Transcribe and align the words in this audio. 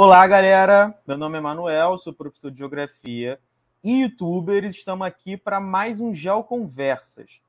Olá, 0.00 0.24
galera. 0.28 0.96
Meu 1.04 1.18
nome 1.18 1.38
é 1.38 1.40
Manuel, 1.40 1.98
sou 1.98 2.12
professor 2.12 2.52
de 2.52 2.58
Geografia 2.58 3.36
e 3.82 4.02
youtuber. 4.02 4.64
Estamos 4.64 5.04
aqui 5.04 5.36
para 5.36 5.58
mais 5.58 5.98
um 5.98 6.14
Geo 6.14 6.44
Conversas. 6.44 7.40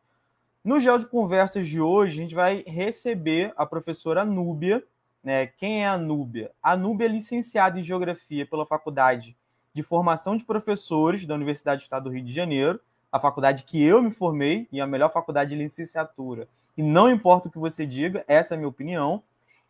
No 0.63 0.79
Geo 0.79 0.97
de 0.97 1.05
Conversas 1.05 1.67
de 1.67 1.79
hoje, 1.79 2.13
a 2.13 2.23
gente 2.23 2.33
vai 2.33 2.63
receber 2.65 3.53
a 3.55 3.67
professora 3.67 4.25
Núbia. 4.25 4.83
Né? 5.23 5.45
Quem 5.45 5.83
é 5.83 5.87
a 5.87 5.95
Núbia? 5.95 6.49
A 6.59 6.75
Núbia 6.75 7.05
é 7.05 7.09
licenciada 7.09 7.79
em 7.79 7.83
Geografia 7.83 8.47
pela 8.47 8.65
Faculdade 8.65 9.37
de 9.71 9.83
Formação 9.83 10.35
de 10.35 10.43
Professores 10.43 11.27
da 11.27 11.35
Universidade 11.35 11.81
do 11.81 11.83
Estado 11.83 12.05
do 12.05 12.09
Rio 12.09 12.25
de 12.25 12.33
Janeiro, 12.33 12.79
a 13.11 13.19
faculdade 13.19 13.61
que 13.61 13.79
eu 13.79 14.01
me 14.01 14.09
formei 14.09 14.67
e 14.71 14.81
a 14.81 14.87
melhor 14.87 15.11
faculdade 15.11 15.51
de 15.51 15.55
licenciatura. 15.55 16.47
E 16.75 16.81
não 16.81 17.11
importa 17.11 17.47
o 17.47 17.51
que 17.51 17.59
você 17.59 17.85
diga, 17.85 18.25
essa 18.27 18.55
é 18.55 18.55
a 18.55 18.57
minha 18.57 18.69
opinião. 18.69 19.21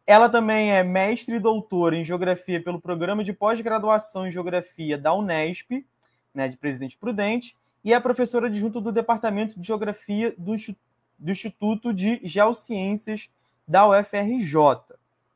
Ela 0.09 0.27
também 0.27 0.72
é 0.72 0.84
mestre 0.84 1.36
e 1.36 1.40
doutora 1.40 1.95
em 1.95 2.04
Geografia 2.04 2.59
pelo 2.59 2.81
Programa 2.81 3.23
de 3.23 3.31
Pós-Graduação 3.31 4.26
em 4.26 4.31
Geografia 4.31 4.98
da 4.98 5.13
Unesp, 5.13 5.86
né, 6.34 6.48
de 6.48 6.58
Presidente 6.58 6.98
Prudente, 6.98 7.55
e 7.84 7.94
é 7.94 8.00
professora 8.00 8.48
adjunta 8.48 8.81
do 8.81 8.91
Departamento 8.91 9.59
de 9.59 9.67
Geografia 9.67 10.34
do, 10.36 10.55
do 11.20 11.31
Instituto 11.31 11.94
de 11.94 12.20
Geociências 12.23 13.30
da 13.67 13.88
UFRJ. 13.88 14.58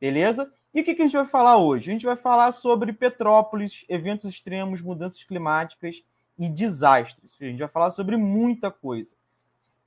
Beleza? 0.00 0.52
E 0.74 0.80
o 0.80 0.84
que, 0.84 0.90
a 0.90 1.04
gente 1.04 1.16
vai 1.16 1.24
falar 1.24 1.56
hoje? 1.56 1.90
A 1.90 1.92
gente 1.92 2.06
vai 2.06 2.16
falar 2.16 2.50
sobre 2.50 2.92
Petrópolis, 2.92 3.84
eventos 3.88 4.28
extremos, 4.28 4.82
mudanças 4.82 5.22
climáticas 5.22 6.02
e 6.36 6.48
desastres. 6.48 7.36
A 7.40 7.44
gente 7.44 7.60
vai 7.60 7.68
falar 7.68 7.92
sobre 7.92 8.16
muita 8.16 8.72
coisa. 8.72 9.14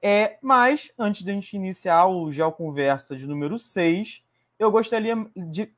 É, 0.01 0.37
mas, 0.41 0.89
antes 0.97 1.23
de 1.23 1.31
a 1.31 1.33
gente 1.33 1.57
iniciar 1.57 2.07
o 2.07 2.31
Geoconversa 2.31 3.17
de 3.17 3.27
número 3.27 3.59
6, 3.59 4.25
eu 4.59 4.71
gostaria 4.71 5.15
de. 5.35 5.71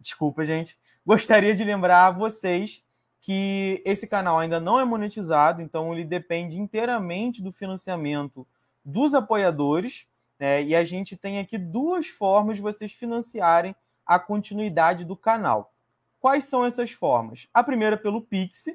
Desculpa, 0.00 0.44
gente. 0.44 0.78
Gostaria 1.04 1.54
de 1.54 1.64
lembrar 1.64 2.06
a 2.06 2.10
vocês 2.10 2.84
que 3.20 3.82
esse 3.84 4.06
canal 4.06 4.38
ainda 4.38 4.58
não 4.58 4.78
é 4.78 4.84
monetizado, 4.84 5.62
então 5.62 5.92
ele 5.92 6.04
depende 6.04 6.58
inteiramente 6.58 7.42
do 7.42 7.52
financiamento 7.52 8.46
dos 8.84 9.14
apoiadores. 9.14 10.06
Né? 10.38 10.62
E 10.62 10.74
a 10.74 10.84
gente 10.84 11.16
tem 11.16 11.38
aqui 11.38 11.56
duas 11.56 12.08
formas 12.08 12.56
de 12.56 12.62
vocês 12.62 12.92
financiarem 12.92 13.74
a 14.04 14.18
continuidade 14.18 15.04
do 15.04 15.16
canal. 15.16 15.72
Quais 16.20 16.44
são 16.44 16.64
essas 16.64 16.90
formas? 16.90 17.48
A 17.52 17.64
primeira 17.64 17.96
pelo 17.96 18.20
Pix, 18.20 18.66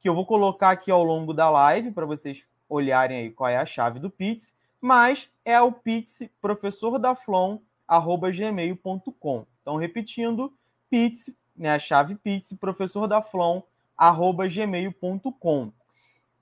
que 0.00 0.08
eu 0.08 0.14
vou 0.14 0.26
colocar 0.26 0.70
aqui 0.70 0.90
ao 0.90 1.04
longo 1.04 1.32
da 1.32 1.48
live 1.50 1.90
para 1.90 2.06
vocês 2.06 2.46
olharem 2.68 3.18
aí 3.18 3.30
qual 3.30 3.48
é 3.48 3.56
a 3.56 3.66
chave 3.66 3.98
do 3.98 4.10
Pix, 4.10 4.54
mas 4.80 5.30
é 5.44 5.60
o 5.60 5.72
Pix 5.72 6.22
professor 6.40 6.98
da 6.98 7.14
Flon 7.14 7.58
gmail.com. 7.88 9.46
Então, 9.62 9.76
repetindo, 9.76 10.52
pix, 10.90 11.30
né, 11.56 11.74
a 11.74 11.78
chave 11.78 12.14
pix, 12.14 12.52
professor 12.60 13.06
da 13.06 13.22
Flon, 13.22 13.62
arroba 13.96 14.48
gmail.com. 14.48 15.72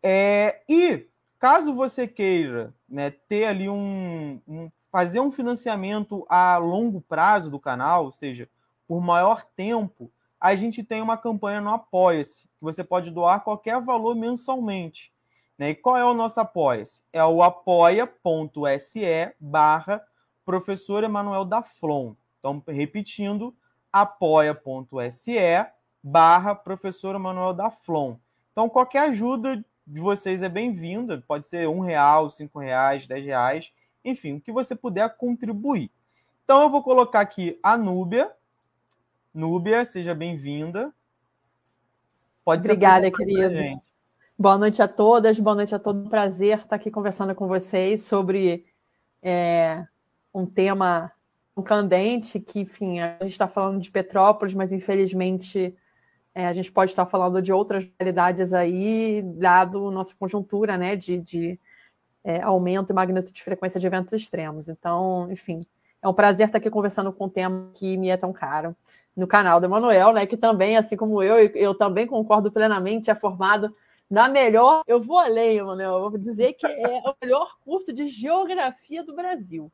É, 0.03 0.63
e 0.69 1.07
caso 1.39 1.75
você 1.75 2.07
queira 2.07 2.75
né, 2.89 3.11
ter 3.11 3.45
ali 3.45 3.69
um, 3.69 4.41
um, 4.47 4.71
fazer 4.91 5.21
um 5.21 5.31
financiamento 5.31 6.27
a 6.29 6.57
longo 6.57 7.01
prazo 7.01 7.51
do 7.51 7.59
canal, 7.59 8.05
ou 8.07 8.13
seja, 8.13 8.49
por 8.87 9.01
maior 9.01 9.45
tempo, 9.57 10.11
a 10.41 10.55
gente 10.55 10.85
tem 10.85 11.01
uma 11.01 11.17
campanha 11.17 11.61
no 11.61 11.71
Apoia-se, 11.71 12.43
que 12.45 12.61
você 12.61 12.85
pode 12.85 13.11
doar 13.11 13.43
qualquer 13.43 13.81
valor 13.81 14.15
mensalmente. 14.15 15.13
Né? 15.59 15.71
E 15.71 15.75
qual 15.75 15.97
é 15.97 16.05
o 16.05 16.15
nosso 16.15 16.39
Apoia-se? 16.39 17.03
É 17.13 17.25
o 17.25 17.43
apoia.se 17.43 19.05
barra 19.41 20.05
professor 20.45 21.05
Emanuel 21.05 21.45
da 21.45 21.63
Flon. 21.63 22.15
Então, 22.39 22.63
repetindo, 22.69 23.55
apoia.se 23.93 25.39
barra 26.03 26.55
professor 26.55 27.15
Emanuel 27.15 27.55
da 27.55 27.71
Flon. 27.71 28.17
Então, 28.53 28.69
qualquer 28.69 29.09
ajuda 29.09 29.65
de 29.87 30.01
vocês 30.01 30.43
é 30.43 30.49
bem-vinda, 30.49 31.23
pode 31.27 31.47
ser 31.47 31.69
um 31.69 31.81
real, 31.81 32.29
cinco 32.29 32.59
reais, 32.59 33.07
dez 33.07 33.25
reais, 33.25 33.73
enfim, 34.05 34.35
o 34.35 34.41
que 34.41 34.53
você 34.53 34.75
puder 34.75 35.17
contribuir. 35.17 35.91
Então, 36.45 36.63
eu 36.63 36.71
vou 36.71 36.83
colocar 36.83 37.21
aqui 37.21 37.59
a 37.63 37.77
Núbia. 37.77 38.31
Núbia, 39.33 39.85
seja 39.85 40.15
bem-vinda. 40.15 40.93
Pode 42.45 42.65
Obrigada, 42.65 43.11
querido. 43.11 43.81
Boa 44.39 44.59
noite 44.59 44.83
a 44.83 44.89
todas, 44.89 45.39
boa 45.39 45.57
noite 45.57 45.75
a 45.75 45.79
todos. 45.79 46.09
Prazer 46.09 46.59
estar 46.59 46.77
aqui 46.77 46.91
conversando 46.91 47.35
com 47.35 47.49
vocês 47.49 48.03
sobre 48.03 48.67
é, 49.23 49.87
um 50.35 50.45
tema 50.45 51.13
um 51.57 51.63
candente, 51.63 52.41
que, 52.41 52.61
enfim, 52.61 53.01
a 53.01 53.19
gente 53.23 53.33
está 53.33 53.47
falando 53.47 53.81
de 53.81 53.91
Petrópolis, 53.91 54.55
mas 54.55 54.73
infelizmente 54.73 55.75
é, 56.35 56.49
a 56.49 56.53
gente 56.53 56.73
pode 56.73 56.91
estar 56.91 57.07
falando 57.07 57.41
de 57.41 57.53
outras 57.53 57.89
realidades 57.99 58.53
aí, 58.53 59.23
dado 59.23 59.91
nossa 59.91 60.15
conjuntura 60.19 60.77
né, 60.77 60.97
de, 60.97 61.19
de 61.19 61.61
é, 62.25 62.41
aumento 62.43 62.91
e 62.91 62.93
magnitude 62.93 63.33
de 63.33 63.45
frequência 63.45 63.79
de 63.79 63.87
eventos 63.87 64.13
extremos. 64.13 64.69
Então, 64.69 65.31
enfim, 65.31 65.65
é 66.03 66.09
um 66.09 66.15
prazer 66.15 66.47
estar 66.47 66.59
aqui 66.59 66.71
conversando 66.71 67.13
com 67.13 67.27
um 67.27 67.31
tema 67.31 67.71
que 67.75 67.97
me 67.97 68.09
é 68.09 68.17
tão 68.17 68.33
caro 68.33 68.75
no 69.17 69.29
canal 69.29 69.61
do 69.61 69.67
Emanuel, 69.67 70.13
né, 70.13 70.27
que 70.27 70.37
também, 70.37 70.77
assim 70.77 70.97
como 70.97 71.23
eu, 71.23 71.37
eu 71.55 71.73
também 71.73 72.05
concordo 72.05 72.51
plenamente, 72.51 73.11
é 73.11 73.15
formado 73.15 73.73
na 74.11 74.29
melhor, 74.29 74.83
eu 74.89 75.01
vou 75.01 75.19
além, 75.19 75.59
Emanuel, 75.59 75.95
eu 75.95 76.11
vou 76.11 76.19
dizer 76.19 76.55
que 76.55 76.67
é 76.67 77.01
o 77.07 77.15
melhor 77.23 77.57
curso 77.65 77.93
de 77.93 78.09
geografia 78.09 79.05
do 79.05 79.15
Brasil 79.15 79.71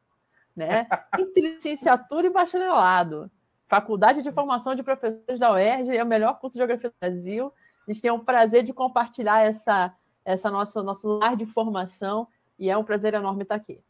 né? 0.55 0.87
Entre 1.19 1.41
licenciatura 1.41 2.27
e 2.27 2.31
bacharelado. 2.31 3.31
Faculdade 3.69 4.23
de 4.23 4.33
Formação 4.33 4.75
de 4.75 4.83
Professores 4.83 5.39
da 5.39 5.53
UERJ 5.53 5.97
é 5.97 6.03
o 6.03 6.07
melhor 6.07 6.39
curso 6.39 6.55
de 6.55 6.59
Geografia 6.59 6.91
do 6.91 6.95
Brasil. 7.01 7.53
A 7.87 7.93
gente 7.93 8.03
tem 8.03 8.11
o 8.11 8.19
prazer 8.19 8.63
de 8.63 8.73
compartilhar 8.73 9.43
essa, 9.43 9.95
essa 10.25 10.51
nossa 10.51 10.83
nosso 10.83 11.19
lar 11.19 11.37
de 11.37 11.47
formação 11.47 12.27
e 12.59 12.69
é 12.69 12.77
um 12.77 12.85
prazer 12.85 13.15
enorme 13.15 13.43
estar 13.43 13.55
aqui. 13.55 13.81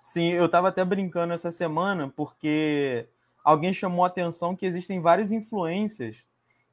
Sim, 0.00 0.32
eu 0.32 0.46
estava 0.46 0.68
até 0.68 0.84
brincando 0.84 1.32
essa 1.32 1.50
semana 1.50 2.12
porque 2.14 3.08
alguém 3.44 3.72
chamou 3.72 4.04
a 4.04 4.08
atenção 4.08 4.56
que 4.56 4.66
existem 4.66 5.00
várias 5.00 5.30
influências 5.30 6.24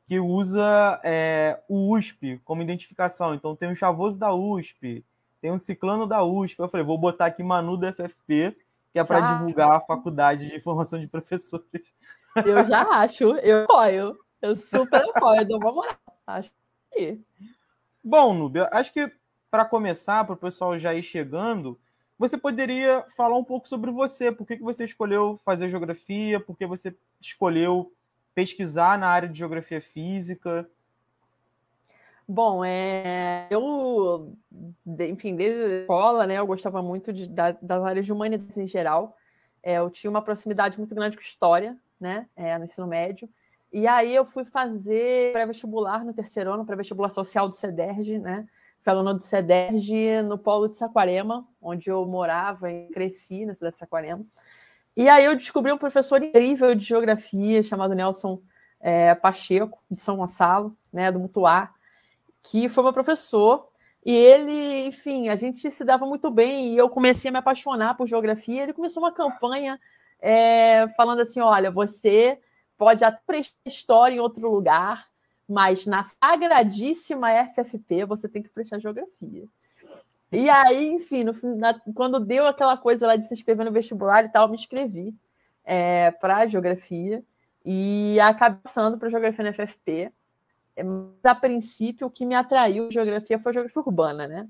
que 0.08 0.20
usa 0.20 1.00
é, 1.04 1.62
o 1.70 1.96
USP 1.96 2.42
como 2.44 2.64
identificação. 2.64 3.36
Então 3.36 3.56
tem 3.56 3.70
um 3.70 3.76
chavoso 3.76 4.18
da 4.18 4.34
USP, 4.34 5.06
tem 5.40 5.52
um 5.52 5.60
ciclano 5.60 6.08
da 6.08 6.24
USP. 6.24 6.60
Eu 6.60 6.68
falei, 6.68 6.84
vou 6.84 6.98
botar 6.98 7.28
aqui 7.28 7.44
Manu 7.44 7.78
da 7.78 7.94
FFP 7.94 8.58
que 8.92 9.00
é 9.00 9.04
para 9.04 9.34
divulgar 9.34 9.72
a 9.72 9.82
faculdade 9.82 10.50
de 10.50 10.60
formação 10.62 11.00
de 11.00 11.08
professores. 11.08 11.94
Eu 12.46 12.64
já 12.66 12.82
acho, 13.02 13.24
eu 13.38 13.64
apoio. 13.64 14.18
Eu 14.42 14.56
super 14.56 15.04
apoio, 15.16 15.42
então 15.42 15.60
vamos 15.60 15.86
lá. 15.86 15.98
Acho 16.26 16.52
que. 16.94 17.20
Bom, 18.04 18.34
Nubia, 18.34 18.70
acho 18.72 18.94
que 18.94 19.12
para 19.52 19.66
começar, 19.66 20.24
para 20.24 20.34
o 20.34 20.38
pessoal 20.38 20.78
já 20.80 20.94
ir 20.94 21.04
chegando, 21.04 21.80
você 22.18 22.38
poderia 22.38 23.06
falar 23.16 23.38
um 23.38 23.44
pouco 23.44 23.68
sobre 23.68 23.92
você. 23.92 24.32
Por 24.32 24.46
que, 24.46 24.58
que 24.58 24.64
você 24.64 24.84
escolheu 24.84 25.38
fazer 25.44 25.70
geografia? 25.70 26.40
Por 26.40 26.58
que 26.58 26.66
você 26.66 26.96
escolheu 27.20 27.94
pesquisar 28.34 28.98
na 28.98 29.08
área 29.08 29.28
de 29.28 29.38
geografia 29.38 29.82
física? 29.82 30.70
Bom, 32.32 32.64
é, 32.64 33.48
eu, 33.50 34.38
enfim, 35.00 35.36
desde 35.36 35.64
a 35.64 35.80
escola, 35.80 36.28
né, 36.28 36.36
eu 36.36 36.46
gostava 36.46 36.80
muito 36.80 37.12
de, 37.12 37.28
da, 37.28 37.54
das 37.54 37.84
áreas 37.84 38.06
de 38.06 38.14
humanidades 38.14 38.56
em 38.56 38.68
geral. 38.68 39.18
É, 39.64 39.80
eu 39.80 39.90
tinha 39.90 40.12
uma 40.12 40.22
proximidade 40.22 40.78
muito 40.78 40.94
grande 40.94 41.18
com 41.18 41.24
história, 41.24 41.76
né, 42.00 42.28
é, 42.36 42.56
no 42.60 42.66
ensino 42.66 42.86
médio. 42.86 43.28
E 43.74 43.88
aí 43.88 44.14
eu 44.14 44.26
fui 44.26 44.46
fazer 44.46 45.34
pré-vestibular 45.34 46.06
no 46.06 46.14
terceiro 46.14 46.54
ano, 46.54 46.64
pré-vestibular 46.64 47.10
social 47.10 47.48
do 47.48 47.54
CEDERJ, 47.56 48.20
né, 48.20 48.48
fui 48.84 49.12
do 49.12 49.22
CEDERJ 49.22 50.22
no 50.22 50.38
polo 50.38 50.68
de 50.68 50.76
Saquarema, 50.76 51.48
onde 51.60 51.90
eu 51.90 52.06
morava 52.06 52.72
e 52.72 52.90
cresci 52.90 53.44
na 53.44 53.56
cidade 53.56 53.74
de 53.74 53.80
Saquarema. 53.80 54.24
E 54.96 55.10
aí 55.10 55.26
eu 55.26 55.36
descobri 55.36 55.72
um 55.72 55.80
professor 55.80 56.22
incrível 56.22 56.76
de 56.76 56.86
geografia 56.86 57.64
chamado 57.64 57.96
Nelson 57.96 58.40
é, 58.80 59.16
Pacheco, 59.16 59.80
de 59.90 60.00
São 60.00 60.18
Gonçalo, 60.18 60.78
né, 60.94 61.12
do 61.12 61.20
Mutuar, 61.20 61.74
que 62.42 62.70
foi 62.70 62.84
meu 62.84 62.94
professor. 62.94 63.68
E 64.06 64.16
ele, 64.16 64.88
enfim, 64.88 65.30
a 65.30 65.36
gente 65.36 65.70
se 65.70 65.84
dava 65.84 66.06
muito 66.06 66.32
bem 66.32 66.74
e 66.74 66.78
eu 66.78 66.90
comecei 66.90 67.30
a 67.30 67.32
me 67.32 67.38
apaixonar 67.40 67.96
por 67.96 68.08
geografia. 68.08 68.64
Ele 68.64 68.74
começou 68.74 69.04
uma 69.04 69.12
campanha 69.12 69.80
é, 70.20 70.88
falando 70.96 71.22
assim: 71.22 71.40
olha, 71.40 71.70
você 71.70 72.40
pode 72.78 73.04
até 73.04 73.42
história 73.66 74.16
em 74.16 74.20
outro 74.20 74.50
lugar, 74.50 75.08
mas 75.48 75.86
na 75.86 76.04
sagradíssima 76.04 77.30
FFP 77.54 78.06
você 78.06 78.30
tem 78.30 78.42
que 78.42 78.50
prestar 78.50 78.80
geografia. 78.80 79.46
E 80.32 80.48
aí, 80.50 80.90
enfim, 80.90 81.24
no, 81.24 81.36
na, 81.56 81.80
quando 81.94 82.20
deu 82.20 82.46
aquela 82.46 82.78
coisa 82.78 83.08
lá 83.08 83.16
de 83.16 83.28
se 83.28 83.34
inscrever 83.34 83.66
no 83.66 83.72
vestibular 83.72 84.24
e 84.24 84.30
tal, 84.30 84.46
eu 84.46 84.50
me 84.50 84.56
inscrevi 84.56 85.14
é, 85.66 86.12
para 86.12 86.46
geografia 86.46 87.24
e 87.66 88.20
acabei 88.20 88.60
passando 88.64 88.98
para 88.98 89.10
geografia 89.10 89.44
na 89.44 89.54
FFP. 89.54 90.12
A 91.24 91.36
princípio, 91.36 92.08
o 92.08 92.12
que 92.12 92.26
me 92.26 92.36
atraiu 92.36 92.92
geografia 92.92 93.40
foi 93.40 93.52
a 93.52 93.54
geografia 93.54 93.82
urbana, 93.82 94.28
né? 94.28 94.48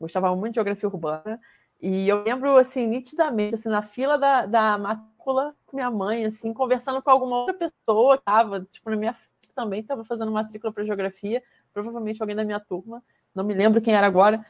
Gostava 0.00 0.34
muito 0.34 0.52
de 0.52 0.56
geografia 0.56 0.88
urbana. 0.88 1.40
E 1.80 2.08
eu 2.08 2.22
lembro, 2.22 2.56
assim, 2.56 2.86
nitidamente, 2.86 3.54
assim, 3.54 3.68
na 3.68 3.82
fila 3.82 4.18
da, 4.18 4.46
da 4.46 4.78
matrícula 4.78 5.54
com 5.66 5.76
minha 5.76 5.90
mãe, 5.90 6.24
assim, 6.24 6.52
conversando 6.52 7.02
com 7.02 7.10
alguma 7.10 7.36
outra 7.36 7.54
pessoa 7.54 8.16
que 8.16 8.22
estava, 8.22 8.60
tipo, 8.70 8.90
na 8.90 8.96
minha 8.96 9.16
também 9.54 9.80
estava 9.80 10.04
fazendo 10.04 10.32
matrícula 10.32 10.72
para 10.72 10.84
geografia, 10.84 11.42
provavelmente 11.72 12.22
alguém 12.22 12.36
da 12.36 12.44
minha 12.44 12.60
turma, 12.60 13.02
não 13.34 13.44
me 13.44 13.54
lembro 13.54 13.80
quem 13.80 13.94
era 13.94 14.06
agora. 14.06 14.44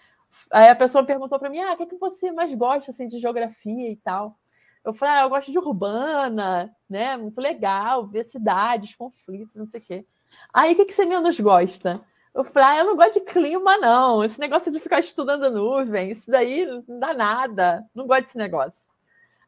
Aí 0.51 0.69
a 0.69 0.77
pessoa 0.77 1.05
perguntou 1.05 1.39
para 1.39 1.51
mim: 1.51 1.61
ah, 1.61 1.73
o 1.73 1.77
que, 1.77 1.83
é 1.83 1.87
que 1.87 1.97
você 1.97 2.31
mais 2.31 2.55
gosta 2.55 2.91
assim, 2.91 3.09
de 3.09 3.19
geografia 3.19 3.91
e 3.91 3.97
tal? 3.97 4.39
Eu 4.85 4.95
falei: 4.95 5.15
ah, 5.15 5.23
eu 5.23 5.29
gosto 5.29 5.51
de 5.51 5.59
urbana, 5.59 6.75
né? 6.89 7.17
Muito 7.17 7.41
legal, 7.41 8.07
ver 8.07 8.25
cidades, 8.25 8.95
conflitos, 8.95 9.57
não 9.57 9.67
sei 9.67 9.81
o 9.81 9.83
quê. 9.83 10.07
Aí 10.53 10.73
o 10.73 10.77
que, 10.77 10.87
que 10.87 10.95
você 10.95 11.05
menos 11.05 11.39
gosta? 11.39 12.01
Eu 12.35 12.45
falei: 12.45 12.69
ah, 12.69 12.79
eu 12.79 12.85
não 12.87 12.97
gosto 12.97 13.15
de 13.15 13.21
clima, 13.21 13.79
não. 13.79 14.23
Esse 14.25 14.39
negócio 14.39 14.73
de 14.73 14.81
ficar 14.81 15.01
estudando 15.01 15.51
nuvem, 15.51 16.11
isso 16.11 16.31
daí 16.31 16.65
não 16.65 16.99
dá 16.99 17.13
nada. 17.13 17.85
Não 17.95 18.07
gosto 18.07 18.23
desse 18.23 18.39
negócio. 18.39 18.89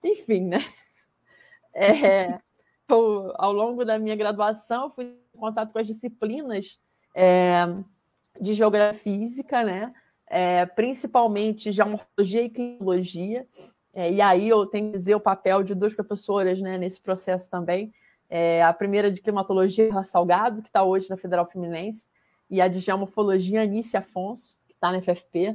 Enfim, 0.02 0.48
né? 0.48 0.58
É, 1.74 2.38
ao 2.86 3.50
longo 3.50 3.82
da 3.82 3.98
minha 3.98 4.14
graduação, 4.14 4.90
fui 4.90 5.16
em 5.34 5.38
contato 5.38 5.72
com 5.72 5.78
as 5.78 5.86
disciplinas 5.86 6.78
é, 7.16 7.64
de 8.38 8.52
geografia 8.52 9.00
física, 9.00 9.64
né? 9.64 9.90
É, 10.26 10.66
principalmente 10.66 11.72
geomorfologia 11.72 12.42
e 12.42 12.50
climatologia. 12.50 13.48
É, 13.94 14.12
e 14.12 14.20
aí 14.20 14.48
eu 14.48 14.66
tenho 14.66 14.90
que 14.90 14.98
dizer 14.98 15.14
o 15.14 15.20
papel 15.20 15.62
de 15.62 15.74
duas 15.74 15.94
professoras 15.94 16.60
né, 16.60 16.76
nesse 16.76 17.00
processo 17.00 17.48
também. 17.48 17.92
É, 18.34 18.62
a 18.62 18.72
primeira 18.72 19.12
de 19.12 19.20
climatologia, 19.20 20.02
Salgado, 20.04 20.62
que 20.62 20.68
está 20.70 20.82
hoje 20.82 21.10
na 21.10 21.18
Federal 21.18 21.44
Fluminense, 21.44 22.06
e 22.48 22.62
a 22.62 22.66
de 22.66 22.80
geomorfologia, 22.80 23.60
Anice 23.60 23.94
Afonso, 23.94 24.56
que 24.66 24.72
está 24.72 24.90
na 24.90 25.02
FFP, 25.02 25.54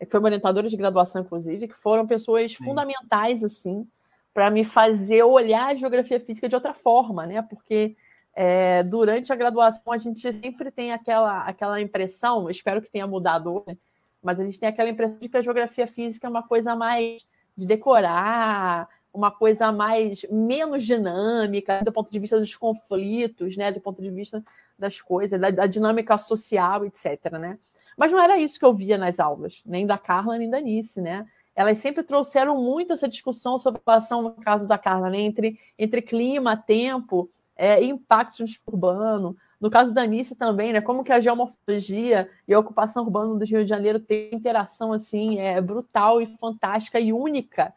que 0.00 0.06
foi 0.06 0.18
uma 0.18 0.26
orientadora 0.26 0.68
de 0.68 0.76
graduação, 0.76 1.22
inclusive, 1.22 1.68
que 1.68 1.74
foram 1.74 2.04
pessoas 2.04 2.50
Sim. 2.50 2.64
fundamentais, 2.64 3.44
assim, 3.44 3.86
para 4.34 4.50
me 4.50 4.64
fazer 4.64 5.22
olhar 5.22 5.68
a 5.68 5.76
geografia 5.76 6.18
física 6.18 6.48
de 6.48 6.56
outra 6.56 6.74
forma, 6.74 7.24
né? 7.26 7.42
Porque 7.42 7.96
é, 8.34 8.82
durante 8.82 9.32
a 9.32 9.36
graduação 9.36 9.92
a 9.92 9.98
gente 9.98 10.20
sempre 10.20 10.72
tem 10.72 10.92
aquela, 10.92 11.42
aquela 11.44 11.80
impressão, 11.80 12.50
espero 12.50 12.82
que 12.82 12.90
tenha 12.90 13.06
mudado 13.06 13.64
hoje, 13.64 13.78
mas 14.20 14.40
a 14.40 14.44
gente 14.44 14.58
tem 14.58 14.68
aquela 14.68 14.90
impressão 14.90 15.18
de 15.20 15.28
que 15.28 15.36
a 15.36 15.42
geografia 15.42 15.86
física 15.86 16.26
é 16.26 16.30
uma 16.30 16.42
coisa 16.42 16.74
mais 16.74 17.24
de 17.56 17.64
decorar, 17.64 18.88
uma 19.16 19.30
coisa 19.30 19.72
mais 19.72 20.24
menos 20.30 20.84
dinâmica 20.84 21.82
do 21.82 21.92
ponto 21.92 22.10
de 22.10 22.18
vista 22.18 22.38
dos 22.38 22.54
conflitos, 22.54 23.56
né, 23.56 23.72
do 23.72 23.80
ponto 23.80 24.02
de 24.02 24.10
vista 24.10 24.44
das 24.78 25.00
coisas, 25.00 25.40
da, 25.40 25.50
da 25.50 25.66
dinâmica 25.66 26.18
social, 26.18 26.84
etc, 26.84 27.32
né? 27.32 27.58
Mas 27.96 28.12
não 28.12 28.20
era 28.20 28.36
isso 28.38 28.58
que 28.58 28.64
eu 28.64 28.74
via 28.74 28.98
nas 28.98 29.18
aulas, 29.18 29.62
nem 29.64 29.86
da 29.86 29.96
Carla 29.96 30.36
nem 30.36 30.50
da 30.50 30.60
Nice, 30.60 31.00
né? 31.00 31.26
elas 31.56 31.78
sempre 31.78 32.04
trouxeram 32.04 32.62
muito 32.62 32.92
essa 32.92 33.08
discussão 33.08 33.58
sobre 33.58 33.80
a 33.84 33.92
relação, 33.92 34.20
no 34.20 34.32
caso 34.32 34.68
da 34.68 34.76
Carla, 34.76 35.08
né, 35.08 35.20
entre, 35.20 35.58
entre 35.78 36.02
clima, 36.02 36.54
tempo 36.54 37.30
é, 37.56 37.82
impacto 37.82 38.44
urbano. 38.66 39.34
No 39.58 39.70
caso 39.70 39.94
da 39.94 40.02
Anice 40.02 40.36
também, 40.36 40.74
né, 40.74 40.82
como 40.82 41.02
que 41.02 41.10
a 41.10 41.18
geomorfologia 41.18 42.28
e 42.46 42.52
a 42.52 42.58
ocupação 42.58 43.04
urbana 43.04 43.34
do 43.34 43.44
Rio 43.46 43.64
de 43.64 43.70
Janeiro 43.70 43.98
tem 43.98 44.28
interação 44.34 44.92
assim 44.92 45.38
é, 45.38 45.58
brutal 45.62 46.20
e 46.20 46.26
fantástica 46.26 47.00
e 47.00 47.10
única 47.10 47.72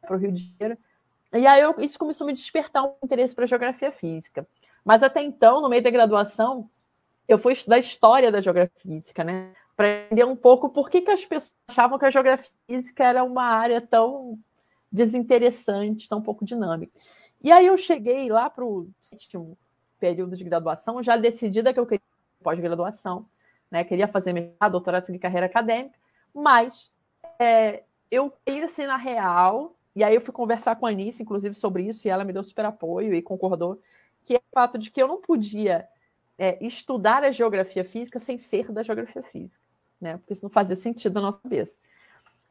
para 0.00 0.16
o 0.16 0.18
Rio 0.18 0.32
de 0.32 0.42
Janeiro. 0.42 0.78
E 1.32 1.46
aí 1.46 1.60
eu, 1.60 1.74
isso 1.78 1.98
começou 1.98 2.24
a 2.24 2.28
me 2.28 2.32
despertar 2.32 2.84
um 2.84 2.94
interesse 3.02 3.34
para 3.34 3.46
geografia 3.46 3.92
física. 3.92 4.46
Mas 4.84 5.02
até 5.02 5.22
então, 5.22 5.60
no 5.60 5.68
meio 5.68 5.82
da 5.82 5.90
graduação, 5.90 6.68
eu 7.28 7.38
fui 7.38 7.52
estudar 7.52 7.78
história 7.78 8.32
da 8.32 8.40
geografia 8.40 8.80
física, 8.80 9.22
né? 9.22 9.52
para 9.80 10.02
entender 10.04 10.24
um 10.24 10.36
pouco 10.36 10.68
por 10.68 10.90
que, 10.90 11.00
que 11.00 11.10
as 11.10 11.24
pessoas 11.24 11.56
achavam 11.66 11.98
que 11.98 12.04
a 12.04 12.10
geografia 12.10 12.52
física 12.66 13.02
era 13.02 13.24
uma 13.24 13.44
área 13.44 13.80
tão 13.80 14.38
desinteressante, 14.92 16.06
tão 16.06 16.20
pouco 16.20 16.44
dinâmica. 16.44 16.92
E 17.42 17.50
aí 17.50 17.64
eu 17.64 17.78
cheguei 17.78 18.28
lá 18.28 18.50
para 18.50 18.62
o 18.62 18.90
sétimo 19.00 19.56
período 19.98 20.36
de 20.36 20.44
graduação, 20.44 21.02
já 21.02 21.16
decidida 21.16 21.72
que 21.72 21.80
eu 21.80 21.86
queria 21.86 22.04
pós-graduação, 22.42 23.24
né? 23.70 23.82
Queria 23.82 24.06
fazer 24.06 24.34
mestrado, 24.34 24.72
doutorado, 24.72 25.04
seguir 25.04 25.18
carreira 25.18 25.46
acadêmica, 25.46 25.98
mas 26.34 26.90
é, 27.38 27.82
eu 28.10 28.30
queria 28.44 28.66
assim 28.66 28.84
na 28.84 28.98
real, 28.98 29.74
e 29.94 30.04
aí 30.04 30.14
eu 30.14 30.20
fui 30.20 30.32
conversar 30.32 30.76
com 30.76 30.86
a 30.86 30.90
Anice, 30.90 31.22
inclusive, 31.22 31.54
sobre 31.54 31.84
isso, 31.84 32.06
e 32.06 32.10
ela 32.10 32.24
me 32.24 32.32
deu 32.32 32.42
super 32.42 32.64
apoio 32.64 33.14
e 33.14 33.22
concordou, 33.22 33.80
que 34.24 34.34
é 34.34 34.38
o 34.38 34.52
fato 34.52 34.78
de 34.78 34.90
que 34.90 35.02
eu 35.02 35.08
não 35.08 35.20
podia 35.20 35.88
é, 36.38 36.64
estudar 36.64 37.24
a 37.24 37.32
geografia 37.32 37.84
física 37.84 38.18
sem 38.18 38.38
ser 38.38 38.70
da 38.70 38.82
geografia 38.82 39.22
física 39.22 39.70
né? 40.00 40.16
Porque 40.16 40.32
isso 40.32 40.44
não 40.44 40.50
fazia 40.50 40.74
sentido 40.74 41.14
na 41.14 41.20
nossa 41.22 41.40
cabeça. 41.40 41.76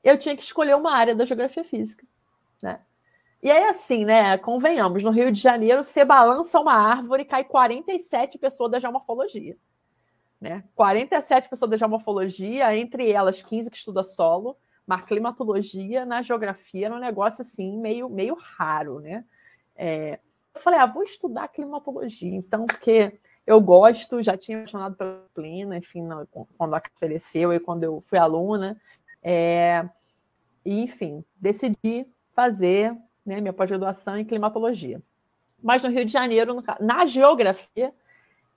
Eu 0.03 0.17
tinha 0.17 0.35
que 0.35 0.43
escolher 0.43 0.75
uma 0.75 0.93
área 0.93 1.15
da 1.15 1.25
geografia 1.25 1.63
física, 1.63 2.05
né? 2.61 2.79
E 3.41 3.49
aí, 3.49 3.63
assim, 3.63 4.05
né? 4.05 4.37
Convenhamos, 4.37 5.01
no 5.01 5.11
Rio 5.11 5.31
de 5.31 5.39
Janeiro, 5.39 5.83
você 5.83 6.05
balança 6.05 6.59
uma 6.59 6.73
árvore 6.73 7.23
e 7.23 7.25
cai 7.25 7.43
47 7.43 8.37
pessoas 8.37 8.69
da 8.71 8.79
geomorfologia. 8.79 9.57
Né? 10.39 10.63
47 10.75 11.49
pessoas 11.49 11.71
da 11.71 11.77
geomorfologia, 11.77 12.75
entre 12.75 13.11
elas 13.11 13.41
15 13.41 13.69
que 13.69 13.75
estuda 13.75 14.03
solo, 14.03 14.57
mas 14.89 15.03
climatologia 15.03 16.03
na 16.03 16.23
geografia 16.23 16.87
era 16.87 16.95
um 16.95 16.99
negócio 16.99 17.43
assim, 17.43 17.77
meio, 17.77 18.09
meio 18.09 18.33
raro, 18.33 18.99
né? 18.99 19.23
É, 19.75 20.19
eu 20.51 20.59
falei, 20.59 20.79
ah, 20.79 20.87
vou 20.87 21.03
estudar 21.03 21.47
climatologia, 21.49 22.33
então, 22.33 22.65
porque 22.65 23.19
eu 23.45 23.61
gosto, 23.61 24.23
já 24.23 24.35
tinha 24.35 24.57
apaixonado 24.57 24.95
pela 24.95 25.19
disciplina, 25.19 25.77
enfim, 25.77 26.09
quando 26.57 26.73
a 26.73 26.81
ofereceu 26.95 27.53
e 27.53 27.59
quando 27.59 27.83
eu 27.83 28.03
fui 28.07 28.17
aluna. 28.17 28.81
É, 29.21 29.87
e, 30.65 30.81
enfim, 30.81 31.23
decidi 31.35 32.07
fazer 32.33 32.91
né, 33.23 33.39
minha 33.39 33.53
pós-graduação 33.53 34.17
em 34.17 34.25
climatologia. 34.25 34.99
Mas 35.61 35.83
no 35.83 35.89
Rio 35.91 36.03
de 36.03 36.11
Janeiro, 36.11 36.63
na 36.79 37.05
geografia, 37.05 37.93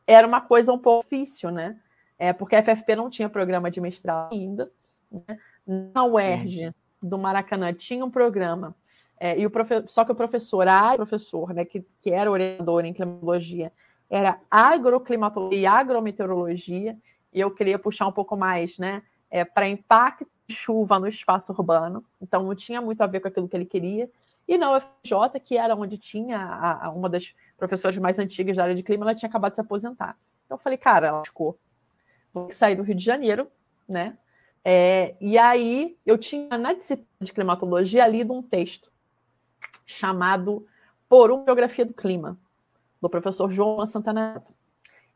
era 0.06 0.26
uma 0.26 0.40
coisa 0.40 0.72
um 0.72 0.78
pouco 0.78 1.04
difícil, 1.04 1.50
né? 1.50 1.78
É, 2.18 2.32
porque 2.32 2.56
a 2.56 2.62
FFP 2.62 2.96
não 2.96 3.10
tinha 3.10 3.28
programa 3.28 3.70
de 3.70 3.82
mestrado 3.82 4.32
ainda. 4.32 4.72
Né? 5.10 5.38
Na 5.66 6.04
UERJ, 6.04 6.66
Sim. 6.66 6.74
do 7.02 7.18
Maracanã, 7.18 7.72
tinha 7.72 8.04
um 8.04 8.10
programa. 8.10 8.74
É, 9.18 9.38
e 9.38 9.46
o 9.46 9.50
profe... 9.50 9.84
Só 9.86 10.04
que 10.04 10.12
o 10.12 10.16
professor, 10.16 10.66
a 10.66 10.96
professor, 10.96 11.54
né, 11.54 11.64
que, 11.64 11.84
que 12.00 12.10
era 12.10 12.30
orientador 12.30 12.84
em 12.84 12.92
climatologia, 12.92 13.72
era 14.10 14.38
agroclimatologia 14.50 15.58
e 15.58 15.66
agrometeorologia, 15.66 16.98
e 17.32 17.40
eu 17.40 17.50
queria 17.50 17.78
puxar 17.78 18.06
um 18.06 18.12
pouco 18.12 18.36
mais, 18.36 18.78
né, 18.78 19.02
é, 19.30 19.44
para 19.44 19.68
impacto 19.68 20.26
de 20.46 20.54
chuva 20.54 20.98
no 20.98 21.06
espaço 21.06 21.52
urbano, 21.52 22.04
então 22.20 22.42
não 22.42 22.54
tinha 22.54 22.80
muito 22.82 23.00
a 23.00 23.06
ver 23.06 23.20
com 23.20 23.28
aquilo 23.28 23.48
que 23.48 23.56
ele 23.56 23.64
queria. 23.64 24.10
E 24.46 24.58
na 24.58 24.76
UFJ, 24.76 25.40
que 25.42 25.56
era 25.56 25.74
onde 25.74 25.96
tinha 25.96 26.38
a, 26.38 26.86
a, 26.86 26.90
uma 26.90 27.08
das 27.08 27.34
professoras 27.56 27.96
mais 27.96 28.18
antigas 28.18 28.56
da 28.56 28.64
área 28.64 28.74
de 28.74 28.82
clima, 28.82 29.04
ela 29.04 29.14
tinha 29.14 29.28
acabado 29.28 29.52
de 29.52 29.56
se 29.56 29.60
aposentar. 29.60 30.16
Então 30.44 30.58
eu 30.58 30.62
falei, 30.62 30.76
cara, 30.76 31.06
ela 31.06 31.22
ficou. 31.24 31.56
Vou 32.34 32.50
sair 32.50 32.74
do 32.74 32.82
Rio 32.82 32.94
de 32.94 33.04
Janeiro, 33.04 33.46
né? 33.88 34.18
É, 34.64 35.16
e 35.20 35.36
aí 35.36 35.96
eu 36.06 36.16
tinha 36.16 36.56
na 36.56 36.72
disciplina 36.72 37.08
de 37.20 37.32
climatologia 37.32 38.06
lido 38.06 38.32
um 38.32 38.42
texto 38.42 38.92
chamado 39.84 40.66
Por 41.08 41.30
uma 41.30 41.44
Geografia 41.44 41.84
do 41.84 41.92
Clima, 41.92 42.38
do 43.00 43.10
professor 43.10 43.50
João 43.50 43.84
Santana. 43.86 44.42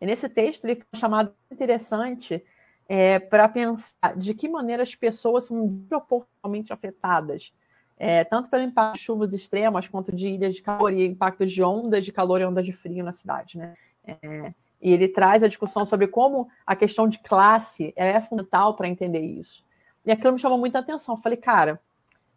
E 0.00 0.06
nesse 0.06 0.28
texto 0.28 0.64
ele 0.64 0.76
foi 0.76 0.98
chamado 0.98 1.32
interessante 1.50 2.44
é, 2.88 3.18
para 3.18 3.48
pensar 3.48 4.16
de 4.16 4.34
que 4.34 4.48
maneira 4.48 4.82
as 4.82 4.94
pessoas 4.94 5.44
são 5.44 5.84
proporcionalmente 5.88 6.72
afetadas, 6.72 7.52
é, 7.96 8.24
tanto 8.24 8.50
pelo 8.50 8.62
impacto 8.62 8.94
de 8.94 9.00
chuvas 9.00 9.32
extremas 9.32 9.88
quanto 9.88 10.14
de 10.14 10.28
ilhas 10.28 10.54
de 10.54 10.62
calor 10.62 10.92
e 10.92 11.06
impacto 11.06 11.46
de 11.46 11.62
ondas 11.62 12.04
de 12.04 12.12
calor 12.12 12.40
e 12.40 12.44
ondas 12.44 12.66
de 12.66 12.72
frio 12.72 13.04
na 13.04 13.12
cidade. 13.12 13.56
Né? 13.56 13.74
É, 14.04 14.54
e 14.80 14.92
ele 14.92 15.08
traz 15.08 15.42
a 15.42 15.48
discussão 15.48 15.84
sobre 15.84 16.06
como 16.06 16.48
a 16.66 16.76
questão 16.76 17.08
de 17.08 17.18
classe 17.18 17.92
é 17.96 18.20
fundamental 18.20 18.74
para 18.74 18.88
entender 18.88 19.20
isso. 19.20 19.64
E 20.04 20.12
aquilo 20.12 20.32
me 20.32 20.38
chamou 20.38 20.58
muita 20.58 20.78
atenção. 20.78 21.16
Eu 21.16 21.20
falei, 21.20 21.36
cara, 21.36 21.80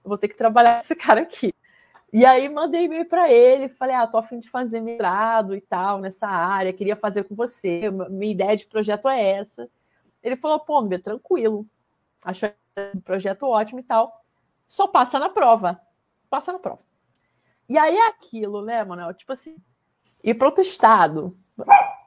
eu 0.03 0.09
vou 0.09 0.17
ter 0.17 0.27
que 0.27 0.35
trabalhar 0.35 0.79
esse 0.79 0.95
cara 0.95 1.21
aqui. 1.21 1.53
E 2.11 2.25
aí 2.25 2.49
mandei 2.49 2.85
e-mail 2.85 3.05
para 3.05 3.31
ele, 3.31 3.69
falei, 3.69 3.95
ah, 3.95 4.07
tô 4.07 4.17
a 4.17 4.23
fim 4.23 4.39
de 4.39 4.49
fazer 4.49 4.81
mestrado 4.81 5.55
e 5.55 5.61
tal, 5.61 5.99
nessa 5.99 6.27
área, 6.27 6.73
queria 6.73 6.95
fazer 6.95 7.23
com 7.25 7.35
você, 7.35 7.91
minha 7.91 8.31
ideia 8.31 8.57
de 8.57 8.65
projeto 8.65 9.07
é 9.07 9.21
essa. 9.29 9.69
Ele 10.23 10.35
falou, 10.35 10.59
pô, 10.59 10.81
meu, 10.81 10.99
tranquilo, 10.99 11.67
acho 12.23 12.47
um 12.95 12.99
projeto 13.01 13.43
ótimo 13.43 13.79
e 13.79 13.83
tal, 13.83 14.23
só 14.65 14.87
passa 14.87 15.19
na 15.19 15.29
prova, 15.29 15.79
passa 16.31 16.51
na 16.51 16.57
prova. 16.57 16.79
E 17.67 17.77
aí 17.77 17.95
é 17.95 18.07
aquilo, 18.07 18.63
né, 18.63 18.83
Manuel, 18.83 19.13
tipo 19.13 19.31
assim, 19.31 19.55
ir 20.23 20.33
para 20.33 20.47
outro 20.47 20.63
estado, 20.63 21.37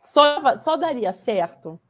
só, 0.03 0.59
só 0.59 0.77
daria 0.77 1.13
certo 1.13 1.81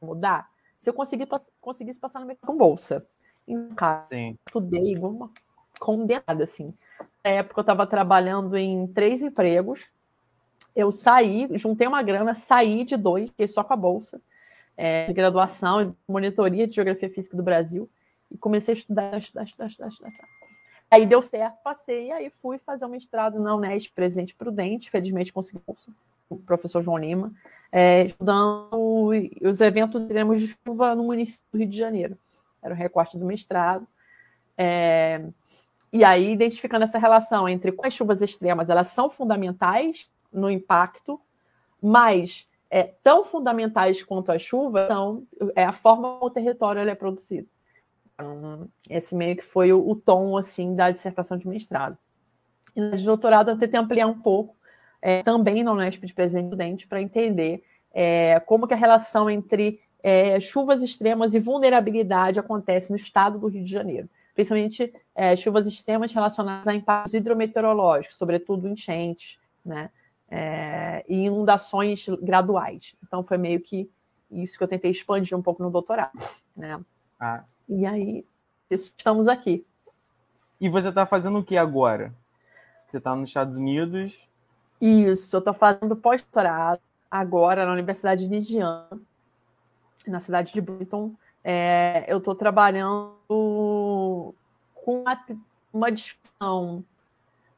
mudar 0.00 0.50
se 0.80 0.88
eu 0.88 0.94
conseguir, 0.94 1.28
conseguisse 1.60 2.00
passar 2.00 2.20
no 2.20 2.26
mercado 2.26 2.46
com 2.46 2.56
bolsa. 2.56 3.06
Em 3.46 3.68
casa, 3.74 4.08
Sim. 4.08 4.38
estudei 4.46 4.92
igual 4.92 5.12
uma 5.12 5.30
condenada, 5.78 6.44
assim. 6.44 6.74
Na 7.22 7.30
época 7.30 7.60
eu 7.60 7.62
estava 7.62 7.86
trabalhando 7.86 8.56
em 8.56 8.86
três 8.86 9.22
empregos. 9.22 9.88
Eu 10.74 10.90
saí, 10.90 11.48
juntei 11.54 11.86
uma 11.86 12.02
grana, 12.02 12.34
saí 12.34 12.84
de 12.84 12.96
dois, 12.96 13.28
fiquei 13.28 13.46
só 13.46 13.62
com 13.62 13.74
a 13.74 13.76
bolsa 13.76 14.20
é, 14.76 15.06
de 15.06 15.12
graduação, 15.12 15.94
monitoria 16.08 16.66
de 16.66 16.74
geografia 16.74 17.10
física 17.10 17.36
do 17.36 17.42
Brasil. 17.42 17.88
e 18.30 18.38
comecei 18.38 18.72
a 18.74 18.76
estudar, 18.76 19.18
estudar, 19.18 19.44
estudar, 19.44 19.66
estudar, 19.66 19.88
estudar. 19.88 20.12
Aí 20.90 21.04
deu 21.04 21.20
certo, 21.20 21.56
passei, 21.62 22.08
e 22.08 22.12
aí 22.12 22.30
fui 22.30 22.58
fazer 22.58 22.84
um 22.84 22.88
mestrado 22.88 23.38
na 23.38 23.54
Unesp 23.54 23.92
Presidente 23.94 24.34
Prudente, 24.34 24.90
felizmente 24.90 25.32
consegui 25.32 25.60
curso, 25.64 25.94
o 26.30 26.36
professor 26.38 26.82
João 26.82 26.96
Lima, 26.96 27.32
é, 27.70 28.04
estudando 28.04 29.10
os 29.42 29.60
eventos 29.60 30.00
extremos 30.00 30.40
de 30.40 30.48
chuva 30.48 30.94
no 30.94 31.04
município 31.04 31.44
do 31.52 31.58
Rio 31.58 31.68
de 31.68 31.76
Janeiro. 31.76 32.16
Era 32.62 32.72
o 32.72 32.76
recorte 32.76 33.18
do 33.18 33.26
mestrado. 33.26 33.86
É, 34.56 35.22
e 35.92 36.04
aí, 36.04 36.32
identificando 36.32 36.84
essa 36.84 36.98
relação 36.98 37.48
entre 37.48 37.74
as 37.82 37.92
chuvas 37.92 38.22
extremas, 38.22 38.70
elas 38.70 38.88
são 38.88 39.10
fundamentais 39.10 40.08
no 40.32 40.48
impacto, 40.48 41.20
mas 41.82 42.48
é, 42.70 42.84
tão 43.02 43.24
fundamentais 43.24 44.02
quanto 44.02 44.30
as 44.30 44.42
chuvas 44.42 44.86
são 44.86 45.26
é 45.56 45.64
a 45.64 45.72
forma 45.72 46.14
como 46.14 46.26
o 46.26 46.30
território 46.30 46.88
é 46.88 46.94
produzido. 46.94 47.48
Então, 48.14 48.68
esse 48.88 49.16
meio 49.16 49.36
que 49.36 49.44
foi 49.44 49.72
o, 49.72 49.88
o, 49.88 49.96
tom 49.96 50.36
assim 50.36 50.76
da 50.76 50.90
dissertação 50.90 51.36
de 51.36 51.48
mestrado. 51.48 51.98
E 52.76 52.80
na 52.80 52.90
de 52.90 53.04
doutorado 53.04 53.50
eu 53.50 53.58
tentei 53.58 53.80
ampliar 53.80 54.06
um 54.06 54.20
pouco, 54.20 54.54
é, 55.02 55.22
também 55.22 55.62
na 55.62 55.72
Unesp 55.72 56.04
de 56.04 56.14
Presidente 56.14 56.86
para 56.86 57.00
entender 57.00 57.64
é, 57.92 58.40
como 58.40 58.66
que 58.66 58.74
a 58.74 58.76
relação 58.76 59.28
entre 59.28 59.80
é, 60.02 60.38
chuvas 60.40 60.82
extremas 60.82 61.34
e 61.34 61.40
vulnerabilidade 61.40 62.38
acontece 62.38 62.90
no 62.90 62.96
estado 62.96 63.38
do 63.38 63.48
Rio 63.48 63.64
de 63.64 63.70
Janeiro. 63.70 64.08
Principalmente 64.34 64.92
é, 65.14 65.36
chuvas 65.36 65.66
extremas 65.66 66.12
relacionadas 66.12 66.66
a 66.68 66.74
impactos 66.74 67.14
hidrometeorológicos, 67.14 68.16
sobretudo 68.16 68.68
enchentes, 68.68 69.38
né? 69.64 69.90
É, 70.32 71.04
e 71.08 71.24
inundações 71.24 72.06
graduais. 72.22 72.94
Então 73.02 73.24
foi 73.24 73.36
meio 73.36 73.60
que 73.60 73.90
isso 74.30 74.56
que 74.56 74.62
eu 74.62 74.68
tentei 74.68 74.92
expandir 74.92 75.36
um 75.36 75.42
pouco 75.42 75.60
no 75.60 75.70
doutorado, 75.70 76.12
né? 76.56 76.80
Ah. 77.18 77.42
E 77.68 77.84
aí, 77.84 78.24
estamos 78.70 79.26
aqui. 79.26 79.66
E 80.60 80.68
você 80.68 80.88
está 80.88 81.04
fazendo 81.04 81.38
o 81.38 81.44
que 81.44 81.56
agora? 81.56 82.14
Você 82.86 82.98
está 82.98 83.14
nos 83.16 83.28
Estados 83.28 83.56
Unidos? 83.56 84.29
Isso, 84.80 85.36
eu 85.36 85.38
estou 85.40 85.54
fazendo 85.54 85.94
pós-doutorado 85.94 86.80
agora 87.10 87.66
na 87.66 87.72
Universidade 87.72 88.28
de 88.28 88.34
Indiana, 88.34 88.88
na 90.06 90.20
cidade 90.20 90.52
de 90.52 90.60
Brinton. 90.60 91.12
É, 91.42 92.04
eu 92.08 92.18
estou 92.18 92.34
trabalhando 92.34 93.14
com 93.24 95.02
uma, 95.02 95.24
uma, 95.72 95.90
discussão 95.90 96.84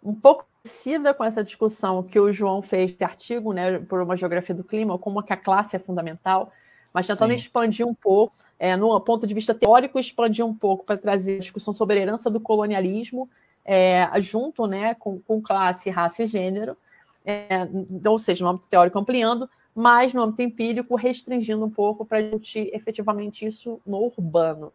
um 0.02 0.14
pouco 0.14 0.47
parecida 0.62 1.12
com 1.12 1.25
essa 1.25 1.43
discussão 1.43 2.02
que 2.02 2.19
o 2.19 2.33
João 2.33 2.62
fez 2.62 2.93
esse 2.93 3.05
artigo, 3.05 3.52
né, 3.52 3.79
por 3.81 4.00
uma 4.00 4.17
geografia 4.17 4.55
do 4.55 4.64
clima, 4.64 4.99
como 4.99 5.23
que 5.23 5.33
a 5.33 5.37
classe 5.37 5.76
é 5.76 5.79
fundamental, 5.79 6.52
mas 6.93 7.07
tentando 7.07 7.31
Sim. 7.31 7.37
expandir 7.37 7.87
um 7.87 7.95
pouco 7.95 8.35
é, 8.62 8.76
no 8.76 9.00
ponto 9.00 9.26
de 9.26 9.35
vista 9.35 9.52
teórico, 9.52 9.99
expandir 9.99 10.47
um 10.47 10.55
pouco 10.55 10.85
para 10.85 10.97
trazer 10.97 11.37
a 11.37 11.41
discussão 11.41 11.75
sobre 11.75 11.99
a 11.99 12.02
herança 12.02 12.31
do 12.31 12.38
colonialismo, 12.38 13.29
é, 13.64 14.09
junto 14.21 14.69
né, 14.69 14.95
com, 14.95 15.19
com, 15.19 15.43
classe, 15.43 15.91
raça 15.91 16.23
e 16.23 16.26
gênero, 16.29 16.76
é, 17.25 17.69
ou 18.05 18.19
seja, 18.19 18.45
no 18.45 18.50
âmbito 18.50 18.69
teórico 18.69 18.99
ampliando, 18.99 19.49
mas 19.75 20.12
no 20.12 20.23
âmbito 20.23 20.43
empírico 20.43 20.95
restringindo 20.97 21.64
um 21.64 21.71
pouco 21.71 22.05
para 22.05 22.21
discutir 22.21 22.71
efetivamente 22.75 23.47
isso 23.47 23.81
no 23.87 23.99
urbano. 23.99 24.73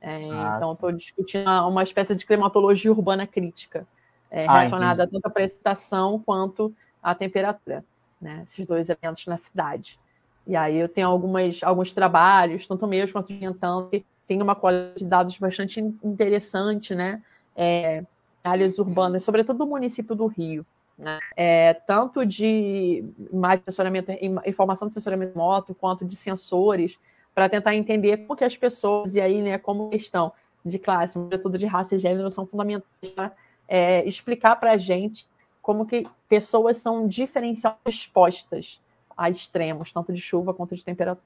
É, 0.00 0.16
ah, 0.30 0.54
então, 0.56 0.72
estou 0.72 0.92
discutindo 0.92 1.48
uma 1.66 1.82
espécie 1.82 2.14
de 2.14 2.26
climatologia 2.26 2.92
urbana 2.92 3.26
crítica, 3.26 3.86
é, 4.30 4.46
ah, 4.46 4.58
relacionada 4.58 5.06
tanto 5.06 5.26
à 5.26 5.30
precipitação 5.30 6.18
quanto 6.18 6.74
à 7.02 7.14
temperatura, 7.14 7.82
né, 8.20 8.42
esses 8.44 8.66
dois 8.66 8.88
elementos 8.90 9.26
na 9.26 9.38
cidade. 9.38 9.98
E 10.46 10.54
aí 10.54 10.76
eu 10.76 10.90
tenho 10.90 11.08
algumas, 11.08 11.62
alguns 11.62 11.94
trabalhos, 11.94 12.66
tanto 12.66 12.86
meus 12.86 13.10
quanto 13.10 13.32
orientando, 13.32 13.88
que 13.88 14.04
tem 14.26 14.42
uma 14.42 14.54
qualidade 14.54 14.98
de 14.98 15.06
dados 15.06 15.38
bastante 15.38 15.80
interessante, 15.80 16.94
né? 16.94 17.22
É, 17.56 18.04
áreas 18.42 18.78
urbanas, 18.78 19.22
sobretudo 19.22 19.58
do 19.58 19.66
município 19.66 20.14
do 20.14 20.26
Rio. 20.26 20.66
Né? 20.96 21.18
É, 21.36 21.74
tanto 21.74 22.24
de 22.24 23.04
mais 23.32 23.60
sensoramento, 23.64 24.12
informação 24.46 24.88
de 24.88 24.94
sensoramento 24.94 25.32
remoto, 25.32 25.74
quanto 25.74 26.04
de 26.04 26.14
sensores, 26.16 26.98
para 27.34 27.48
tentar 27.48 27.74
entender 27.74 28.18
como 28.18 28.36
que 28.36 28.44
as 28.44 28.56
pessoas, 28.56 29.14
e 29.14 29.20
aí, 29.20 29.42
né, 29.42 29.58
como 29.58 29.90
questão 29.90 30.32
de 30.64 30.78
classe, 30.78 31.14
sobretudo 31.14 31.58
de 31.58 31.66
raça 31.66 31.96
e 31.96 31.98
gênero, 31.98 32.30
são 32.30 32.46
fundamentais 32.46 33.12
para 33.14 33.32
é, 33.68 34.06
explicar 34.06 34.56
para 34.56 34.72
a 34.72 34.76
gente 34.76 35.26
como 35.60 35.86
que 35.86 36.06
pessoas 36.28 36.76
são 36.76 37.08
diferencialmente 37.08 37.88
expostas 37.88 38.80
a 39.16 39.30
extremos, 39.30 39.92
tanto 39.92 40.12
de 40.12 40.20
chuva 40.20 40.54
quanto 40.54 40.74
de 40.74 40.84
temperatura. 40.84 41.24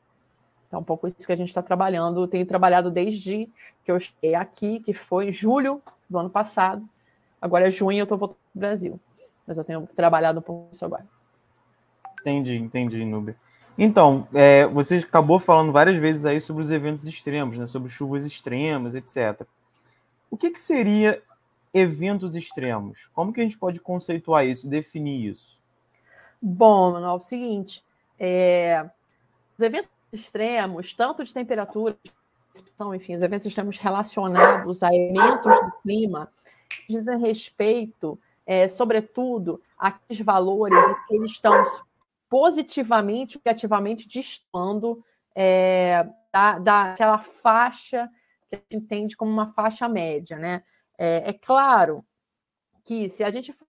Então, 0.66 0.80
um 0.80 0.84
pouco 0.84 1.08
isso 1.08 1.26
que 1.26 1.32
a 1.32 1.37
gente 1.37 1.48
está 1.48 1.62
trabalhando. 1.62 2.28
Tenho 2.28 2.46
trabalhado 2.46 2.90
desde 2.90 3.48
que 3.84 3.90
eu 3.90 3.98
cheguei 3.98 4.34
aqui, 4.34 4.80
que 4.80 4.92
foi 4.92 5.32
julho 5.32 5.82
do 6.08 6.18
ano 6.18 6.28
passado. 6.28 6.87
Agora 7.40 7.66
é 7.66 7.70
junho 7.70 7.98
eu 7.98 8.02
estou 8.02 8.18
voltando 8.18 8.38
para 8.52 8.58
o 8.58 8.60
Brasil. 8.60 9.00
Mas 9.49 9.57
eu 9.57 9.64
tenho 9.64 9.88
trabalhado 9.97 10.40
um 10.40 10.43
pouco 10.43 10.69
isso 10.71 10.85
agora. 10.85 11.07
Entendi, 12.21 12.57
entendi, 12.57 13.02
Nube. 13.02 13.35
Então, 13.78 14.28
é, 14.35 14.67
você 14.67 14.97
acabou 14.97 15.40
falando 15.40 15.73
várias 15.73 15.97
vezes 15.97 16.26
aí 16.26 16.38
sobre 16.38 16.62
os 16.62 16.71
eventos 16.71 17.07
extremos, 17.07 17.57
né? 17.57 17.67
sobre 17.67 17.88
chuvas 17.88 18.26
extremas, 18.26 18.95
etc. 18.95 19.47
O 20.31 20.37
que, 20.37 20.50
que 20.50 20.61
seria 20.61 21.23
eventos 21.73 22.37
extremos? 22.37 23.09
Como 23.14 23.33
que 23.33 23.40
a 23.40 23.45
gente 23.45 23.57
pode 23.57 23.81
conceituar 23.81 24.45
isso, 24.45 24.69
definir 24.69 25.31
isso? 25.31 25.59
Bom, 26.43 26.93
Manuel, 26.93 27.12
é 27.12 27.14
o 27.14 27.21
seguinte: 27.21 27.83
é, 28.19 28.85
os 29.57 29.64
eventos 29.64 29.90
extremos, 30.12 30.93
tanto 30.93 31.25
de 31.25 31.33
temperatura, 31.33 31.97
enfim, 32.95 33.14
os 33.14 33.23
eventos 33.23 33.47
extremos 33.47 33.78
relacionados 33.78 34.83
a 34.83 34.88
elementos 34.88 35.55
do 35.55 35.73
clima, 35.83 36.31
dizem 36.88 37.19
respeito, 37.19 38.19
é, 38.49 38.67
sobretudo, 38.67 39.61
àqueles 39.76 40.25
valores 40.25 40.78
que 41.07 41.14
eles 41.14 41.33
estão 41.33 41.62
positivamente 42.31 43.37
ou 43.37 43.43
negativamente 43.45 44.09
distando 44.09 45.05
é, 45.37 46.09
da, 46.33 46.59
daquela 46.59 47.19
faixa 47.19 48.11
que 48.49 48.57
a 48.57 48.59
gente 48.59 48.76
entende 48.83 49.17
como 49.19 49.31
uma 49.31 49.52
faixa 49.52 49.87
média. 49.87 50.38
Né? 50.38 50.62
É, 50.97 51.28
é 51.28 51.33
claro 51.35 52.02
que 52.87 53.07
se 53.11 53.23
a 53.23 53.31
gente 53.31 53.52
for 53.52 53.69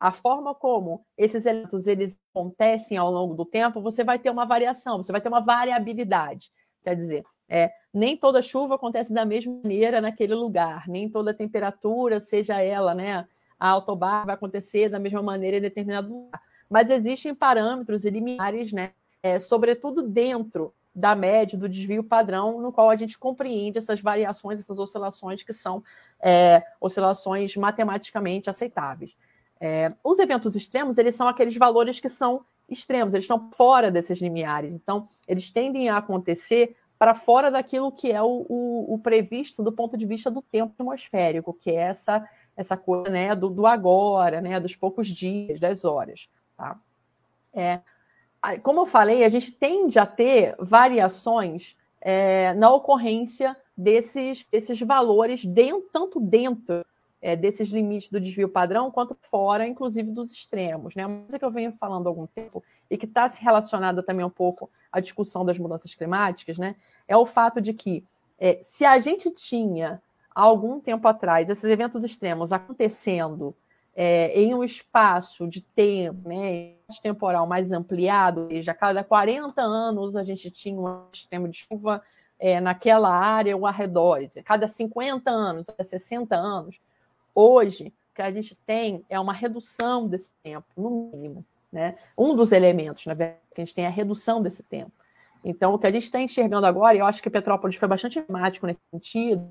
a 0.00 0.12
forma 0.12 0.52
como 0.52 1.04
esses 1.16 1.46
eventos 1.46 1.86
eles 1.86 2.18
acontecem 2.34 2.96
ao 2.96 3.10
longo 3.12 3.34
do 3.34 3.44
tempo, 3.44 3.80
você 3.80 4.02
vai 4.02 4.18
ter 4.18 4.30
uma 4.30 4.44
variação, 4.44 4.96
você 4.96 5.12
vai 5.12 5.20
ter 5.20 5.28
uma 5.28 5.40
variabilidade. 5.40 6.50
Quer 6.82 6.96
dizer, 6.96 7.24
é, 7.48 7.72
nem 7.94 8.16
toda 8.16 8.42
chuva 8.42 8.74
acontece 8.74 9.12
da 9.12 9.24
mesma 9.24 9.52
maneira 9.62 10.00
naquele 10.00 10.34
lugar, 10.34 10.88
nem 10.88 11.08
toda 11.08 11.32
temperatura, 11.32 12.20
seja 12.20 12.60
ela 12.60 12.94
né, 12.94 13.26
ou 13.60 13.96
baixa, 13.96 14.26
vai 14.26 14.34
acontecer 14.34 14.88
da 14.88 14.98
mesma 14.98 15.22
maneira 15.22 15.58
em 15.58 15.60
determinado 15.60 16.08
lugar. 16.08 16.42
Mas 16.68 16.90
existem 16.90 17.34
parâmetros 17.34 18.04
e 18.04 18.10
limiares, 18.10 18.72
né, 18.72 18.92
é, 19.22 19.38
sobretudo 19.38 20.02
dentro 20.02 20.72
da 20.94 21.14
média, 21.14 21.56
do 21.56 21.68
desvio 21.68 22.02
padrão, 22.02 22.60
no 22.60 22.72
qual 22.72 22.90
a 22.90 22.96
gente 22.96 23.16
compreende 23.16 23.78
essas 23.78 24.00
variações, 24.00 24.58
essas 24.58 24.78
oscilações 24.78 25.42
que 25.42 25.52
são 25.52 25.82
é, 26.20 26.62
oscilações 26.80 27.56
matematicamente 27.56 28.50
aceitáveis. 28.50 29.16
É, 29.60 29.92
os 30.02 30.18
eventos 30.18 30.56
extremos, 30.56 30.98
eles 30.98 31.14
são 31.14 31.28
aqueles 31.28 31.56
valores 31.56 32.00
que 32.00 32.08
são 32.08 32.44
extremos, 32.68 33.14
eles 33.14 33.24
estão 33.24 33.50
fora 33.52 33.90
desses 33.90 34.20
limiares. 34.20 34.74
Então, 34.74 35.08
eles 35.26 35.50
tendem 35.50 35.88
a 35.88 35.98
acontecer 35.98 36.76
para 36.98 37.14
fora 37.14 37.50
daquilo 37.50 37.92
que 37.92 38.10
é 38.10 38.20
o, 38.20 38.44
o, 38.48 38.94
o, 38.94 38.98
previsto 38.98 39.62
do 39.62 39.70
ponto 39.72 39.96
de 39.96 40.04
vista 40.04 40.30
do 40.30 40.42
tempo 40.42 40.72
atmosférico, 40.74 41.54
que 41.54 41.70
é 41.70 41.74
essa, 41.74 42.28
essa 42.58 42.76
coisa 42.76 43.08
né, 43.08 43.36
do, 43.36 43.48
do 43.48 43.66
agora, 43.68 44.40
né, 44.40 44.58
dos 44.58 44.74
poucos 44.74 45.06
dias, 45.06 45.60
das 45.60 45.84
horas. 45.84 46.28
Tá? 46.56 46.76
É, 47.54 47.80
como 48.64 48.80
eu 48.80 48.86
falei, 48.86 49.24
a 49.24 49.28
gente 49.28 49.52
tende 49.52 49.96
a 49.96 50.04
ter 50.04 50.56
variações 50.58 51.76
é, 52.00 52.52
na 52.54 52.68
ocorrência 52.72 53.56
desses, 53.76 54.44
desses 54.50 54.80
valores, 54.80 55.46
dentro, 55.46 55.88
tanto 55.92 56.18
dentro 56.18 56.84
é, 57.22 57.36
desses 57.36 57.68
limites 57.68 58.08
do 58.10 58.20
desvio 58.20 58.48
padrão, 58.48 58.90
quanto 58.90 59.16
fora, 59.22 59.64
inclusive 59.64 60.10
dos 60.10 60.32
extremos. 60.32 60.96
Né? 60.96 61.06
Uma 61.06 61.20
coisa 61.20 61.38
que 61.38 61.44
eu 61.44 61.52
venho 61.52 61.72
falando 61.78 62.08
há 62.08 62.10
algum 62.10 62.26
tempo 62.26 62.62
e 62.90 62.98
que 62.98 63.06
está 63.06 63.28
se 63.28 63.40
relacionada 63.40 64.02
também 64.02 64.26
um 64.26 64.30
pouco 64.30 64.68
à 64.90 64.98
discussão 64.98 65.44
das 65.44 65.58
mudanças 65.58 65.94
climáticas, 65.94 66.58
né, 66.58 66.74
é 67.06 67.16
o 67.16 67.24
fato 67.24 67.60
de 67.60 67.72
que 67.72 68.04
é, 68.36 68.58
se 68.62 68.84
a 68.84 68.98
gente 68.98 69.30
tinha 69.30 70.02
há 70.38 70.42
algum 70.42 70.80
tempo 70.80 71.08
atrás 71.08 71.48
esses 71.48 71.64
eventos 71.64 72.04
extremos 72.04 72.52
acontecendo 72.52 73.56
é, 73.94 74.40
em 74.40 74.54
um 74.54 74.62
espaço 74.62 75.48
de 75.48 75.60
tempo, 75.60 76.28
né, 76.28 76.74
temporal 77.02 77.46
mais 77.46 77.72
ampliado, 77.72 78.42
ou 78.42 78.48
seja, 78.48 78.70
a 78.70 78.74
cada 78.74 79.02
40 79.02 79.60
anos 79.60 80.14
a 80.14 80.22
gente 80.22 80.50
tinha 80.50 80.80
um 80.80 81.06
extremo 81.12 81.48
de 81.48 81.58
chuva 81.58 82.02
é, 82.38 82.60
naquela 82.60 83.10
área 83.10 83.56
ou 83.56 83.66
arredor, 83.66 84.20
cada 84.44 84.68
50 84.68 85.28
anos, 85.30 85.66
cada 85.66 85.82
60 85.82 86.36
anos, 86.36 86.80
Hoje, 87.40 87.94
o 88.10 88.14
que 88.16 88.22
a 88.22 88.32
gente 88.32 88.56
tem 88.66 89.04
é 89.08 89.20
uma 89.20 89.32
redução 89.32 90.08
desse 90.08 90.32
tempo, 90.42 90.66
no 90.76 90.90
mínimo. 91.12 91.44
Né? 91.70 91.96
Um 92.18 92.34
dos 92.34 92.50
elementos, 92.50 93.06
na 93.06 93.14
verdade, 93.14 93.38
que 93.54 93.60
a 93.60 93.64
gente 93.64 93.74
tem 93.76 93.84
é 93.84 93.86
a 93.86 93.92
redução 93.92 94.42
desse 94.42 94.64
tempo. 94.64 94.90
Então, 95.44 95.72
o 95.72 95.78
que 95.78 95.86
a 95.86 95.90
gente 95.92 96.02
está 96.02 96.20
enxergando 96.20 96.66
agora, 96.66 96.96
e 96.96 96.98
eu 96.98 97.06
acho 97.06 97.22
que 97.22 97.30
Petrópolis 97.30 97.76
foi 97.76 97.86
bastante 97.86 98.18
emblemático 98.18 98.66
nesse 98.66 98.80
sentido, 98.90 99.48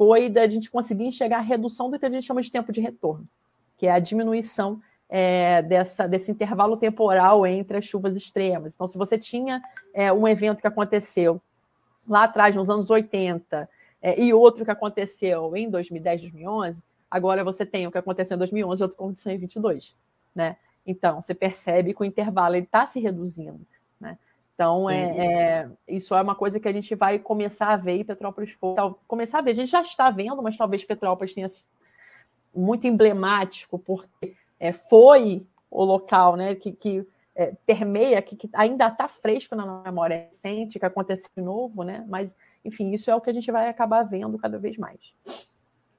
foi 0.00 0.30
da 0.30 0.48
gente 0.48 0.70
conseguir 0.70 1.04
enxergar 1.04 1.36
a 1.36 1.42
redução 1.42 1.90
do 1.90 1.98
que 1.98 2.06
a 2.06 2.10
gente 2.10 2.24
chama 2.24 2.40
de 2.40 2.50
tempo 2.50 2.72
de 2.72 2.80
retorno, 2.80 3.28
que 3.76 3.86
é 3.86 3.92
a 3.92 3.98
diminuição 3.98 4.80
é, 5.10 5.60
dessa, 5.60 6.08
desse 6.08 6.30
intervalo 6.30 6.74
temporal 6.78 7.46
entre 7.46 7.76
as 7.76 7.84
chuvas 7.84 8.16
extremas. 8.16 8.72
Então, 8.72 8.86
se 8.86 8.96
você 8.96 9.18
tinha 9.18 9.60
é, 9.92 10.10
um 10.10 10.26
evento 10.26 10.62
que 10.62 10.66
aconteceu 10.66 11.38
lá 12.08 12.24
atrás, 12.24 12.56
nos 12.56 12.70
anos 12.70 12.88
80, 12.88 13.68
é, 14.00 14.18
e 14.18 14.32
outro 14.32 14.64
que 14.64 14.70
aconteceu 14.70 15.54
em 15.54 15.68
2010, 15.68 16.22
2011, 16.22 16.82
agora 17.10 17.44
você 17.44 17.66
tem 17.66 17.86
o 17.86 17.92
que 17.92 17.98
aconteceu 17.98 18.36
em 18.36 18.38
2011 18.38 18.80
e 18.80 18.82
outro 18.82 18.96
que 18.96 19.02
aconteceu 19.02 19.32
em 19.32 19.38
2022, 19.38 19.94
né? 20.34 20.56
Então, 20.86 21.20
você 21.20 21.34
percebe 21.34 21.92
que 21.92 22.00
o 22.00 22.06
intervalo 22.06 22.56
está 22.56 22.86
se 22.86 22.98
reduzindo? 23.00 23.60
Então, 24.60 24.90
é, 24.90 25.16
é, 25.16 25.70
isso 25.88 26.14
é 26.14 26.20
uma 26.20 26.34
coisa 26.34 26.60
que 26.60 26.68
a 26.68 26.72
gente 26.72 26.94
vai 26.94 27.18
começar 27.18 27.68
a 27.68 27.78
ver 27.78 27.96
e 27.96 28.04
Petrópolis 28.04 28.50
foi. 28.50 28.74
Começar 29.08 29.38
a 29.38 29.40
ver, 29.40 29.52
a 29.52 29.54
gente 29.54 29.70
já 29.70 29.80
está 29.80 30.10
vendo, 30.10 30.42
mas 30.42 30.54
talvez 30.54 30.84
Petrópolis 30.84 31.32
tenha 31.32 31.48
sido 31.48 31.64
muito 32.54 32.86
emblemático, 32.86 33.78
porque 33.78 34.34
é, 34.58 34.74
foi 34.74 35.46
o 35.70 35.82
local 35.82 36.36
né, 36.36 36.54
que, 36.54 36.72
que 36.72 37.06
é, 37.34 37.54
permeia, 37.64 38.20
que, 38.20 38.36
que 38.36 38.50
ainda 38.52 38.88
está 38.88 39.08
fresco 39.08 39.56
na 39.56 39.80
memória 39.82 40.26
recente, 40.26 40.78
que 40.78 40.84
acontece 40.84 41.26
de 41.34 41.42
novo, 41.42 41.82
né? 41.82 42.04
Mas, 42.06 42.36
enfim, 42.62 42.90
isso 42.92 43.10
é 43.10 43.14
o 43.14 43.20
que 43.20 43.30
a 43.30 43.32
gente 43.32 43.50
vai 43.50 43.66
acabar 43.66 44.02
vendo 44.02 44.38
cada 44.38 44.58
vez 44.58 44.76
mais. 44.76 45.00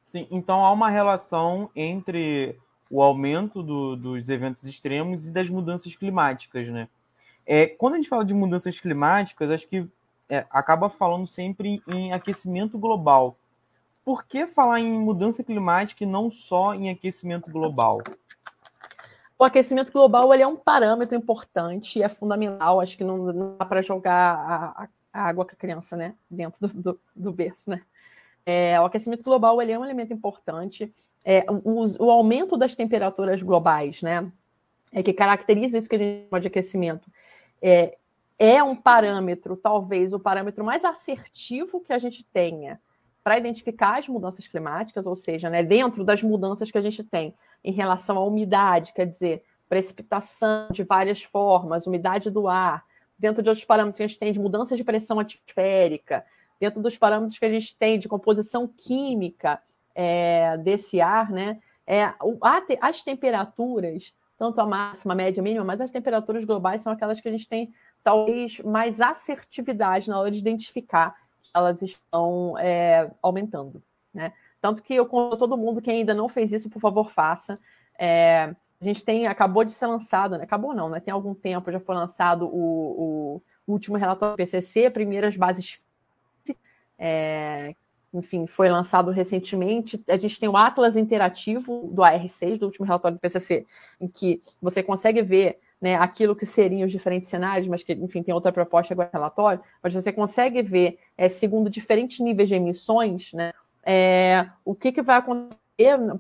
Sim, 0.06 0.28
então 0.30 0.64
há 0.64 0.72
uma 0.72 0.92
relação 0.92 1.68
entre 1.76 2.56
o 2.92 3.02
aumento 3.02 3.64
do, 3.64 3.96
dos 3.96 4.30
eventos 4.30 4.64
extremos 4.66 5.28
e 5.28 5.32
das 5.32 5.50
mudanças 5.50 5.96
climáticas, 5.96 6.68
né? 6.68 6.88
É, 7.46 7.68
quando 7.68 7.96
a 7.96 7.98
gente 7.98 8.10
fala 8.10 8.24
de 8.24 8.34
mudanças 8.34 8.80
climáticas, 8.80 9.50
acho 9.50 9.68
que 9.68 9.88
é, 10.30 10.46
acaba 10.50 10.90
falando 10.90 11.28
sempre 11.28 11.82
em 11.88 12.14
aquecimento 12.14 12.78
global. 12.78 13.36
Por 14.04 14.26
que 14.26 14.48
falar 14.48 14.80
em 14.80 14.92
mudança 14.92 15.44
climática 15.44 16.04
e 16.04 16.08
não 16.08 16.30
só 16.30 16.74
em 16.74 16.90
aquecimento 16.90 17.52
global? 17.52 18.02
O 19.38 19.44
aquecimento 19.44 19.92
global 19.92 20.34
ele 20.34 20.44
é 20.44 20.48
um 20.48 20.56
parâmetro 20.56 21.18
importante, 21.18 22.02
é 22.02 22.08
fundamental. 22.08 22.80
Acho 22.80 22.98
que 22.98 23.04
não, 23.04 23.18
não 23.18 23.58
dá 23.58 23.66
para 23.66 23.82
jogar 23.82 24.36
a, 24.36 24.88
a, 25.12 25.28
água 25.28 25.46
com 25.46 25.52
a 25.52 25.56
criança, 25.56 25.96
né, 25.98 26.16
dentro 26.30 26.68
do, 26.68 26.82
do, 26.82 27.00
do 27.16 27.32
berço, 27.32 27.70
né? 27.70 27.82
É, 28.46 28.80
o 28.80 28.86
aquecimento 28.86 29.24
global 29.24 29.62
ele 29.62 29.72
é 29.72 29.80
um 29.80 29.84
elemento 29.84 30.14
importante. 30.14 30.94
É, 31.24 31.46
o, 31.50 31.84
o, 32.00 32.10
aumento 32.10 32.58
das 32.58 32.76
temperaturas 32.76 33.42
globais, 33.44 34.02
né, 34.02 34.32
é 34.92 35.02
que 35.02 35.14
caracteriza 35.14 35.78
isso 35.78 35.90
que 35.90 35.96
a 35.96 36.00
gente 36.00 36.28
chama 36.30 36.40
de 36.40 36.48
aquecimento 36.48 37.10
é, 37.62 37.98
é 38.40 38.64
um 38.64 38.76
parâmetro, 38.76 39.56
talvez 39.56 40.14
o 40.14 40.20
parâmetro 40.20 40.66
mais 40.66 40.84
assertivo 40.84 41.80
que 41.80 41.94
a 41.94 42.00
gente 42.00 42.24
tenha 42.26 42.82
para 43.24 43.38
identificar 43.38 44.00
as 44.00 44.08
mudanças 44.08 44.48
climáticas, 44.48 45.06
ou 45.06 45.16
seja, 45.16 45.48
né, 45.48 45.62
dentro 45.62 46.04
das 46.04 46.24
mudanças 46.24 46.72
que 46.72 46.78
a 46.78 46.82
gente 46.82 47.04
tem 47.04 47.36
em 47.64 47.72
relação 47.72 48.18
à 48.18 48.26
umidade, 48.26 48.94
quer 48.94 49.06
dizer, 49.06 49.44
precipitação 49.70 50.70
de 50.72 50.84
várias 50.84 51.22
formas, 51.22 51.86
umidade 51.86 52.32
do 52.32 52.48
ar, 52.48 52.84
dentro 53.18 53.44
de 53.44 53.50
outros 53.50 53.64
parâmetros 53.64 53.98
que 53.98 54.04
a 54.04 54.08
gente 54.08 54.20
tem 54.20 54.34
de 54.34 54.40
mudança 54.40 54.76
de 54.76 54.84
pressão 54.84 55.20
atmosférica, 55.20 56.26
dentro 56.60 56.82
dos 56.82 56.98
parâmetros 56.98 57.38
que 57.38 57.46
a 57.46 57.52
gente 57.52 57.78
tem 57.78 58.00
de 58.00 58.10
composição 58.10 58.68
química 58.68 59.62
é, 59.94 60.58
desse 60.58 61.00
ar, 61.00 61.30
né? 61.30 61.60
É, 61.86 62.14
as 62.82 63.04
temperaturas 63.04 64.14
tanto 64.42 64.60
a 64.60 64.66
máxima, 64.66 65.14
a 65.14 65.16
média, 65.16 65.40
a 65.40 65.44
mínima, 65.44 65.64
mas 65.64 65.80
as 65.80 65.92
temperaturas 65.92 66.44
globais 66.44 66.82
são 66.82 66.92
aquelas 66.92 67.22
que 67.22 67.30
a 67.30 67.32
gente 67.32 67.48
tem 67.48 67.72
talvez 68.04 68.60
mais 68.62 69.00
assertividade 69.00 70.10
na 70.10 70.20
hora 70.20 70.32
de 70.32 70.40
identificar 70.40 71.16
que 71.44 71.52
elas 71.54 71.84
estão 71.84 72.58
é, 72.58 73.12
aumentando, 73.22 73.84
né? 74.12 74.34
Tanto 74.60 74.82
que 74.82 74.96
eu 74.96 75.06
conto 75.06 75.38
todo 75.38 75.56
mundo 75.56 75.80
que 75.80 75.92
ainda 75.92 76.16
não 76.16 76.28
fez 76.28 76.52
isso, 76.52 76.72
por 76.72 76.80
favor, 76.80 77.12
faça. 77.12 77.60
É, 78.00 78.56
a 78.82 78.84
gente 78.84 79.06
tem, 79.06 79.28
acabou 79.28 79.64
de 79.64 79.74
ser 79.74 79.86
lançado, 79.86 80.40
né? 80.40 80.44
acabou 80.44 80.74
não, 80.74 80.90
né? 80.90 81.00
Tem 81.00 81.14
algum 81.14 81.36
tempo, 81.36 81.72
já 81.72 81.80
foi 81.80 81.94
lançado 81.94 82.48
o, 82.48 83.44
o 83.68 83.72
último 83.72 83.96
relatório 83.96 84.34
do 84.34 84.38
PCC, 84.38 84.90
primeiras 84.90 85.38
bases 85.38 85.80
é, 86.98 87.76
enfim, 88.14 88.46
foi 88.46 88.70
lançado 88.70 89.12
recentemente. 89.12 90.04
A 90.08 90.18
gente 90.18 90.40
tem 90.40 90.50
o 90.50 90.58
Atlas 90.58 90.98
Interativo 90.98 91.90
do 91.94 92.02
AR6, 92.02 92.58
do 92.58 92.66
último 92.66 92.86
relatório 92.86 93.18
do 93.18 93.22
PCC, 93.22 93.66
em 94.00 94.08
que 94.08 94.42
você 94.62 94.84
consegue 94.84 95.22
ver 95.22 95.60
né, 95.82 95.96
aquilo 95.96 96.36
que 96.36 96.46
seriam 96.46 96.86
os 96.86 96.92
diferentes 96.92 97.30
cenários, 97.30 97.68
mas 97.68 97.84
que, 97.84 97.94
enfim, 97.94 98.22
tem 98.22 98.34
outra 98.34 98.52
proposta 98.52 98.94
agora 98.94 99.10
relatório, 99.12 99.64
mas 99.82 99.94
você 99.94 100.14
consegue 100.14 100.62
ver, 100.62 101.00
é, 101.18 101.28
segundo 101.28 101.70
diferentes 101.70 102.20
níveis 102.20 102.50
de 102.50 102.56
emissões, 102.56 103.34
né, 103.34 103.52
é, 103.84 104.48
o 104.64 104.76
que, 104.76 104.92
que 104.92 105.02
vai 105.02 105.18
acontecer 105.18 105.58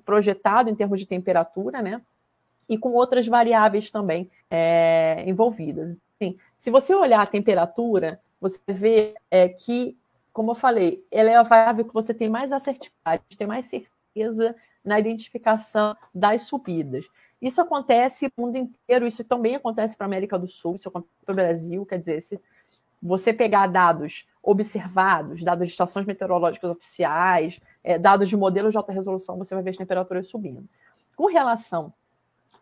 projetado 0.04 0.69
em 0.69 0.75
termos 0.75 0.99
de 0.99 1.06
temperatura, 1.06 1.80
né, 1.82 2.01
e 2.67 2.77
com 2.77 2.89
outras 2.93 3.27
variáveis 3.27 3.91
também 3.91 4.32
é, 4.49 5.23
envolvidas. 5.27 5.95
Assim, 6.15 6.38
se 6.58 6.71
você 6.71 6.95
olhar 6.95 7.21
a 7.21 7.27
temperatura, 7.27 8.19
você 8.39 8.60
vê 8.67 9.13
é, 9.30 9.47
que 9.49 9.95
como 10.33 10.51
eu 10.51 10.55
falei, 10.55 11.05
ela 11.11 11.29
é 11.29 11.35
a 11.35 11.43
variável 11.43 11.85
que 11.85 11.93
você 11.93 12.13
tem 12.13 12.29
mais 12.29 12.51
assertividade, 12.51 13.23
tem 13.37 13.47
mais 13.47 13.65
certeza 13.65 14.55
na 14.83 14.99
identificação 14.99 15.95
das 16.13 16.43
subidas. 16.43 17.05
Isso 17.41 17.61
acontece 17.61 18.31
no 18.37 18.45
mundo 18.45 18.57
inteiro, 18.57 19.05
isso 19.05 19.23
também 19.23 19.55
acontece 19.55 19.97
para 19.97 20.05
a 20.05 20.09
América 20.09 20.37
do 20.37 20.47
Sul, 20.47 20.75
isso 20.75 20.89
acontece 20.89 21.13
para 21.25 21.33
o 21.33 21.35
Brasil, 21.35 21.85
quer 21.85 21.99
dizer, 21.99 22.21
se 22.21 22.39
você 23.01 23.33
pegar 23.33 23.67
dados 23.67 24.27
observados, 24.43 25.43
dados 25.43 25.67
de 25.67 25.71
estações 25.71 26.05
meteorológicas 26.05 26.69
oficiais, 26.69 27.59
é, 27.83 27.97
dados 27.97 28.29
de 28.29 28.37
modelos 28.37 28.71
de 28.71 28.77
alta 28.77 28.91
resolução, 28.91 29.37
você 29.37 29.53
vai 29.55 29.63
ver 29.63 29.71
as 29.71 29.77
temperaturas 29.77 30.27
subindo. 30.27 30.67
Com 31.15 31.25
relação 31.25 31.93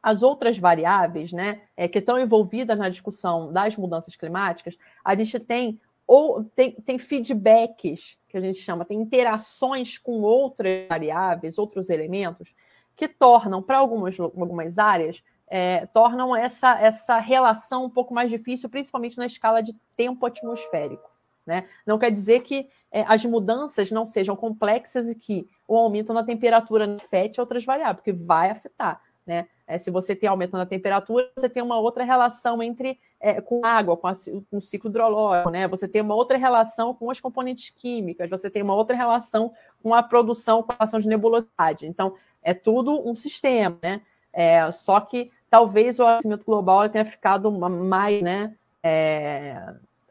às 0.01 0.23
outras 0.23 0.57
variáveis, 0.57 1.33
né, 1.33 1.61
é, 1.75 1.87
que 1.87 1.99
estão 1.99 2.17
envolvidas 2.17 2.79
na 2.79 2.87
discussão 2.87 3.51
das 3.51 3.75
mudanças 3.75 4.15
climáticas, 4.15 4.77
a 5.03 5.13
gente 5.13 5.39
tem 5.39 5.79
ou 6.09 6.43
tem, 6.43 6.71
tem 6.71 6.97
feedbacks, 6.97 8.17
que 8.27 8.35
a 8.35 8.41
gente 8.41 8.57
chama, 8.57 8.83
tem 8.83 8.99
interações 8.99 9.99
com 9.99 10.23
outras 10.23 10.87
variáveis, 10.87 11.59
outros 11.59 11.87
elementos, 11.87 12.51
que 12.95 13.07
tornam, 13.07 13.61
para 13.61 13.77
algumas, 13.77 14.19
algumas 14.19 14.79
áreas, 14.79 15.23
é, 15.47 15.85
tornam 15.85 16.35
essa, 16.35 16.81
essa 16.81 17.19
relação 17.19 17.85
um 17.85 17.89
pouco 17.91 18.11
mais 18.11 18.31
difícil, 18.31 18.71
principalmente 18.71 19.19
na 19.19 19.27
escala 19.27 19.61
de 19.61 19.75
tempo 19.95 20.25
atmosférico. 20.25 21.11
Né? 21.45 21.69
Não 21.85 21.99
quer 21.99 22.09
dizer 22.09 22.39
que 22.39 22.67
é, 22.91 23.03
as 23.07 23.23
mudanças 23.23 23.91
não 23.91 24.07
sejam 24.07 24.35
complexas 24.35 25.07
e 25.09 25.13
que 25.13 25.47
o 25.67 25.77
aumento 25.77 26.11
na 26.11 26.23
temperatura 26.23 26.95
afete 26.95 27.39
outras 27.39 27.63
variáveis, 27.63 27.97
porque 27.97 28.13
vai 28.13 28.49
afetar. 28.49 28.99
Né? 29.27 29.47
É, 29.67 29.77
se 29.77 29.91
você 29.91 30.15
tem 30.15 30.27
aumento 30.27 30.53
na 30.53 30.65
temperatura, 30.65 31.29
você 31.37 31.47
tem 31.47 31.61
uma 31.61 31.79
outra 31.79 32.03
relação 32.03 32.63
entre 32.63 32.99
é, 33.19 33.41
com 33.41 33.65
água, 33.65 33.97
com, 33.97 34.07
a, 34.07 34.13
com, 34.49 34.57
o 34.57 34.61
ciclo 34.61 34.89
hidrológico, 34.89 35.49
né? 35.49 35.67
Você 35.67 35.87
tem 35.87 36.01
uma 36.01 36.15
outra 36.15 36.37
relação 36.37 36.93
com 36.93 37.11
as 37.11 37.19
componentes 37.19 37.69
químicas, 37.69 38.29
você 38.29 38.49
tem 38.49 38.61
uma 38.61 38.73
outra 38.73 38.95
relação 38.95 39.51
com 39.83 39.93
a 39.93 40.01
produção, 40.01 40.63
com 40.63 40.71
a 40.71 40.83
ação 40.83 40.99
de 40.99 41.07
nebulosidade. 41.07 41.85
Então, 41.85 42.15
é 42.41 42.53
tudo 42.53 43.07
um 43.07 43.15
sistema, 43.15 43.77
né? 43.83 44.01
É, 44.31 44.71
só 44.71 44.99
que 45.01 45.31
talvez 45.49 45.99
o 45.99 46.05
aquecimento 46.05 46.45
global 46.45 46.87
tenha 46.87 47.05
ficado 47.05 47.51
mais, 47.51 48.21
né? 48.21 48.55
É, 48.81 49.61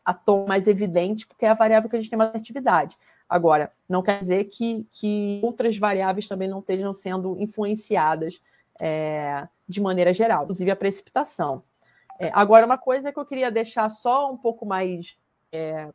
a 0.04 0.12
tom 0.12 0.46
mais 0.46 0.66
evidente, 0.66 1.26
porque 1.26 1.46
é 1.46 1.50
a 1.50 1.54
variável 1.54 1.88
que 1.88 1.96
a 1.96 2.00
gente 2.00 2.10
tem 2.10 2.18
mais 2.18 2.34
atividade. 2.34 2.96
Agora, 3.28 3.70
não 3.86 4.02
quer 4.02 4.18
dizer 4.18 4.44
que, 4.44 4.86
que 4.90 5.40
outras 5.42 5.76
variáveis 5.76 6.26
também 6.26 6.48
não 6.48 6.60
estejam 6.60 6.94
sendo 6.94 7.38
influenciadas 7.38 8.40
é, 8.80 9.46
de 9.68 9.80
maneira 9.80 10.14
geral, 10.14 10.44
inclusive 10.44 10.70
a 10.70 10.76
precipitação. 10.76 11.62
É, 12.18 12.31
agora, 12.35 12.66
uma 12.66 12.78
coisa 12.78 13.12
que 13.12 13.18
eu 13.18 13.24
queria 13.24 13.50
deixar 13.50 13.88
só 13.90 14.31
um 14.33 14.37
pouco 14.37 14.66
mais, 14.66 15.16
é, 15.52 15.88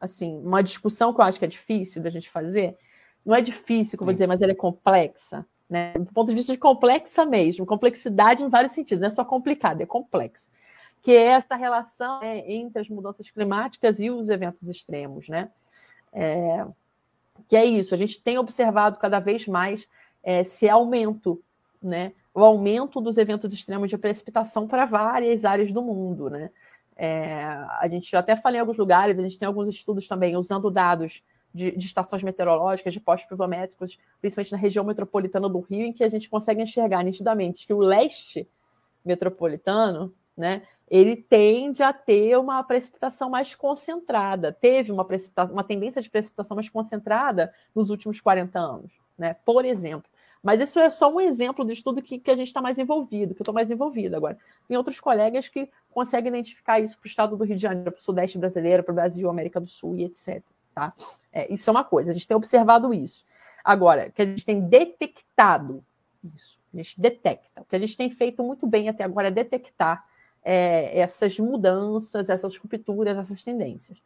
assim, 0.00 0.38
uma 0.38 0.62
discussão 0.62 1.12
que 1.12 1.20
eu 1.20 1.24
acho 1.24 1.38
que 1.38 1.44
é 1.44 1.48
difícil 1.48 2.02
da 2.02 2.10
gente 2.10 2.30
fazer, 2.30 2.78
não 3.24 3.34
é 3.34 3.40
difícil, 3.40 3.98
como 3.98 4.10
eu 4.10 4.12
vou 4.12 4.14
dizer, 4.14 4.26
mas 4.26 4.42
ela 4.42 4.52
é 4.52 4.56
complexa, 4.56 5.46
né? 5.68 5.94
Do 5.94 6.12
ponto 6.12 6.28
de 6.28 6.34
vista 6.34 6.52
de 6.52 6.58
complexa 6.58 7.24
mesmo, 7.24 7.66
complexidade 7.66 8.42
em 8.42 8.48
vários 8.48 8.72
sentidos, 8.72 9.00
não 9.00 9.08
é 9.08 9.10
só 9.10 9.24
complicado, 9.24 9.80
é 9.80 9.86
complexo. 9.86 10.48
Que 11.02 11.12
é 11.12 11.24
essa 11.24 11.56
relação 11.56 12.20
né, 12.20 12.42
entre 12.50 12.80
as 12.80 12.88
mudanças 12.88 13.30
climáticas 13.30 13.98
e 14.00 14.10
os 14.10 14.28
eventos 14.28 14.68
extremos, 14.68 15.28
né? 15.28 15.50
É, 16.12 16.66
que 17.48 17.56
é 17.56 17.64
isso, 17.64 17.94
a 17.94 17.98
gente 17.98 18.22
tem 18.22 18.38
observado 18.38 18.98
cada 18.98 19.18
vez 19.18 19.48
mais 19.48 19.86
é, 20.22 20.40
esse 20.40 20.68
aumento 20.68 21.42
né, 21.82 22.12
o 22.34 22.42
aumento 22.42 23.00
dos 23.00 23.16
eventos 23.16 23.54
extremos 23.54 23.88
de 23.88 23.96
precipitação 23.96 24.66
para 24.66 24.84
várias 24.84 25.44
áreas 25.44 25.70
do 25.70 25.80
mundo. 25.80 26.28
Né? 26.28 26.50
É, 26.96 27.44
a 27.78 27.86
gente 27.88 28.14
até 28.16 28.34
falei 28.34 28.58
em 28.58 28.60
alguns 28.60 28.76
lugares, 28.76 29.16
a 29.16 29.22
gente 29.22 29.38
tem 29.38 29.46
alguns 29.46 29.68
estudos 29.68 30.08
também 30.08 30.36
usando 30.36 30.70
dados 30.70 31.22
de, 31.54 31.70
de 31.70 31.86
estações 31.86 32.24
meteorológicas, 32.24 32.92
de 32.92 32.98
postos 32.98 33.28
pluviométricos, 33.28 33.96
principalmente 34.20 34.52
na 34.52 34.58
região 34.58 34.84
metropolitana 34.84 35.48
do 35.48 35.60
Rio, 35.60 35.86
em 35.86 35.92
que 35.92 36.02
a 36.02 36.08
gente 36.08 36.28
consegue 36.28 36.60
enxergar 36.60 37.04
nitidamente 37.04 37.64
que 37.64 37.72
o 37.72 37.78
leste 37.78 38.48
metropolitano, 39.04 40.12
né, 40.36 40.62
ele 40.88 41.14
tende 41.14 41.82
a 41.82 41.92
ter 41.92 42.36
uma 42.36 42.62
precipitação 42.64 43.30
mais 43.30 43.54
concentrada. 43.54 44.52
Teve 44.52 44.90
uma, 44.90 45.06
uma 45.50 45.62
tendência 45.62 46.02
de 46.02 46.10
precipitação 46.10 46.56
mais 46.56 46.68
concentrada 46.68 47.54
nos 47.74 47.90
últimos 47.90 48.20
40 48.20 48.58
anos, 48.58 48.92
né? 49.16 49.34
Por 49.44 49.64
exemplo. 49.64 50.10
Mas 50.44 50.60
isso 50.60 50.78
é 50.78 50.90
só 50.90 51.10
um 51.10 51.18
exemplo 51.18 51.64
de 51.64 51.72
estudo 51.72 52.02
que, 52.02 52.18
que 52.18 52.30
a 52.30 52.36
gente 52.36 52.48
está 52.48 52.60
mais 52.60 52.78
envolvido, 52.78 53.34
que 53.34 53.40
eu 53.40 53.44
estou 53.44 53.54
mais 53.54 53.70
envolvida 53.70 54.18
agora. 54.18 54.36
Tem 54.68 54.76
outros 54.76 55.00
colegas 55.00 55.48
que 55.48 55.70
conseguem 55.90 56.28
identificar 56.28 56.78
isso 56.78 56.98
para 56.98 57.06
o 57.06 57.08
estado 57.08 57.34
do 57.34 57.44
Rio 57.44 57.56
de 57.56 57.62
Janeiro, 57.62 57.90
para 57.90 57.98
o 57.98 58.02
Sudeste 58.02 58.36
brasileiro, 58.36 58.84
para 58.84 58.92
o 58.92 58.94
Brasil, 58.94 59.30
América 59.30 59.58
do 59.58 59.66
Sul 59.66 59.96
e 59.96 60.04
etc. 60.04 60.42
Tá? 60.74 60.92
É, 61.32 61.50
isso 61.50 61.70
é 61.70 61.72
uma 61.72 61.82
coisa, 61.82 62.10
a 62.10 62.12
gente 62.12 62.28
tem 62.28 62.36
observado 62.36 62.92
isso. 62.92 63.24
Agora, 63.64 64.10
que 64.10 64.20
a 64.20 64.26
gente 64.26 64.44
tem 64.44 64.60
detectado 64.60 65.82
isso, 66.36 66.60
a 66.74 66.76
gente 66.76 67.00
detecta. 67.00 67.62
O 67.62 67.64
que 67.64 67.76
a 67.76 67.78
gente 67.78 67.96
tem 67.96 68.10
feito 68.10 68.44
muito 68.44 68.66
bem 68.66 68.90
até 68.90 69.02
agora 69.02 69.28
é 69.28 69.30
detectar 69.30 70.04
é, 70.44 71.00
essas 71.00 71.38
mudanças, 71.38 72.28
essas 72.28 72.54
rupturas, 72.58 73.16
essas 73.16 73.42
tendências. 73.42 73.96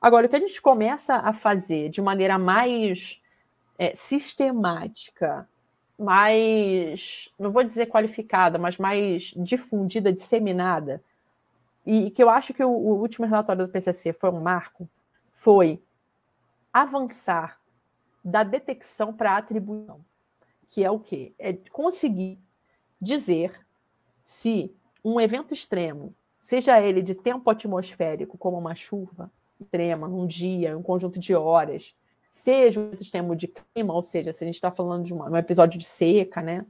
Agora, 0.00 0.26
o 0.26 0.28
que 0.28 0.34
a 0.34 0.40
gente 0.40 0.60
começa 0.60 1.14
a 1.14 1.32
fazer 1.32 1.88
de 1.88 2.02
maneira 2.02 2.36
mais 2.36 3.20
é, 3.78 3.94
sistemática, 3.94 5.48
mais, 5.98 7.28
não 7.38 7.50
vou 7.50 7.62
dizer 7.62 7.86
qualificada, 7.86 8.58
mas 8.58 8.76
mais 8.76 9.32
difundida, 9.36 10.12
disseminada, 10.12 11.02
e 11.86 12.10
que 12.10 12.22
eu 12.22 12.30
acho 12.30 12.54
que 12.54 12.64
o, 12.64 12.70
o 12.70 13.00
último 13.00 13.26
relatório 13.26 13.66
do 13.66 13.72
PCC 13.72 14.12
foi 14.12 14.30
um 14.30 14.40
marco, 14.40 14.88
foi 15.32 15.82
avançar 16.72 17.60
da 18.24 18.42
detecção 18.42 19.12
para 19.12 19.32
a 19.32 19.36
atribuição, 19.36 20.00
que 20.68 20.82
é 20.82 20.90
o 20.90 20.98
quê? 20.98 21.32
É 21.38 21.52
conseguir 21.70 22.38
dizer 23.00 23.64
se 24.24 24.74
um 25.04 25.20
evento 25.20 25.52
extremo, 25.52 26.14
seja 26.38 26.80
ele 26.80 27.02
de 27.02 27.14
tempo 27.14 27.50
atmosférico, 27.50 28.38
como 28.38 28.58
uma 28.58 28.74
chuva 28.74 29.30
extrema 29.60 30.08
num 30.08 30.26
dia, 30.26 30.76
um 30.76 30.82
conjunto 30.82 31.20
de 31.20 31.34
horas, 31.34 31.94
seja 32.34 32.80
um 32.80 32.90
extremo 33.00 33.36
de 33.36 33.46
clima, 33.46 33.94
ou 33.94 34.02
seja, 34.02 34.32
se 34.32 34.42
a 34.42 34.46
gente 34.46 34.56
está 34.56 34.68
falando 34.68 35.04
de 35.04 35.14
uma, 35.14 35.30
um 35.30 35.36
episódio 35.36 35.78
de 35.78 35.84
seca, 35.84 36.42
né? 36.42 36.66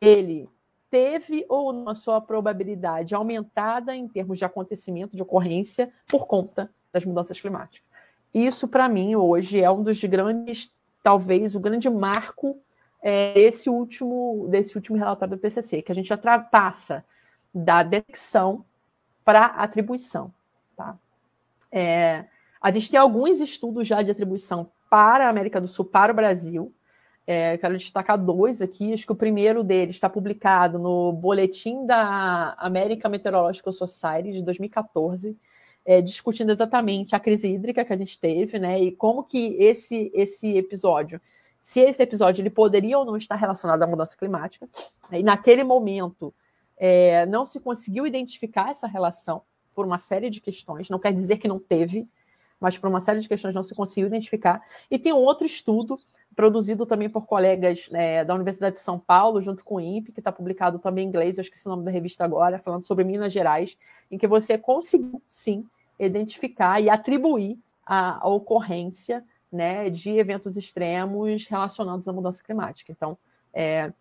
Ele 0.00 0.48
teve 0.90 1.44
ou 1.50 1.70
não 1.70 1.90
a 1.90 1.94
sua 1.94 2.18
probabilidade 2.18 3.14
aumentada 3.14 3.94
em 3.94 4.08
termos 4.08 4.38
de 4.38 4.44
acontecimento, 4.46 5.14
de 5.14 5.22
ocorrência, 5.22 5.92
por 6.08 6.26
conta 6.26 6.70
das 6.90 7.04
mudanças 7.04 7.38
climáticas. 7.38 7.86
Isso, 8.32 8.66
para 8.66 8.88
mim, 8.88 9.14
hoje 9.14 9.60
é 9.60 9.70
um 9.70 9.82
dos 9.82 10.02
grandes, 10.02 10.72
talvez, 11.02 11.54
o 11.54 11.60
grande 11.60 11.90
marco 11.90 12.58
é, 13.02 13.34
desse, 13.34 13.68
último, 13.68 14.46
desse 14.48 14.74
último 14.76 14.96
relatório 14.96 15.36
do 15.36 15.40
PCC, 15.40 15.82
que 15.82 15.92
a 15.92 15.94
gente 15.94 16.08
já 16.08 16.14
ultrapassa 16.14 17.04
da 17.54 17.82
detecção 17.82 18.64
para 19.22 19.44
atribuição. 19.44 20.32
Tá? 20.74 20.98
É, 21.70 22.24
a 22.62 22.70
gente 22.70 22.90
tem 22.90 22.98
alguns 22.98 23.40
estudos 23.40 23.86
já 23.86 24.00
de 24.00 24.10
atribuição 24.10 24.70
para 24.92 25.26
a 25.26 25.30
América 25.30 25.58
do 25.58 25.66
Sul, 25.66 25.86
para 25.86 26.12
o 26.12 26.14
Brasil. 26.14 26.70
É, 27.26 27.56
quero 27.56 27.78
destacar 27.78 28.22
dois 28.22 28.60
aqui. 28.60 28.92
Acho 28.92 29.06
que 29.06 29.12
o 29.12 29.16
primeiro 29.16 29.64
deles 29.64 29.96
está 29.96 30.06
publicado 30.06 30.78
no 30.78 31.12
Boletim 31.12 31.86
da 31.86 32.52
American 32.58 33.10
Meteorological 33.10 33.72
Society 33.72 34.32
de 34.32 34.42
2014, 34.42 35.34
é, 35.82 36.02
discutindo 36.02 36.52
exatamente 36.52 37.16
a 37.16 37.20
crise 37.20 37.48
hídrica 37.48 37.86
que 37.86 37.92
a 37.94 37.96
gente 37.96 38.20
teve, 38.20 38.58
né? 38.58 38.82
E 38.82 38.92
como 38.92 39.24
que 39.24 39.56
esse, 39.58 40.12
esse 40.12 40.58
episódio, 40.58 41.18
se 41.58 41.80
esse 41.80 42.02
episódio 42.02 42.42
ele 42.42 42.50
poderia 42.50 42.98
ou 42.98 43.06
não 43.06 43.16
estar 43.16 43.36
relacionado 43.36 43.82
à 43.82 43.86
mudança 43.86 44.14
climática. 44.14 44.68
E 45.10 45.22
naquele 45.22 45.64
momento, 45.64 46.34
é, 46.76 47.24
não 47.24 47.46
se 47.46 47.58
conseguiu 47.60 48.06
identificar 48.06 48.68
essa 48.68 48.86
relação 48.86 49.40
por 49.74 49.86
uma 49.86 49.96
série 49.96 50.28
de 50.28 50.38
questões, 50.38 50.90
não 50.90 50.98
quer 50.98 51.14
dizer 51.14 51.38
que 51.38 51.48
não 51.48 51.58
teve, 51.58 52.06
mas 52.62 52.78
por 52.78 52.88
uma 52.88 53.00
série 53.00 53.18
de 53.18 53.28
questões 53.28 53.54
não 53.54 53.62
se 53.62 53.74
conseguiu 53.74 54.06
identificar. 54.06 54.62
E 54.90 54.98
tem 54.98 55.12
um 55.12 55.16
outro 55.16 55.44
estudo, 55.44 55.98
produzido 56.34 56.86
também 56.86 57.10
por 57.10 57.26
colegas 57.26 57.90
é, 57.92 58.24
da 58.24 58.34
Universidade 58.34 58.76
de 58.76 58.82
São 58.82 58.98
Paulo, 58.98 59.42
junto 59.42 59.64
com 59.64 59.74
o 59.74 59.80
INPE, 59.80 60.12
que 60.12 60.20
está 60.20 60.30
publicado 60.30 60.78
também 60.78 61.04
em 61.04 61.08
inglês, 61.08 61.36
eu 61.36 61.42
esqueci 61.42 61.66
o 61.66 61.70
nome 61.70 61.84
da 61.84 61.90
revista 61.90 62.24
agora, 62.24 62.58
falando 62.58 62.84
sobre 62.84 63.04
Minas 63.04 63.32
Gerais, 63.32 63.76
em 64.10 64.16
que 64.16 64.26
você 64.26 64.56
conseguiu, 64.56 65.20
sim, 65.28 65.66
identificar 65.98 66.80
e 66.80 66.88
atribuir 66.88 67.58
a, 67.84 68.24
a 68.24 68.28
ocorrência 68.28 69.24
né, 69.50 69.90
de 69.90 70.10
eventos 70.10 70.56
extremos 70.56 71.46
relacionados 71.46 72.08
à 72.08 72.12
mudança 72.12 72.42
climática. 72.42 72.92
Então, 72.92 73.18
é, 73.52 73.92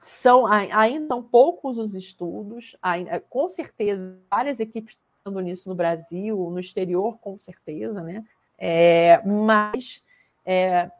são 0.00 0.46
ainda 0.46 1.08
são 1.08 1.22
poucos 1.22 1.78
os 1.78 1.94
estudos, 1.94 2.74
ainda, 2.82 3.20
com 3.20 3.46
certeza 3.46 4.18
várias 4.30 4.58
equipes 4.58 4.98
estão 5.30 5.42
nisso 5.42 5.68
no 5.68 5.74
Brasil, 5.74 6.36
no 6.50 6.58
exterior, 6.58 7.18
com 7.18 7.38
certeza, 7.38 8.02
né? 8.02 8.24
É, 8.58 9.22
mas 9.24 10.02
é, 10.44 10.90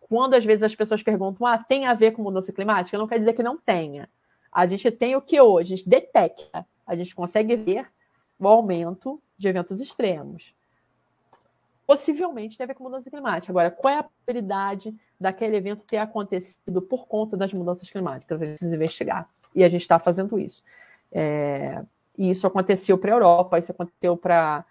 quando 0.00 0.34
às 0.34 0.44
vezes 0.44 0.62
as 0.62 0.74
pessoas 0.74 1.02
perguntam, 1.02 1.46
ah, 1.46 1.58
tem 1.58 1.86
a 1.86 1.94
ver 1.94 2.12
com 2.12 2.22
mudança 2.22 2.52
climática, 2.52 2.96
não 2.96 3.08
quer 3.08 3.18
dizer 3.18 3.32
que 3.32 3.42
não 3.42 3.56
tenha. 3.56 4.08
A 4.52 4.66
gente 4.66 4.90
tem 4.90 5.16
o 5.16 5.22
que 5.22 5.40
hoje? 5.40 5.74
A 5.74 5.76
gente 5.76 5.88
detecta, 5.88 6.66
a 6.86 6.96
gente 6.96 7.14
consegue 7.14 7.56
ver 7.56 7.86
o 8.38 8.46
aumento 8.46 9.20
de 9.36 9.48
eventos 9.48 9.80
extremos 9.80 10.54
possivelmente 11.88 12.58
tem 12.58 12.64
a 12.64 12.66
ver 12.66 12.74
com 12.74 12.84
mudança 12.84 13.08
climática. 13.08 13.50
Agora, 13.50 13.70
qual 13.70 13.94
é 13.94 13.98
a 13.98 14.02
probabilidade 14.02 14.94
daquele 15.18 15.56
evento 15.56 15.86
ter 15.86 15.96
acontecido 15.96 16.82
por 16.82 17.06
conta 17.06 17.34
das 17.34 17.50
mudanças 17.50 17.88
climáticas? 17.88 18.42
A 18.42 18.44
gente 18.44 18.58
precisa 18.58 18.76
investigar. 18.76 19.26
E 19.54 19.64
a 19.64 19.68
gente 19.70 19.80
está 19.80 19.98
fazendo 19.98 20.38
isso. 20.38 20.62
É, 21.10 21.82
e 22.18 22.30
isso 22.30 22.46
aconteceu 22.46 22.98
para 22.98 23.12
a 23.12 23.14
Europa, 23.14 23.58
isso 23.58 23.72
aconteceu 23.72 24.16
para 24.16 24.64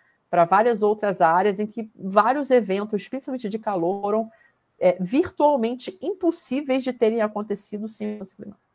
várias 0.49 0.83
outras 0.83 1.21
áreas 1.21 1.59
em 1.59 1.65
que 1.65 1.89
vários 1.95 2.51
eventos, 2.51 3.07
principalmente 3.07 3.49
de 3.49 3.57
calor, 3.57 4.01
foram 4.01 4.31
é, 4.79 4.97
virtualmente 4.99 5.97
impossíveis 6.01 6.83
de 6.83 6.93
terem 6.93 7.21
acontecido 7.21 7.87
sem 7.87 8.13
mudança 8.13 8.35
climática. 8.35 8.67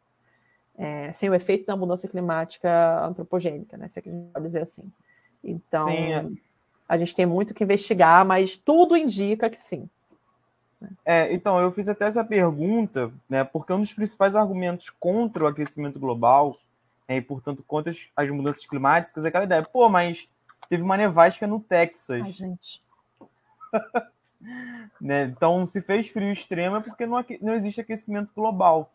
É, 0.78 1.12
sem 1.12 1.28
o 1.28 1.35
efeito 1.35 1.66
da 1.66 1.76
mudança 1.76 2.08
climática 2.08 3.04
antropogênica, 3.04 3.76
né? 3.76 3.88
Se 3.88 3.98
é 3.98 4.02
que 4.02 4.08
a 4.08 4.12
gente 4.12 4.32
pode 4.32 4.46
dizer 4.46 4.62
assim. 4.62 4.90
Então. 5.44 5.87
Sim, 5.88 6.12
é 6.12 6.26
a 6.92 6.98
gente 6.98 7.14
tem 7.14 7.24
muito 7.24 7.54
que 7.54 7.64
investigar, 7.64 8.22
mas 8.22 8.58
tudo 8.58 8.94
indica 8.94 9.48
que 9.48 9.61
sim. 9.61 9.88
É, 11.06 11.32
então, 11.32 11.58
eu 11.58 11.72
fiz 11.72 11.88
até 11.88 12.04
essa 12.04 12.22
pergunta, 12.22 13.11
né, 13.26 13.42
porque 13.44 13.72
um 13.72 13.80
dos 13.80 13.94
principais 13.94 14.37
argumentos 14.37 14.90
contra 14.90 15.44
o 15.44 15.46
aquecimento 15.46 15.98
global 15.98 16.58
é, 17.12 17.16
e, 17.16 17.22
portanto, 17.22 17.64
contra 17.66 17.90
as, 17.90 18.09
as 18.16 18.31
mudanças 18.31 18.64
climáticas 18.66 19.25
é 19.25 19.29
aquela 19.29 19.44
ideia, 19.44 19.62
pô, 19.62 19.88
mas 19.88 20.29
teve 20.68 20.83
uma 20.83 20.96
nevasca 20.96 21.46
no 21.46 21.61
Texas. 21.61 22.22
Ai, 22.25 22.33
gente. 22.33 22.83
né, 25.01 25.25
então, 25.25 25.64
se 25.66 25.81
fez 25.81 26.09
frio 26.09 26.33
extremo 26.33 26.77
é 26.77 26.81
porque 26.81 27.07
não, 27.07 27.25
não 27.40 27.55
existe 27.55 27.81
aquecimento 27.81 28.31
global. 28.35 28.92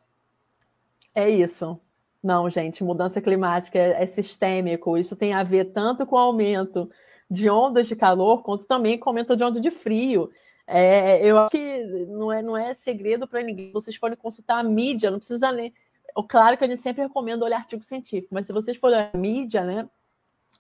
É 1.14 1.30
isso. 1.30 1.80
Não, 2.24 2.50
gente, 2.50 2.84
mudança 2.84 3.22
climática 3.22 3.78
é, 3.78 4.04
é 4.04 4.06
sistêmico. 4.06 4.98
Isso 4.98 5.16
tem 5.16 5.34
a 5.34 5.44
ver 5.44 5.66
tanto 5.72 6.06
com 6.06 6.16
o 6.16 6.20
aumento 6.20 6.90
de 7.30 7.50
ondas 7.50 7.88
de 7.88 7.96
calor, 7.96 8.42
quanto 8.44 8.66
também 8.66 8.98
comenta 8.98 9.36
de 9.36 9.44
onda 9.44 9.60
de 9.60 9.72
frio. 9.72 10.30
É, 10.66 11.26
eu 11.26 11.38
acho 11.38 11.52
que 11.52 12.06
não 12.10 12.32
é, 12.32 12.42
não 12.42 12.58
é 12.58 12.74
segredo 12.74 13.28
para 13.28 13.42
ninguém. 13.42 13.72
Vocês 13.72 13.96
forem 13.96 14.18
consultar 14.18 14.60
a 14.60 14.64
mídia, 14.64 15.10
não 15.10 15.20
precisa 15.20 15.50
ler. 15.50 15.74
Claro 16.28 16.58
que 16.58 16.64
a 16.64 16.68
gente 16.68 16.82
sempre 16.82 17.04
recomenda 17.04 17.46
olhar 17.46 17.58
artigo 17.58 17.84
científico, 17.84 18.34
mas 18.34 18.48
se 18.48 18.54
vocês 18.54 18.78
forem 18.78 18.98
olhar 18.98 19.16
mídia, 19.16 19.64
né? 19.64 19.90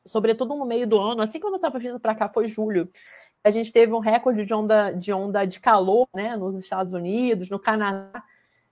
Sobretudo 0.05 0.55
no 0.55 0.65
meio 0.65 0.87
do 0.87 0.99
ano, 0.99 1.21
assim 1.21 1.39
quando 1.39 1.53
eu 1.53 1.57
estava 1.57 1.79
vindo 1.79 1.99
para 1.99 2.15
cá, 2.15 2.29
foi 2.29 2.47
julho, 2.47 2.89
a 3.43 3.51
gente 3.51 3.71
teve 3.71 3.93
um 3.93 3.99
recorde 3.99 4.45
de 4.45 4.53
onda 4.53 4.91
de, 4.91 5.11
onda 5.11 5.45
de 5.45 5.59
calor 5.59 6.07
né, 6.13 6.35
nos 6.35 6.59
Estados 6.59 6.93
Unidos, 6.93 7.49
no 7.49 7.59
Canadá, 7.59 8.23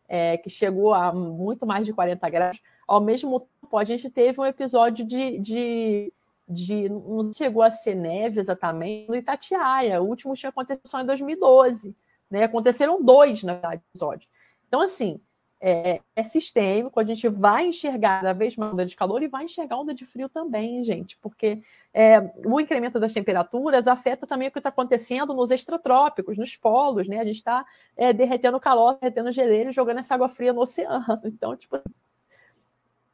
é, 0.07 0.37
que 0.37 0.49
chegou 0.49 0.93
a 0.93 1.11
muito 1.13 1.65
mais 1.65 1.85
de 1.85 1.93
40 1.93 2.29
graus. 2.29 2.61
Ao 2.87 3.01
mesmo 3.01 3.41
tempo, 3.61 3.77
a 3.77 3.83
gente 3.83 4.09
teve 4.09 4.39
um 4.39 4.45
episódio 4.45 5.05
de, 5.05 5.39
de 5.39 6.13
de. 6.47 6.89
Não 6.89 7.33
chegou 7.33 7.63
a 7.63 7.71
ser 7.71 7.95
neve 7.95 8.39
exatamente 8.39 9.09
no 9.09 9.15
Itatiaia. 9.15 10.01
O 10.01 10.07
último 10.07 10.35
tinha 10.35 10.49
acontecido 10.49 10.87
só 10.87 11.01
em 11.01 11.05
2012. 11.05 11.95
Né? 12.29 12.43
Aconteceram 12.43 13.03
dois, 13.03 13.43
na 13.43 13.53
verdade, 13.53 13.81
episódios. 13.89 14.29
Então, 14.67 14.81
assim, 14.81 15.19
é, 15.67 15.99
é, 16.15 16.21
sistêmico, 16.21 16.99
a 16.99 17.03
gente 17.03 17.27
vai 17.27 17.65
enxergar 17.65 18.19
cada 18.19 18.33
vez 18.33 18.55
mais 18.55 18.71
onda 18.71 18.85
de 18.85 18.95
calor 18.95 19.23
e 19.23 19.27
vai 19.27 19.45
enxergar 19.45 19.77
onda 19.77 19.95
de 19.95 20.05
frio 20.05 20.29
também, 20.29 20.83
gente, 20.83 21.17
porque 21.17 21.59
é, 21.91 22.19
o 22.45 22.59
incremento 22.59 22.99
das 22.99 23.11
temperaturas 23.11 23.87
afeta 23.87 24.27
também 24.27 24.47
o 24.47 24.51
que 24.51 24.59
está 24.59 24.69
acontecendo 24.69 25.33
nos 25.33 25.49
extratrópicos, 25.49 26.37
nos 26.37 26.55
polos, 26.55 27.07
né? 27.07 27.19
A 27.19 27.25
gente 27.25 27.37
está 27.37 27.65
é, 27.97 28.13
derretendo 28.13 28.59
calor, 28.59 28.99
derretendo 29.01 29.31
geleiro 29.31 29.71
e 29.71 29.73
jogando 29.73 29.97
essa 29.97 30.13
água 30.13 30.29
fria 30.29 30.53
no 30.53 30.61
oceano. 30.61 31.03
Então, 31.25 31.57
tipo, 31.57 31.81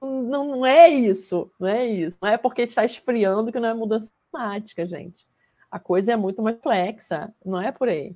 não, 0.01 0.45
não 0.45 0.65
é 0.65 0.89
isso, 0.89 1.49
não 1.57 1.69
é 1.69 1.85
isso. 1.85 2.17
Não 2.21 2.27
é 2.27 2.37
porque 2.37 2.63
está 2.63 2.83
esfriando 2.83 3.49
que 3.49 3.61
não 3.61 3.69
é 3.69 3.73
mudança 3.73 4.11
climática, 4.29 4.85
gente. 4.85 5.25
A 5.71 5.79
coisa 5.79 6.11
é 6.11 6.15
muito 6.17 6.41
mais 6.41 6.57
complexa, 6.57 7.33
não 7.45 7.61
é 7.61 7.71
por 7.71 7.87
aí. 7.87 8.13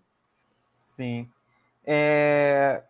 Sim. 0.78 1.30
É... 1.86 2.84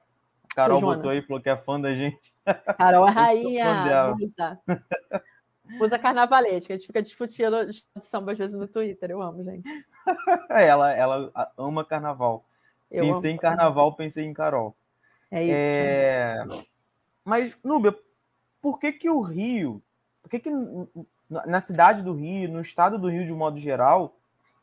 Carol 0.55 0.79
botou 0.79 1.11
aí, 1.11 1.21
falou 1.21 1.41
que 1.41 1.49
é 1.49 1.57
fã 1.57 1.79
da 1.79 1.93
gente. 1.93 2.33
Carol 2.77 3.07
é 3.07 3.11
rainha. 3.11 4.15
Musa 5.65 5.99
carnavalesca, 5.99 6.73
a 6.73 6.77
gente 6.77 6.87
fica 6.87 7.01
discutindo 7.01 7.57
samba 7.99 8.31
às 8.31 8.37
vezes 8.37 8.55
no 8.55 8.67
Twitter, 8.67 9.11
eu 9.11 9.21
amo, 9.21 9.43
gente. 9.43 9.67
ela, 10.49 10.93
ela 10.93 11.51
ama 11.57 11.83
carnaval. 11.83 12.45
Eu 12.89 13.03
pensei 13.03 13.31
amo. 13.31 13.37
em 13.37 13.41
carnaval, 13.41 13.93
pensei 13.95 14.23
em 14.23 14.33
Carol. 14.33 14.75
É 15.29 15.43
isso. 15.43 15.53
É... 15.53 16.45
Mas, 17.25 17.57
Núbia, 17.63 17.97
por 18.61 18.79
que 18.79 18.91
que 18.91 19.09
o 19.09 19.19
Rio, 19.21 19.81
por 20.21 20.29
que 20.29 20.39
que 20.39 20.51
na 21.29 21.59
cidade 21.59 22.01
do 22.03 22.13
Rio, 22.13 22.49
no 22.49 22.61
estado 22.61 22.97
do 22.97 23.09
Rio 23.09 23.25
de 23.25 23.33
um 23.33 23.37
modo 23.37 23.59
geral, 23.59 24.15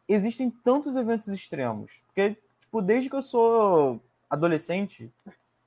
existem 0.09 0.48
tantos 0.48 0.96
eventos 0.96 1.28
extremos? 1.28 1.92
Porque, 2.07 2.37
tipo, 2.61 2.81
desde 2.81 3.11
que 3.11 3.16
eu 3.16 3.22
sou 3.22 4.00
adolescente, 4.31 5.12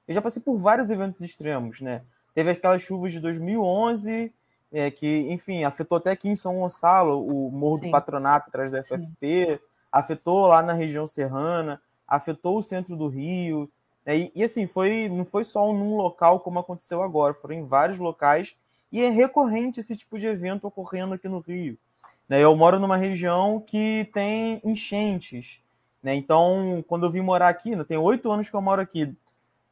eu 0.07 0.13
já 0.13 0.21
passei 0.21 0.41
por 0.41 0.57
vários 0.57 0.91
eventos 0.91 1.21
extremos, 1.21 1.81
né? 1.81 2.03
Teve 2.33 2.51
aquelas 2.51 2.81
chuvas 2.81 3.11
de 3.11 3.19
2011, 3.19 4.33
é, 4.71 4.91
que, 4.91 5.31
enfim, 5.31 5.63
afetou 5.63 5.97
até 5.97 6.11
aqui 6.11 6.27
em 6.27 6.35
São 6.35 6.59
Gonçalo, 6.59 7.25
o 7.25 7.49
Morro 7.49 7.77
Sim. 7.77 7.85
do 7.85 7.91
Patronato, 7.91 8.49
atrás 8.49 8.71
da 8.71 8.83
FFP, 8.83 9.45
Sim. 9.53 9.59
afetou 9.91 10.47
lá 10.47 10.61
na 10.61 10.73
região 10.73 11.07
serrana, 11.07 11.81
afetou 12.07 12.57
o 12.57 12.63
centro 12.63 12.95
do 12.95 13.07
Rio. 13.07 13.71
Né? 14.05 14.17
E, 14.17 14.31
e, 14.35 14.43
assim, 14.43 14.67
foi, 14.67 15.07
não 15.09 15.23
foi 15.23 15.43
só 15.43 15.71
num 15.71 15.95
local 15.95 16.41
como 16.41 16.59
aconteceu 16.59 17.01
agora, 17.01 17.33
foram 17.33 17.55
em 17.55 17.65
vários 17.65 17.99
locais, 17.99 18.55
e 18.91 19.01
é 19.01 19.09
recorrente 19.09 19.79
esse 19.79 19.95
tipo 19.95 20.19
de 20.19 20.27
evento 20.27 20.67
ocorrendo 20.67 21.13
aqui 21.13 21.29
no 21.29 21.39
Rio. 21.39 21.77
Né? 22.27 22.43
Eu 22.43 22.55
moro 22.55 22.79
numa 22.79 22.97
região 22.97 23.59
que 23.59 24.09
tem 24.13 24.59
enchentes. 24.63 25.61
Né? 26.03 26.15
Então, 26.15 26.83
quando 26.87 27.05
eu 27.05 27.11
vim 27.11 27.21
morar 27.21 27.49
aqui, 27.49 27.75
né, 27.75 27.83
tem 27.83 27.97
oito 27.97 28.31
anos 28.31 28.49
que 28.49 28.55
eu 28.55 28.61
moro 28.61 28.81
aqui, 28.81 29.15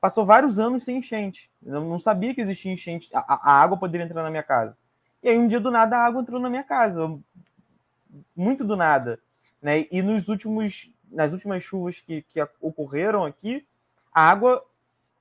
passou 0.03 0.25
vários 0.25 0.59
anos 0.59 0.83
sem 0.83 0.97
enchente. 0.97 1.49
Eu 1.65 1.79
não 1.79 1.97
sabia 1.97 2.35
que 2.35 2.41
existia 2.41 2.73
enchente, 2.73 3.09
a, 3.13 3.19
a, 3.19 3.61
água 3.61 3.77
poderia 3.77 4.03
entrar 4.03 4.21
na 4.21 4.29
minha 4.29 4.43
casa. 4.43 4.77
E 5.23 5.29
aí, 5.29 5.37
um 5.37 5.47
dia 5.47 5.61
do 5.61 5.71
nada, 5.71 5.95
a 5.95 6.03
água 6.03 6.21
entrou 6.21 6.41
na 6.41 6.49
minha 6.49 6.65
casa. 6.65 7.17
Muito 8.35 8.65
do 8.65 8.75
nada. 8.75 9.17
Né? 9.61 9.87
E 9.89 10.01
nos 10.01 10.27
últimos, 10.27 10.91
nas 11.09 11.31
últimas 11.31 11.63
chuvas 11.63 12.01
que, 12.01 12.21
que 12.23 12.45
ocorreram 12.59 13.23
aqui, 13.23 13.65
a 14.13 14.29
água 14.29 14.61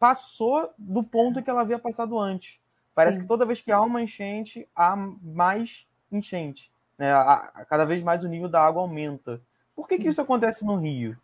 passou 0.00 0.74
do 0.76 1.04
ponto 1.04 1.40
que 1.40 1.48
ela 1.48 1.60
havia 1.60 1.78
passado 1.78 2.18
antes. 2.18 2.58
Parece 2.92 3.18
Sim. 3.18 3.22
que 3.22 3.28
toda 3.28 3.46
vez 3.46 3.60
que 3.60 3.70
há 3.70 3.80
uma 3.80 4.02
enchente, 4.02 4.68
há 4.74 4.96
mais 4.96 5.86
enchente. 6.10 6.72
Né? 6.98 7.12
A, 7.12 7.34
a, 7.34 7.64
cada 7.66 7.84
vez 7.84 8.02
mais 8.02 8.24
o 8.24 8.28
nível 8.28 8.48
da 8.48 8.60
água 8.60 8.82
aumenta. 8.82 9.40
Por 9.76 9.86
que, 9.86 9.96
que 9.96 10.08
isso 10.08 10.20
acontece 10.20 10.64
no 10.64 10.74
Rio? 10.74 11.16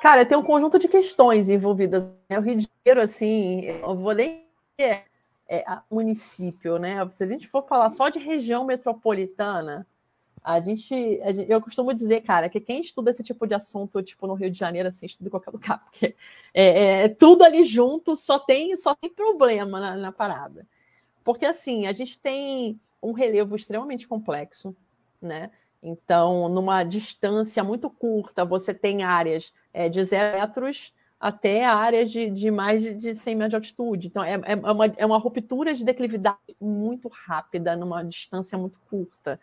Cara, 0.00 0.26
tem 0.26 0.36
um 0.36 0.42
conjunto 0.42 0.78
de 0.78 0.88
questões 0.88 1.48
envolvidas. 1.48 2.04
Né? 2.28 2.38
O 2.38 2.42
Rio 2.42 2.56
de 2.56 2.68
Janeiro, 2.84 3.00
assim, 3.02 3.62
eu 3.62 3.94
vou 3.96 4.12
nem 4.12 4.46
é, 4.78 5.04
é, 5.48 5.64
município, 5.90 6.78
né? 6.78 7.08
Se 7.10 7.24
a 7.24 7.26
gente 7.26 7.48
for 7.48 7.66
falar 7.66 7.90
só 7.90 8.08
de 8.08 8.18
região 8.18 8.64
metropolitana, 8.64 9.86
a 10.42 10.60
gente, 10.60 10.94
a 11.22 11.32
gente, 11.32 11.50
eu 11.50 11.60
costumo 11.60 11.92
dizer, 11.92 12.20
cara, 12.20 12.48
que 12.48 12.60
quem 12.60 12.80
estuda 12.80 13.10
esse 13.10 13.22
tipo 13.22 13.46
de 13.46 13.54
assunto, 13.54 14.02
tipo 14.02 14.26
no 14.26 14.34
Rio 14.34 14.50
de 14.50 14.58
Janeiro, 14.58 14.88
assim, 14.88 15.06
estuda 15.06 15.28
em 15.28 15.30
qualquer 15.30 15.50
lugar, 15.50 15.82
porque 15.90 16.14
é, 16.54 17.04
é 17.04 17.08
tudo 17.08 17.42
ali 17.42 17.64
junto, 17.64 18.14
só 18.14 18.38
tem, 18.38 18.76
só 18.76 18.94
tem 18.94 19.10
problema 19.10 19.80
na, 19.80 19.96
na 19.96 20.12
parada. 20.12 20.66
Porque 21.24 21.44
assim, 21.44 21.86
a 21.86 21.92
gente 21.92 22.18
tem 22.18 22.78
um 23.02 23.12
relevo 23.12 23.56
extremamente 23.56 24.06
complexo, 24.06 24.76
né? 25.20 25.50
Então, 25.82 26.48
numa 26.48 26.84
distância 26.84 27.62
muito 27.62 27.90
curta, 27.90 28.44
você 28.44 28.72
tem 28.72 29.02
áreas 29.02 29.52
é, 29.76 29.90
de 29.90 30.02
zero 30.02 30.38
metros 30.38 30.90
até 31.20 31.64
áreas 31.66 32.10
de, 32.10 32.30
de 32.30 32.50
mais 32.50 32.82
de 32.82 33.14
100 33.14 33.34
metros 33.36 33.50
de 33.50 33.56
altitude. 33.56 34.06
Então, 34.08 34.24
é, 34.24 34.40
é, 34.42 34.54
uma, 34.56 34.86
é 34.86 35.06
uma 35.06 35.18
ruptura 35.18 35.74
de 35.74 35.84
declividade 35.84 36.56
muito 36.58 37.08
rápida, 37.08 37.76
numa 37.76 38.02
distância 38.02 38.56
muito 38.56 38.78
curta. 38.88 39.38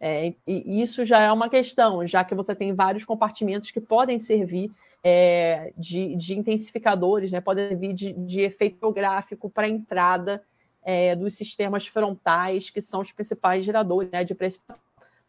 É, 0.00 0.34
e 0.46 0.80
isso 0.80 1.04
já 1.04 1.20
é 1.20 1.30
uma 1.30 1.48
questão, 1.48 2.06
já 2.06 2.24
que 2.24 2.34
você 2.34 2.54
tem 2.54 2.74
vários 2.74 3.04
compartimentos 3.04 3.70
que 3.70 3.80
podem 3.80 4.18
servir 4.18 4.70
é, 5.02 5.72
de, 5.76 6.16
de, 6.16 6.38
intensificadores, 6.38 7.30
né? 7.30 7.40
podem 7.40 7.68
servir 7.68 7.92
de, 7.92 8.12
de 8.12 8.40
efeito 8.40 8.78
geográfico 8.80 9.50
para 9.50 9.66
a 9.66 9.68
entrada 9.68 10.42
é, 10.82 11.14
dos 11.14 11.34
sistemas 11.34 11.86
frontais, 11.86 12.70
que 12.70 12.80
são 12.80 13.02
os 13.02 13.12
principais 13.12 13.64
geradores 13.64 14.10
né, 14.10 14.24
de 14.24 14.34
precipitação 14.34 14.82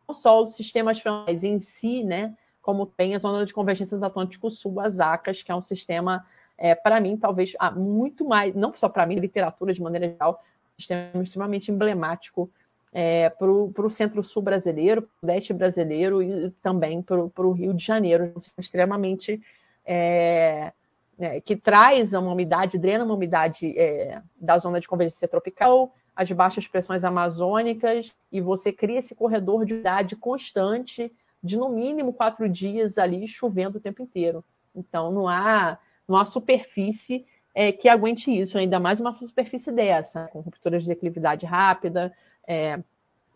não 0.07 0.13
só 0.13 0.43
os 0.43 0.51
sistemas 0.51 0.99
frontais 0.99 1.43
em 1.43 1.57
si, 1.57 2.03
né, 2.03 2.35
como 2.65 2.87
tem 2.87 3.13
a 3.13 3.19
zona 3.19 3.45
de 3.45 3.53
convergência 3.53 3.95
do 3.95 4.03
Atlântico 4.03 4.49
Sul, 4.49 4.79
as 4.79 4.99
ACAS, 4.99 5.43
que 5.43 5.51
é 5.51 5.55
um 5.55 5.61
sistema, 5.61 6.25
é, 6.57 6.73
para 6.73 6.99
mim, 6.99 7.15
talvez 7.15 7.53
ah, 7.59 7.69
muito 7.69 8.25
mais, 8.25 8.55
não 8.55 8.73
só 8.75 8.89
para 8.89 9.05
mim, 9.05 9.17
literatura 9.17 9.71
de 9.71 9.79
maneira 9.79 10.09
geral, 10.09 10.43
um 10.73 10.79
sistema 10.79 11.23
extremamente 11.23 11.71
emblemático 11.71 12.49
é, 12.91 13.29
para 13.29 13.51
o 13.51 13.89
centro-sul 13.91 14.41
brasileiro, 14.41 15.03
para 15.03 15.09
o 15.21 15.27
leste 15.27 15.53
brasileiro 15.53 16.23
e 16.23 16.49
também 16.63 17.03
para 17.03 17.21
o 17.21 17.51
Rio 17.51 17.71
de 17.71 17.85
Janeiro, 17.85 18.33
um 18.35 18.39
sistema 18.39 18.63
extremamente. 18.63 19.39
É, 19.85 20.73
é, 21.17 21.39
que 21.39 21.55
traz 21.55 22.11
uma 22.11 22.33
umidade, 22.33 22.77
drena 22.77 23.05
uma 23.05 23.13
umidade 23.13 23.73
é, 23.77 24.21
da 24.35 24.57
zona 24.57 24.81
de 24.81 24.87
convergência 24.87 25.29
tropical, 25.29 25.93
as 26.13 26.29
baixas 26.31 26.67
pressões 26.67 27.05
amazônicas 27.05 28.13
e 28.29 28.41
você 28.41 28.73
cria 28.73 28.99
esse 28.99 29.15
corredor 29.15 29.65
de 29.65 29.75
umidade 29.75 30.15
constante 30.17 31.09
de 31.45 31.55
no 31.55 31.69
mínimo 31.69 32.11
quatro 32.11 32.49
dias 32.49 32.97
ali 32.97 33.27
chovendo 33.27 33.77
o 33.77 33.81
tempo 33.81 34.01
inteiro. 34.01 34.43
Então 34.75 35.11
não 35.11 35.27
há, 35.27 35.77
não 36.07 36.17
há 36.17 36.25
superfície 36.25 37.25
é, 37.53 37.71
que 37.71 37.87
aguente 37.87 38.29
isso, 38.29 38.57
ainda 38.57 38.79
mais 38.79 38.99
uma 38.99 39.15
superfície 39.17 39.71
dessa, 39.71 40.27
com 40.27 40.41
rupturas 40.41 40.83
de 40.83 40.89
declividade 40.89 41.45
rápida, 41.45 42.11
é, 42.45 42.81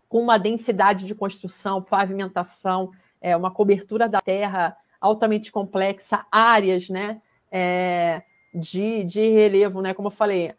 com 0.10 0.22
uma 0.22 0.38
densidade 0.38 1.06
de 1.06 1.16
construção, 1.16 1.82
pavimentação, 1.82 2.92
é, 3.22 3.38
uma 3.38 3.52
cobertura 3.52 4.10
da 4.10 4.20
terra 4.20 4.76
altamente 5.00 5.52
complexa, 5.52 6.26
áreas, 6.30 6.90
né? 6.90 7.22
É, 7.50 8.24
de, 8.54 9.04
de 9.04 9.30
relevo, 9.30 9.82
né? 9.82 9.94
Como 9.94 10.08
eu 10.08 10.12
falei, 10.12 10.54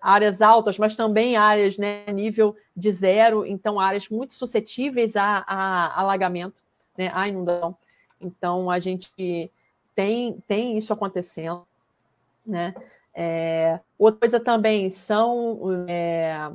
áreas 0.00 0.40
altas, 0.40 0.78
mas 0.78 0.96
também 0.96 1.36
áreas 1.36 1.76
né, 1.76 2.04
nível 2.12 2.56
de 2.76 2.90
zero, 2.90 3.44
então 3.46 3.78
áreas 3.78 4.08
muito 4.08 4.34
suscetíveis 4.34 5.16
a, 5.16 5.44
a 5.46 6.00
alagamento, 6.00 6.62
né, 6.96 7.10
a 7.14 7.28
inundação. 7.28 7.76
Então 8.20 8.70
a 8.70 8.78
gente 8.78 9.50
tem, 9.94 10.42
tem 10.48 10.76
isso 10.76 10.92
acontecendo, 10.92 11.66
né? 12.46 12.74
É, 13.16 13.78
outra 13.96 14.20
coisa 14.20 14.40
também 14.40 14.90
são 14.90 15.60
é, 15.86 16.50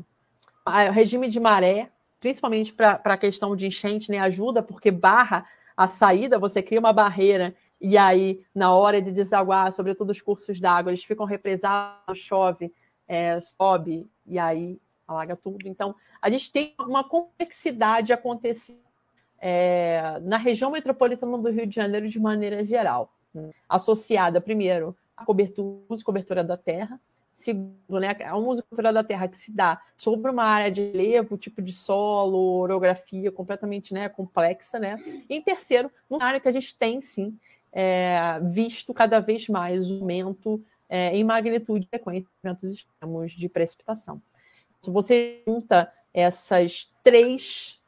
o 0.66 0.92
regime 0.92 1.30
de 1.30 1.40
maré, 1.40 1.90
principalmente 2.20 2.74
para 2.74 3.00
a 3.04 3.18
questão 3.18 3.56
de 3.56 3.68
enchente, 3.68 4.12
né? 4.12 4.20
Ajuda 4.20 4.62
porque 4.62 4.92
barra 4.92 5.46
a 5.78 5.88
saída, 5.88 6.38
você 6.38 6.62
cria 6.62 6.80
uma 6.80 6.92
barreira 6.92 7.56
e 7.82 7.98
aí, 7.98 8.44
na 8.54 8.74
hora 8.74 9.02
de 9.02 9.12
desaguar, 9.12 9.72
sobretudo 9.72 10.12
os 10.12 10.22
cursos 10.22 10.60
d'água, 10.60 10.92
eles 10.92 11.04
ficam 11.04 11.26
represados, 11.26 12.20
chove, 12.20 12.74
é, 13.08 13.40
sobe, 13.40 14.10
e 14.26 14.38
aí 14.38 14.80
alaga 15.08 15.36
tudo. 15.36 15.68
Então, 15.68 15.96
a 16.22 16.30
gente 16.30 16.52
tem 16.52 16.76
uma 16.80 17.04
complexidade 17.04 18.12
acontecendo 18.12 18.80
é, 19.40 20.20
na 20.22 20.38
região 20.38 20.72
metropolitana 20.72 21.38
do 21.38 21.50
Rio 21.50 21.66
de 21.66 21.76
Janeiro 21.76 22.08
de 22.08 22.20
maneira 22.20 22.64
geral, 22.66 23.14
né? 23.34 23.52
associada, 23.68 24.42
primeiro, 24.42 24.96
à 25.16 25.26
cobertura, 25.26 25.82
uso 25.88 26.04
cobertura 26.04 26.44
da 26.44 26.58
terra, 26.58 27.00
segundo, 27.34 28.00
né, 28.00 28.16
a 28.26 28.36
uso 28.36 28.62
cobertura 28.64 28.92
da 28.92 29.04
terra 29.04 29.28
que 29.30 29.38
se 29.38 29.54
dá 29.54 29.82
sobre 29.98 30.30
uma 30.30 30.44
área 30.44 30.70
de 30.70 30.92
relevo, 30.92 31.38
tipo 31.38 31.62
de 31.62 31.72
solo, 31.72 32.60
orografia 32.60 33.32
completamente 33.32 33.94
né, 33.94 34.10
complexa, 34.10 34.78
né? 34.78 35.02
E 35.30 35.36
em 35.36 35.42
terceiro, 35.42 35.90
uma 36.10 36.24
área 36.24 36.40
que 36.40 36.50
a 36.50 36.52
gente 36.52 36.78
tem, 36.78 37.00
sim, 37.00 37.38
é, 37.72 38.40
visto 38.44 38.94
cada 38.94 39.20
vez 39.20 39.48
mais 39.48 39.90
o 39.90 40.00
aumento 40.00 40.64
é, 40.88 41.16
em 41.16 41.24
magnitude 41.24 41.86
e 41.86 41.90
frequência 41.90 42.24
de 42.24 42.48
eventos 42.48 42.72
extremos 42.72 43.32
de 43.32 43.48
precipitação. 43.48 44.22
Se 44.82 44.90
você 44.90 45.44
junta 45.48 45.92
essas 46.14 46.92
três, 47.04 47.80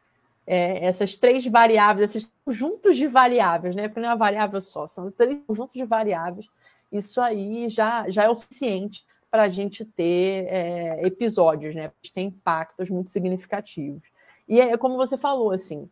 é, 0.46 0.86
essas 0.86 1.16
três 1.16 1.46
variáveis, 1.48 2.10
esses 2.10 2.32
conjuntos 2.46 2.96
de 2.96 3.08
variáveis, 3.08 3.76
né? 3.76 3.88
Porque 3.88 4.00
não 4.00 4.10
é 4.10 4.12
uma 4.12 4.18
variável 4.18 4.62
só, 4.62 4.86
são 4.88 5.10
três 5.12 5.40
conjuntos 5.48 5.74
de 5.74 5.84
variáveis, 5.84 6.48
isso 6.92 7.20
aí 7.22 7.70
já, 7.70 8.10
já 8.10 8.24
é 8.24 8.30
o 8.30 8.36
suficiente 8.36 9.04
para 9.32 9.44
a 9.44 9.50
gente 9.50 9.86
ter 9.86 10.46
é, 10.50 11.08
episódios, 11.08 11.74
né? 11.74 11.86
A 11.86 11.92
tem 12.14 12.28
impactos 12.28 12.90
muito 12.90 13.10
significativos. 13.10 14.04
E 14.48 14.60
é 14.60 14.76
como 14.78 14.98
você 14.98 15.18
falou, 15.18 15.52
assim, 15.52 15.90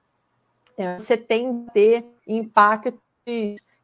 é, 0.78 0.98
você 0.98 1.16
tem 1.16 1.66
que 1.66 1.72
ter 1.72 2.06
impactos 2.28 3.00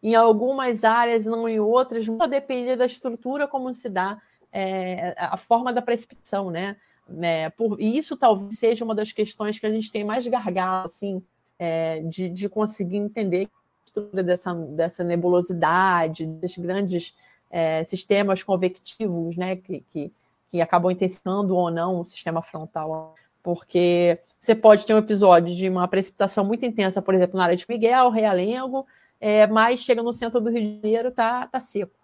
em 0.06 0.14
algumas 0.14 0.84
áreas, 0.84 1.26
não 1.26 1.50
em 1.50 1.60
outras, 1.60 2.06
vai 2.06 2.28
depender 2.28 2.76
da 2.76 2.86
estrutura 2.86 3.48
como 3.48 3.74
se 3.74 3.90
dá 3.90 4.22
é, 4.54 5.16
a 5.18 5.36
forma 5.36 5.74
da 5.74 5.82
precipitação, 5.82 6.52
né? 6.52 6.76
É, 7.22 7.50
por, 7.50 7.82
e 7.82 7.98
isso 7.98 8.16
talvez 8.16 8.60
seja 8.60 8.86
uma 8.86 8.94
das 8.94 9.12
questões 9.12 9.58
que 9.58 9.66
a 9.66 9.72
gente 9.72 9.92
tem 9.92 10.04
mais 10.04 10.28
gargalo, 10.28 10.86
assim, 10.86 11.24
é, 11.58 12.02
de, 12.02 12.30
de 12.30 12.48
conseguir 12.48 12.98
entender 12.98 13.48
a 13.48 13.86
estrutura 13.88 14.24
dessa, 14.24 14.54
dessa 14.54 15.04
nebulosidade, 15.04 16.28
desses 16.28 16.60
grandes 16.60 17.16
é, 17.50 17.84
sistemas 17.84 18.44
convectivos, 18.44 19.36
né, 19.36 19.56
que, 19.56 19.84
que, 19.92 20.14
que 20.50 20.62
acabam 20.62 20.92
intensificando 20.92 21.56
ou 21.56 21.72
não 21.72 22.02
o 22.02 22.06
sistema 22.06 22.44
frontal 22.44 23.16
Porque 23.42 24.20
você 24.40 24.54
pode 24.54 24.86
ter 24.86 24.94
um 24.94 25.00
episódio 25.00 25.56
de 25.56 25.68
uma 25.68 25.88
precipitação 25.88 26.46
muito 26.46 26.64
intensa, 26.64 27.02
por 27.02 27.16
exemplo, 27.16 27.38
na 27.38 27.46
área 27.46 27.56
de 27.56 27.66
Miguel, 27.68 28.12
Realengo, 28.12 28.86
é, 29.28 29.48
mas 29.48 29.80
chega 29.80 30.04
no 30.04 30.14
centro 30.14 30.40
do 30.40 30.52
Rio 30.52 30.62
de 30.62 30.76
Janeiro, 30.76 31.10
tá, 31.10 31.48
tá 31.48 31.60
seco, 31.60 31.98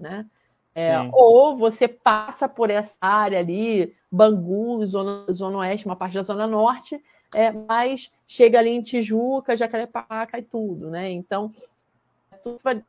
né? 0.00 0.24
É, 0.74 0.96
ou 1.12 1.54
você 1.54 1.86
passa 1.86 2.48
por 2.48 2.70
essa 2.70 2.96
área 2.98 3.38
ali, 3.38 3.94
Bangu, 4.10 4.82
zona, 4.86 5.30
zona 5.30 5.58
oeste, 5.58 5.84
uma 5.84 5.94
parte 5.94 6.14
da 6.14 6.22
zona 6.22 6.46
norte, 6.46 6.98
é, 7.34 7.52
mas 7.52 8.10
chega 8.26 8.58
ali 8.58 8.70
em 8.70 8.80
Tijuca, 8.80 9.54
Jacarepaca 9.54 10.38
e 10.38 10.42
tudo, 10.42 10.88
né? 10.88 11.10
Então, 11.10 11.52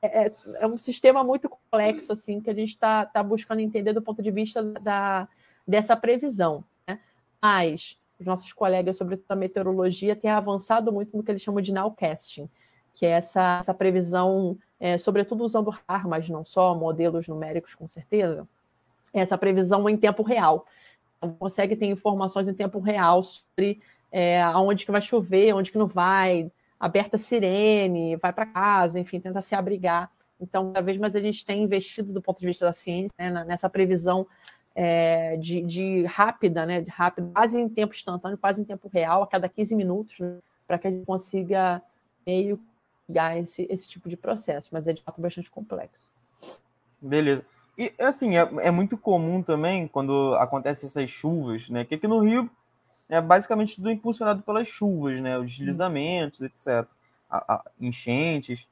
é, 0.02 0.28
é, 0.28 0.34
é, 0.62 0.65
um 0.65 0.78
sistema 0.78 1.22
muito 1.22 1.50
complexo, 1.50 2.13
assim, 2.13 2.39
que 2.39 2.50
a 2.50 2.56
gente 2.56 2.69
está 2.69 3.06
tá 3.06 3.22
buscando 3.22 3.60
entender 3.60 3.91
do 3.91 4.02
ponto 4.02 4.24
de 4.24 4.32
vista 4.32 4.63
da, 4.63 5.28
dessa 5.67 5.93
previsão. 5.98 6.63
Né? 6.88 6.98
Mas 7.41 8.00
os 8.17 8.26
nossos 8.26 8.54
colegas, 8.54 8.96
sobretudo 8.96 9.30
a 9.30 9.36
meteorologia, 9.36 10.15
têm 10.15 10.32
avançado 10.32 10.89
muito 10.89 11.17
no 11.17 11.22
que 11.22 11.30
eles 11.30 11.41
chamam 11.41 11.60
de 11.60 11.74
nowcasting, 11.74 12.50
que 12.93 13.06
é 13.06 13.10
essa, 13.10 13.58
essa 13.60 13.73
previsão, 13.73 14.58
é, 14.79 14.97
sobretudo 14.97 15.43
usando 15.43 15.75
RAR, 15.88 16.08
mas 16.08 16.29
não 16.29 16.45
só, 16.45 16.75
modelos 16.75 17.27
numéricos 17.27 17.75
com 17.75 17.88
certeza, 17.88 18.47
essa 19.13 19.38
previsão 19.38 19.88
em 19.89 19.97
tempo 19.97 20.23
real. 20.23 20.65
Então, 21.17 21.34
consegue 21.34 21.75
ter 21.75 21.86
informações 21.88 22.47
em 22.47 22.53
tempo 22.53 22.79
real 22.79 23.23
sobre 23.23 23.82
é, 24.12 24.41
aonde 24.41 24.86
que 24.86 24.91
vai 24.91 25.01
chover, 25.01 25.53
onde 25.53 25.71
que 25.71 25.77
não 25.77 25.88
vai, 25.88 26.51
aberta 26.79 27.17
sirene, 27.17 28.15
vai 28.17 28.34
para 28.34 28.45
casa, 28.45 28.99
enfim, 28.99 29.19
tenta 29.19 29.41
se 29.41 29.56
abrigar. 29.56 30.12
Então, 30.39 30.73
cada 30.73 30.86
vez 30.86 30.97
mais 30.97 31.15
a 31.15 31.21
gente 31.21 31.45
tem 31.45 31.63
investido 31.63 32.12
do 32.12 32.21
ponto 32.21 32.39
de 32.39 32.45
vista 32.45 32.65
da 32.65 32.73
ciência, 32.73 33.13
né, 33.17 33.43
nessa 33.45 33.69
previsão 33.69 34.27
é, 34.75 35.38
de, 35.38 35.62
de, 35.62 36.06
rápida, 36.06 36.65
né, 36.65 36.82
de 36.82 36.89
rápida, 36.89 37.29
quase 37.34 37.60
em 37.60 37.69
tempo 37.69 37.93
instantâneo, 37.93 38.38
quase 38.38 38.62
em 38.62 38.65
tempo 38.65 38.89
real, 38.91 39.23
a 39.23 39.27
cada 39.27 39.47
15 39.47 39.75
minutos, 39.75 40.19
né, 40.19 40.39
para 40.67 40.77
que 40.77 40.88
a 40.88 40.91
gente 40.91 41.06
consiga 41.06 41.82
meio 42.25 42.60
esse, 43.13 43.67
esse 43.69 43.88
tipo 43.88 44.10
de 44.10 44.17
processo, 44.17 44.69
mas 44.71 44.88
é 44.88 44.93
de 44.93 45.02
fato 45.02 45.21
bastante 45.21 45.49
complexo. 45.49 46.10
Beleza. 47.02 47.45
E 47.78 47.93
assim, 47.99 48.38
é, 48.38 48.41
é 48.62 48.71
muito 48.71 48.97
comum 48.97 49.41
também 49.41 49.88
quando 49.88 50.36
acontecem 50.36 50.88
essas 50.88 51.10
chuvas, 51.10 51.69
né? 51.69 51.84
Que 51.84 51.95
aqui 51.95 52.08
no 52.08 52.19
Rio 52.19 52.49
é 53.10 53.19
basicamente 53.19 53.76
tudo 53.76 53.91
impulsionado 53.91 54.41
pelas 54.43 54.67
chuvas, 54.67 55.19
né? 55.21 55.38
Os 55.38 55.58
deslizamentos, 55.58 56.41
etc. 56.41 56.88
A, 57.30 57.56
a, 57.56 57.63
enchentes. 57.80 58.67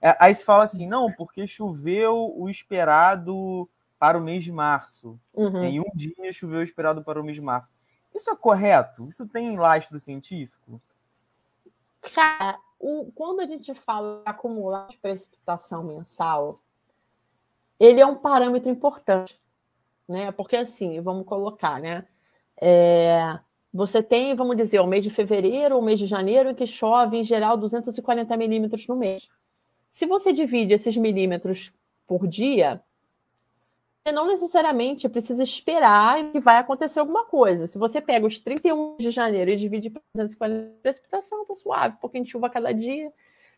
É, 0.00 0.16
aí 0.18 0.34
se 0.34 0.44
fala 0.44 0.64
assim, 0.64 0.86
não, 0.86 1.10
porque 1.12 1.46
choveu 1.46 2.34
o 2.36 2.48
esperado 2.48 3.68
para 3.98 4.18
o 4.18 4.20
mês 4.20 4.44
de 4.44 4.52
março. 4.52 5.18
Uhum. 5.32 5.62
Em 5.62 5.80
um 5.80 5.90
dia 5.94 6.32
choveu 6.32 6.60
o 6.60 6.64
esperado 6.64 7.02
para 7.02 7.20
o 7.20 7.24
mês 7.24 7.36
de 7.36 7.42
março. 7.42 7.70
Isso 8.14 8.30
é 8.30 8.36
correto? 8.36 9.08
Isso 9.08 9.26
tem 9.26 9.56
lastro 9.56 9.98
científico? 9.98 10.80
Cara, 12.14 12.58
o, 12.82 13.12
quando 13.12 13.40
a 13.40 13.46
gente 13.46 13.72
fala 13.72 14.18
de 14.18 14.22
acumular 14.26 14.88
de 14.88 14.98
precipitação 14.98 15.84
mensal, 15.84 16.60
ele 17.78 18.00
é 18.00 18.06
um 18.06 18.16
parâmetro 18.16 18.68
importante, 18.68 19.40
né? 20.08 20.32
Porque 20.32 20.56
assim, 20.56 21.00
vamos 21.00 21.24
colocar, 21.24 21.80
né? 21.80 22.04
É, 22.60 23.38
você 23.72 24.02
tem, 24.02 24.34
vamos 24.34 24.56
dizer, 24.56 24.80
o 24.80 24.86
mês 24.86 25.04
de 25.04 25.10
fevereiro, 25.10 25.78
o 25.78 25.82
mês 25.82 25.98
de 25.98 26.06
janeiro, 26.06 26.50
em 26.50 26.54
que 26.56 26.66
chove, 26.66 27.18
em 27.18 27.24
geral, 27.24 27.56
240 27.56 28.36
milímetros 28.36 28.86
no 28.88 28.96
mês. 28.96 29.28
Se 29.88 30.04
você 30.04 30.32
divide 30.32 30.74
esses 30.74 30.96
milímetros 30.96 31.72
por 32.04 32.26
dia, 32.26 32.82
você 34.02 34.12
não 34.12 34.26
necessariamente 34.26 35.08
precisa 35.08 35.44
esperar 35.44 36.32
que 36.32 36.40
vai 36.40 36.56
acontecer 36.56 36.98
alguma 36.98 37.24
coisa. 37.24 37.68
Se 37.68 37.78
você 37.78 38.00
pega 38.00 38.26
os 38.26 38.38
31 38.40 38.96
de 38.98 39.12
janeiro 39.12 39.50
e 39.50 39.56
divide 39.56 39.90
por 39.90 40.02
240 40.16 40.80
precipitação, 40.82 41.46
tá 41.46 41.54
suave, 41.54 41.94
um 41.94 42.00
pouquinho 42.00 42.24
de 42.24 42.30
chuva 42.30 42.48
a 42.48 42.50
cada 42.50 42.72
dia. 42.72 43.12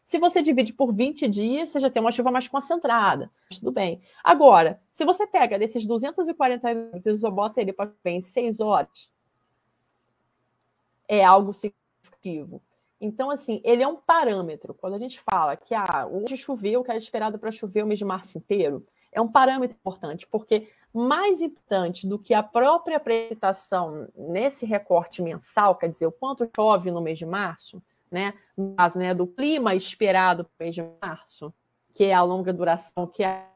Se 0.05 0.19
você 0.19 0.43
divide 0.43 0.75
por 0.75 0.93
20 0.93 1.27
dias, 1.29 1.71
você 1.71 1.81
já 1.81 1.89
tem 1.89 2.03
uma 2.03 2.13
chuva 2.13 2.31
mais 2.31 2.47
concentrada. 2.47 3.31
Tudo 3.59 3.73
bem. 3.73 4.03
Agora, 4.23 4.79
se 4.93 5.03
você 5.03 5.27
pega 5.27 5.59
desses 5.59 5.87
240 5.87 6.75
minutos 6.75 7.23
e 7.23 7.31
bota 7.31 7.63
ele 7.63 7.73
para 7.73 7.91
em 8.05 8.21
6 8.21 8.61
horas, 8.61 9.11
é 11.09 11.25
algo 11.25 11.55
significativo. 11.55 12.61
Então, 13.01 13.31
assim, 13.31 13.63
ele 13.65 13.83
é 13.83 13.89
um 13.89 13.97
parâmetro. 13.97 14.75
Quando 14.75 14.95
a 14.95 14.99
gente 14.99 15.19
fala 15.21 15.57
que 15.57 15.75
ah, 15.75 16.07
hoje 16.07 16.37
choveu, 16.37 16.85
que 16.85 16.91
era 16.91 16.99
esperado 16.99 17.39
para 17.39 17.51
chover 17.51 17.83
o 17.83 17.87
mês 17.87 17.99
de 17.99 18.05
março 18.05 18.37
inteiro, 18.37 18.87
é 19.15 19.21
um 19.21 19.29
parâmetro 19.29 19.77
importante, 19.77 20.27
porque 20.27 20.69
mais 20.93 21.41
importante 21.41 22.07
do 22.07 22.19
que 22.19 22.35
a 22.35 22.43
própria 22.43 23.01
precipitação 23.01 24.09
nesse 24.15 24.67
recorte 24.67 25.23
mensal, 25.23 25.77
quer 25.77 25.89
dizer, 25.89 26.07
o 26.07 26.13
quanto 26.13 26.49
chove 26.55 26.91
no 26.91 27.01
mês 27.01 27.19
de 27.19 27.25
março, 27.25 27.83
né? 28.11 28.35
No 28.57 28.75
caso, 28.75 28.99
né, 28.99 29.15
do 29.15 29.27
clima 29.27 29.75
esperado 29.75 30.45
para 30.45 30.53
o 30.53 30.65
mês 30.65 30.75
de 30.75 30.85
março, 31.01 31.55
que 31.95 32.05
é 32.05 32.13
a 32.13 32.23
longa 32.23 32.53
duração, 32.53 33.07
que 33.07 33.25
é 33.25 33.47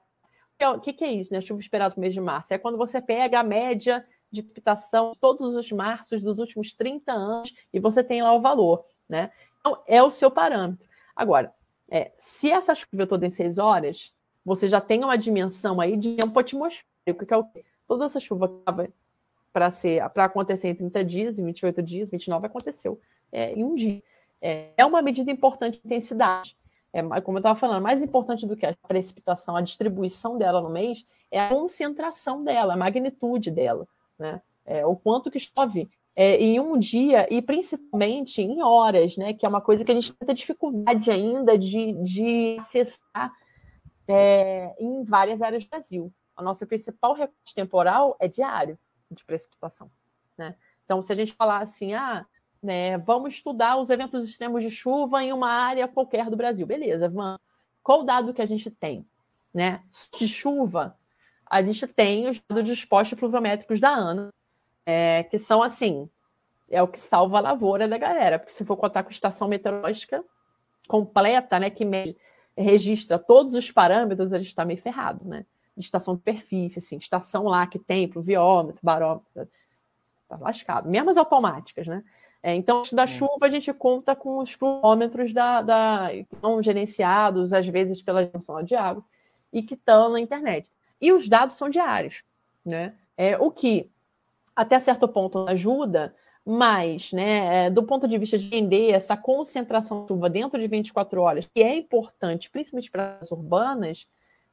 o 0.61 0.81
que, 0.81 0.93
que, 0.93 1.05
é 1.05 1.13
isso, 1.13 1.33
né? 1.33 1.41
Chuva 1.41 1.61
esperada 1.61 1.95
para 1.95 1.99
o 1.99 2.01
mês 2.01 2.15
de 2.15 2.21
março. 2.21 2.53
É 2.53 2.59
quando 2.59 2.77
você 2.77 3.01
pega 3.01 3.39
a 3.39 3.45
média 3.45 4.05
de 4.31 4.43
precipitação 4.43 5.13
de 5.13 5.19
todos 5.19 5.55
os 5.55 5.71
marços 5.71 6.21
dos 6.21 6.41
últimos 6.41 6.75
30 6.75 7.13
anos 7.13 7.55
e 7.73 7.79
você 7.79 8.03
tem 8.03 8.23
lá 8.23 8.33
o 8.33 8.41
valor, 8.41 8.85
né? 9.09 9.31
Então, 9.61 9.81
é 9.87 10.03
o 10.03 10.11
seu 10.11 10.31
parâmetro. 10.31 10.85
Agora, 11.15 11.55
é, 11.89 12.13
se 12.19 12.51
essa 12.51 12.75
chuva 12.75 13.07
toda 13.07 13.27
em 13.27 13.31
6 13.31 13.59
horas, 13.59 14.13
você 14.49 14.69
já 14.69 14.81
tem 14.81 15.05
uma 15.05 15.17
dimensão 15.17 15.81
aí 15.81 15.97
de 15.97 16.17
tempo 16.17 16.39
atmosférico, 16.39 17.27
que 17.27 17.35
é 17.35 17.37
o 17.37 17.45
quê? 17.45 17.65
Toda 17.87 18.07
essa 18.07 18.19
chuva 18.19 18.51
para 19.53 19.71
ser 19.71 20.09
para 20.11 20.25
acontecer 20.25 20.69
em 20.69 20.75
30 20.75 21.05
dias, 21.05 21.39
em 21.39 21.45
28 21.45 21.83
dias, 21.83 22.11
29 22.11 22.47
aconteceu 22.47 22.99
é, 23.31 23.53
em 23.53 23.63
um 23.63 23.75
dia. 23.75 24.03
É, 24.41 24.71
é 24.77 24.87
uma 24.87 25.03
medida 25.03 25.31
importante 25.31 25.79
de 25.79 25.87
intensidade. 25.87 26.57
É, 26.93 27.03
como 27.21 27.37
eu 27.37 27.41
estava 27.41 27.59
falando, 27.59 27.83
mais 27.83 28.03
importante 28.03 28.47
do 28.47 28.57
que 28.57 28.65
a 28.65 28.75
precipitação, 28.87 29.55
a 29.55 29.61
distribuição 29.61 30.39
dela 30.39 30.63
no 30.63 30.71
mês, 30.71 31.05
é 31.31 31.39
a 31.39 31.51
concentração 31.51 32.43
dela, 32.43 32.73
a 32.73 32.77
magnitude 32.77 33.51
dela, 33.51 33.87
né? 34.19 34.41
É, 34.65 34.85
o 34.87 34.97
quanto 34.97 35.31
que 35.31 35.39
chove 35.39 35.89
é, 36.17 36.37
em 36.37 36.59
um 36.61 36.79
dia 36.79 37.27
e 37.31 37.43
principalmente 37.43 38.41
em 38.41 38.63
horas, 38.63 39.17
né? 39.17 39.35
Que 39.35 39.45
é 39.45 39.49
uma 39.49 39.61
coisa 39.61 39.85
que 39.85 39.93
a 39.93 39.95
gente 39.95 40.13
tem 40.15 40.35
dificuldade 40.35 41.11
ainda 41.11 41.59
de, 41.59 41.93
de 41.93 42.57
acessar 42.59 43.33
é, 44.09 44.75
em 44.81 45.05
várias 45.05 45.43
áreas 45.43 45.65
do 45.65 45.71
Brasil. 45.71 46.13
A 46.35 46.43
nossa 46.43 46.67
principal 46.67 47.13
recorte 47.13 47.55
temporal 47.55 48.17
é 48.19 48.27
diário 48.27 48.79
de 49.11 49.25
precipitação. 49.25 49.91
Né? 50.37 50.55
Então, 50.85 51.03
se 51.03 51.13
a 51.13 51.17
gente 51.17 51.33
falar 51.35 51.59
assim, 51.59 51.95
ah, 51.95 52.25
né, 52.63 52.97
vamos 52.99 53.35
estudar 53.35 53.77
os 53.77 53.91
eventos 53.91 54.25
extremos 54.25 54.63
de 54.63 54.71
chuva 54.71 55.23
em 55.23 55.33
uma 55.33 55.51
área 55.51 55.87
qualquer 55.87 56.31
do 56.31 56.37
Brasil, 56.37 56.67
beleza, 56.67 57.09
vamos. 57.09 57.39
Qual 57.83 58.01
o 58.01 58.05
dado 58.05 58.35
que 58.35 58.43
a 58.43 58.47
gente 58.47 58.71
tem? 58.71 59.07
Né? 59.53 59.83
De 60.19 60.27
chuva, 60.27 60.97
a 61.47 61.63
gente 61.63 61.87
tem 61.87 62.29
os 62.29 62.41
dados 62.49 62.65
dispostos 62.65 63.19
pluviométricos 63.19 63.81
da 63.81 63.91
ANA, 63.91 64.33
é, 64.85 65.25
que 65.25 65.39
são 65.39 65.63
assim, 65.63 66.09
é 66.71 66.83
o 66.83 66.89
que 66.89 66.99
salva 66.99 67.39
a 67.39 67.41
lavoura 67.41 67.89
da 67.89 67.99
galera, 67.99 68.39
porque 68.39 68.53
se 68.53 68.65
for 68.65 68.77
contar 68.77 69.03
com 69.03 69.11
estação 69.11 69.49
meteorológica 69.49 70.25
completa, 70.87 71.59
né, 71.59 71.71
que 71.71 71.85
mede 71.85 72.17
registra 72.63 73.19
todos 73.19 73.55
os 73.55 73.71
parâmetros, 73.71 74.33
ele 74.33 74.43
está 74.43 74.65
meio 74.65 74.81
ferrado, 74.81 75.25
né? 75.25 75.45
Estação 75.77 76.15
de 76.15 76.21
superfície, 76.21 76.79
assim, 76.79 76.97
estação 76.97 77.45
lá 77.45 77.67
que 77.67 77.79
tem 77.79 78.09
pluviômetro, 78.09 78.81
barômetro, 78.83 79.49
tá 80.29 80.37
lascado. 80.41 80.89
Mesmo 80.89 81.11
as 81.11 81.17
automáticas, 81.17 81.87
né? 81.87 82.03
É, 82.43 82.55
então, 82.55 82.83
da 82.93 83.07
chuva, 83.07 83.47
a 83.47 83.51
gente 83.51 83.73
conta 83.73 84.15
com 84.15 84.39
os 84.39 84.55
pluviômetros 84.55 85.33
da, 85.33 85.61
da, 85.61 86.09
que 86.11 86.35
estão 86.35 86.63
gerenciados, 86.63 87.53
às 87.53 87.67
vezes, 87.67 88.01
pela 88.01 88.21
Agência 88.21 88.63
de 88.65 88.75
Água, 88.75 89.05
e 89.53 89.63
que 89.63 89.75
estão 89.75 90.11
na 90.11 90.21
internet. 90.21 90.71
E 91.01 91.13
os 91.13 91.29
dados 91.29 91.57
são 91.57 91.69
diários, 91.69 92.23
né? 92.65 92.95
É, 93.17 93.37
o 93.39 93.51
que, 93.51 93.91
até 94.55 94.79
certo 94.79 95.09
ponto, 95.09 95.49
ajuda, 95.49 96.15
mas, 96.45 97.13
né, 97.13 97.67
é, 97.67 97.71
do 97.71 97.83
ponto 97.83 98.09
de 98.09 98.17
vista 98.17 98.39
de 98.39 98.47
entender 98.47 98.91
essa 98.91 99.17
concentração 99.17 100.03
de 100.03 100.09
chuva 100.09 100.31
dentro 100.31 100.59
de 100.59 100.67
24 100.67 101.21
horas, 101.21 101.47
que 101.47 101.63
é 101.63 101.77
importante, 101.77 102.51
principalmente 102.51 102.91
para 102.91 103.19
as 103.21 103.31
urbanas, 103.31 104.07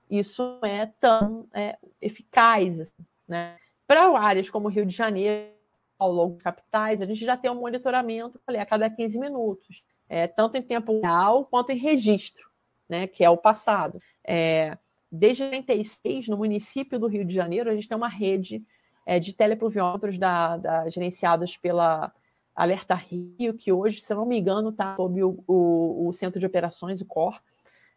isso 0.09 0.59
não 0.61 0.69
é 0.69 0.91
tão 0.99 1.47
é, 1.53 1.77
eficaz. 2.01 2.81
Assim, 2.81 3.05
né? 3.27 3.57
Para 3.87 4.17
áreas 4.19 4.49
como 4.49 4.67
Rio 4.67 4.85
de 4.85 4.95
Janeiro, 4.95 5.53
ao 5.97 6.11
longo 6.11 6.37
de 6.37 6.43
capitais, 6.43 7.01
a 7.01 7.05
gente 7.05 7.23
já 7.23 7.37
tem 7.37 7.49
um 7.49 7.55
monitoramento 7.55 8.39
falei, 8.45 8.59
a 8.59 8.65
cada 8.65 8.89
15 8.89 9.17
minutos, 9.19 9.83
é, 10.09 10.27
tanto 10.27 10.57
em 10.57 10.61
tempo 10.61 10.99
real 10.99 11.45
quanto 11.45 11.71
em 11.71 11.77
registro, 11.77 12.49
né, 12.87 13.07
que 13.07 13.23
é 13.23 13.29
o 13.29 13.37
passado. 13.37 14.01
É, 14.23 14.77
desde 15.11 15.45
96, 15.45 16.27
no 16.27 16.37
município 16.37 16.99
do 16.99 17.07
Rio 17.07 17.23
de 17.23 17.33
Janeiro, 17.33 17.69
a 17.69 17.75
gente 17.75 17.87
tem 17.87 17.95
uma 17.95 18.09
rede 18.09 18.63
é, 19.05 19.19
de 19.19 19.33
telepluviômetros 19.33 20.17
da, 20.17 20.57
da, 20.57 20.89
gerenciados 20.89 21.55
pela 21.57 22.11
Alerta 22.55 22.95
Rio, 22.95 23.53
que 23.53 23.71
hoje, 23.71 24.01
se 24.01 24.13
não 24.13 24.25
me 24.25 24.39
engano, 24.39 24.69
está 24.69 24.95
sob 24.95 25.23
o, 25.23 25.43
o, 25.47 26.07
o, 26.07 26.13
Centro 26.13 26.39
de 26.39 26.45
Operações, 26.45 27.01
o 27.01 27.05
COR, 27.05 27.39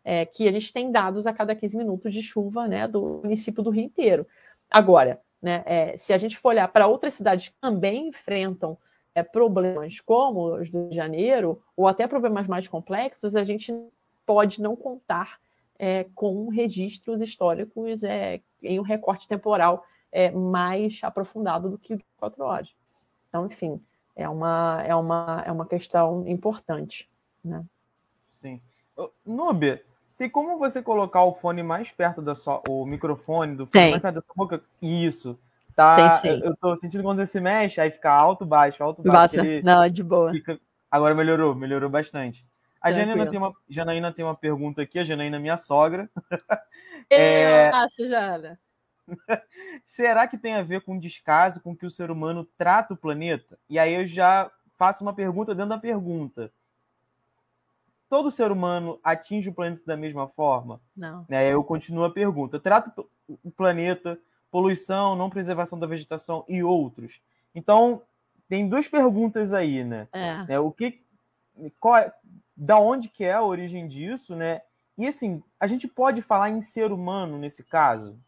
é, 0.05 0.27
que 0.27 0.49
a 0.49 0.53
gente 0.53 0.73
tem 0.73 0.91
dados 0.91 1.27
a 1.27 1.33
cada 1.33 1.55
15 1.55 1.77
minutos 1.77 2.13
de 2.13 2.23
chuva 2.23 2.67
né, 2.67 2.87
do 2.89 3.21
município 3.23 3.63
do 3.63 3.71
Rio 3.71 3.85
inteiro. 3.85 4.27
Agora, 4.71 5.21
né, 5.41 5.63
é, 5.65 5.97
se 5.97 6.13
a 6.13 6.19
gente 6.19 6.37
for 6.37 6.51
olhar 6.51 6.69
para 6.69 6.87
outras 6.87 7.15
cidades 7.15 7.49
que 7.49 7.55
também 7.61 8.09
enfrentam 8.09 8.77
é, 9.15 9.23
problemas 9.23 10.01
como 10.01 10.57
os 10.57 10.71
do 10.71 10.93
Janeiro, 10.93 11.63
ou 11.77 11.87
até 11.87 12.07
problemas 12.07 12.47
mais 12.47 12.67
complexos, 12.69 13.37
a 13.37 13.45
gente 13.45 13.73
pode 14.27 14.61
não 14.61 14.77
contar 14.77 15.39
é, 15.79 16.05
com 16.15 16.49
registros 16.49 17.23
históricos 17.23 18.03
é, 18.03 18.41
em 18.63 18.81
um 18.81 18.83
recorte 18.83 19.29
temporal 19.29 19.85
é, 20.13 20.31
mais 20.31 21.01
aprofundado 21.03 21.69
do 21.69 21.79
que 21.79 21.95
o 21.95 21.97
de 21.97 22.05
quatro 22.17 22.45
horas. 22.45 22.69
Então, 23.29 23.47
enfim, 23.47 23.81
é 24.17 24.29
uma, 24.29 24.83
é 24.85 24.95
uma, 24.95 25.43
é 25.47 25.53
uma 25.53 25.67
questão 25.67 26.27
importante. 26.27 27.09
Né? 27.45 27.65
Sim. 28.41 28.61
Nube, 29.25 29.83
tem 30.17 30.29
como 30.29 30.59
você 30.59 30.83
colocar 30.83 31.23
o 31.25 31.33
fone 31.33 31.63
mais 31.63 31.93
perto 31.93 32.21
da 32.21 32.35
sua. 32.35 32.63
o 32.69 32.85
microfone 32.85 33.55
do 33.55 33.67
fone 33.67 33.91
mais 33.91 34.03
perto 34.03 34.15
da 34.17 34.23
sua 34.23 34.35
boca? 34.35 34.63
Isso. 34.83 35.39
Tá, 35.77 36.19
Tem, 36.19 36.41
eu 36.41 36.57
tô 36.57 36.77
sentindo 36.77 37.05
quando 37.05 37.19
você 37.19 37.27
se 37.27 37.41
mexe, 37.41 37.81
aí 37.81 37.89
fica 37.89 38.13
alto, 38.13 38.45
baixo, 38.45 38.83
alto, 38.83 39.01
baixo. 39.01 39.37
Não, 39.63 39.85
é 39.85 39.89
de 39.89 40.03
boa. 40.03 40.33
Fica... 40.33 40.59
Agora 40.91 41.15
melhorou, 41.15 41.55
melhorou 41.55 41.89
bastante. 41.89 42.45
A 42.83 42.91
Janaína 42.91 43.27
tem, 43.27 43.39
uma, 43.39 43.53
Janaína 43.69 44.13
tem 44.13 44.25
uma 44.25 44.35
pergunta 44.35 44.83
aqui, 44.83 44.99
a 44.99 45.05
Janaína 45.05 45.37
é 45.37 45.41
minha 45.41 45.57
sogra. 45.57 46.11
é... 47.09 47.71
Nossa, 47.71 48.09
Jana. 48.09 48.59
Será 49.85 50.27
que 50.27 50.39
tem 50.39 50.55
a 50.55 50.63
ver 50.63 50.83
com 50.83 50.99
descaso 50.99 51.61
com 51.61 51.77
que 51.77 51.87
o 51.87 51.91
ser 51.91 52.11
humano 52.11 52.47
trata 52.57 52.95
o 52.95 52.97
planeta? 52.97 53.59
E 53.69 53.79
aí 53.79 53.95
eu 53.95 54.07
já 54.07 54.51
faço 54.77 55.03
uma 55.03 55.15
pergunta 55.15 55.55
dentro 55.55 55.71
da 55.71 55.79
pergunta. 55.79 56.53
Todo 58.09 58.31
ser 58.31 58.51
humano 58.51 58.99
atinge 59.05 59.51
o 59.51 59.55
planeta 59.55 59.83
da 59.85 59.97
mesma 59.97 60.27
forma? 60.29 60.81
Não. 60.97 61.27
É, 61.29 61.53
eu 61.53 61.63
continuo 61.63 62.05
a 62.05 62.11
pergunta. 62.11 62.59
Trata 62.59 62.93
o 63.29 63.51
planeta 63.51 64.19
poluição, 64.51 65.15
não 65.15 65.31
preservação 65.31 65.79
da 65.79 65.87
vegetação 65.87 66.45
e 66.49 66.63
outros. 66.63 67.21
Então, 67.55 68.03
tem 68.49 68.69
duas 68.69 68.89
perguntas 68.89 69.53
aí, 69.53 69.85
né? 69.85 70.09
É. 70.13 70.55
é 70.55 70.59
o 70.59 70.73
que, 70.73 71.03
qual 71.79 71.97
é, 71.97 72.13
da 72.57 72.79
onde 72.79 73.09
que 73.09 73.25
é 73.25 73.35
a 73.35 73.43
origem 73.43 73.87
disso, 73.87 74.35
né? 74.35 74.63
E 74.97 75.07
assim, 75.07 75.43
a 75.61 75.67
gente 75.67 75.87
pode 75.87 76.23
falar 76.23 76.51
em 76.51 76.61
ser 76.61 76.91
humano 76.91 77.39
nesse 77.39 77.63
caso? 77.63 78.19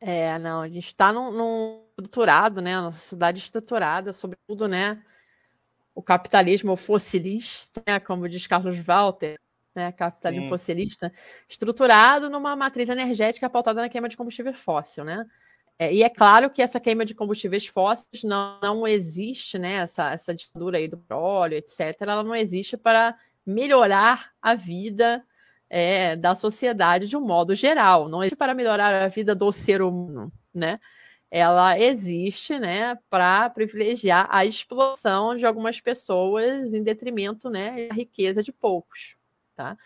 É, 0.00 0.38
não, 0.38 0.62
a 0.62 0.68
gente 0.68 0.86
está 0.86 1.12
num, 1.12 1.32
num, 1.32 1.84
estruturado, 1.90 2.60
né? 2.60 2.80
Nossa 2.80 2.98
cidade 2.98 3.38
estruturada, 3.38 4.12
sobretudo, 4.12 4.68
né? 4.68 5.02
O 5.94 6.02
capitalismo 6.02 6.76
fossilista, 6.76 7.82
né? 7.86 7.98
como 7.98 8.28
diz 8.28 8.46
Carlos 8.46 8.78
Walter, 8.78 9.38
né, 9.74 9.92
capitalismo 9.92 10.44
Sim. 10.46 10.50
fossilista, 10.50 11.12
estruturado 11.48 12.30
numa 12.30 12.54
matriz 12.54 12.88
energética 12.88 13.50
pautada 13.50 13.80
na 13.80 13.88
queima 13.88 14.08
de 14.08 14.16
combustível 14.16 14.54
fóssil, 14.54 15.04
né? 15.04 15.24
É, 15.78 15.92
e 15.92 16.02
é 16.02 16.08
claro 16.08 16.50
que 16.50 16.60
essa 16.60 16.80
queima 16.80 17.04
de 17.04 17.14
combustíveis 17.14 17.66
fósseis 17.66 18.24
não, 18.24 18.58
não 18.60 18.86
existe, 18.86 19.58
né? 19.58 19.74
Essa, 19.74 20.10
essa 20.12 20.34
ditadura 20.34 20.78
aí 20.78 20.88
do 20.88 20.98
petróleo, 20.98 21.56
etc., 21.56 21.96
ela 22.00 22.24
não 22.24 22.34
existe 22.34 22.76
para 22.76 23.16
melhorar 23.46 24.30
a 24.42 24.54
vida 24.54 25.24
é, 25.70 26.16
da 26.16 26.34
sociedade 26.34 27.08
de 27.08 27.16
um 27.16 27.20
modo 27.20 27.54
geral, 27.54 28.08
não 28.08 28.22
existe 28.22 28.36
para 28.36 28.54
melhorar 28.54 29.02
a 29.02 29.08
vida 29.08 29.34
do 29.34 29.52
ser 29.52 29.82
humano, 29.82 30.32
né? 30.54 30.80
Ela 31.30 31.78
existe, 31.78 32.58
né, 32.58 32.98
para 33.10 33.50
privilegiar 33.50 34.26
a 34.30 34.46
exploração 34.46 35.36
de 35.36 35.44
algumas 35.44 35.78
pessoas 35.80 36.72
em 36.72 36.82
detrimento, 36.82 37.50
né, 37.50 37.88
da 37.88 37.94
riqueza 37.94 38.42
de 38.42 38.50
poucos 38.50 39.18
tá? 39.58 39.76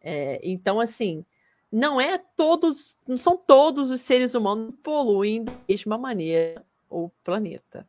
É, 0.00 0.38
então, 0.44 0.78
assim, 0.78 1.26
não 1.70 2.00
é 2.00 2.18
todos, 2.36 2.96
não 3.06 3.18
são 3.18 3.36
todos 3.36 3.90
os 3.90 4.00
seres 4.00 4.34
humanos 4.34 4.70
que 4.70 4.80
poluem 4.80 5.42
da 5.42 5.52
mesma 5.68 5.98
maneira 5.98 6.64
o 6.88 7.10
planeta, 7.24 7.86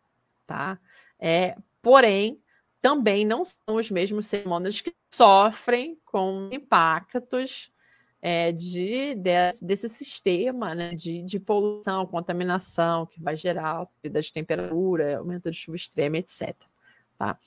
tá? 0.47 0.79
É, 1.19 1.55
porém, 1.83 2.41
também 2.81 3.25
não 3.25 3.43
são 3.43 3.75
os 3.75 3.91
mesmos 3.91 4.27
seres 4.27 4.45
humanos 4.45 4.81
que 4.81 4.93
sofrem 5.13 5.97
com 6.05 6.49
impactos 6.51 7.71
é, 8.21 8.51
de, 8.51 9.15
de, 9.15 9.31
desse 9.61 9.87
sistema 9.89 10.75
né, 10.75 10.93
de, 10.93 11.21
de 11.21 11.39
poluição, 11.39 12.05
contaminação, 12.05 13.05
que 13.05 13.21
vai 13.21 13.35
gerar 13.35 13.87
perda 14.01 14.21
de 14.21 14.31
temperatura, 14.31 15.17
aumento 15.17 15.49
de 15.49 15.57
chuva 15.57 15.77
extrema, 15.77 16.17
etc. 16.17 16.55
Tá? 17.17 17.37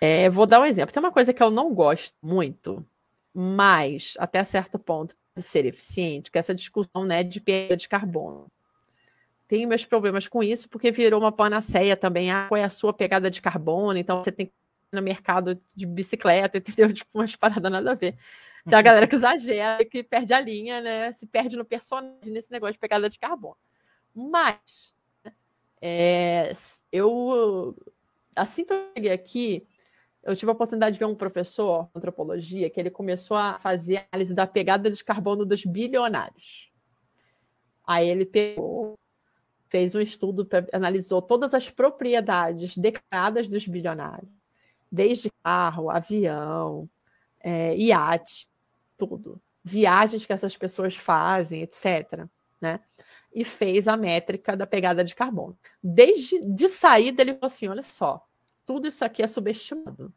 É, 0.00 0.28
vou 0.30 0.46
dar 0.46 0.60
um 0.60 0.64
exemplo. 0.64 0.92
Tem 0.92 1.02
uma 1.02 1.12
coisa 1.12 1.32
que 1.32 1.42
eu 1.42 1.50
não 1.50 1.74
gosto 1.74 2.14
muito, 2.22 2.84
mas 3.34 4.14
até 4.18 4.42
certo 4.44 4.78
ponto 4.78 5.14
de 5.36 5.42
ser 5.42 5.64
eficiente, 5.66 6.30
que 6.30 6.38
é 6.38 6.40
essa 6.40 6.54
discussão 6.54 7.04
né, 7.04 7.22
de 7.22 7.40
perda 7.40 7.76
de 7.76 7.88
carbono. 7.88 8.50
Tenho 9.48 9.68
meus 9.68 9.84
problemas 9.84 10.28
com 10.28 10.42
isso, 10.42 10.68
porque 10.68 10.92
virou 10.92 11.20
uma 11.20 11.32
panaceia 11.32 11.96
também. 11.96 12.30
Ah, 12.30 12.46
qual 12.48 12.58
é 12.58 12.62
a 12.62 12.70
sua 12.70 12.92
pegada 12.92 13.28
de 13.30 13.42
carbono? 13.42 13.98
Então 13.98 14.22
você 14.22 14.30
tem 14.30 14.46
que 14.46 14.52
no 14.92 15.02
mercado 15.02 15.60
de 15.74 15.86
bicicleta, 15.86 16.58
entendeu? 16.58 16.92
Tipo, 16.94 17.10
umas 17.18 17.36
paradas 17.36 17.70
nada 17.70 17.92
a 17.92 17.94
ver. 17.94 18.16
Tem 18.68 18.78
a 18.78 18.82
galera 18.82 19.06
que 19.06 19.14
exagera, 19.14 19.84
que 19.84 20.02
perde 20.02 20.34
a 20.34 20.40
linha, 20.40 20.80
né? 20.80 21.12
Se 21.12 21.26
perde 21.26 21.56
no 21.56 21.64
personagem 21.64 22.32
nesse 22.32 22.50
negócio 22.50 22.74
de 22.74 22.78
pegada 22.78 23.08
de 23.08 23.18
carbono. 23.18 23.56
Mas 24.14 24.94
é, 25.80 26.52
eu 26.92 27.74
assim 28.34 28.64
que 28.64 28.72
eu 28.72 28.90
cheguei 28.96 29.12
aqui, 29.12 29.66
eu 30.22 30.36
tive 30.36 30.50
a 30.50 30.54
oportunidade 30.54 30.94
de 30.94 30.98
ver 30.98 31.06
um 31.06 31.14
professor 31.14 31.84
de 31.84 31.90
antropologia 31.96 32.68
que 32.68 32.78
ele 32.78 32.90
começou 32.90 33.36
a 33.36 33.58
fazer 33.58 34.06
análise 34.12 34.34
da 34.34 34.46
pegada 34.46 34.90
de 34.90 35.02
carbono 35.02 35.46
dos 35.46 35.64
bilionários. 35.64 36.70
Aí 37.86 38.08
ele 38.08 38.26
pegou, 38.26 38.98
fez 39.68 39.94
um 39.94 40.00
estudo, 40.00 40.46
analisou 40.72 41.22
todas 41.22 41.54
as 41.54 41.70
propriedades 41.70 42.76
declaradas 42.76 43.48
dos 43.48 43.66
bilionários, 43.66 44.30
desde 44.90 45.30
carro, 45.42 45.90
avião, 45.90 46.88
é, 47.40 47.76
iate, 47.76 48.48
tudo, 48.96 49.40
viagens 49.62 50.26
que 50.26 50.32
essas 50.32 50.56
pessoas 50.56 50.96
fazem, 50.96 51.62
etc. 51.62 52.26
Né? 52.60 52.80
E 53.32 53.44
fez 53.44 53.86
a 53.86 53.96
métrica 53.96 54.56
da 54.56 54.66
pegada 54.66 55.04
de 55.04 55.14
carbono. 55.14 55.56
Desde 55.82 56.40
de 56.44 56.68
saída 56.68 57.22
ele 57.22 57.34
falou 57.34 57.46
assim, 57.46 57.68
olha 57.68 57.82
só, 57.82 58.26
tudo 58.66 58.88
isso 58.88 59.04
aqui 59.04 59.22
é 59.22 59.26
subestimado. 59.26 60.12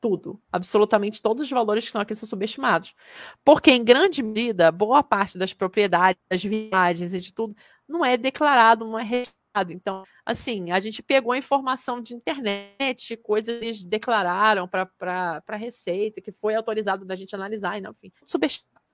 Tudo. 0.00 0.38
Absolutamente 0.52 1.22
todos 1.22 1.42
os 1.44 1.50
valores 1.50 1.84
que 1.84 1.88
estão 1.88 2.00
aqui 2.00 2.14
são 2.14 2.28
subestimados. 2.28 2.94
Porque, 3.42 3.70
em 3.70 3.82
grande 3.82 4.22
medida, 4.22 4.70
boa 4.70 5.02
parte 5.02 5.38
das 5.38 5.54
propriedades, 5.54 6.20
das 6.28 6.44
viagens 6.44 7.14
e 7.14 7.20
de 7.20 7.32
tudo, 7.32 7.56
não 7.88 8.04
é 8.04 8.18
declarado, 8.18 8.84
não 8.84 8.98
é 8.98 9.02
registrado. 9.02 9.43
Então, 9.70 10.04
assim, 10.24 10.70
a 10.70 10.80
gente 10.80 11.02
pegou 11.02 11.34
informação 11.34 12.00
de 12.00 12.14
internet, 12.14 13.16
coisas 13.16 13.58
que 13.58 13.64
eles 13.64 13.82
declararam 13.82 14.66
para 14.68 15.42
a 15.46 15.56
Receita, 15.56 16.20
que 16.20 16.32
foi 16.32 16.54
autorizado 16.54 17.04
da 17.04 17.16
gente 17.16 17.34
analisar, 17.34 17.78
e 17.78 17.80
não, 17.80 17.92
enfim, 17.92 18.12
subestimado. 18.24 18.84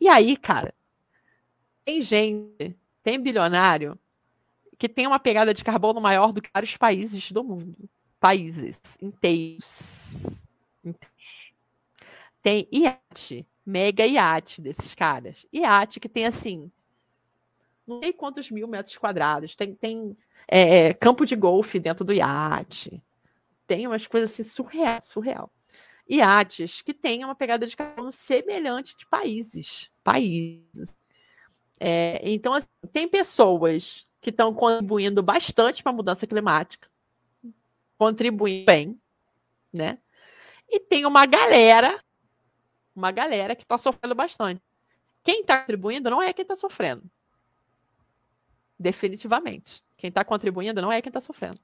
E 0.00 0.08
aí, 0.08 0.36
cara, 0.36 0.74
tem 1.84 2.02
gente, 2.02 2.76
tem 3.02 3.18
bilionário 3.20 3.98
que 4.78 4.88
tem 4.88 5.06
uma 5.06 5.18
pegada 5.18 5.52
de 5.52 5.64
carbono 5.64 6.00
maior 6.00 6.32
do 6.32 6.40
que 6.40 6.50
vários 6.52 6.76
países 6.76 7.32
do 7.32 7.42
mundo 7.42 7.88
países 8.20 8.78
inteiros. 9.00 10.44
Tem 12.42 12.68
iate, 12.72 13.46
mega 13.64 14.06
iate 14.06 14.60
desses 14.60 14.94
caras. 14.94 15.44
Iate 15.52 16.00
que 16.00 16.08
tem 16.08 16.26
assim, 16.26 16.70
não 17.88 18.00
sei 18.02 18.12
quantos 18.12 18.50
mil 18.50 18.68
metros 18.68 18.96
quadrados. 18.96 19.54
Tem, 19.54 19.74
tem 19.74 20.16
é, 20.46 20.92
campo 20.94 21.24
de 21.24 21.34
golfe 21.34 21.78
dentro 21.78 22.04
do 22.04 22.12
iate. 22.12 23.02
Tem 23.66 23.86
umas 23.86 24.06
coisas 24.06 24.32
assim 24.32 24.42
surreal, 24.42 25.02
surreal. 25.02 25.52
Iates 26.08 26.82
que 26.82 26.94
têm 26.94 27.24
uma 27.24 27.34
pegada 27.34 27.66
de 27.66 27.76
carbono 27.76 28.12
semelhante 28.12 28.96
de 28.96 29.06
países. 29.06 29.90
Países. 30.02 30.96
É, 31.80 32.20
então, 32.22 32.54
assim, 32.54 32.66
tem 32.92 33.06
pessoas 33.06 34.06
que 34.20 34.30
estão 34.30 34.54
contribuindo 34.54 35.22
bastante 35.22 35.82
para 35.82 35.92
a 35.92 35.94
mudança 35.94 36.26
climática 36.26 36.88
contribuindo 37.98 38.64
bem, 38.64 38.98
né? 39.72 39.98
E 40.70 40.78
tem 40.78 41.04
uma 41.04 41.26
galera, 41.26 42.02
uma 42.94 43.10
galera 43.10 43.56
que 43.56 43.64
está 43.64 43.76
sofrendo 43.76 44.14
bastante. 44.14 44.62
Quem 45.24 45.40
está 45.40 45.60
contribuindo 45.60 46.08
não 46.08 46.22
é 46.22 46.32
quem 46.32 46.42
está 46.42 46.54
sofrendo. 46.54 47.02
Definitivamente. 48.78 49.82
Quem 49.96 50.08
está 50.08 50.24
contribuindo 50.24 50.80
não 50.80 50.92
é 50.92 51.02
quem 51.02 51.10
está 51.10 51.20
sofrendo. 51.20 51.58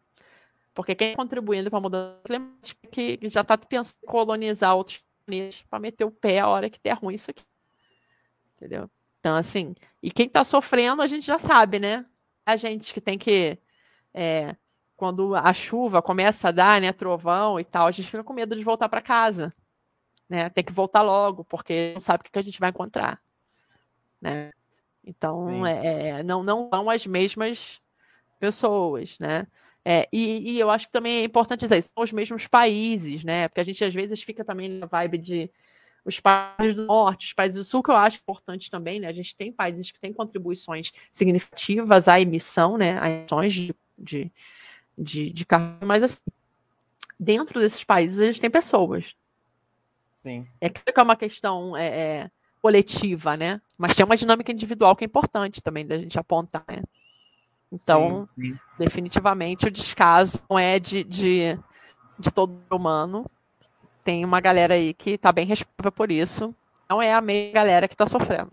Porque 0.75 0.95
quem 0.95 1.11
está 1.11 1.23
contribuindo 1.23 1.71
para 1.71 1.79
a 1.79 1.83
mudança 1.83 2.21
climática 2.25 2.89
que 2.91 3.19
já 3.29 3.43
está 3.43 3.57
pensando 3.57 3.97
em 4.03 4.07
colonizar 4.07 4.75
outros 4.77 5.03
planetas 5.25 5.63
para 5.63 5.79
meter 5.79 6.05
o 6.05 6.11
pé 6.11 6.41
a 6.41 6.49
hora 6.49 6.69
que 6.69 6.81
der 6.83 6.95
ruim 6.95 7.15
isso 7.15 7.31
aqui. 7.31 7.45
Entendeu? 8.57 8.91
Então, 9.21 9.37
assim, 9.37 9.75
e 10.03 10.11
quem 10.11 10.27
está 10.27 10.43
sofrendo, 10.43 11.01
a 11.01 11.07
gente 11.07 11.25
já 11.25 11.39
sabe, 11.39 11.79
né? 11.79 12.05
A 12.45 12.57
gente 12.57 12.93
que 12.93 13.01
tem 13.01 13.17
que 13.17 13.59
é, 14.13 14.57
quando 14.97 15.35
a 15.35 15.53
chuva 15.53 16.03
começa 16.03 16.49
a 16.49 16.53
dar, 16.53 16.81
né, 16.81 16.93
trovão 16.93 17.59
e 17.59 17.65
tal, 17.65 17.87
a 17.87 17.91
gente 17.91 18.07
fica 18.07 18.25
com 18.25 18.33
medo 18.33 18.57
de 18.57 18.63
voltar 18.63 18.89
para 18.89 19.01
casa, 19.01 19.53
né? 20.29 20.49
Tem 20.51 20.65
que 20.65 20.73
voltar 20.73 21.03
logo, 21.03 21.45
porque 21.45 21.93
não 21.95 22.01
sabe 22.01 22.23
o 22.27 22.31
que 22.31 22.39
a 22.39 22.43
gente 22.43 22.61
vai 22.61 22.71
encontrar, 22.71 23.21
né? 24.21 24.53
Então, 25.07 25.67
é, 25.67 26.09
é, 26.09 26.23
não, 26.23 26.43
não 26.43 26.69
são 26.73 26.89
as 26.89 27.07
mesmas 27.07 27.81
pessoas, 28.41 29.19
né? 29.19 29.47
É, 29.85 30.09
e, 30.11 30.53
e, 30.53 30.59
eu 30.59 30.71
acho 30.71 30.87
que 30.87 30.93
também 30.93 31.19
é 31.19 31.25
importante 31.25 31.61
dizer, 31.61 31.83
são 31.83 32.03
os 32.03 32.11
mesmos 32.11 32.47
países, 32.47 33.23
né? 33.23 33.49
Porque 33.49 33.61
a 33.61 33.65
gente 33.65 33.85
às 33.85 33.93
vezes 33.93 34.23
fica 34.23 34.43
também 34.43 34.69
na 34.69 34.87
vibe 34.87 35.19
de 35.19 35.51
os 36.05 36.21
países 36.21 36.75
do 36.75 36.87
norte, 36.87 37.27
os 37.27 37.33
países 37.33 37.57
do 37.57 37.65
sul, 37.65 37.83
que 37.83 37.91
eu 37.91 37.97
acho 37.97 38.19
importante 38.19 38.71
também, 38.71 38.99
né? 38.99 39.09
A 39.09 39.13
gente 39.13 39.37
tem 39.37 39.53
países 39.53 39.91
que 39.91 40.01
têm 40.01 40.13
contribuições 40.13 40.91
significativas 41.11 42.09
à 42.09 42.19
emissão, 42.19 42.79
né? 42.79 42.99
A 42.99 43.11
emissões 43.11 43.53
de, 43.53 43.75
de, 43.99 44.33
de, 44.97 45.31
de 45.31 45.45
carro, 45.45 45.79
mas 45.83 46.03
assim, 46.03 46.21
dentro 47.21 47.61
desses 47.61 47.85
países 47.85 48.21
a 48.21 48.27
gente 48.27 48.41
tem 48.41 48.51
pessoas. 48.51 49.15
Sim. 50.17 50.47
É 50.61 50.71
que 50.71 50.81
é 50.95 51.03
uma 51.03 51.17
questão 51.17 51.77
é, 51.77 51.87
é, 51.87 52.31
coletiva, 52.65 53.37
né? 53.37 53.61
Mas 53.77 53.95
tem 53.95 54.07
uma 54.07 54.17
dinâmica 54.17 54.51
individual 54.51 54.97
que 54.97 55.05
é 55.05 55.07
importante 55.07 55.61
também 55.61 55.87
da 55.87 55.99
gente 55.99 56.19
apontar, 56.19 56.65
né? 56.67 56.83
Então, 57.71 58.27
sim, 58.31 58.53
sim. 58.53 58.59
definitivamente, 58.79 59.67
o 59.67 59.71
descaso 59.71 60.41
não 60.49 60.59
é 60.59 60.79
de, 60.79 61.05
de, 61.05 61.59
de 62.19 62.31
todo 62.31 62.59
humano. 62.71 63.31
Tem 64.03 64.25
uma 64.25 64.41
galera 64.41 64.73
aí 64.73 64.95
que 64.95 65.11
está 65.11 65.31
bem 65.31 65.45
responsável 65.45 65.93
por 65.93 66.11
isso. 66.11 66.55
Não 66.89 67.03
é 67.03 67.13
a 67.13 67.21
meia 67.21 67.53
galera 67.53 67.87
que 67.87 67.93
está 67.93 68.07
sofrendo. 68.07 68.53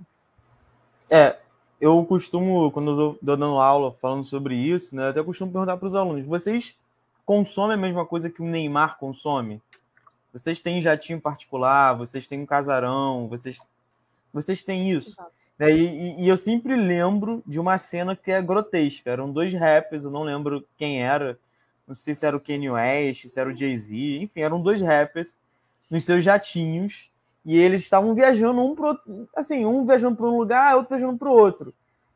É, 1.09 1.37
eu 1.79 2.03
costumo, 2.03 2.69
quando 2.69 2.91
eu 2.91 3.11
estou 3.13 3.19
dando 3.21 3.45
aula 3.59 3.93
falando 3.93 4.25
sobre 4.25 4.55
isso, 4.55 4.93
né, 4.93 5.05
eu 5.05 5.09
até 5.11 5.23
costumo 5.23 5.53
perguntar 5.53 5.77
para 5.77 5.85
os 5.85 5.95
alunos: 5.95 6.25
vocês 6.25 6.77
consomem 7.25 7.75
a 7.75 7.79
mesma 7.79 8.05
coisa 8.05 8.29
que 8.29 8.41
o 8.41 8.45
Neymar 8.45 8.97
consome? 8.97 9.61
Vocês 10.33 10.61
têm 10.61 10.81
jatinho 10.81 11.21
particular, 11.21 11.93
vocês 11.93 12.27
têm 12.27 12.41
um 12.41 12.45
casarão, 12.45 13.29
vocês, 13.29 13.61
vocês 14.33 14.63
têm 14.63 14.91
isso. 14.91 15.15
Né, 15.57 15.71
e, 15.71 16.21
e, 16.23 16.27
eu 16.27 16.37
sempre 16.37 16.75
lembro 16.75 17.43
de 17.45 17.59
uma 17.59 17.77
cena 17.77 18.15
que 18.15 18.31
é 18.31 18.41
grotesca. 18.41 19.11
Eram 19.11 19.31
dois 19.31 19.53
rappers, 19.53 20.03
eu 20.03 20.11
não 20.11 20.23
lembro 20.23 20.67
quem 20.75 21.03
era. 21.03 21.37
Não 21.87 21.93
sei 21.93 22.15
se 22.15 22.25
era 22.25 22.35
o 22.35 22.39
Kanye 22.39 22.69
West, 22.69 23.27
se 23.27 23.39
era 23.39 23.49
o 23.49 23.55
Jay-Z. 23.55 23.95
Enfim, 24.21 24.41
eram 24.41 24.61
dois 24.61 24.81
rappers 24.81 25.35
nos 25.89 26.05
seus 26.05 26.23
jatinhos. 26.23 27.11
E 27.43 27.57
eles 27.57 27.81
estavam 27.81 28.13
viajando 28.13 28.61
um 28.61 28.75
pro 28.75 28.99
assim, 29.35 29.65
um 29.65 29.85
viajando 29.85 30.15
para 30.15 30.25
um 30.25 30.37
lugar, 30.37 30.75
outro 30.75 30.89
viajando 30.95 31.17
para 31.17 31.29
o 31.29 31.33
outro. 31.33 31.73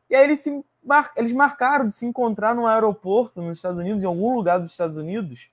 E 0.08 0.14
aí 0.14 0.24
eles, 0.24 0.40
se 0.40 0.64
mar... 0.82 1.12
eles 1.16 1.32
marcaram 1.32 1.88
de 1.88 1.94
se 1.94 2.06
encontrar 2.06 2.54
num 2.54 2.66
aeroporto 2.66 3.42
nos 3.42 3.58
Estados 3.58 3.78
Unidos, 3.78 4.02
em 4.02 4.06
algum 4.06 4.34
lugar 4.34 4.58
dos 4.58 4.70
Estados 4.70 4.96
Unidos, 4.96 5.50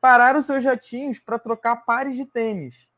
pararam 0.00 0.40
seus 0.40 0.62
jatinhos 0.62 1.18
para 1.18 1.38
trocar 1.38 1.76
pares 1.76 2.16
de 2.16 2.26
tênis. 2.26 2.88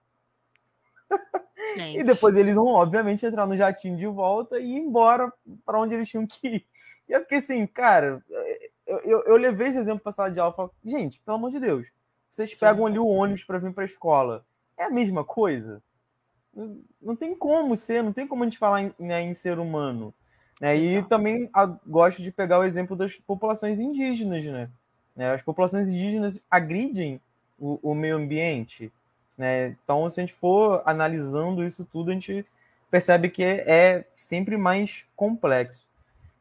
e 1.95 2.03
depois 2.03 2.37
eles 2.37 2.55
vão, 2.55 2.67
obviamente, 2.67 3.25
entrar 3.25 3.47
no 3.47 3.57
jatinho 3.57 3.97
de 3.97 4.07
volta 4.07 4.59
e 4.59 4.73
ir 4.73 4.79
embora 4.79 5.33
para 5.65 5.81
onde 5.81 5.95
eles 5.95 6.09
tinham 6.09 6.27
que 6.27 6.49
ir. 6.49 6.67
E 7.09 7.13
eu 7.13 7.21
fiquei 7.21 7.39
assim, 7.39 7.67
cara, 7.67 8.23
eu, 8.87 8.99
eu, 9.01 9.23
eu 9.25 9.37
levei 9.37 9.69
esse 9.69 9.79
exemplo 9.79 10.01
para 10.01 10.13
sala 10.13 10.31
de 10.31 10.41
aula 10.41 10.53
e 10.53 10.57
falei, 10.57 10.71
gente, 10.85 11.21
pelo 11.21 11.37
amor 11.37 11.51
de 11.51 11.61
Deus, 11.61 11.87
vocês 12.31 12.55
pegam 12.55 12.87
ali 12.87 12.99
o 12.99 13.07
ônibus 13.07 13.45
para 13.45 13.59
vir 13.59 13.73
para 13.73 13.85
a 13.85 13.87
escola. 13.87 14.45
É 14.77 14.85
a 14.85 14.91
mesma 14.91 15.25
coisa? 15.25 15.83
Não 17.01 17.15
tem 17.15 17.35
como 17.35 17.77
ser, 17.77 18.03
não 18.03 18.13
tem 18.13 18.27
como 18.27 18.43
a 18.43 18.47
gente 18.47 18.59
falar 18.59 18.83
em, 18.83 18.95
né, 18.99 19.23
em 19.23 19.35
ser 19.35 19.59
humano. 19.59 20.13
Né? 20.61 20.77
E 20.77 21.03
também 21.03 21.51
a, 21.53 21.67
gosto 21.67 22.23
de 22.23 22.33
pegar 22.33 22.59
o 22.59 22.65
exemplo 22.65 22.97
das 22.97 23.17
populações 23.17 23.79
indígenas, 23.79 24.45
né? 24.45 24.71
né? 25.15 25.33
As 25.33 25.43
populações 25.43 25.89
indígenas 25.89 26.43
agridem 26.51 27.21
o, 27.59 27.79
o 27.91 27.95
meio 27.95 28.17
ambiente, 28.17 28.93
né? 29.37 29.77
Então, 29.83 30.09
se 30.09 30.21
a 30.21 30.23
gente 30.23 30.35
for 30.35 30.83
analisando 30.85 31.65
isso 31.65 31.85
tudo, 31.85 32.11
a 32.11 32.15
gente 32.15 32.47
percebe 32.91 33.29
que 33.29 33.43
é, 33.43 34.07
sempre 34.17 34.57
mais 34.57 35.05
complexo. 35.15 35.87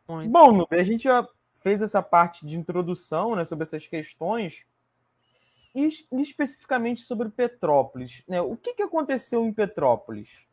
Muito. 0.08 0.32
Bom, 0.32 0.52
Nube, 0.52 0.80
a 0.80 0.84
gente 0.84 1.04
já 1.06 1.28
fez 1.62 1.82
essa 1.82 2.02
parte 2.02 2.46
de 2.46 2.58
introdução 2.58 3.36
né, 3.36 3.44
sobre 3.44 3.64
essas 3.64 3.88
questões, 3.88 4.64
e 5.74 5.90
especificamente 6.14 7.02
sobre 7.02 7.28
Petrópolis. 7.30 8.24
Né? 8.28 8.40
O 8.40 8.56
que, 8.56 8.76
que 8.76 8.84
aconteceu 8.84 9.44
em 9.46 9.52
Petrópolis? 9.52 10.46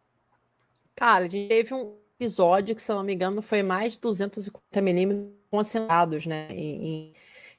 Cara, 0.96 1.26
a 1.26 1.28
gente 1.28 1.48
teve 1.48 1.72
um 1.72 1.94
episódio 2.18 2.74
que, 2.74 2.82
se 2.82 2.88
não 2.88 3.04
me 3.04 3.14
engano, 3.14 3.40
foi 3.40 3.62
mais 3.62 3.92
de 3.92 4.00
250 4.00 4.80
milímetros 4.80 5.32
concentrados 5.50 6.26
né, 6.26 6.48
em, 6.50 7.12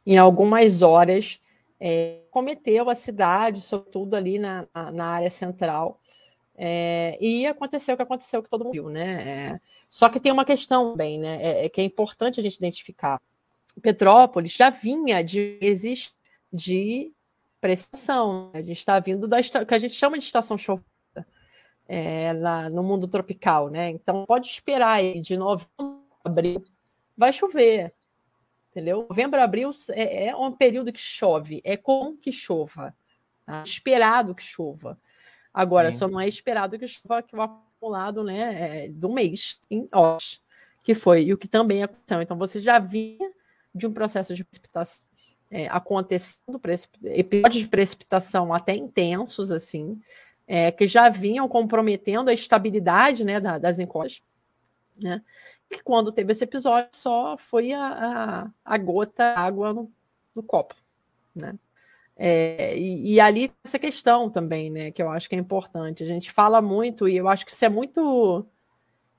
em 0.05 0.17
algumas 0.17 0.81
horas 0.81 1.39
é, 1.86 2.21
cometeu 2.31 2.89
a 2.89 2.95
cidade, 2.95 3.59
sobretudo 3.59 4.15
ali 4.15 4.39
na, 4.39 4.65
na 4.93 5.05
área 5.05 5.29
central. 5.29 5.99
É, 6.55 7.17
e 7.19 7.45
aconteceu 7.45 7.93
o 7.93 7.97
que 7.97 8.03
aconteceu, 8.03 8.41
que 8.41 8.49
todo 8.49 8.63
mundo 8.63 8.71
viu, 8.71 8.89
né? 8.89 9.49
É, 9.55 9.59
só 9.89 10.07
que 10.07 10.17
tem 10.17 10.31
uma 10.31 10.45
questão 10.45 10.95
bem, 10.95 11.19
né? 11.19 11.43
É, 11.43 11.65
é, 11.65 11.69
que 11.69 11.81
é 11.81 11.84
importante 11.84 12.39
a 12.39 12.43
gente 12.43 12.55
identificar. 12.55 13.21
Petrópolis 13.81 14.53
já 14.53 14.69
vinha 14.69 15.21
de 15.21 15.59
de 16.53 17.11
precipitação. 17.59 18.51
Né? 18.53 18.59
A 18.59 18.61
gente 18.61 18.77
está 18.77 18.97
vindo 19.01 19.27
da 19.27 19.41
que 19.41 19.73
a 19.73 19.79
gente 19.79 19.93
chama 19.93 20.17
de 20.17 20.23
estação 20.23 20.57
chuvosa 20.57 20.86
é, 21.86 22.31
lá 22.31 22.69
no 22.69 22.81
mundo 22.81 23.09
tropical, 23.09 23.69
né? 23.69 23.89
Então 23.89 24.25
pode 24.25 24.47
esperar 24.47 24.93
aí 24.99 25.19
de 25.19 25.36
novembro 25.36 26.01
abril 26.23 26.63
vai 27.17 27.34
chover 27.34 27.93
entendeu? 28.74 29.05
Novembro, 29.07 29.39
abril 29.39 29.69
é, 29.91 30.28
é, 30.28 30.36
um 30.36 30.51
período 30.51 30.91
que 30.91 30.99
chove, 30.99 31.61
é 31.63 31.78
com 31.78 32.17
que 32.17 32.32
chova, 32.32 32.95
tá? 33.45 33.61
esperado 33.63 34.34
que 34.34 34.43
chova. 34.43 34.97
Agora, 35.53 35.91
Sim. 35.91 35.97
só 35.99 36.07
não 36.07 36.19
é 36.19 36.28
esperado 36.28 36.78
que 36.80 36.88
chova 36.88 37.21
que 37.21 37.36
o 37.36 37.41
acumulado, 37.41 38.24
né, 38.24 38.86
é, 38.86 38.89
do 38.89 39.09
mês 39.09 39.59
em 39.69 39.88
horas, 39.91 40.41
que 40.84 40.95
foi, 40.95 41.26
e 41.26 41.34
o 41.34 41.38
que 41.38 41.47
também 41.47 41.84
aconteceu. 41.84 42.21
Então, 42.21 42.38
você 42.38 42.59
já 42.59 42.80
vinha 42.80 43.32
de 43.74 43.86
um 43.86 43.93
processo 43.93 44.34
de 44.34 44.43
precipitação 44.43 45.05
é, 45.51 45.67
acontecendo, 45.67 46.59
episódios 47.03 47.63
de 47.63 47.69
precipitação 47.69 48.51
até 48.51 48.76
intensos, 48.76 49.51
assim, 49.51 50.01
é, 50.47 50.71
que 50.71 50.88
já 50.88 51.09
vinham 51.09 51.47
comprometendo 51.47 52.30
a 52.30 52.34
estabilidade 52.34 53.24
né, 53.24 53.39
da, 53.39 53.59
das 53.59 53.78
encostas, 53.78 54.24
né? 54.99 55.21
Que 55.70 55.84
quando 55.84 56.11
teve 56.11 56.32
esse 56.32 56.43
episódio 56.43 56.89
só 56.93 57.38
foi 57.38 57.74
a, 57.74 57.88
a, 57.88 58.51
a 58.66 58.78
gota 58.78 59.24
água 59.24 59.74
no, 59.74 59.91
no 60.36 60.43
copo, 60.43 60.76
né? 61.36 61.57
É, 62.16 62.78
e, 62.78 63.16
e, 63.16 63.20
ali 63.20 63.51
essa 63.64 63.80
questão 63.80 64.30
também, 64.30 64.70
né, 64.70 64.91
que 64.91 65.01
eu 65.01 65.09
acho 65.09 65.28
que 65.28 65.36
é 65.36 65.39
importante. 65.39 66.03
A 66.03 66.07
gente 66.07 66.32
fala 66.32 66.61
muito, 66.61 67.07
e 67.07 67.18
eu 67.18 67.28
acho 67.28 67.45
que 67.45 67.51
isso 67.51 67.66
é 67.66 67.70
muito, 67.70 68.45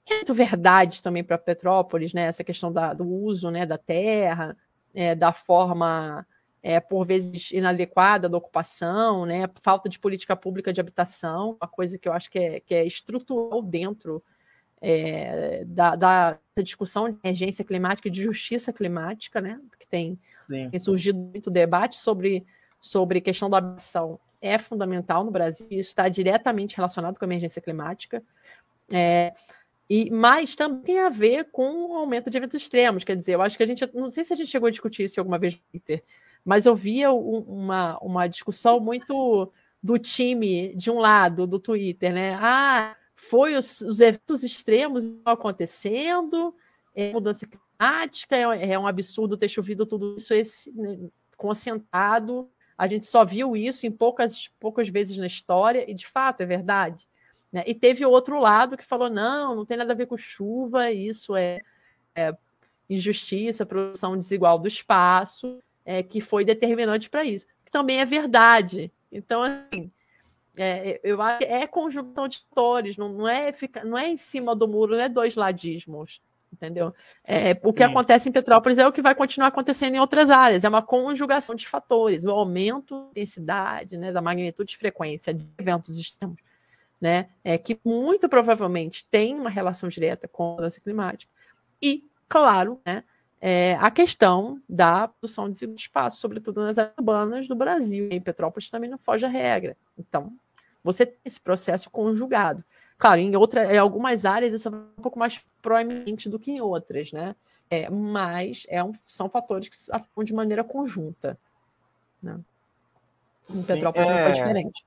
é 0.09 0.14
muito 0.14 0.34
verdade 0.34 1.03
também 1.03 1.24
para 1.24 1.36
Petrópolis, 1.36 2.12
né, 2.14 2.22
essa 2.26 2.45
questão 2.45 2.72
da, 2.72 2.95
do 2.95 3.05
uso 3.07 3.51
né, 3.51 3.66
da 3.66 3.76
terra, 3.78 4.57
é, 4.95 5.14
da 5.14 5.32
forma, 5.32 6.24
é, 6.62 6.78
por 6.78 7.05
vezes, 7.05 7.51
inadequada 7.51 8.28
da 8.28 8.38
ocupação, 8.38 9.26
né, 9.26 9.51
falta 9.61 9.88
de 9.88 9.99
política 9.99 10.36
pública 10.36 10.72
de 10.72 10.80
habitação, 10.80 11.57
uma 11.61 11.68
coisa 11.68 11.99
que 11.99 12.09
eu 12.09 12.12
acho 12.12 12.30
que 12.30 12.38
é, 12.38 12.61
que 12.61 12.74
é 12.74 12.86
estrutural 12.86 13.61
dentro 13.61 14.22
é, 14.87 15.64
da, 15.64 15.97
da, 15.97 16.39
discussão 16.62 17.11
de 17.11 17.18
emergência 17.24 17.64
climática 17.64 18.07
e 18.07 18.11
de 18.11 18.22
justiça 18.22 18.70
climática, 18.70 19.41
né? 19.41 19.59
Que 19.80 19.87
tem, 19.87 20.18
tem, 20.70 20.78
surgido 20.78 21.18
muito 21.18 21.51
debate 21.51 21.97
sobre, 21.97 22.45
sobre 22.78 23.22
questão 23.22 23.49
da 23.49 23.57
habitação. 23.57 24.20
É 24.43 24.59
fundamental 24.59 25.24
no 25.24 25.30
Brasil, 25.30 25.66
isso 25.70 25.89
está 25.89 26.07
diretamente 26.11 26.76
relacionado 26.76 27.18
com 27.18 27.24
a 27.24 27.28
emergência 27.28 27.62
climática. 27.62 28.22
É, 28.91 29.32
e, 29.89 30.11
mas 30.11 30.55
também 30.55 30.82
tem 30.82 30.99
a 30.99 31.09
ver 31.09 31.51
com 31.51 31.91
o 31.91 31.97
aumento 31.97 32.28
de 32.28 32.37
eventos 32.37 32.61
extremos. 32.61 33.05
Quer 33.05 33.16
dizer, 33.16 33.35
eu 33.35 33.43
acho 33.43 33.57
que 33.57 33.62
a 33.62 33.66
gente. 33.66 33.89
Não 33.95 34.11
sei 34.11 34.22
se 34.22 34.35
a 34.35 34.37
gente 34.37 34.51
chegou 34.51 34.66
a 34.66 34.70
discutir 34.70 35.05
isso 35.05 35.18
alguma 35.18 35.39
vez 35.39 35.55
no 35.55 35.61
Twitter, 35.70 36.05
mas 36.45 36.66
eu 36.66 36.76
via 36.76 37.11
um, 37.11 37.39
uma, 37.39 37.99
uma 38.03 38.26
discussão 38.26 38.78
muito 38.78 39.51
do 39.82 39.99
time 39.99 40.74
de 40.76 40.91
um 40.91 40.99
lado 40.99 41.47
do 41.47 41.59
Twitter, 41.59 42.12
né? 42.12 42.35
Ah, 42.39 42.95
foi 43.28 43.54
os, 43.54 43.80
os 43.80 44.00
eventos 44.00 44.42
extremos 44.42 45.20
acontecendo, 45.24 46.54
é, 46.94 47.12
mudança 47.12 47.46
climática, 47.46 48.36
é, 48.36 48.72
é, 48.72 48.78
um 48.78 48.86
absurdo 48.86 49.36
ter 49.36 49.48
chovido 49.48 49.86
tudo 49.86 50.16
isso 50.16 50.32
esse, 50.32 50.70
né, 50.72 50.98
concentrado. 51.36 52.48
A 52.76 52.86
gente 52.86 53.06
só 53.06 53.24
viu 53.24 53.56
isso 53.56 53.86
em 53.86 53.90
poucas, 53.90 54.48
poucas 54.60 54.88
vezes 54.88 55.16
na 55.16 55.26
história, 55.26 55.88
e 55.90 55.94
de 55.94 56.06
fato 56.06 56.40
é 56.40 56.46
verdade. 56.46 57.06
Né? 57.52 57.62
E 57.66 57.74
teve 57.74 58.04
outro 58.04 58.38
lado 58.38 58.76
que 58.76 58.84
falou: 58.84 59.08
não, 59.08 59.54
não 59.54 59.64
tem 59.64 59.76
nada 59.76 59.92
a 59.92 59.96
ver 59.96 60.06
com 60.06 60.16
chuva, 60.16 60.90
isso 60.90 61.36
é, 61.36 61.60
é 62.14 62.36
injustiça, 62.88 63.64
produção 63.64 64.16
desigual 64.16 64.58
do 64.58 64.68
espaço, 64.68 65.58
é, 65.84 66.02
que 66.02 66.20
foi 66.20 66.44
determinante 66.44 67.08
para 67.08 67.24
isso. 67.24 67.46
Também 67.70 68.00
é 68.00 68.04
verdade. 68.04 68.92
Então, 69.10 69.42
assim, 69.42 69.90
é, 70.57 71.00
eu 71.02 71.20
acho 71.20 71.38
que 71.38 71.44
é 71.44 71.66
conjunção 71.66 72.28
de 72.28 72.44
atores, 72.50 72.96
não, 72.96 73.09
não, 73.09 73.28
é 73.28 73.52
ficar, 73.52 73.84
não 73.84 73.98
é 73.98 74.09
em 74.09 74.16
cima 74.16 74.55
do 74.55 74.68
muro, 74.68 74.94
não 74.94 75.02
é 75.02 75.09
dois 75.09 75.34
ladismos, 75.34 76.20
entendeu? 76.52 76.94
É, 77.24 77.59
o 77.62 77.72
que 77.72 77.84
Sim. 77.84 77.90
acontece 77.90 78.28
em 78.28 78.32
Petrópolis 78.32 78.78
é 78.78 78.86
o 78.86 78.92
que 78.92 79.02
vai 79.02 79.14
continuar 79.14 79.48
acontecendo 79.48 79.94
em 79.94 80.00
outras 80.00 80.30
áreas, 80.30 80.64
é 80.64 80.68
uma 80.68 80.82
conjugação 80.82 81.55
de 81.55 81.66
fatores, 81.66 82.24
o 82.24 82.30
aumento 82.30 83.00
da 83.00 83.11
intensidade, 83.11 83.98
né, 83.98 84.12
da 84.12 84.22
magnitude 84.22 84.72
e 84.72 84.78
frequência 84.78 85.34
de 85.34 85.46
eventos 85.59 85.98
extremos, 85.98 86.40
né, 87.00 87.28
é, 87.42 87.59
que 87.59 87.78
muito 87.84 88.28
provavelmente 88.28 89.07
tem 89.11 89.34
uma 89.34 89.50
relação 89.50 89.88
direta 89.88 90.28
com 90.28 90.52
a 90.52 90.55
mudança 90.57 90.80
climática. 90.80 91.32
E, 91.82 92.05
claro, 92.28 92.80
né, 92.86 93.02
é, 93.46 93.76
a 93.78 93.90
questão 93.90 94.59
da 94.66 95.07
produção 95.07 95.50
de 95.50 95.66
espaço, 95.76 96.18
sobretudo 96.18 96.62
nas 96.62 96.78
áreas 96.78 96.94
urbanas 96.96 97.46
do 97.46 97.55
Brasil. 97.55 98.09
E 98.11 98.16
em 98.16 98.20
Petrópolis 98.20 98.70
também 98.70 98.88
não 98.88 98.96
foge 98.96 99.26
a 99.26 99.28
regra. 99.28 99.76
Então, 99.98 100.32
você 100.85 101.07
tem 101.07 101.18
esse 101.24 101.41
processo 101.41 101.91
conjugado. 101.91 102.62
Claro, 102.99 103.20
em, 103.20 103.35
outra, 103.35 103.74
em 103.74 103.78
algumas 103.78 104.24
áreas 104.24 104.53
isso 104.53 104.68
é 104.68 104.70
um 104.70 105.03
pouco 105.03 105.18
mais 105.18 105.41
proeminente 105.61 106.28
do 106.28 106.39
que 106.39 106.53
em 106.53 106.61
outras, 106.61 107.11
né? 107.11 107.35
É, 107.70 107.89
mas 107.91 108.66
é 108.68 108.85
um, 108.85 108.93
são 109.07 109.28
fatores 109.28 109.68
que 109.68 109.76
atuam 109.91 110.22
de 110.22 110.35
maneira 110.35 110.62
conjunta. 110.62 111.39
Né? 112.22 112.39
Em 113.51 113.62
Petrópolis 113.62 114.07
Sim, 114.07 114.14
é... 114.14 114.16
não 114.16 114.24
foi 114.24 114.32
diferente. 114.35 114.85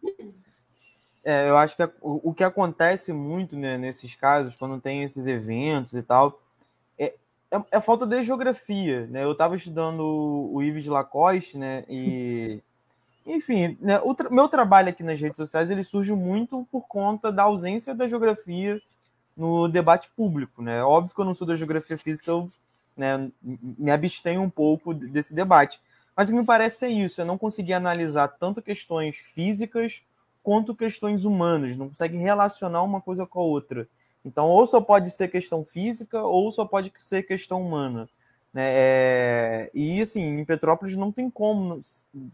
É, 1.23 1.49
eu 1.49 1.57
acho 1.57 1.75
que 1.75 1.83
o, 1.83 2.29
o, 2.29 2.33
que 2.33 2.43
acontece 2.43 3.11
muito 3.11 3.57
né, 3.57 3.77
nesses 3.77 4.15
casos, 4.15 4.55
quando 4.55 4.79
tem 4.79 5.03
esses 5.03 5.27
eventos 5.27 5.93
e 5.93 6.01
tal, 6.01 6.41
é, 6.97 7.13
é, 7.51 7.61
é 7.71 7.81
falta 7.81 8.05
de 8.05 8.23
geografia. 8.23 9.05
Né? 9.07 9.25
Eu 9.25 9.33
estava 9.33 9.55
estudando 9.55 9.99
o 10.53 10.61
Yves 10.61 10.85
Lacoste, 10.85 11.57
né? 11.57 11.83
E, 11.89 12.63
enfim, 13.27 13.77
né, 13.81 13.99
o 13.99 14.15
tra 14.15 14.29
meu 14.29 14.47
trabalho 14.47 14.89
aqui 14.89 15.03
nas 15.03 15.19
redes 15.19 15.35
sociais 15.35 15.69
ele 15.69 15.83
surge 15.83 16.13
muito 16.13 16.65
por 16.71 16.87
conta 16.87 17.31
da 17.31 17.43
ausência 17.43 17.93
da 17.93 18.07
geografia 18.07 18.81
no 19.35 19.67
debate 19.67 20.09
público. 20.15 20.61
Né? 20.61 20.81
Óbvio 20.81 21.13
que 21.13 21.21
eu 21.21 21.25
não 21.25 21.35
sou 21.35 21.45
da 21.45 21.55
geografia 21.55 21.97
física, 21.97 22.31
eu 22.31 22.49
né, 22.95 23.29
me 23.41 23.91
abstenho 23.91 24.41
um 24.41 24.49
pouco 24.49 24.93
desse 24.93 25.35
debate. 25.35 25.79
Mas 26.15 26.29
o 26.29 26.31
que 26.31 26.39
me 26.39 26.45
parece 26.45 26.85
é 26.85 26.89
isso, 26.89 27.21
é 27.21 27.25
não 27.25 27.37
conseguir 27.37 27.73
analisar 27.73 28.27
tanto 28.29 28.61
questões 28.61 29.17
físicas 29.17 30.01
quanto 30.41 30.73
questões 30.73 31.25
humanas, 31.25 31.75
não 31.75 31.89
consegue 31.89 32.17
relacionar 32.17 32.81
uma 32.81 33.01
coisa 33.01 33.25
com 33.25 33.39
a 33.39 33.43
outra. 33.43 33.87
Então, 34.23 34.47
ou 34.47 34.65
só 34.65 34.81
pode 34.81 35.11
ser 35.11 35.27
questão 35.27 35.63
física, 35.63 36.21
ou 36.21 36.51
só 36.51 36.65
pode 36.65 36.91
ser 36.99 37.23
questão 37.23 37.61
humana. 37.61 38.09
Né? 38.57 38.71
É... 38.73 39.71
E, 39.73 40.01
assim, 40.01 40.39
em 40.39 40.45
Petrópolis 40.45 40.95
não 40.95 41.11
tem 41.11 41.29
como 41.29 41.79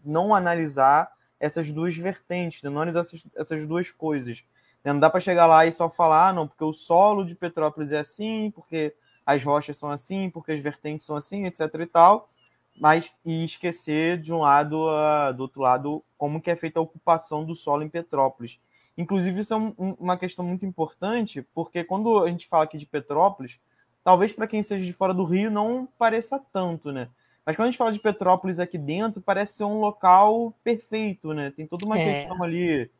não 0.02 0.34
analisar 0.34 1.12
essas 1.38 1.70
duas 1.70 1.94
vertentes, 1.96 2.62
né? 2.62 2.70
não 2.70 2.78
analisar 2.78 3.00
essas, 3.00 3.26
essas 3.36 3.66
duas 3.66 3.90
coisas. 3.90 4.42
Né? 4.82 4.92
Não 4.92 5.00
dá 5.00 5.10
para 5.10 5.20
chegar 5.20 5.46
lá 5.46 5.66
e 5.66 5.72
só 5.72 5.90
falar, 5.90 6.28
ah, 6.28 6.32
não, 6.32 6.48
porque 6.48 6.64
o 6.64 6.72
solo 6.72 7.24
de 7.24 7.34
Petrópolis 7.34 7.92
é 7.92 7.98
assim, 7.98 8.50
porque 8.54 8.94
as 9.26 9.44
rochas 9.44 9.76
são 9.76 9.90
assim, 9.90 10.30
porque 10.30 10.52
as 10.52 10.60
vertentes 10.60 11.04
são 11.04 11.16
assim, 11.16 11.44
etc 11.44 11.60
e 11.80 11.86
tal 11.86 12.30
mas 12.76 13.14
e 13.24 13.44
esquecer 13.44 14.20
de 14.20 14.32
um 14.32 14.38
lado, 14.38 14.88
uh, 14.88 15.32
do 15.32 15.42
outro 15.42 15.60
lado, 15.60 16.04
como 16.18 16.40
que 16.40 16.50
é 16.50 16.56
feita 16.56 16.80
a 16.80 16.82
ocupação 16.82 17.44
do 17.44 17.54
solo 17.54 17.82
em 17.82 17.88
Petrópolis. 17.88 18.58
Inclusive, 18.96 19.40
isso 19.40 19.54
é 19.54 19.56
um, 19.56 19.72
uma 19.98 20.16
questão 20.16 20.44
muito 20.44 20.66
importante, 20.66 21.42
porque 21.54 21.84
quando 21.84 22.24
a 22.24 22.28
gente 22.28 22.46
fala 22.46 22.64
aqui 22.64 22.78
de 22.78 22.86
Petrópolis, 22.86 23.58
talvez 24.04 24.32
para 24.32 24.46
quem 24.46 24.62
seja 24.62 24.84
de 24.84 24.92
fora 24.92 25.14
do 25.14 25.24
Rio 25.24 25.50
não 25.50 25.88
pareça 25.98 26.40
tanto, 26.52 26.92
né? 26.92 27.08
Mas 27.44 27.56
quando 27.56 27.68
a 27.68 27.70
gente 27.70 27.78
fala 27.78 27.92
de 27.92 27.98
Petrópolis 27.98 28.60
aqui 28.60 28.78
dentro, 28.78 29.20
parece 29.20 29.54
ser 29.54 29.64
um 29.64 29.80
local 29.80 30.54
perfeito, 30.62 31.32
né? 31.32 31.50
Tem 31.50 31.66
toda 31.66 31.84
uma 31.84 31.98
é. 31.98 32.22
questão 32.22 32.42
ali, 32.42 32.90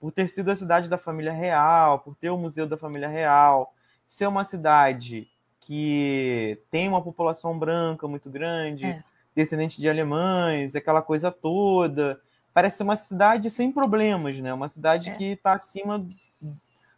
por 0.00 0.12
ter 0.12 0.28
sido 0.28 0.50
a 0.50 0.56
cidade 0.56 0.88
da 0.88 0.98
família 0.98 1.32
real, 1.32 1.98
por 1.98 2.14
ter 2.14 2.30
o 2.30 2.38
Museu 2.38 2.66
da 2.66 2.76
Família 2.76 3.08
Real, 3.08 3.74
ser 4.06 4.26
uma 4.26 4.44
cidade 4.44 5.28
que 5.60 6.58
tem 6.70 6.88
uma 6.88 7.02
população 7.02 7.58
branca 7.58 8.06
muito 8.06 8.28
grande, 8.28 8.86
é. 8.86 9.02
descendente 9.34 9.80
de 9.80 9.88
alemães, 9.88 10.76
aquela 10.76 11.00
coisa 11.00 11.30
toda. 11.30 12.20
Parece 12.52 12.82
uma 12.82 12.96
cidade 12.96 13.50
sem 13.50 13.72
problemas, 13.72 14.38
né? 14.38 14.52
Uma 14.52 14.68
cidade 14.68 15.10
é. 15.10 15.14
que 15.14 15.24
está 15.24 15.54
acima 15.54 16.06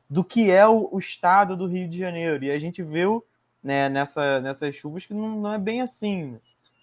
do 0.08 0.22
que 0.22 0.50
é 0.50 0.66
o, 0.66 0.88
o, 0.92 0.98
estado 0.98 1.56
do 1.56 1.66
Rio 1.66 1.88
de 1.88 1.98
Janeiro. 1.98 2.44
E 2.44 2.50
a 2.50 2.58
gente 2.58 2.82
viu 2.82 3.24
né, 3.66 3.88
nessa, 3.88 4.40
nessas 4.40 4.76
chuvas 4.76 5.04
que 5.04 5.12
não, 5.12 5.40
não 5.40 5.52
é 5.52 5.58
bem 5.58 5.80
assim. 5.80 6.38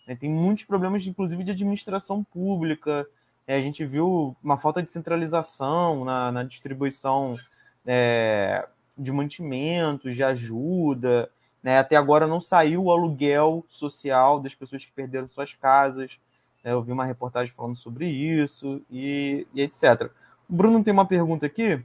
Né? 0.06 0.18
Tem 0.18 0.30
muitos 0.30 0.66
problemas, 0.66 1.08
inclusive, 1.08 1.42
de 1.42 1.52
administração 1.52 2.26
pública. 2.26 3.08
É, 3.48 3.56
a 3.56 3.62
gente 3.62 3.86
viu 3.86 4.36
uma 4.44 4.58
falta 4.58 4.84
de 4.84 4.92
centralização 4.92 6.04
na, 6.04 6.30
na 6.30 6.44
distribuição 6.44 7.38
é, 7.86 8.68
de 8.98 9.14
mantimentos, 9.14 10.14
de 10.14 10.26
ajuda. 10.26 11.30
Né? 11.64 11.80
Até 11.80 11.96
agora 11.96 12.28
não 12.28 12.42
saiu 12.42 12.84
o 12.84 12.92
aluguel 12.92 13.66
social 13.70 14.42
das 14.42 14.54
pessoas 14.54 14.84
que 14.84 14.92
perderam 14.92 15.26
suas 15.26 15.54
casas. 15.54 16.20
Né? 16.66 16.74
Eu 16.74 16.84
vi 16.84 16.92
uma 16.92 17.06
reportagem 17.06 17.54
falando 17.56 17.78
sobre 17.78 18.10
isso 18.10 18.82
e, 18.92 19.48
e 19.54 19.62
etc. 19.62 20.12
O 20.50 20.54
Bruno 20.54 20.84
tem 20.84 20.92
uma 20.92 21.06
pergunta 21.06 21.46
aqui. 21.46 21.82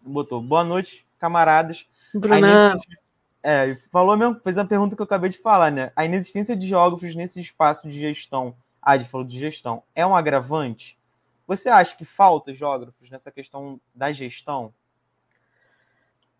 Botou, 0.00 0.40
boa 0.40 0.62
noite, 0.62 1.04
camaradas. 1.18 1.84
Bruno. 2.14 2.78
É, 3.42 3.74
falou 3.90 4.16
mesmo, 4.16 4.40
fez 4.40 4.56
a 4.56 4.64
pergunta 4.64 4.94
que 4.94 5.02
eu 5.02 5.04
acabei 5.04 5.28
de 5.28 5.38
falar, 5.38 5.70
né? 5.70 5.92
A 5.96 6.04
inexistência 6.04 6.56
de 6.56 6.66
geógrafos 6.66 7.14
nesse 7.14 7.40
espaço 7.40 7.88
de 7.88 7.98
gestão, 7.98 8.54
ah, 8.80 8.94
ele 8.94 9.04
falou 9.04 9.26
de 9.26 9.38
gestão, 9.38 9.82
é 9.94 10.06
um 10.06 10.14
agravante? 10.14 10.96
Você 11.46 11.68
acha 11.68 11.96
que 11.96 12.04
falta 12.04 12.54
geógrafos 12.54 13.10
nessa 13.10 13.30
questão 13.30 13.80
da 13.94 14.12
gestão? 14.12 14.72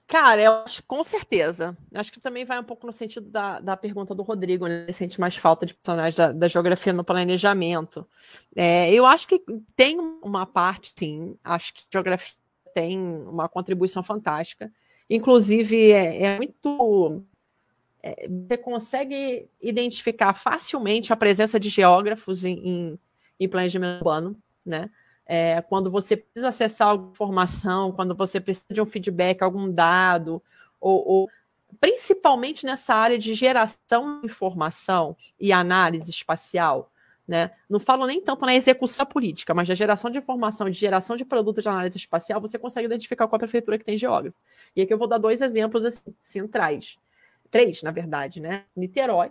Cara, 0.07 0.43
eu 0.43 0.53
acho 0.53 0.83
com 0.85 1.03
certeza. 1.03 1.77
Acho 1.95 2.13
que 2.13 2.21
também 2.21 2.45
vai 2.45 2.61
um 2.61 2.65
pouco 2.65 2.87
no 2.87 2.93
sentido 2.93 3.31
da, 3.31 3.61
da 3.61 3.77
pergunta 3.77 4.15
do 4.15 4.23
Rodrigo, 4.23 4.67
né? 4.67 4.93
Sente 4.93 5.19
mais 5.19 5.37
falta 5.37 5.65
de 5.65 5.75
personagens 5.75 6.15
da, 6.15 6.31
da 6.33 6.49
geografia 6.49 6.93
no 6.93 7.03
planejamento. 7.03 8.07
É, 8.55 8.93
eu 8.93 9.07
acho 9.07 9.27
que 9.27 9.43
tem 9.75 9.99
uma 10.23 10.45
parte, 10.45 10.93
sim. 10.97 11.37
Acho 11.43 11.73
que 11.73 11.83
a 11.83 11.93
geografia 11.93 12.35
tem 12.75 12.99
uma 12.99 13.49
contribuição 13.49 14.03
fantástica. 14.03 14.71
Inclusive, 15.15 15.93
é, 15.93 16.23
é 16.23 16.37
muito. 16.39 17.23
É, 18.03 18.27
você 18.27 18.57
consegue 18.57 19.47
identificar 19.61 20.33
facilmente 20.33 21.13
a 21.13 21.17
presença 21.17 21.61
de 21.61 21.69
geógrafos 21.69 22.47
em, 22.47 22.55
em, 22.67 22.99
em 23.39 23.49
planejamento 23.49 23.99
urbano, 23.99 24.37
né? 24.65 24.91
É, 25.27 25.61
quando 25.63 25.91
você 25.91 26.17
precisa 26.17 26.49
acessar 26.49 26.89
alguma 26.89 27.13
informação, 27.13 27.93
quando 27.93 28.15
você 28.15 28.41
precisa 28.41 28.67
de 28.71 28.81
um 28.81 28.87
feedback, 28.87 29.43
algum 29.43 29.71
dado, 29.71 30.43
ou, 30.81 31.07
ou 31.07 31.31
principalmente 31.79 32.65
nessa 32.65 32.95
área 32.95 33.19
de 33.19 33.35
geração 33.35 34.21
de 34.21 34.27
informação 34.27 35.17
e 35.39 35.53
análise 35.53 36.11
espacial. 36.11 36.91
Né? 37.27 37.53
Não 37.69 37.79
falo 37.79 38.05
nem 38.07 38.21
tanto 38.21 38.45
na 38.45 38.55
execução 38.55 39.07
política, 39.07 39.55
mas 39.55 39.69
na 39.69 39.75
geração 39.75 40.11
de 40.11 40.19
informação, 40.19 40.69
de 40.69 40.79
geração 40.79 41.17
de 41.17 41.25
produtos 41.25 41.63
de 41.63 41.69
análise 41.69 41.97
espacial, 41.97 42.41
você 42.41 42.59
consegue 42.59 42.87
identificar 42.87 43.29
qual 43.29 43.37
a 43.37 43.41
prefeitura 43.41 43.79
que 43.79 43.85
tem 43.85 43.97
geógrafo. 43.97 44.37
E 44.75 44.83
aqui 44.83 44.93
eu 44.93 44.99
vou 44.99 45.07
dar 45.07 45.19
dois 45.19 45.41
exemplos 45.41 45.85
assim, 45.85 46.15
centrais. 46.21 46.99
Três, 47.51 47.83
na 47.83 47.91
verdade, 47.91 48.41
né? 48.41 48.65
Niterói, 48.75 49.31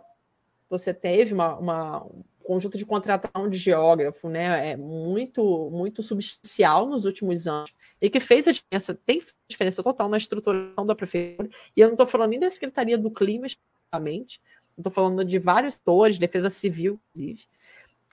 você 0.69 0.93
teve 0.93 1.33
uma, 1.33 1.57
uma, 1.57 2.07
conjunto 2.43 2.77
de 2.77 2.85
contratação 2.85 3.49
de 3.49 3.57
geógrafo, 3.57 4.27
né, 4.27 4.71
é 4.71 4.77
muito 4.77 5.69
muito 5.71 6.01
substancial 6.01 6.87
nos 6.87 7.05
últimos 7.05 7.47
anos 7.47 7.73
e 8.01 8.09
que 8.09 8.19
fez 8.19 8.47
a 8.47 8.51
diferença, 8.51 8.93
tem 9.05 9.21
diferença 9.47 9.83
total 9.83 10.09
na 10.09 10.17
estruturação 10.17 10.85
da 10.85 10.95
prefeitura. 10.95 11.49
E 11.75 11.81
eu 11.81 11.87
não 11.87 11.93
estou 11.93 12.07
falando 12.07 12.31
nem 12.31 12.39
da 12.39 12.49
Secretaria 12.49 12.97
do 12.97 13.11
Clima 13.11 13.47
especificamente, 13.47 14.41
estou 14.77 14.91
falando 14.91 15.23
de 15.23 15.39
vários 15.39 15.75
setores, 15.75 16.17
defesa 16.17 16.49
civil, 16.49 16.99
inclusive. 17.09 17.43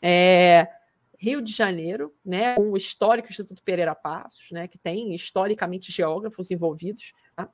É, 0.02 0.68
Rio 1.18 1.42
de 1.42 1.52
Janeiro, 1.52 2.14
né, 2.24 2.54
com 2.54 2.70
o 2.70 2.76
histórico 2.76 3.28
Instituto 3.28 3.62
Pereira 3.62 3.94
Passos, 3.94 4.50
né, 4.52 4.68
que 4.68 4.78
tem 4.78 5.14
historicamente 5.14 5.90
geógrafos 5.90 6.50
envolvidos, 6.50 7.12
tá? 7.34 7.48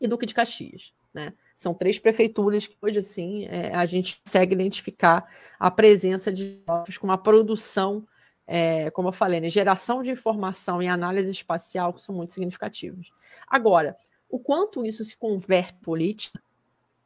e 0.00 0.08
Duque 0.08 0.26
de 0.26 0.34
Caxias, 0.34 0.92
né? 1.12 1.34
São 1.54 1.72
três 1.72 1.98
prefeituras 1.98 2.66
que 2.66 2.76
hoje, 2.82 2.98
assim, 2.98 3.44
é, 3.44 3.72
a 3.74 3.86
gente 3.86 4.20
consegue 4.24 4.54
identificar 4.54 5.24
a 5.58 5.70
presença 5.70 6.32
de 6.32 6.60
jovens 6.66 6.98
com 6.98 7.06
uma 7.06 7.16
produção, 7.16 8.06
é, 8.46 8.90
como 8.90 9.08
eu 9.08 9.12
falei, 9.12 9.38
né, 9.38 9.48
geração 9.48 10.02
de 10.02 10.10
informação 10.10 10.82
e 10.82 10.88
análise 10.88 11.30
espacial 11.30 11.92
que 11.92 12.02
são 12.02 12.14
muito 12.14 12.32
significativos. 12.32 13.12
Agora, 13.46 13.96
o 14.28 14.38
quanto 14.38 14.84
isso 14.84 15.04
se 15.04 15.16
converte 15.16 15.74
em 15.74 15.84
política 15.84 16.42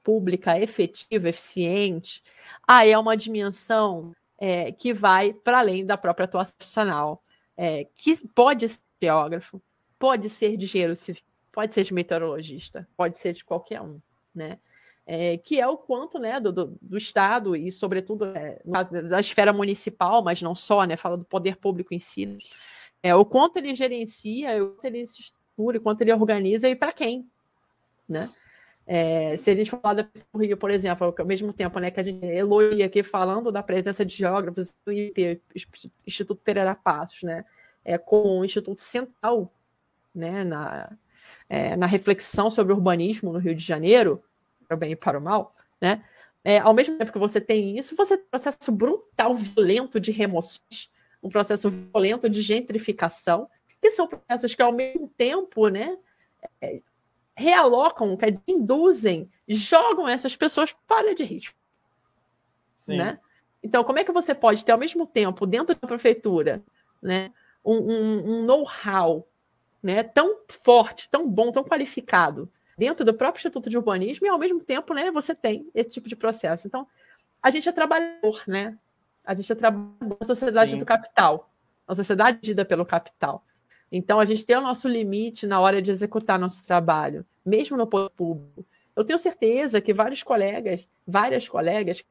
pública 0.02 0.58
efetiva, 0.58 1.28
eficiente, 1.28 2.22
aí 2.66 2.92
é 2.92 2.98
uma 2.98 3.16
dimensão 3.16 4.14
é, 4.38 4.72
que 4.72 4.94
vai 4.94 5.32
para 5.32 5.58
além 5.58 5.84
da 5.84 5.96
própria 5.96 6.24
atuação 6.24 6.54
profissional, 6.56 7.22
é, 7.56 7.86
que 7.96 8.16
pode 8.28 8.68
ser 8.68 8.80
geógrafo, 9.02 9.60
pode 9.98 10.30
ser 10.30 10.56
de 10.56 10.64
engenheiro 10.64 10.96
civil, 10.96 11.22
pode 11.52 11.74
ser 11.74 11.84
de 11.84 11.92
meteorologista, 11.92 12.88
pode 12.96 13.18
ser 13.18 13.32
de 13.32 13.44
qualquer 13.44 13.80
um 13.80 14.00
né? 14.38 14.58
É, 15.10 15.38
que 15.38 15.58
é 15.58 15.66
o 15.66 15.76
quanto 15.76 16.18
né, 16.18 16.38
do, 16.38 16.52
do, 16.52 16.78
do 16.82 16.98
Estado 16.98 17.56
e, 17.56 17.72
sobretudo, 17.72 18.26
é, 18.26 18.60
no 18.62 18.72
caso 18.72 18.92
da 19.08 19.18
esfera 19.18 19.54
municipal, 19.54 20.22
mas 20.22 20.42
não 20.42 20.54
só, 20.54 20.84
né, 20.84 20.98
fala 20.98 21.16
do 21.16 21.24
poder 21.24 21.56
público 21.56 21.94
em 21.94 21.98
si, 21.98 22.36
é, 23.02 23.14
o 23.14 23.24
quanto 23.24 23.56
ele 23.56 23.74
gerencia, 23.74 24.62
o 24.62 24.74
quanto 24.74 24.84
ele 24.84 25.06
se 25.06 25.22
estrutura, 25.22 25.78
o 25.78 25.80
quanto 25.80 26.02
ele 26.02 26.12
organiza 26.12 26.68
e 26.68 26.76
para 26.76 26.92
quem. 26.92 27.26
Né? 28.06 28.30
É, 28.90 29.36
se 29.36 29.50
a 29.50 29.54
gente 29.54 29.70
falar 29.70 29.94
da 29.94 30.08
Rio, 30.34 30.56
por 30.56 30.70
exemplo, 30.70 31.14
ao 31.16 31.26
mesmo 31.26 31.52
tempo 31.52 31.78
né, 31.78 31.90
que 31.90 32.00
a 32.00 32.02
gente 32.02 32.24
elogia 32.24 32.86
aqui 32.86 33.02
falando 33.02 33.52
da 33.52 33.62
presença 33.62 34.02
de 34.02 34.16
geógrafos 34.16 34.74
do 34.84 34.90
IP, 34.90 35.42
Instituto 36.06 36.40
Pereira 36.42 36.74
Passos, 36.74 37.22
né, 37.22 37.44
é, 37.84 37.98
com 37.98 38.40
o 38.40 38.44
Instituto 38.46 38.80
Central 38.80 39.52
né, 40.14 40.42
na, 40.42 40.90
é, 41.50 41.76
na 41.76 41.84
reflexão 41.84 42.48
sobre 42.48 42.72
urbanismo 42.72 43.30
no 43.30 43.38
Rio 43.38 43.54
de 43.54 43.62
Janeiro, 43.62 44.22
para 44.66 44.74
o 44.74 44.78
bem 44.78 44.92
e 44.92 44.96
para 44.96 45.18
o 45.18 45.22
mal, 45.22 45.54
né? 45.78 46.02
é, 46.48 46.58
ao 46.58 46.72
mesmo 46.72 46.96
tempo 46.96 47.12
que 47.12 47.18
você 47.18 47.42
tem 47.42 47.78
isso, 47.78 47.94
você 47.94 48.16
tem 48.16 48.24
um 48.24 48.30
processo 48.30 48.72
brutal, 48.72 49.34
violento 49.34 50.00
de 50.00 50.10
remoções, 50.10 50.90
um 51.22 51.28
processo 51.28 51.68
violento 51.68 52.26
de 52.26 52.40
gentrificação, 52.40 53.50
que 53.82 53.90
são 53.90 54.08
processos 54.08 54.54
que, 54.54 54.62
ao 54.62 54.72
mesmo 54.72 55.12
tempo, 55.16 55.68
né, 55.68 55.96
é, 56.60 56.80
realocam, 57.38 58.16
quer 58.16 58.32
dizer, 58.32 58.42
induzem, 58.48 59.30
jogam 59.46 60.08
essas 60.08 60.34
pessoas 60.34 60.74
para 60.86 61.14
de 61.14 61.22
risco. 61.22 61.56
Né? 62.86 63.18
Então, 63.62 63.84
como 63.84 63.98
é 63.98 64.04
que 64.04 64.10
você 64.10 64.34
pode 64.34 64.64
ter, 64.64 64.72
ao 64.72 64.78
mesmo 64.78 65.06
tempo, 65.06 65.46
dentro 65.46 65.76
da 65.78 65.86
prefeitura, 65.86 66.62
né, 67.02 67.30
um, 67.64 67.76
um, 67.76 68.30
um 68.30 68.44
know-how 68.44 69.28
né, 69.82 70.02
tão 70.02 70.38
forte, 70.48 71.08
tão 71.10 71.28
bom, 71.28 71.52
tão 71.52 71.62
qualificado, 71.62 72.50
dentro 72.76 73.04
do 73.04 73.14
próprio 73.14 73.38
Instituto 73.38 73.68
de 73.68 73.76
Urbanismo, 73.76 74.26
e 74.26 74.30
ao 74.30 74.38
mesmo 74.38 74.60
tempo 74.60 74.94
né, 74.94 75.10
você 75.10 75.34
tem 75.34 75.68
esse 75.74 75.90
tipo 75.90 76.08
de 76.08 76.16
processo. 76.16 76.66
Então, 76.66 76.86
a 77.42 77.50
gente 77.50 77.68
é 77.68 77.72
trabalhador, 77.72 78.42
né? 78.46 78.76
A 79.24 79.34
gente 79.34 79.52
é 79.52 79.54
trabalhador 79.54 80.16
na 80.20 80.26
sociedade 80.26 80.72
Sim. 80.72 80.78
do 80.78 80.86
capital, 80.86 81.50
a 81.86 81.94
sociedade 81.94 82.40
dita 82.40 82.64
pelo 82.64 82.86
capital. 82.86 83.44
Então, 83.90 84.20
a 84.20 84.24
gente 84.24 84.44
tem 84.44 84.56
o 84.56 84.60
nosso 84.60 84.88
limite 84.88 85.46
na 85.46 85.60
hora 85.60 85.80
de 85.80 85.90
executar 85.90 86.38
nosso 86.38 86.64
trabalho, 86.64 87.24
mesmo 87.44 87.76
no 87.76 87.86
poder 87.86 88.10
público. 88.10 88.64
Eu 88.94 89.04
tenho 89.04 89.18
certeza 89.18 89.80
que 89.80 89.94
vários 89.94 90.22
colegas, 90.22 90.88
várias 91.06 91.48
colegas, 91.48 92.02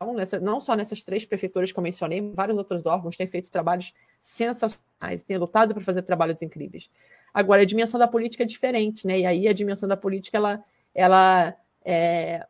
não 0.42 0.60
só 0.60 0.74
nessas 0.74 1.04
três 1.04 1.26
prefeituras 1.26 1.72
que 1.72 1.78
eu 1.78 1.84
mencionei, 1.84 2.22
vários 2.34 2.58
outros 2.58 2.86
órgãos 2.86 3.18
têm 3.18 3.28
feito 3.28 3.52
trabalhos 3.52 3.94
sensacionais, 4.22 5.22
têm 5.22 5.38
lutado 5.38 5.74
para 5.74 5.84
fazer 5.84 6.04
trabalhos 6.04 6.42
incríveis. 6.42 6.90
Agora, 7.34 7.62
a 7.62 7.66
dimensão 7.66 8.00
da 8.00 8.08
política 8.08 8.44
é 8.44 8.46
diferente, 8.46 9.06
né? 9.06 9.20
E 9.20 9.26
aí 9.26 9.48
a 9.50 9.54
dimensão 9.54 9.88
da 9.88 9.98
política, 9.98 10.38
ela, 10.38 10.64
ela 10.96 11.54
é, 11.84 12.48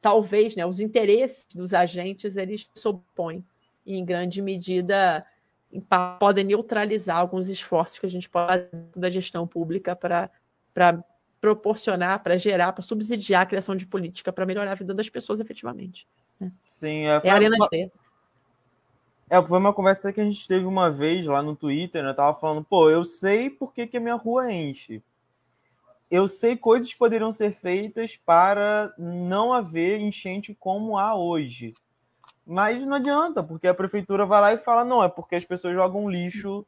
talvez, 0.00 0.54
né, 0.54 0.64
os 0.64 0.80
interesses 0.80 1.46
dos 1.54 1.74
agentes, 1.74 2.36
eles 2.36 2.68
se 2.74 2.86
opõem 2.86 3.44
e, 3.84 3.96
em 3.96 4.04
grande 4.04 4.40
medida, 4.40 5.26
podem 5.80 6.44
neutralizar 6.44 7.16
alguns 7.16 7.48
esforços 7.48 7.98
que 7.98 8.06
a 8.06 8.10
gente 8.10 8.28
pode 8.28 8.64
fazer 8.70 8.70
da 8.96 9.10
gestão 9.10 9.46
pública 9.46 9.96
para 9.96 10.30
proporcionar, 11.40 12.22
para 12.22 12.38
gerar, 12.38 12.72
para 12.72 12.82
subsidiar 12.82 13.42
a 13.42 13.46
criação 13.46 13.76
de 13.76 13.86
política 13.86 14.32
para 14.32 14.46
melhorar 14.46 14.72
a 14.72 14.76
vida 14.76 14.94
das 14.94 15.10
pessoas 15.10 15.40
efetivamente. 15.40 16.06
Né? 16.40 16.50
Sim, 16.68 17.06
é, 17.06 17.20
é 17.22 17.30
a 17.30 17.34
arena 17.34 17.56
uma... 17.56 17.68
de 17.68 17.90
É, 19.28 19.42
foi 19.42 19.58
uma 19.58 19.72
conversa 19.72 20.12
que 20.12 20.20
a 20.20 20.24
gente 20.24 20.46
teve 20.48 20.64
uma 20.64 20.90
vez 20.90 21.26
lá 21.26 21.42
no 21.42 21.54
Twitter, 21.54 22.02
né? 22.02 22.10
Eu 22.10 22.16
tava 22.16 22.38
falando, 22.38 22.64
pô, 22.64 22.88
eu 22.88 23.04
sei 23.04 23.50
por 23.50 23.74
que, 23.74 23.86
que 23.86 23.96
a 23.96 24.00
minha 24.00 24.14
rua 24.14 24.50
enche. 24.50 25.02
Eu 26.10 26.28
sei 26.28 26.56
coisas 26.56 26.90
que 26.90 26.98
poderiam 26.98 27.32
ser 27.32 27.52
feitas 27.52 28.16
para 28.16 28.94
não 28.96 29.52
haver 29.52 30.00
enchente 30.00 30.54
como 30.54 30.96
há 30.96 31.14
hoje. 31.14 31.74
Mas 32.46 32.84
não 32.84 32.96
adianta, 32.96 33.42
porque 33.42 33.66
a 33.66 33.74
prefeitura 33.74 34.26
vai 34.26 34.40
lá 34.40 34.52
e 34.52 34.58
fala, 34.58 34.84
não, 34.84 35.02
é 35.02 35.08
porque 35.08 35.36
as 35.36 35.44
pessoas 35.44 35.74
jogam 35.74 36.10
lixo 36.10 36.66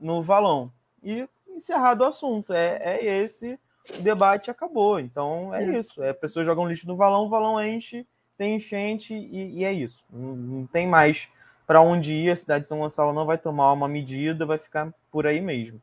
no 0.00 0.22
valão. 0.22 0.72
E 1.02 1.28
encerrado 1.48 2.02
o 2.02 2.06
assunto. 2.06 2.52
É, 2.52 2.78
é 2.82 3.04
esse 3.04 3.58
o 3.98 4.02
debate 4.02 4.50
acabou. 4.50 4.98
Então 4.98 5.54
é, 5.54 5.64
é. 5.64 5.78
isso. 5.78 6.02
É, 6.02 6.12
pessoas 6.12 6.46
jogam 6.46 6.66
lixo 6.66 6.86
no 6.86 6.96
valão, 6.96 7.24
o 7.24 7.28
valão 7.28 7.62
enche, 7.62 8.06
tem 8.36 8.56
enchente 8.56 9.14
e, 9.14 9.58
e 9.58 9.64
é 9.64 9.72
isso. 9.72 10.04
Não, 10.10 10.36
não 10.36 10.66
tem 10.66 10.86
mais 10.86 11.28
para 11.66 11.80
onde 11.80 12.14
ir. 12.14 12.30
A 12.30 12.36
cidade 12.36 12.62
de 12.62 12.68
São 12.68 12.78
Gonçalo 12.78 13.12
não 13.12 13.26
vai 13.26 13.36
tomar 13.36 13.72
uma 13.72 13.88
medida, 13.88 14.46
vai 14.46 14.58
ficar 14.58 14.92
por 15.10 15.26
aí 15.26 15.40
mesmo. 15.40 15.80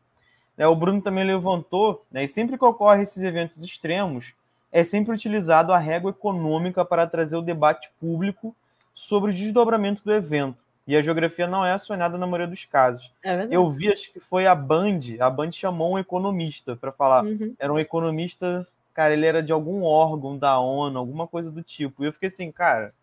É, 0.58 0.66
o 0.68 0.76
Bruno 0.76 1.02
também 1.02 1.26
levantou, 1.26 2.06
né, 2.10 2.24
e 2.24 2.28
sempre 2.30 2.58
que 2.58 2.64
ocorrem 2.64 3.04
esses 3.04 3.22
eventos 3.22 3.62
extremos, 3.62 4.34
é 4.72 4.86
sempre 4.86 5.14
utilizado 5.14 5.74
a 5.74 5.78
régua 5.78 6.12
econômica 6.12 6.86
para 6.86 7.06
trazer 7.06 7.36
o 7.36 7.42
debate 7.42 7.92
público 8.00 8.56
sobre 8.96 9.32
o 9.32 9.34
desdobramento 9.34 10.02
do 10.04 10.12
evento. 10.12 10.58
E 10.88 10.96
a 10.96 11.02
geografia 11.02 11.48
não 11.48 11.66
é 11.66 11.74
acionada 11.74 12.18
na 12.18 12.26
maioria 12.26 12.48
dos 12.48 12.64
casos. 12.66 13.12
É 13.24 13.48
eu 13.52 13.70
vi, 13.70 13.92
acho 13.92 14.12
que 14.14 14.20
foi 14.20 14.48
a 14.48 14.56
Band, 14.56 15.00
a 15.20 15.30
Band 15.30 15.52
chamou 15.52 15.94
um 15.94 16.00
economista 16.00 16.76
para 16.76 16.92
falar. 16.92 17.26
Uhum. 17.26 17.56
Era 17.60 17.74
um 17.74 17.80
economista, 17.80 18.66
cara, 18.94 19.14
ele 19.14 19.26
era 19.26 19.42
de 19.42 19.52
algum 19.52 19.84
órgão 19.84 20.38
da 20.38 20.60
ONU, 20.60 20.98
alguma 20.98 21.28
coisa 21.28 21.52
do 21.52 21.64
tipo. 21.64 22.04
E 22.04 22.08
eu 22.08 22.14
fiquei 22.14 22.28
assim, 22.28 22.52
cara. 22.52 22.94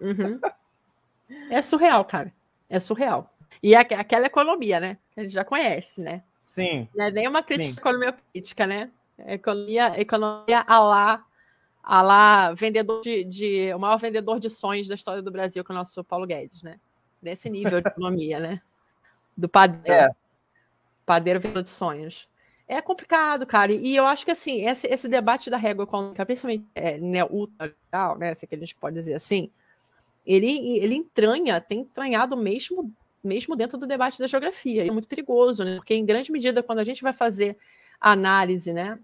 Uhum. 0.00 0.40
É 1.50 1.60
surreal, 1.60 2.06
cara. 2.06 2.32
É 2.70 2.80
surreal. 2.80 3.30
E 3.62 3.74
é 3.74 3.78
aquela 3.78 4.24
economia, 4.24 4.80
né? 4.80 4.96
Que 5.12 5.20
a 5.20 5.22
gente 5.24 5.32
já 5.34 5.44
conhece, 5.44 6.00
né? 6.00 6.22
Sim. 6.42 6.88
Não 6.94 7.04
é 7.04 7.10
nem 7.10 7.28
uma 7.28 7.42
crítica 7.42 7.78
à 7.78 7.82
economia 7.82 8.12
política, 8.14 8.66
né? 8.66 8.90
Economia, 9.26 10.00
economia 10.00 10.64
a 10.66 10.78
lá 10.78 11.24
a 11.88 12.02
lá 12.02 12.52
vendedor 12.52 13.00
de, 13.00 13.24
de, 13.24 13.72
o 13.72 13.78
maior 13.78 13.96
vendedor 13.96 14.38
de 14.38 14.50
sonhos 14.50 14.86
da 14.86 14.94
história 14.94 15.22
do 15.22 15.30
Brasil, 15.30 15.64
que 15.64 15.72
é 15.72 15.74
o 15.74 15.78
nosso 15.78 16.04
Paulo 16.04 16.26
Guedes, 16.26 16.62
né? 16.62 16.78
Desse 17.22 17.48
nível 17.48 17.80
de 17.80 17.88
economia, 17.88 18.38
né? 18.38 18.60
Do 19.34 19.48
padeiro. 19.48 19.88
É. 19.90 20.10
Padeiro 21.06 21.40
vendedor 21.40 21.62
de 21.62 21.70
sonhos. 21.70 22.28
É 22.68 22.82
complicado, 22.82 23.46
cara. 23.46 23.72
E 23.72 23.96
eu 23.96 24.04
acho 24.04 24.26
que 24.26 24.30
assim, 24.30 24.68
esse, 24.68 24.86
esse 24.86 25.08
debate 25.08 25.48
da 25.48 25.56
régua 25.56 25.84
econômica, 25.84 26.26
principalmente 26.26 26.66
é, 26.74 26.98
né, 26.98 27.24
ultra, 27.24 27.74
né? 28.18 28.34
Se 28.34 28.46
que 28.46 28.54
a 28.54 28.58
gente 28.58 28.76
pode 28.76 28.94
dizer 28.94 29.14
assim, 29.14 29.50
ele, 30.26 30.76
ele 30.76 30.94
entranha, 30.94 31.58
tem 31.58 31.80
entranhado 31.80 32.36
mesmo, 32.36 32.92
mesmo 33.24 33.56
dentro 33.56 33.78
do 33.78 33.86
debate 33.86 34.18
da 34.18 34.26
geografia. 34.26 34.84
E 34.84 34.88
é 34.90 34.92
muito 34.92 35.08
perigoso, 35.08 35.64
né? 35.64 35.76
Porque, 35.76 35.94
em 35.94 36.04
grande 36.04 36.30
medida, 36.30 36.62
quando 36.62 36.80
a 36.80 36.84
gente 36.84 37.02
vai 37.02 37.14
fazer 37.14 37.56
análise, 37.98 38.74
né? 38.74 38.98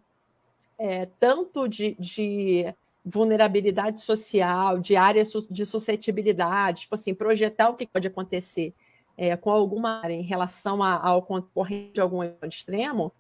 É, 0.79 1.07
tanto 1.19 1.69
de, 1.69 1.97
de, 1.99 2.75
vulnerabilidade 3.05 4.01
social, 4.01 4.79
de 4.79 4.97
áreas 4.97 5.31
de 5.51 5.67
suscetibilidade, 5.67 6.83
tipo 6.83 6.95
assim, 6.95 7.15
projetar 7.15 7.69
o 7.69 7.75
que 7.75 7.87
pode 7.87 8.09
acontecer 8.09 8.73
é, 9.17 9.37
com 9.37 9.51
alguma 9.51 10.01
área 10.01 10.15
em 10.15 10.23
relação 10.23 10.83
ao 10.83 11.23
concorrente 11.23 11.93
de 11.93 12.01
algum 12.01 12.23
extremo, 12.43 13.13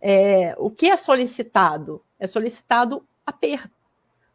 é, 0.00 0.54
o 0.58 0.70
que 0.70 0.86
é 0.86 0.96
solicitado? 0.96 2.02
É 2.18 2.26
solicitado 2.26 3.06
a 3.26 3.32
perda. 3.32 3.70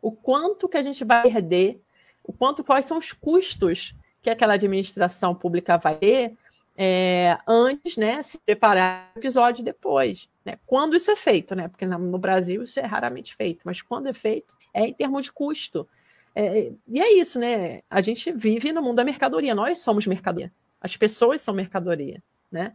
O 0.01 0.11
quanto 0.11 0.69
que 0.69 0.78
a 0.78 0.84
gente 0.84 1.03
vai 1.03 1.23
perder, 1.23 1.82
o 2.23 2.32
quanto, 2.32 2.63
quais 2.63 2.86
são 2.86 2.97
os 2.97 3.11
custos 3.11 3.95
que 4.21 4.30
aquela 4.30 4.53
administração 4.53 5.34
pública 5.34 5.78
vai 5.78 5.95
ter 5.95 6.38
é, 6.78 7.39
antes, 7.47 7.97
né, 7.97 8.21
se 8.21 8.38
preparar 8.38 9.11
o 9.15 9.19
episódio 9.19 9.65
depois. 9.65 10.30
Né? 10.45 10.59
Quando 10.65 10.95
isso 10.95 11.09
é 11.09 11.15
feito, 11.15 11.55
né? 11.55 11.67
Porque 11.67 11.88
no 11.88 12.17
Brasil 12.19 12.61
isso 12.61 12.80
é 12.80 12.86
raramente 12.86 13.36
feito, 13.36 13.61
mas 13.65 13.82
quando 13.82 14.07
é 14.07 14.13
feito, 14.13 14.55
é 14.71 14.86
em 14.88 14.93
termos 14.93 15.25
de 15.25 15.32
custo. 15.32 15.89
É, 16.36 16.71
e 16.88 17.01
é 17.01 17.13
isso, 17.13 17.39
né? 17.39 17.82
A 17.89 17.99
gente 17.99 18.32
vive 18.32 18.71
no 18.71 18.82
mundo 18.82 18.97
da 18.97 19.03
mercadoria, 19.03 19.55
nós 19.55 19.80
somos 19.80 20.05
mercadoria, 20.05 20.53
as 20.80 20.95
pessoas 20.95 21.41
são 21.41 21.53
mercadoria, 21.53 22.21
né? 22.51 22.73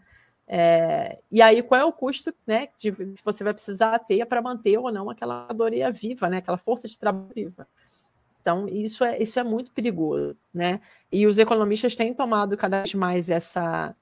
É, 0.48 1.20
e 1.30 1.40
aí, 1.40 1.62
qual 1.62 1.80
é 1.80 1.84
o 1.84 1.92
custo 1.92 2.34
né, 2.44 2.66
que 2.78 2.90
você 3.24 3.44
vai 3.44 3.54
precisar 3.54 3.98
ter 4.00 4.26
para 4.26 4.42
manter 4.42 4.76
ou 4.76 4.90
não 4.90 5.08
aquela 5.08 5.42
mercadoria 5.42 5.90
viva, 5.92 6.28
né, 6.28 6.38
aquela 6.38 6.58
força 6.58 6.88
de 6.88 6.98
trabalho 6.98 7.30
viva? 7.32 7.66
Então, 8.42 8.68
isso 8.68 9.04
é, 9.04 9.22
isso 9.22 9.38
é 9.38 9.44
muito 9.44 9.70
perigoso, 9.70 10.36
né? 10.52 10.80
E 11.10 11.26
os 11.28 11.38
economistas 11.38 11.94
têm 11.94 12.12
tomado 12.12 12.56
cada 12.56 12.78
vez 12.78 12.92
mais 12.92 13.30
essa 13.30 13.94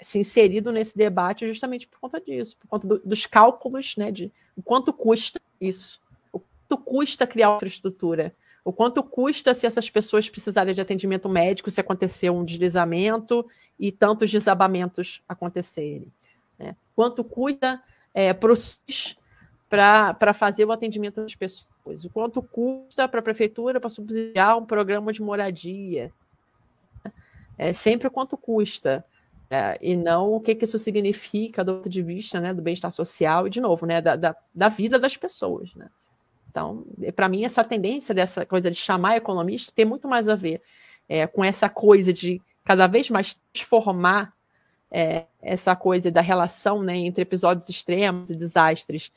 se 0.00 0.18
inserido 0.18 0.72
nesse 0.72 0.96
debate 0.96 1.46
justamente 1.46 1.86
por 1.86 2.00
conta 2.00 2.20
disso, 2.20 2.56
por 2.56 2.68
conta 2.68 2.86
do, 2.86 2.98
dos 3.00 3.26
cálculos, 3.26 3.96
né, 3.96 4.10
de 4.10 4.32
o 4.56 4.62
quanto 4.62 4.92
custa 4.92 5.40
isso, 5.60 6.00
o 6.32 6.40
quanto 6.40 6.82
custa 6.82 7.26
criar 7.26 7.56
infraestrutura, 7.56 8.34
o 8.64 8.72
quanto 8.72 9.02
custa 9.02 9.54
se 9.54 9.66
essas 9.66 9.90
pessoas 9.90 10.28
precisarem 10.28 10.74
de 10.74 10.80
atendimento 10.80 11.28
médico, 11.28 11.70
se 11.70 11.80
acontecer 11.80 12.30
um 12.30 12.44
deslizamento 12.44 13.46
e 13.78 13.92
tantos 13.92 14.30
desabamentos 14.30 15.22
acontecerem, 15.28 16.10
né? 16.58 16.76
Quanto 16.94 17.22
custa 17.22 17.82
é, 18.14 18.32
SUS 18.32 19.16
para 19.68 20.32
fazer 20.32 20.64
o 20.64 20.72
atendimento 20.72 21.20
das 21.20 21.34
pessoas 21.34 21.73
o 21.84 22.10
quanto 22.10 22.42
custa 22.42 23.06
para 23.06 23.20
a 23.20 23.22
prefeitura 23.22 23.80
para 23.80 23.90
subsidiar 23.90 24.56
um 24.56 24.64
programa 24.64 25.12
de 25.12 25.22
moradia. 25.22 26.10
É 27.58 27.72
sempre 27.72 28.08
quanto 28.10 28.36
custa. 28.36 29.04
É, 29.50 29.78
e 29.80 29.94
não 29.94 30.32
o 30.32 30.40
que, 30.40 30.54
que, 30.54 30.64
isso 30.64 30.78
significa 30.78 31.62
do 31.62 31.74
ponto 31.74 31.88
de 31.88 32.02
vista 32.02 32.40
né, 32.40 32.54
do 32.54 32.62
bem-estar 32.62 32.90
social 32.90 33.46
e, 33.46 33.50
de 33.50 33.60
novo, 33.60 33.84
né, 33.84 34.00
da, 34.00 34.16
da, 34.16 34.34
da 34.54 34.68
vida 34.68 34.98
das 34.98 35.16
pessoas. 35.16 35.74
Né? 35.74 35.88
Então, 36.50 36.84
para 37.14 37.28
mim, 37.28 37.44
essa 37.44 37.62
tendência 37.62 38.14
dessa 38.14 38.46
coisa 38.46 38.70
de 38.70 38.76
chamar 38.76 39.16
economista 39.16 39.70
tem 39.76 39.84
muito 39.84 40.08
mais 40.08 40.28
a 40.28 40.34
ver 40.34 40.62
é, 41.08 41.26
com 41.26 41.44
essa 41.44 41.68
coisa 41.68 42.12
de 42.12 42.40
cada 42.64 42.86
vez 42.86 43.10
mais 43.10 43.38
transformar 43.52 44.32
é, 44.90 45.26
essa 45.42 45.76
coisa 45.76 46.10
da 46.10 46.22
relação 46.22 46.82
né, 46.82 46.96
entre 46.96 47.22
episódios 47.22 47.68
extremos 47.68 48.30
e 48.30 48.36
desastres 48.36 49.12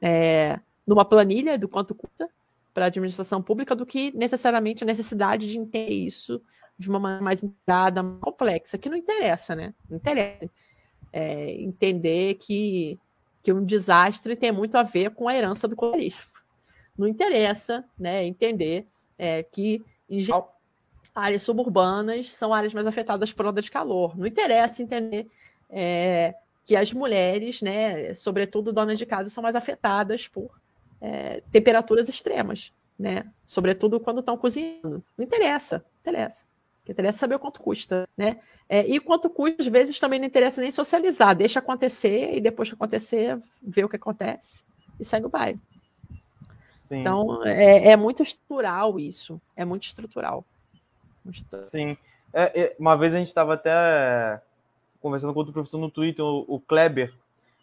é, 0.00 0.60
numa 0.86 1.04
planilha 1.04 1.58
do 1.58 1.68
quanto 1.68 1.94
custa 1.94 2.28
para 2.72 2.84
a 2.84 2.88
administração 2.88 3.42
pública 3.42 3.74
do 3.74 3.84
que 3.84 4.12
necessariamente 4.16 4.84
a 4.84 4.86
necessidade 4.86 5.50
de 5.50 5.58
entender 5.58 5.92
isso 5.92 6.40
de 6.78 6.88
uma 6.88 6.98
maneira 6.98 7.24
mais 7.24 7.42
integrada, 7.42 8.02
mais 8.02 8.20
complexa, 8.20 8.78
que 8.78 8.88
não 8.88 8.96
interessa, 8.96 9.54
né? 9.54 9.74
Não 9.88 9.98
interessa. 9.98 10.50
É, 11.12 11.52
entender 11.60 12.34
que, 12.36 12.98
que 13.42 13.52
um 13.52 13.64
desastre 13.64 14.36
tem 14.36 14.52
muito 14.52 14.76
a 14.76 14.82
ver 14.82 15.10
com 15.10 15.28
a 15.28 15.36
herança 15.36 15.68
do 15.68 15.76
colonialismo. 15.76 16.20
Não 16.96 17.06
interessa 17.06 17.84
né, 17.98 18.24
entender 18.24 18.86
é, 19.18 19.42
que, 19.42 19.84
em 20.08 20.22
geral, 20.22 20.58
áreas 21.14 21.42
suburbanas 21.42 22.30
são 22.30 22.54
áreas 22.54 22.72
mais 22.72 22.86
afetadas 22.86 23.32
por 23.32 23.46
onda 23.46 23.60
de 23.60 23.70
calor. 23.70 24.16
Não 24.16 24.26
interessa 24.26 24.82
entender 24.82 25.26
é, 25.68 26.34
que 26.64 26.76
as 26.76 26.92
mulheres, 26.92 27.60
né, 27.60 28.14
sobretudo 28.14 28.72
donas 28.72 28.98
de 28.98 29.06
casa, 29.06 29.30
são 29.30 29.42
mais 29.42 29.56
afetadas 29.56 30.28
por 30.28 30.59
é, 31.00 31.42
temperaturas 31.50 32.08
extremas, 32.08 32.72
né? 32.98 33.24
Sobretudo 33.46 34.00
quando 34.00 34.20
estão 34.20 34.36
cozinhando. 34.36 35.02
Não 35.16 35.24
interessa, 35.24 35.78
não 35.78 36.12
interessa. 36.12 36.44
O 36.82 36.86
que 36.86 36.92
interessa 36.92 37.18
é 37.18 37.20
saber 37.20 37.34
o 37.36 37.38
quanto 37.38 37.60
custa, 37.60 38.08
né? 38.16 38.40
É, 38.68 38.86
e 38.86 39.00
quanto 39.00 39.28
custa, 39.30 39.62
às 39.62 39.66
vezes, 39.66 39.98
também 39.98 40.18
não 40.18 40.26
interessa 40.26 40.60
nem 40.60 40.70
socializar. 40.70 41.34
Deixa 41.36 41.58
acontecer 41.58 42.34
e 42.34 42.40
depois 42.40 42.68
que 42.68 42.74
acontecer, 42.74 43.40
vê 43.62 43.84
o 43.84 43.88
que 43.88 43.96
acontece 43.96 44.64
e 44.98 45.04
segue 45.04 45.26
o 45.26 45.30
baile. 45.30 45.58
Sim. 46.90 47.00
Então, 47.00 47.44
é, 47.44 47.90
é, 47.90 47.96
muito 47.96 48.22
estrutural 48.22 48.98
isso. 48.98 49.40
É 49.54 49.64
muito 49.64 49.84
estrutural. 49.84 50.44
Muito 51.24 51.36
estrutural. 51.36 51.66
Sim. 51.68 51.96
É, 52.32 52.60
é 52.60 52.76
uma 52.78 52.96
vez 52.96 53.14
a 53.14 53.18
gente 53.18 53.28
estava 53.28 53.54
até 53.54 54.40
conversando 55.00 55.32
com 55.32 55.38
outro 55.38 55.52
professor 55.52 55.78
no 55.78 55.90
Twitter, 55.90 56.24
o, 56.24 56.44
o 56.48 56.60
Kleber. 56.60 57.14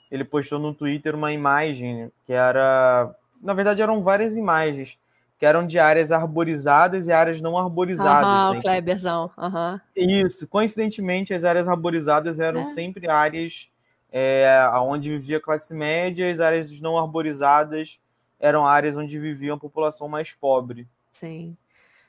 Ele 0.10 0.24
postou 0.24 0.60
no 0.60 0.74
Twitter 0.74 1.14
uma 1.14 1.34
imagem 1.34 2.12
que 2.26 2.34
era. 2.34 3.14
Na 3.42 3.54
verdade, 3.54 3.82
eram 3.82 4.02
várias 4.04 4.36
imagens 4.36 4.98
que 5.38 5.46
eram 5.46 5.68
de 5.68 5.78
áreas 5.78 6.12
arborizadas 6.12 7.06
e 7.08 7.12
áreas 7.12 7.40
não 7.40 7.58
arborizadas. 7.58 8.28
Ah, 8.28 8.52
né? 8.52 8.60
o 8.60 8.62
Kleberzão. 8.62 9.32
Uhum. 9.38 9.80
Isso. 9.96 10.48
Coincidentemente, 10.48 11.34
as 11.34 11.44
áreas 11.44 11.68
arborizadas 11.68 12.40
eram 12.40 12.62
é. 12.62 12.68
sempre 12.68 13.08
áreas 13.08 13.70
é, 14.12 14.68
onde 14.82 15.12
vivia 15.12 15.38
a 15.38 15.42
classe 15.42 15.74
média, 15.74 16.32
as 16.32 16.40
áreas 16.40 16.82
não 16.82 16.98
arborizadas 16.98 18.00
eram 18.40 18.66
áreas 18.66 18.96
onde 18.96 19.20
vivia 19.20 19.54
a 19.54 19.58
população 19.58 20.08
mais 20.08 20.34
pobre. 20.34 20.88
Sim. 21.12 21.58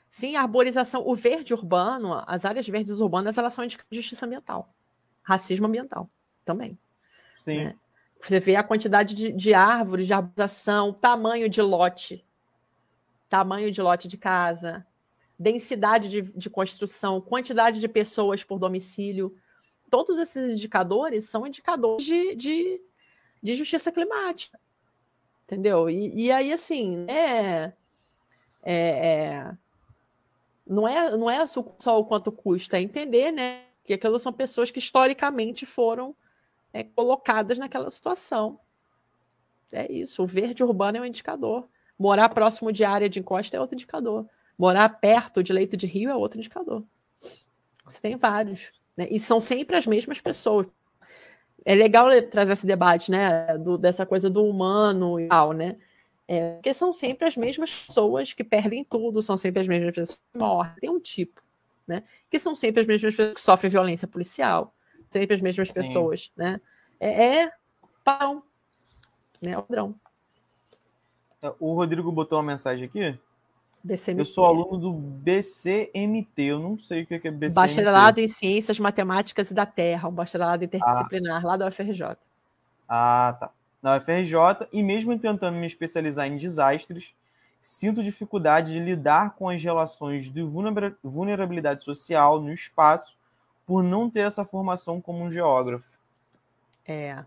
Sim, 0.09 0.35
a 0.35 0.41
arborização, 0.41 1.07
o 1.07 1.15
verde 1.15 1.53
urbano, 1.53 2.23
as 2.25 2.45
áreas 2.45 2.67
verdes 2.67 2.99
urbanas, 2.99 3.37
elas 3.37 3.53
são 3.53 3.65
de 3.65 3.77
justiça 3.91 4.25
ambiental, 4.25 4.67
racismo 5.21 5.67
ambiental 5.67 6.09
também. 6.43 6.77
Sim. 7.35 7.57
Né? 7.65 7.75
Você 8.21 8.39
vê 8.39 8.55
a 8.55 8.63
quantidade 8.63 9.15
de, 9.15 9.31
de 9.31 9.53
árvores, 9.53 10.07
de 10.07 10.13
arborização, 10.13 10.91
tamanho 10.93 11.49
de 11.49 11.61
lote, 11.61 12.25
tamanho 13.29 13.71
de 13.71 13.81
lote 13.81 14.07
de 14.07 14.17
casa, 14.17 14.85
densidade 15.37 16.09
de, 16.09 16.21
de 16.21 16.49
construção, 16.49 17.21
quantidade 17.21 17.79
de 17.79 17.87
pessoas 17.87 18.43
por 18.43 18.59
domicílio. 18.59 19.35
Todos 19.89 20.17
esses 20.17 20.49
indicadores 20.49 21.29
são 21.29 21.47
indicadores 21.47 22.05
de, 22.05 22.35
de, 22.35 22.81
de 23.41 23.55
justiça 23.55 23.91
climática. 23.91 24.59
Entendeu? 25.45 25.89
E, 25.89 26.25
e 26.25 26.31
aí, 26.31 26.51
assim, 26.51 27.05
é, 27.07 27.73
é, 28.61 28.73
é, 28.73 29.57
não, 30.67 30.87
é, 30.87 31.17
não 31.17 31.29
é 31.29 31.47
só 31.47 31.99
o 31.99 32.05
quanto 32.05 32.31
custa, 32.31 32.77
é 32.77 32.81
entender 32.81 33.31
né, 33.31 33.63
que 33.83 33.93
aquelas 33.93 34.21
são 34.21 34.31
pessoas 34.31 34.69
que 34.69 34.77
historicamente 34.77 35.65
foram 35.65 36.15
é, 36.73 36.83
colocadas 36.83 37.57
naquela 37.57 37.89
situação. 37.91 38.59
É 39.71 39.91
isso. 39.91 40.23
O 40.23 40.27
verde 40.27 40.63
urbano 40.63 40.97
é 40.97 41.01
um 41.01 41.05
indicador. 41.05 41.67
Morar 41.97 42.29
próximo 42.29 42.71
de 42.71 42.83
área 42.83 43.09
de 43.09 43.19
encosta 43.19 43.55
é 43.55 43.59
outro 43.59 43.75
indicador. 43.75 44.27
Morar 44.57 44.89
perto 44.89 45.43
de 45.43 45.53
leito 45.53 45.77
de 45.77 45.87
rio 45.87 46.09
é 46.09 46.15
outro 46.15 46.39
indicador. 46.39 46.83
Você 47.85 47.99
tem 47.99 48.15
vários. 48.15 48.71
Né? 48.95 49.07
E 49.09 49.19
são 49.19 49.39
sempre 49.39 49.75
as 49.75 49.85
mesmas 49.85 50.19
pessoas. 50.19 50.67
É 51.65 51.75
legal 51.75 52.09
trazer 52.31 52.53
esse 52.53 52.65
debate, 52.65 53.11
né? 53.11 53.57
Do, 53.57 53.77
dessa 53.77 54.05
coisa 54.05 54.29
do 54.29 54.45
humano 54.45 55.19
e 55.19 55.27
tal, 55.27 55.51
né? 55.51 55.77
É, 56.27 56.53
porque 56.53 56.73
são 56.73 56.93
sempre 56.93 57.27
as 57.27 57.35
mesmas 57.35 57.71
pessoas 57.71 58.33
que 58.33 58.43
perdem 58.43 58.83
tudo, 58.83 59.21
são 59.21 59.35
sempre 59.35 59.61
as 59.61 59.67
mesmas 59.67 59.93
pessoas 59.93 60.19
que 60.31 60.37
morrem. 60.37 60.75
Tem 60.79 60.89
um 60.89 60.99
tipo, 60.99 61.41
né? 61.87 62.03
Que 62.29 62.37
são 62.37 62.53
sempre 62.53 62.81
as 62.81 62.87
mesmas 62.87 63.15
pessoas 63.15 63.33
que 63.33 63.41
sofrem 63.41 63.71
violência 63.71 64.07
policial, 64.07 64.73
sempre 65.09 65.35
as 65.35 65.41
mesmas 65.41 65.71
pessoas, 65.71 66.23
Sim. 66.23 66.31
né? 66.37 66.61
É, 66.99 67.43
é 67.43 67.51
padrão, 68.03 68.43
né? 69.41 69.51
É 69.51 69.57
o 69.57 69.63
padrão. 69.63 69.95
O 71.59 71.73
Rodrigo 71.73 72.11
botou 72.11 72.37
uma 72.37 72.51
mensagem 72.51 72.85
aqui. 72.85 73.17
BCMT. 73.81 74.21
Eu 74.21 74.25
sou 74.25 74.45
aluno 74.45 74.77
do 74.77 74.91
BCMT, 74.91 76.41
eu 76.41 76.59
não 76.59 76.77
sei 76.77 77.03
o 77.03 77.07
que 77.07 77.15
é 77.15 77.31
BCMT. 77.31 77.55
Bacharelado 77.55 78.19
em 78.19 78.27
Ciências 78.27 78.77
Matemáticas 78.77 79.49
e 79.49 79.53
da 79.53 79.65
Terra, 79.65 80.09
um 80.09 80.11
bacharelado 80.11 80.65
interdisciplinar 80.65 81.41
ah. 81.43 81.47
lá 81.47 81.57
da 81.57 81.67
UFRJ. 81.67 82.17
Ah, 82.87 83.37
tá. 83.39 83.51
Na 83.81 83.95
UFRJ, 83.95 84.67
e 84.73 84.83
mesmo 84.83 85.17
tentando 85.17 85.55
me 85.55 85.65
especializar 85.65 86.27
em 86.27 86.35
desastres, 86.35 87.13
sinto 87.61 88.03
dificuldade 88.03 88.73
de 88.73 88.79
lidar 88.79 89.35
com 89.35 89.47
as 89.47 89.63
relações 89.63 90.29
de 90.29 90.41
vulnerabilidade 91.01 91.85
social 91.85 92.41
no 92.41 92.51
espaço 92.51 93.17
por 93.69 93.83
não 93.83 94.09
ter 94.09 94.21
essa 94.21 94.43
formação 94.43 94.99
como 94.99 95.23
um 95.23 95.31
geógrafo. 95.31 95.87
É. 96.87 97.23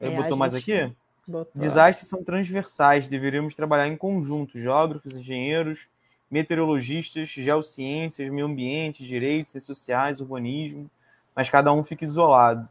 É, 0.00 0.16
botou 0.16 0.34
mais 0.34 0.54
aqui? 0.54 0.90
Botou. 1.28 1.60
Desastres 1.60 2.08
são 2.08 2.24
transversais, 2.24 3.06
deveríamos 3.06 3.54
trabalhar 3.54 3.86
em 3.86 3.94
conjunto, 3.94 4.58
geógrafos, 4.58 5.12
engenheiros, 5.12 5.86
meteorologistas, 6.30 7.28
geociências, 7.28 8.30
meio 8.30 8.46
ambiente, 8.46 9.04
direitos 9.04 9.62
sociais, 9.62 10.22
urbanismo, 10.22 10.90
mas 11.36 11.50
cada 11.50 11.70
um 11.70 11.84
fica 11.84 12.02
isolado. 12.02 12.66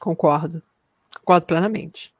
Concordo. 0.00 0.62
Concordo 1.18 1.44
plenamente. 1.44 2.10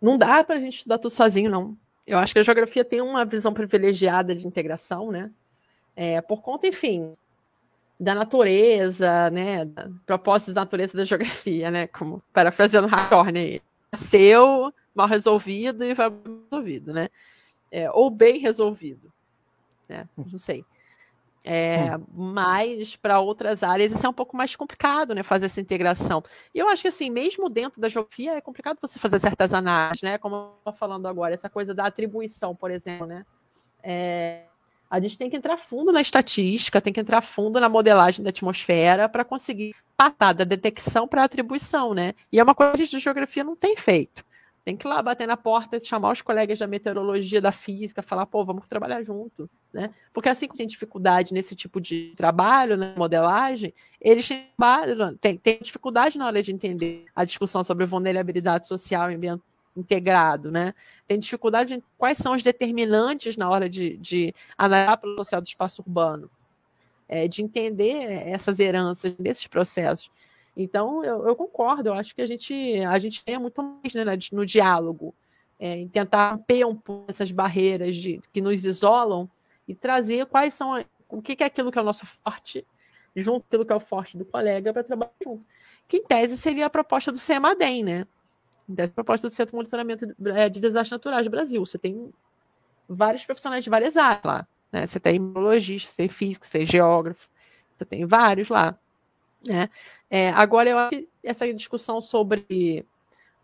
Não 0.00 0.16
dá 0.16 0.42
para 0.42 0.56
a 0.56 0.60
gente 0.60 0.78
estudar 0.78 0.96
tudo 0.96 1.10
sozinho, 1.10 1.50
não. 1.50 1.76
Eu 2.06 2.16
acho 2.16 2.32
que 2.32 2.38
a 2.38 2.42
geografia 2.42 2.86
tem 2.86 3.02
uma 3.02 3.22
visão 3.26 3.52
privilegiada 3.52 4.34
de 4.34 4.46
integração, 4.46 5.12
né? 5.12 5.30
É, 5.94 6.22
por 6.22 6.40
conta, 6.40 6.66
enfim, 6.66 7.14
da 7.98 8.14
natureza, 8.14 9.30
né? 9.30 9.66
Propósitos 10.06 10.54
da 10.54 10.62
natureza 10.62 10.96
da 10.96 11.04
geografia, 11.04 11.70
né? 11.70 11.86
Como 11.86 12.22
parafraseando 12.32 12.88
Hawthorne 12.94 13.38
aí. 13.38 13.62
Nasceu 13.92 14.72
mal 14.94 15.08
resolvido 15.08 15.84
e 15.84 15.94
vai 15.94 16.10
resolvido, 16.50 16.92
né? 16.92 17.08
É, 17.70 17.90
ou 17.90 18.10
bem 18.10 18.38
resolvido, 18.38 19.12
né? 19.88 20.08
Não 20.16 20.38
sei. 20.38 20.64
É, 21.44 21.96
hum. 21.96 22.04
Mas 22.12 22.94
para 22.94 23.20
outras 23.20 23.62
áreas 23.62 23.92
isso 23.92 24.04
é 24.04 24.08
um 24.08 24.12
pouco 24.14 24.36
mais 24.36 24.54
complicado, 24.54 25.14
né? 25.14 25.22
Fazer 25.22 25.46
essa 25.46 25.60
integração. 25.60 26.22
E 26.54 26.58
eu 26.58 26.68
acho 26.68 26.82
que 26.82 26.88
assim, 26.88 27.10
mesmo 27.10 27.48
dentro 27.48 27.80
da 27.80 27.88
geografia, 27.88 28.34
é 28.34 28.40
complicado 28.40 28.78
você 28.80 28.98
fazer 28.98 29.18
certas 29.18 29.54
análises, 29.54 30.02
né? 30.02 30.18
Como 30.18 30.36
eu 30.36 30.54
estou 30.58 30.72
falando 30.74 31.06
agora, 31.06 31.34
essa 31.34 31.48
coisa 31.48 31.74
da 31.74 31.86
atribuição, 31.86 32.54
por 32.54 32.70
exemplo, 32.70 33.06
né? 33.06 33.24
É, 33.82 34.47
a 34.90 35.00
gente 35.00 35.18
tem 35.18 35.28
que 35.28 35.36
entrar 35.36 35.56
fundo 35.56 35.92
na 35.92 36.00
estatística, 36.00 36.80
tem 36.80 36.92
que 36.92 37.00
entrar 37.00 37.20
fundo 37.20 37.60
na 37.60 37.68
modelagem 37.68 38.22
da 38.22 38.30
atmosfera 38.30 39.08
para 39.08 39.24
conseguir 39.24 39.74
passar 39.96 40.32
da 40.32 40.44
detecção 40.44 41.06
para 41.06 41.24
atribuição, 41.24 41.92
né? 41.92 42.14
E 42.32 42.40
é 42.40 42.42
uma 42.42 42.54
coisa 42.54 42.72
que 42.72 42.82
a 42.82 42.84
gente 42.84 42.96
de 42.96 43.02
geografia 43.02 43.44
não 43.44 43.54
tem 43.54 43.76
feito. 43.76 44.24
Tem 44.64 44.76
que 44.76 44.86
ir 44.86 44.90
lá 44.90 45.00
bater 45.02 45.26
na 45.26 45.36
porta, 45.36 45.80
chamar 45.80 46.12
os 46.12 46.20
colegas 46.20 46.58
da 46.58 46.66
meteorologia, 46.66 47.40
da 47.40 47.52
física, 47.52 48.02
falar, 48.02 48.26
pô, 48.26 48.44
vamos 48.44 48.68
trabalhar 48.68 49.02
junto, 49.02 49.48
né? 49.72 49.90
Porque 50.12 50.28
assim 50.28 50.46
que 50.46 50.56
tem 50.56 50.66
dificuldade 50.66 51.32
nesse 51.32 51.56
tipo 51.56 51.80
de 51.80 52.12
trabalho, 52.16 52.76
né, 52.76 52.94
modelagem, 52.96 53.72
eles 54.00 54.28
têm, 54.28 54.46
têm, 55.20 55.36
têm 55.38 55.58
dificuldade 55.62 56.18
na 56.18 56.26
hora 56.26 56.42
de 56.42 56.52
entender 56.52 57.06
a 57.16 57.24
discussão 57.24 57.64
sobre 57.64 57.86
vulnerabilidade 57.86 58.66
social 58.66 59.10
e 59.10 59.14
ambiental 59.14 59.44
integrado, 59.76 60.50
né? 60.50 60.74
Tem 61.06 61.18
dificuldade 61.18 61.74
em 61.74 61.82
quais 61.96 62.18
são 62.18 62.34
os 62.34 62.42
determinantes 62.42 63.36
na 63.36 63.48
hora 63.48 63.68
de, 63.68 63.96
de 63.96 64.34
analisar 64.56 65.00
o 65.04 65.16
social 65.16 65.40
do 65.40 65.46
espaço 65.46 65.82
urbano, 65.82 66.30
é, 67.08 67.28
de 67.28 67.42
entender 67.42 68.02
essas 68.28 68.58
heranças 68.58 69.14
desses 69.14 69.46
processos. 69.46 70.10
Então, 70.56 71.04
eu, 71.04 71.26
eu, 71.28 71.36
concordo, 71.36 71.90
eu 71.90 71.94
acho 71.94 72.14
que 72.14 72.20
a 72.20 72.26
gente, 72.26 72.52
a 72.80 72.98
gente 72.98 73.24
tem 73.24 73.38
muito 73.38 73.62
mais 73.62 73.94
né, 73.94 74.04
no 74.32 74.44
diálogo, 74.44 75.14
é, 75.58 75.76
em 75.76 75.88
tentar 75.88 76.32
romper 76.32 76.64
um 76.64 76.74
pouco 76.74 77.06
essas 77.08 77.30
barreiras 77.30 77.94
de, 77.94 78.20
que 78.32 78.40
nos 78.40 78.64
isolam 78.64 79.30
e 79.68 79.74
trazer 79.74 80.26
quais 80.26 80.54
são, 80.54 80.84
o 81.08 81.22
que, 81.22 81.36
é 81.42 81.46
aquilo 81.46 81.70
que 81.70 81.78
é 81.78 81.82
o 81.82 81.84
nosso 81.84 82.04
forte, 82.06 82.66
junto 83.14 83.40
com 83.42 83.46
aquilo 83.46 83.66
que 83.66 83.72
é 83.72 83.76
o 83.76 83.80
forte 83.80 84.16
do 84.16 84.24
colega, 84.24 84.72
para 84.72 84.82
trabalhar 84.82 85.12
junto. 85.22 85.44
Que 85.86 85.98
em 85.98 86.02
tese 86.02 86.36
seria 86.36 86.66
a 86.66 86.70
proposta 86.70 87.12
do 87.12 87.18
CEMADEM, 87.18 87.84
né? 87.84 88.06
A 88.76 88.88
proposta 88.88 89.28
do 89.28 89.34
Centro 89.34 89.52
de 89.52 89.56
Monitoramento 89.56 90.06
é, 90.34 90.48
de 90.48 90.60
Desastres 90.60 90.90
Naturais 90.90 91.24
do 91.24 91.30
Brasil. 91.30 91.64
Você 91.64 91.78
tem 91.78 92.12
vários 92.88 93.24
profissionais 93.24 93.64
de 93.64 93.70
várias 93.70 93.96
áreas 93.96 94.24
lá. 94.24 94.48
Né? 94.72 94.86
Você 94.86 95.00
tem 95.00 95.16
imunologista, 95.16 95.90
você 95.90 95.96
tem 95.96 96.08
físico, 96.08 96.46
você 96.46 96.52
tem 96.52 96.66
geógrafo, 96.66 97.28
você 97.76 97.84
tem 97.84 98.04
vários 98.04 98.48
lá. 98.48 98.78
Né? 99.46 99.70
É, 100.10 100.30
agora, 100.30 100.68
eu 100.68 100.78
acho 100.78 100.90
que 100.90 101.08
essa 101.22 101.52
discussão 101.52 102.00
sobre, 102.00 102.84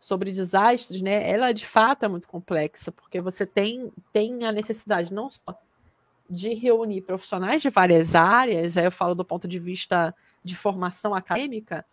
sobre 0.01 0.33
desastres, 0.33 1.01
né, 1.01 1.29
ela 1.31 1.53
de 1.53 1.66
fato 1.66 2.05
é 2.05 2.09
muito 2.09 2.29
complexa, 2.29 2.91
porque 2.91 3.20
você 3.20 3.47
tem, 3.47 3.93
tem 4.12 4.45
a 4.45 4.53
necessidade 4.53 5.12
não 5.12 5.31
só 5.31 5.59
de 6.29 6.55
reunir 6.55 7.03
profissionais 7.03 7.61
de 7.61 7.68
várias 7.68 8.14
áreas, 8.14 8.77
aí 8.77 8.87
eu 8.87 8.93
falo 8.93 9.14
do 9.14 9.25
ponto 9.25 9.47
de 9.47 9.59
vista 9.59 10.14
de 10.43 10.57
formação 10.57 11.14
acadêmica, 11.14 11.85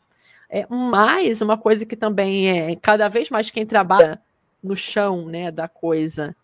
é, 0.54 0.68
mas 0.70 1.42
uma 1.42 1.58
coisa 1.58 1.86
que 1.86 1.96
também 1.96 2.50
é 2.50 2.76
cada 2.76 3.08
vez 3.08 3.30
mais 3.30 3.50
quem 3.50 3.66
trabalha 3.66 4.22
no 4.62 4.76
chão 4.76 5.26
né, 5.26 5.50
da 5.50 5.70
coisa 5.70 6.36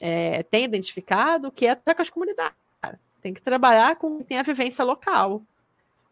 é, 0.00 0.42
tem 0.42 0.64
identificado 0.64 1.52
que 1.52 1.64
é 1.64 1.76
com 1.76 2.02
as 2.02 2.10
comunidades. 2.10 2.56
tem 3.22 3.32
que 3.32 3.40
trabalhar 3.40 3.94
com 3.94 4.16
quem 4.16 4.26
tem 4.26 4.38
a 4.40 4.42
vivência 4.42 4.84
local, 4.84 5.40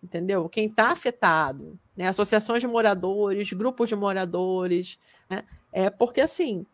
entendeu? 0.00 0.48
Quem 0.48 0.66
está 0.66 0.92
afetado, 0.92 1.76
né? 1.96 2.06
Associações 2.06 2.62
de 2.62 2.68
moradores, 2.68 3.52
grupos 3.52 3.88
de 3.88 3.96
moradores, 3.96 4.96
né? 5.28 5.42
É 5.72 5.90
porque 5.90 6.20
assim, 6.20 6.64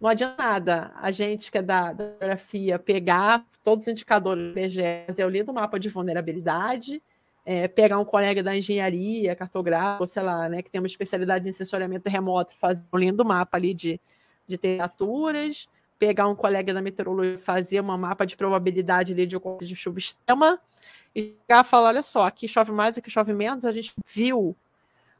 não 0.00 0.08
adianta 0.08 0.42
nada 0.42 0.90
a 0.96 1.10
gente 1.10 1.52
que 1.52 1.58
é 1.58 1.62
da, 1.62 1.92
da 1.92 2.06
geografia 2.06 2.78
pegar 2.78 3.44
todos 3.62 3.84
os 3.84 3.88
indicadores 3.88 4.54
do 4.54 4.58
IBGE, 4.58 5.04
eu 5.18 5.28
li 5.28 5.42
do 5.42 5.52
mapa 5.52 5.78
de 5.78 5.90
vulnerabilidade, 5.90 7.02
é, 7.50 7.66
pegar 7.66 7.98
um 7.98 8.04
colega 8.04 8.42
da 8.42 8.54
engenharia, 8.54 9.34
cartográfico, 9.34 10.06
sei 10.06 10.22
lá, 10.22 10.50
né, 10.50 10.60
que 10.60 10.70
tem 10.70 10.78
uma 10.78 10.86
especialidade 10.86 11.48
em 11.48 11.52
sensoriamento 11.52 12.06
remoto, 12.10 12.54
fazer 12.54 12.84
um 12.92 12.98
lindo 12.98 13.24
mapa 13.24 13.56
ali 13.56 13.72
de, 13.72 13.98
de 14.46 14.58
temperaturas, 14.58 15.66
pegar 15.98 16.28
um 16.28 16.34
colega 16.34 16.74
da 16.74 16.82
meteorologia 16.82 17.38
fazer 17.38 17.80
um 17.80 17.96
mapa 17.96 18.26
de 18.26 18.36
probabilidade 18.36 19.14
ali 19.14 19.26
de 19.26 19.34
ocorrência 19.34 19.66
de 19.68 19.76
chuva 19.76 19.98
extrema, 19.98 20.60
e 21.16 21.38
chegar 21.40 21.64
falar, 21.64 21.88
olha 21.88 22.02
só, 22.02 22.26
aqui 22.26 22.46
chove 22.46 22.70
mais, 22.70 22.98
aqui 22.98 23.08
chove 23.08 23.32
menos, 23.32 23.64
a 23.64 23.72
gente 23.72 23.94
viu, 24.06 24.54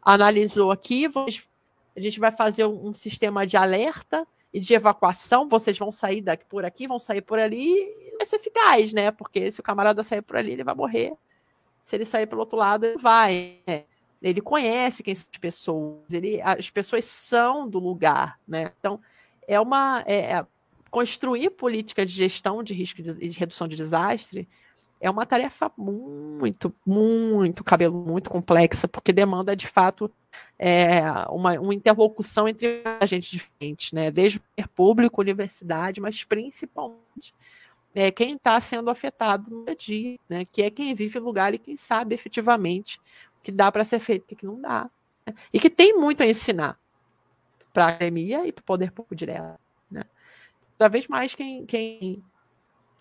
analisou 0.03 0.71
aqui, 0.71 1.07
a 1.97 2.01
gente 2.01 2.21
vai 2.21 2.31
fazer 2.31 2.67
um 2.67 2.93
sistema 2.93 3.47
de 3.47 3.57
alerta, 3.57 4.27
e 4.53 4.61
de 4.61 4.75
evacuação, 4.75 5.49
vocês 5.49 5.79
vão 5.79 5.91
sair 5.91 6.21
daqui 6.21 6.45
por 6.45 6.63
aqui, 6.63 6.87
vão 6.87 6.99
sair 6.99 7.23
por 7.23 7.39
ali, 7.39 7.73
e 7.73 8.17
vai 8.19 8.27
ser 8.27 8.37
eficaz, 8.37 8.93
né? 8.93 9.11
Porque 9.11 9.51
se 9.51 9.61
o 9.61 9.63
camarada 9.63 10.03
sair 10.03 10.21
por 10.21 10.37
ali, 10.37 10.53
ele 10.53 10.65
vai 10.65 10.75
morrer. 10.75 11.15
Se 11.89 11.97
ele 11.97 12.05
sair 12.05 12.27
pelo 12.27 12.43
outro 12.43 12.59
lado, 12.59 12.85
ele 12.85 12.99
vai. 12.99 13.61
Né? 13.67 13.85
Ele 14.21 14.43
conhece 14.43 15.03
quem 15.03 15.15
são 15.15 15.27
as 15.33 15.39
pessoas, 15.39 16.13
ele, 16.13 16.39
as 16.43 16.69
pessoas 16.69 17.07
são 17.07 17.67
do 17.67 17.79
lugar, 17.79 18.39
né? 18.47 18.73
Então, 18.79 19.01
é 19.47 19.59
uma. 19.59 20.05
É, 20.07 20.35
é, 20.35 20.47
construir 20.91 21.49
política 21.49 22.05
de 22.05 22.13
gestão 22.13 22.63
de 22.63 22.75
risco 22.75 23.03
de, 23.03 23.15
de 23.15 23.39
redução 23.39 23.67
de 23.67 23.75
desastre 23.75 24.47
é 25.01 25.09
uma 25.09 25.25
tarefa 25.25 25.73
muito, 25.79 26.75
muito 26.85 27.65
cabelo, 27.65 28.05
muito 28.05 28.29
complexa, 28.29 28.87
porque 28.87 29.11
demanda 29.11 29.57
de 29.57 29.67
fato 29.67 30.11
é, 30.59 31.01
uma, 31.31 31.59
uma, 31.59 31.75
interlocução 31.75 32.47
entre 32.47 32.83
agentes 33.01 33.31
diferentes, 33.31 33.93
né? 33.93 34.11
Desde 34.11 34.39
o 34.39 34.69
público, 34.69 35.23
universidade, 35.23 36.03
mas 36.03 36.23
principalmente 36.23 37.33
é, 37.99 38.13
quem 38.13 38.37
está 38.37 38.61
sendo 38.61 38.91
afetado 38.91 39.51
no 39.51 39.65
dia 39.65 39.73
a 39.73 39.77
dia, 39.77 40.19
né? 40.29 40.45
Que 40.45 40.63
é 40.63 40.71
quem 40.71 40.95
vive 40.95 41.19
o 41.19 41.25
lugar 41.25 41.53
e 41.53 41.59
quem 41.59 41.77
sabe 41.77 42.15
efetivamente 42.15 43.01
o 43.41 43.43
que 43.43 43.51
dá 43.51 43.73
para 43.73 43.85
ser 43.85 43.99
feito 43.99 44.25
e 44.31 44.35
o 44.35 44.37
que 44.37 44.47
não 44.47 44.61
dá. 44.61 44.89
Né? 45.27 45.35
E 45.53 45.59
que 45.59 45.69
tem 45.69 45.99
muito 45.99 46.23
a 46.23 46.27
ensinar 46.27 46.79
para 47.73 47.87
a 47.87 47.89
academia 47.89 48.47
e 48.47 48.53
para 48.53 48.63
o 48.63 48.65
poder 48.65 48.93
público 48.93 49.17
direto. 49.17 49.59
Né? 49.91 50.05
Cada 50.79 50.89
vez 50.89 51.09
mais 51.09 51.35
quem, 51.35 51.67
quem 51.67 52.23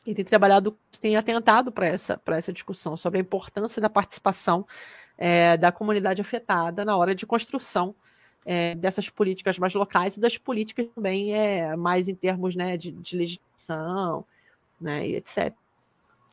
e 0.04 0.16
tem 0.16 0.26
trabalhado, 0.26 0.76
tem 1.00 1.16
atentado 1.16 1.72
para 1.72 1.86
essa, 1.86 2.20
essa 2.30 2.52
discussão 2.52 2.98
sobre 2.98 3.20
a 3.20 3.22
importância 3.22 3.80
da 3.80 3.92
participação 3.92 4.66
é, 5.16 5.58
da 5.58 5.72
comunidade 5.72 6.24
afetada 6.24 6.84
na 6.84 6.98
hora 6.98 7.14
de 7.14 7.28
construção 7.28 7.94
é, 8.44 8.74
dessas 8.74 9.08
políticas 9.10 9.60
mais 9.60 9.76
locais 9.76 10.18
e 10.18 10.20
das 10.20 10.40
políticas 10.40 10.88
também 10.96 11.36
é, 11.36 11.76
mais 11.76 12.08
em 12.08 12.16
termos 12.16 12.56
né, 12.56 12.78
de, 12.78 12.92
de 12.92 13.16
legislação 13.16 14.26
né, 14.80 15.08
e 15.08 15.16
etc. 15.16 15.54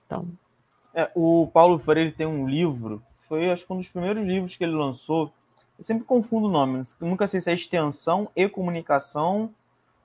Então. 0.07 0.28
É, 0.92 1.11
o 1.14 1.49
Paulo 1.53 1.78
Freire 1.78 2.12
tem 2.12 2.26
um 2.26 2.49
livro, 2.49 3.03
foi 3.28 3.51
acho 3.51 3.66
que 3.66 3.72
um 3.72 3.78
dos 3.78 3.88
primeiros 3.88 4.24
livros 4.24 4.57
que 4.57 4.64
ele 4.64 4.76
lançou. 4.76 5.32
Eu 5.76 5.84
sempre 5.84 6.05
confundo 6.05 6.47
o 6.47 6.51
nome, 6.51 6.82
nunca 7.01 7.26
sei 7.26 7.40
se 7.40 7.51
é 7.51 7.55
extensão 7.55 8.30
e 8.36 8.49
comunicação 8.49 9.51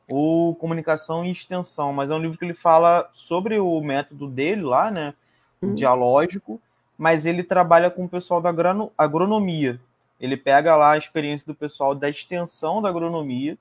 ou 0.09 0.55
Comunicação 0.55 1.23
e 1.23 1.31
Extensão, 1.31 1.93
mas 1.93 2.09
é 2.09 2.15
um 2.15 2.19
livro 2.19 2.37
que 2.37 2.43
ele 2.43 2.55
fala 2.55 3.07
sobre 3.13 3.59
o 3.59 3.79
método 3.79 4.27
dele 4.27 4.63
lá, 4.63 4.89
né? 4.89 5.13
Uhum. 5.61 5.75
Dialógico, 5.75 6.59
mas 6.97 7.25
ele 7.25 7.43
trabalha 7.43 7.91
com 7.91 8.05
o 8.05 8.09
pessoal 8.09 8.41
da 8.41 8.49
agronomia. 8.97 9.79
Ele 10.19 10.35
pega 10.35 10.75
lá 10.75 10.93
a 10.93 10.97
experiência 10.97 11.45
do 11.45 11.53
pessoal 11.53 11.93
da 11.93 12.09
extensão 12.09 12.81
da 12.81 12.89
agronomia 12.89 13.57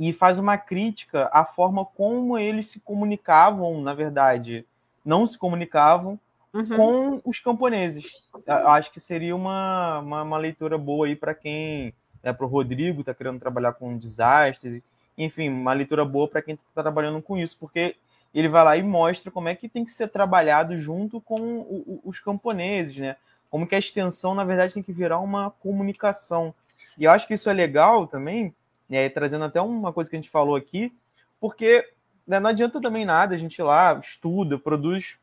e 0.00 0.12
faz 0.12 0.40
uma 0.40 0.58
crítica 0.58 1.30
à 1.32 1.44
forma 1.44 1.84
como 1.84 2.36
eles 2.36 2.68
se 2.68 2.80
comunicavam, 2.80 3.80
na 3.80 3.94
verdade, 3.94 4.66
não 5.04 5.26
se 5.26 5.38
comunicavam 5.38 6.18
uhum. 6.52 6.76
com 6.76 7.20
os 7.24 7.38
camponeses. 7.38 8.28
Acho 8.46 8.90
que 8.90 8.98
seria 8.98 9.36
uma, 9.36 10.00
uma, 10.00 10.22
uma 10.22 10.38
leitura 10.38 10.76
boa 10.76 11.06
aí 11.06 11.14
para 11.14 11.34
quem, 11.34 11.94
é 12.22 12.32
para 12.32 12.46
o 12.46 12.48
Rodrigo, 12.48 13.00
está 13.00 13.14
querendo 13.14 13.38
trabalhar 13.38 13.74
com 13.74 13.96
desastres 13.96 14.82
enfim, 15.16 15.50
uma 15.50 15.74
leitura 15.74 16.04
boa 16.04 16.26
para 16.26 16.40
quem 16.40 16.54
está 16.54 16.82
trabalhando 16.82 17.20
com 17.20 17.36
isso, 17.36 17.56
porque 17.58 17.96
ele 18.32 18.48
vai 18.48 18.64
lá 18.64 18.76
e 18.76 18.82
mostra 18.82 19.30
como 19.30 19.48
é 19.48 19.54
que 19.54 19.68
tem 19.68 19.84
que 19.84 19.90
ser 19.90 20.08
trabalhado 20.08 20.78
junto 20.78 21.20
com 21.20 21.40
o, 21.40 22.00
os 22.04 22.18
camponeses, 22.18 22.96
né? 22.96 23.16
Como 23.50 23.66
que 23.66 23.74
a 23.74 23.78
extensão, 23.78 24.34
na 24.34 24.44
verdade, 24.44 24.72
tem 24.72 24.82
que 24.82 24.92
virar 24.92 25.18
uma 25.18 25.50
comunicação. 25.50 26.54
E 26.96 27.04
eu 27.04 27.10
acho 27.10 27.26
que 27.26 27.34
isso 27.34 27.50
é 27.50 27.52
legal 27.52 28.06
também, 28.06 28.54
né, 28.90 29.08
trazendo 29.08 29.44
até 29.44 29.62
uma 29.62 29.92
coisa 29.92 30.10
que 30.10 30.16
a 30.16 30.18
gente 30.18 30.28
falou 30.28 30.56
aqui, 30.56 30.92
porque 31.40 31.88
né, 32.26 32.40
não 32.40 32.50
adianta 32.50 32.80
também 32.80 33.06
nada 33.06 33.34
a 33.34 33.38
gente 33.38 33.56
ir 33.56 33.62
lá, 33.62 33.98
estuda, 34.02 34.58
produz 34.58 35.16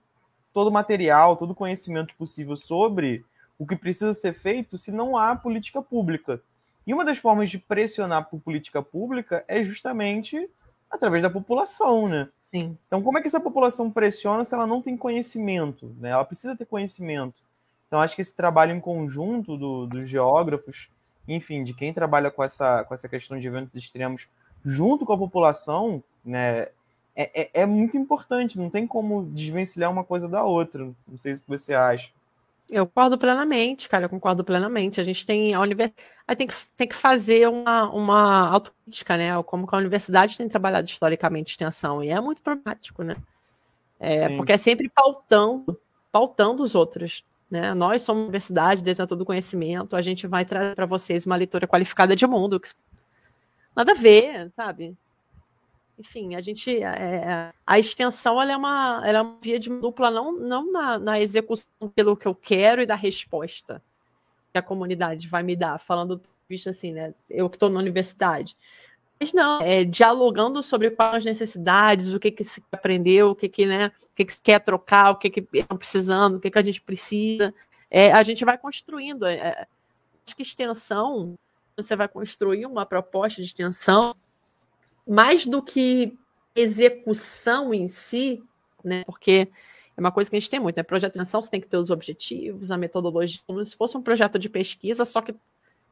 todo 0.54 0.70
o 0.70 0.72
material, 0.72 1.36
todo 1.36 1.52
o 1.52 1.56
conhecimento 1.56 2.16
possível 2.16 2.56
sobre 2.56 3.24
o 3.60 3.68
que 3.68 3.76
precisa 3.76 4.14
ser 4.14 4.34
feito 4.34 4.78
se 4.78 4.92
não 4.92 5.18
há 5.18 5.36
política 5.36 5.82
pública. 5.82 6.42
E 6.86 6.94
uma 6.94 7.04
das 7.04 7.18
formas 7.18 7.50
de 7.50 7.58
pressionar 7.58 8.30
por 8.30 8.40
política 8.40 8.82
pública 8.82 9.44
é 9.48 9.62
justamente 9.62 10.50
através 10.90 11.22
da 11.22 11.30
população, 11.30 12.08
né? 12.08 12.30
Sim. 12.54 12.78
Então, 12.88 13.04
como 13.04 13.18
é 13.18 13.22
que 13.22 13.28
essa 13.28 13.42
população 13.42 13.92
pressiona 13.92 14.46
se 14.46 14.54
ela 14.54 14.66
não 14.66 14.82
tem 14.82 14.96
conhecimento? 14.96 15.94
Né? 16.00 16.12
Ela 16.12 16.24
precisa 16.24 16.56
ter 16.56 16.66
conhecimento. 16.66 17.42
Então, 17.88 18.00
acho 18.00 18.16
que 18.16 18.22
esse 18.22 18.34
trabalho 18.34 18.74
em 18.74 18.80
conjunto 18.80 19.58
do, 19.58 19.86
dos 19.86 20.08
geógrafos, 20.10 20.90
enfim, 21.28 21.64
de 21.64 21.74
quem 21.74 21.94
trabalha 21.94 22.32
com 22.32 22.44
essa, 22.44 22.84
com 22.84 22.94
essa 22.94 23.10
questão 23.10 23.40
de 23.40 23.48
eventos 23.48 23.76
extremos, 23.76 24.28
junto 24.64 25.06
com 25.06 25.14
a 25.14 25.18
população, 25.18 26.04
né, 26.24 26.68
é, 27.16 27.42
é, 27.42 27.50
é 27.62 27.66
muito 27.66 27.98
importante. 27.98 28.60
Não 28.60 28.70
tem 28.70 28.86
como 28.86 29.26
desvencilhar 29.26 29.92
uma 29.92 30.04
coisa 30.04 30.30
da 30.30 30.44
outra. 30.44 30.86
Não 31.08 31.18
sei 31.18 31.34
o 31.34 31.36
que 31.38 31.48
você 31.48 31.74
acha. 31.74 32.10
Eu 32.70 32.86
concordo 32.86 33.18
plenamente, 33.18 33.88
cara, 33.88 34.06
eu 34.06 34.10
concordo 34.10 34.44
plenamente. 34.44 35.00
A 35.00 35.04
gente 35.04 35.26
tem 35.26 35.54
a 35.54 35.62
universidade 35.62 35.96
tem 36.38 36.48
que, 36.48 36.56
tem 36.76 36.88
que 36.88 36.96
fazer 36.96 37.48
uma, 37.48 37.90
uma 37.90 38.50
autocrítica, 38.50 39.16
né? 39.16 39.42
Como 39.44 39.66
que 39.66 39.74
a 39.74 39.78
universidade 39.78 40.38
tem 40.38 40.50
trabalhado 40.50 40.86
historicamente 40.86 41.52
extensão, 41.52 42.04
e 42.04 42.10
é 42.10 42.20
muito 42.20 42.42
problemático, 42.42 43.04
né? 43.04 43.16
É, 44.00 44.36
porque 44.36 44.52
é 44.52 44.58
sempre 44.58 44.90
pautando, 44.90 45.80
pautando 46.12 46.62
os 46.62 46.76
outros. 46.76 47.24
Né? 47.50 47.74
Nós 47.74 48.02
somos 48.02 48.24
universidade, 48.24 48.82
detentor 48.82 49.18
do 49.18 49.26
conhecimento, 49.26 49.96
a 49.96 50.02
gente 50.02 50.28
vai 50.28 50.44
trazer 50.44 50.76
para 50.76 50.86
vocês 50.86 51.26
uma 51.26 51.36
leitura 51.36 51.68
qualificada 51.68 52.16
de 52.16 52.28
mundo. 52.28 52.62
Nada 53.76 53.92
a 53.94 53.96
ver, 53.96 54.52
sabe? 54.56 54.98
enfim, 55.98 56.36
a 56.36 56.42
gente. 56.42 56.72
É, 56.84 57.16
é, 57.16 57.54
a 57.66 57.80
extensão 57.80 58.40
ela 58.42 58.52
é, 58.52 58.58
uma, 58.58 59.02
ela 59.04 59.20
é 59.20 59.22
uma 59.22 59.38
via 59.42 59.60
de 59.60 59.70
dupla, 59.70 60.12
não, 60.12 60.32
não 60.32 60.72
na, 60.72 61.00
na 61.00 61.20
execução 61.20 61.68
pelo 61.96 62.16
que 62.16 62.28
eu 62.28 62.36
quero 62.36 62.82
e 62.82 62.86
da 62.86 62.96
resposta 62.96 63.82
que 64.52 64.60
a 64.60 64.62
comunidade 64.62 65.28
vai 65.28 65.44
me 65.44 65.56
dar, 65.56 65.80
falando 65.80 66.22
visto 66.48 66.70
assim, 66.70 66.94
né? 66.94 67.14
Eu 67.30 67.50
que 67.50 67.56
estou 67.56 67.70
na 67.70 67.80
universidade. 67.80 68.56
Mas 69.20 69.34
não, 69.34 69.62
é 69.62 69.84
dialogando 69.84 70.62
sobre 70.62 70.92
quais 70.92 71.16
as 71.16 71.26
necessidades, 71.26 72.14
o 72.14 72.20
que, 72.20 72.32
que 72.32 72.44
se 72.44 72.64
aprendeu, 72.72 73.32
o 73.32 73.36
que, 73.36 73.50
que, 73.50 73.66
né, 73.66 73.88
o 73.88 74.16
que, 74.16 74.26
que 74.26 74.34
se 74.34 74.42
quer 74.42 74.60
trocar, 74.60 75.12
o 75.12 75.16
que, 75.16 75.30
que 75.30 75.48
estão 75.54 75.78
precisando, 75.78 76.36
o 76.36 76.40
que, 76.40 76.52
que 76.52 76.60
a 76.60 76.64
gente 76.64 76.82
precisa. 76.82 77.54
É, 77.90 78.12
a 78.12 78.22
gente 78.22 78.46
vai 78.46 78.58
construindo. 78.58 79.26
É, 79.26 79.36
é 79.36 79.68
acho 80.26 80.36
que 80.36 80.44
extensão, 80.44 81.38
você 81.76 81.96
vai 81.96 82.08
construir 82.08 82.66
uma 82.66 82.86
proposta 82.86 83.42
de 83.42 83.48
extensão 83.48 84.16
mais 85.08 85.46
do 85.46 85.62
que 85.62 86.18
execução 86.54 87.74
em 87.74 87.88
si, 87.88 88.44
né? 88.84 89.04
Porque 89.06 89.48
é 89.96 90.00
uma 90.00 90.12
coisa 90.12 90.30
que 90.30 90.36
a 90.36 90.40
gente 90.40 90.50
tem 90.50 90.60
muito, 90.60 90.76
né? 90.76 90.84
Projeto 90.84 91.14
de 91.14 91.20
atenção, 91.20 91.42
você 91.42 91.50
tem 91.50 91.62
que 91.62 91.68
ter 91.68 91.78
os 91.78 91.90
objetivos, 91.90 92.72
a 92.72 92.78
metodologia, 92.78 93.40
como 93.48 93.64
se 93.64 93.76
fosse 93.76 93.98
um 93.98 94.02
projeto 94.02 94.38
de 94.38 94.50
pesquisa, 94.50 95.06
só 95.06 95.22
que 95.22 95.34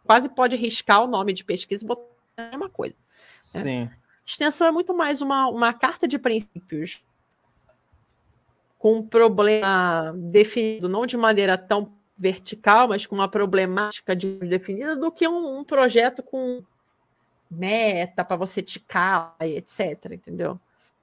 quase 0.04 0.28
pode 0.28 0.56
riscar 0.56 1.04
o 1.04 1.08
nome 1.08 1.34
de 1.34 1.44
pesquisa 1.44 1.84
e 1.84 1.88
botar 1.88 2.04
a 2.38 2.50
mesma 2.50 2.70
coisa. 2.70 2.96
Né? 3.56 3.64
Sim. 3.64 3.89
Extensão 4.26 4.68
é 4.68 4.72
muito 4.72 4.93
mais 4.93 5.22
uma, 5.22 5.47
uma 5.47 5.74
carta 5.74 6.08
de 6.08 6.18
princípios 6.18 7.03
com 8.80 8.97
um 8.97 9.08
problema 9.08 10.14
definido, 10.16 10.89
não 10.89 11.06
de 11.06 11.18
maneira 11.18 11.58
tão 11.58 11.91
vertical, 12.18 12.88
mas 12.88 13.06
com 13.06 13.16
uma 13.16 13.28
problemática 13.28 14.16
definida, 14.16 14.95
do 14.95 15.12
que 15.12 15.28
um, 15.28 15.60
um 15.60 15.64
projeto 15.64 16.24
com 16.24 16.64
meta 17.49 18.24
para 18.24 18.36
você 18.36 18.62
ticar, 18.62 19.36
etc, 19.41 20.12
entendeu? 20.12 20.60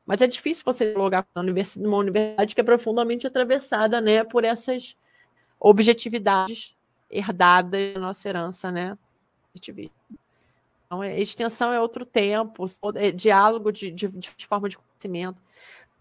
Mas 0.06 0.20
é 0.20 0.26
difícil 0.26 0.64
você 0.64 0.86
dialogar 0.92 1.22
com 1.22 1.40
uma 1.40 1.42
universidade 1.42 2.54
que 2.54 2.60
é 2.60 2.64
profundamente 2.64 3.26
atravessada, 3.26 4.00
né, 4.00 4.24
por 4.24 4.44
essas 4.44 4.96
objetividades 5.60 6.74
herdadas 7.10 7.94
da 7.94 8.00
nossa 8.00 8.28
herança, 8.28 8.72
né? 8.72 8.98
Então, 10.92 11.02
é, 11.02 11.18
extensão 11.18 11.72
é 11.72 11.80
outro 11.80 12.04
tempo, 12.04 12.66
é 12.96 13.10
diálogo 13.10 13.72
de, 13.72 13.90
de, 13.90 14.08
de, 14.08 14.46
forma 14.46 14.68
de 14.68 14.76
conhecimento. 14.76 15.42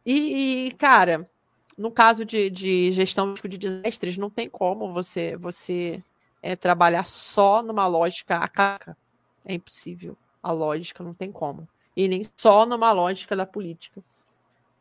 E, 0.06 0.68
e, 0.68 0.72
cara, 0.72 1.30
no 1.78 1.90
caso 1.90 2.26
de, 2.26 2.50
de 2.50 2.92
gestão 2.92 3.34
de 3.34 3.58
desastres, 3.58 4.18
não 4.18 4.30
tem 4.30 4.50
como 4.50 4.92
você 4.92 5.38
você 5.38 6.04
é, 6.44 6.58
trabalhar 6.58 7.06
só 7.06 7.64
numa 7.64 7.88
lógica 7.88 8.36
acaca. 8.36 8.98
É 9.46 9.54
impossível. 9.54 10.18
A 10.44 10.52
lógica 10.52 11.02
não 11.02 11.14
tem 11.14 11.32
como. 11.32 11.66
E 11.96 12.10
nem 12.10 12.24
só 12.36 12.66
numa 12.66 12.92
lógica 12.92 13.34
da 13.34 13.46
política. 13.46 14.04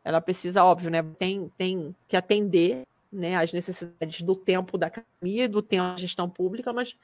Ela 0.03 0.19
precisa, 0.19 0.65
óbvio, 0.65 0.91
né? 0.91 1.01
Tem, 1.17 1.49
tem 1.57 1.95
que 2.09 2.17
atender 2.17 2.85
né, 3.09 3.37
as 3.37 3.53
necessidades 3.53 4.21
do 4.23 4.35
tempo 4.35 4.77
da 4.77 4.87
academia 4.87 5.47
do 5.47 5.61
tempo 5.61 5.91
da 5.91 5.97
gestão 5.97 6.29
pública, 6.29 6.73
mas 6.73 6.97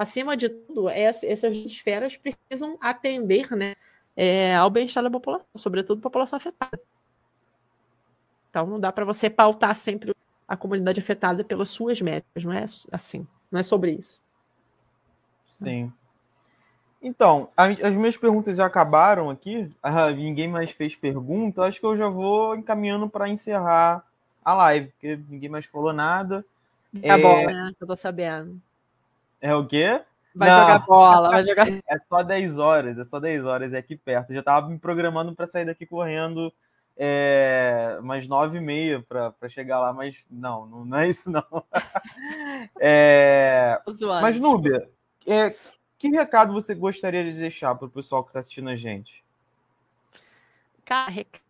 acima 0.00 0.34
de 0.34 0.48
tudo, 0.48 0.88
essas 0.88 1.54
esferas 1.54 2.16
precisam 2.16 2.78
atender 2.80 3.54
né, 3.54 3.76
é, 4.16 4.56
ao 4.56 4.70
bem-estar 4.70 5.04
da 5.04 5.10
população, 5.10 5.46
sobretudo 5.56 5.98
a 5.98 6.02
população 6.02 6.38
afetada. 6.38 6.80
Então 8.48 8.66
não 8.66 8.80
dá 8.80 8.90
para 8.90 9.04
você 9.04 9.28
pautar 9.28 9.76
sempre 9.76 10.16
a 10.48 10.56
comunidade 10.56 10.98
afetada 10.98 11.44
pelas 11.44 11.68
suas 11.68 12.00
metas, 12.00 12.42
não 12.42 12.50
é 12.50 12.64
assim, 12.90 13.26
não 13.52 13.60
é 13.60 13.62
sobre 13.62 13.92
isso. 13.92 14.22
Sim. 15.62 15.92
Então, 17.02 17.50
as 17.54 17.94
minhas 17.94 18.16
perguntas 18.16 18.56
já 18.56 18.64
acabaram 18.64 19.28
aqui, 19.28 19.70
ah, 19.82 20.10
ninguém 20.10 20.48
mais 20.48 20.70
fez 20.70 20.96
pergunta, 20.96 21.62
acho 21.62 21.78
que 21.78 21.86
eu 21.86 21.96
já 21.96 22.08
vou 22.08 22.56
encaminhando 22.56 23.06
para 23.06 23.28
encerrar 23.28 24.02
a 24.42 24.54
live, 24.54 24.88
porque 24.88 25.20
ninguém 25.28 25.50
mais 25.50 25.66
falou 25.66 25.92
nada. 25.92 26.42
Tá 27.02 27.18
é... 27.18 27.18
bom, 27.18 27.44
né? 27.44 27.72
Eu 27.78 27.86
tô 27.86 27.96
sabendo. 27.96 28.60
É 29.40 29.54
o 29.54 29.66
quê? 29.66 30.02
Vai 30.34 30.48
Não. 30.48 30.60
jogar 30.60 30.78
bola, 30.80 31.30
vai 31.30 31.44
jogar. 31.44 31.66
É 31.88 31.98
só 31.98 32.22
10 32.22 32.58
horas, 32.58 32.98
é 32.98 33.04
só 33.04 33.18
10 33.18 33.44
horas, 33.44 33.72
é 33.72 33.78
aqui 33.78 33.96
perto. 33.96 34.30
Eu 34.30 34.36
já 34.36 34.42
tava 34.42 34.68
me 34.68 34.78
programando 34.78 35.34
para 35.34 35.46
sair 35.46 35.64
daqui 35.64 35.86
correndo 35.86 36.52
é, 36.96 37.96
umas 38.00 38.28
9 38.28 38.58
e 38.58 38.60
meia 38.60 39.02
para 39.02 39.48
chegar 39.48 39.80
lá, 39.80 39.92
mas 39.92 40.24
não, 40.30 40.66
não 40.66 40.98
é 40.98 41.08
isso 41.08 41.30
não. 41.30 41.44
é, 42.78 43.80
mas, 44.20 44.38
Núbia, 44.38 44.88
é, 45.26 45.54
que 45.98 46.08
recado 46.08 46.52
você 46.52 46.74
gostaria 46.74 47.24
de 47.24 47.32
deixar 47.32 47.74
para 47.74 47.86
o 47.86 47.90
pessoal 47.90 48.22
que 48.22 48.30
está 48.30 48.40
assistindo 48.40 48.68
a 48.68 48.76
gente? 48.76 49.24
Cara, 50.84 51.10
recado 51.10 51.49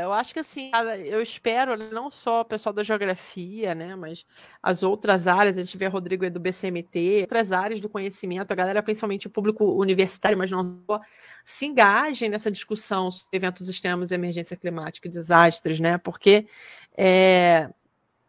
eu 0.00 0.12
acho 0.14 0.32
que 0.32 0.40
assim, 0.40 0.70
eu 1.04 1.20
espero 1.20 1.76
né, 1.76 1.90
não 1.92 2.10
só 2.10 2.40
o 2.40 2.44
pessoal 2.44 2.72
da 2.72 2.82
geografia, 2.82 3.74
né, 3.74 3.94
mas 3.94 4.24
as 4.62 4.82
outras 4.82 5.26
áreas, 5.26 5.58
a 5.58 5.60
gente 5.60 5.76
vê 5.76 5.86
Rodrigo 5.86 6.28
do 6.30 6.40
BCMT, 6.40 7.22
outras 7.22 7.52
áreas 7.52 7.78
do 7.78 7.88
conhecimento, 7.88 8.50
a 8.50 8.54
galera, 8.54 8.82
principalmente 8.82 9.26
o 9.26 9.30
público 9.30 9.64
universitário, 9.78 10.38
mas 10.38 10.50
não 10.50 10.82
só, 10.86 10.98
se 11.44 11.66
engajem 11.66 12.30
nessa 12.30 12.50
discussão 12.50 13.10
sobre 13.10 13.36
eventos 13.36 13.68
extremos, 13.68 14.10
emergência 14.10 14.56
climática 14.56 15.06
e 15.06 15.10
desastres, 15.10 15.78
né, 15.78 15.98
porque 15.98 16.46
é, 16.96 17.68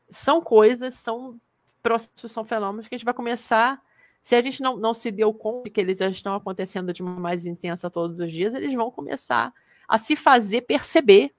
são 0.10 0.42
coisas, 0.42 0.96
são 0.96 1.40
processos, 1.82 2.34
são 2.34 2.44
fenômenos 2.44 2.90
que 2.90 2.96
a 2.96 2.98
gente 2.98 3.06
vai 3.06 3.14
começar 3.14 3.82
se 4.22 4.36
a 4.36 4.42
gente 4.42 4.62
não, 4.62 4.78
não 4.78 4.94
se 4.94 5.12
deu 5.12 5.34
conta 5.34 5.70
que 5.70 5.80
eles 5.80 6.00
já 6.00 6.10
estão 6.10 6.36
acontecendo 6.36 6.94
de 6.94 7.02
uma 7.02 7.20
mais 7.20 7.46
intensa 7.46 7.90
todos 7.90 8.20
os 8.20 8.32
dias, 8.32 8.54
eles 8.54 8.74
vão 8.74 8.90
começar 8.90 9.54
a 9.88 9.98
se 9.98 10.16
fazer 10.16 10.62
perceber 10.62 11.32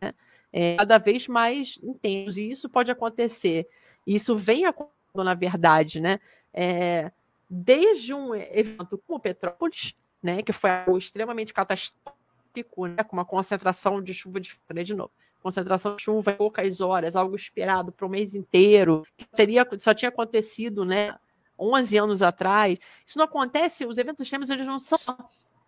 né? 0.00 0.14
é, 0.52 0.76
cada 0.76 0.98
vez 0.98 1.26
mais 1.26 1.78
intensos. 1.82 2.36
E 2.36 2.50
isso 2.50 2.68
pode 2.68 2.90
acontecer. 2.90 3.66
Isso 4.06 4.36
vem 4.36 4.66
acontecendo, 4.66 5.24
na 5.24 5.34
verdade, 5.34 6.00
né? 6.00 6.20
É, 6.52 7.10
desde 7.48 8.12
um 8.12 8.34
evento 8.34 8.98
como 9.06 9.20
Petrópolis, 9.20 9.94
né, 10.22 10.42
que 10.42 10.52
foi 10.52 10.70
algo 10.70 10.98
extremamente 10.98 11.54
catastrófico, 11.54 12.86
né, 12.86 13.02
com 13.04 13.16
uma 13.16 13.24
concentração 13.24 14.02
de 14.02 14.12
chuva 14.12 14.40
de, 14.40 14.58
né, 14.72 14.82
de 14.82 14.94
novo, 14.94 15.10
concentração 15.42 15.96
de 15.96 16.02
chuva 16.02 16.32
em 16.32 16.36
poucas 16.36 16.80
horas, 16.80 17.16
algo 17.16 17.36
esperado 17.36 17.92
para 17.92 18.06
o 18.06 18.10
mês 18.10 18.34
inteiro, 18.34 19.04
que 19.16 19.24
teria, 19.26 19.66
só 19.78 19.94
tinha 19.94 20.08
acontecido, 20.08 20.84
né, 20.84 21.14
11 21.58 21.96
anos 21.96 22.22
atrás. 22.22 22.78
Isso 23.04 23.18
não 23.18 23.24
acontece, 23.24 23.86
os 23.86 23.98
eventos 23.98 24.22
extremos 24.22 24.50
eles 24.50 24.66
não 24.66 24.78
são 24.78 25.16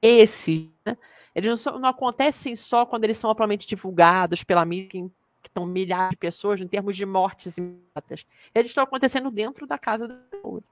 esses, 0.03 0.69
né? 0.85 0.97
Eles 1.35 1.65
não, 1.65 1.79
não, 1.79 1.89
acontecem 1.89 2.57
só 2.57 2.85
quando 2.85 3.05
eles 3.05 3.17
são 3.17 3.31
amplamente 3.31 3.67
divulgados 3.67 4.43
pela 4.43 4.65
mídia, 4.65 5.09
que 5.43 5.49
estão 5.49 5.65
milhares 5.65 6.11
de 6.11 6.17
pessoas, 6.17 6.61
em 6.61 6.67
termos 6.67 6.97
de 6.97 7.07
mortes 7.07 7.57
imediatas. 7.57 8.27
Eles 8.55 8.69
estão 8.69 8.85
acontecendo 8.85 9.31
dentro 9.31 9.67
da 9.67 9.79
casa 9.79 10.09
da 10.09 10.15
pessoa. 10.15 10.63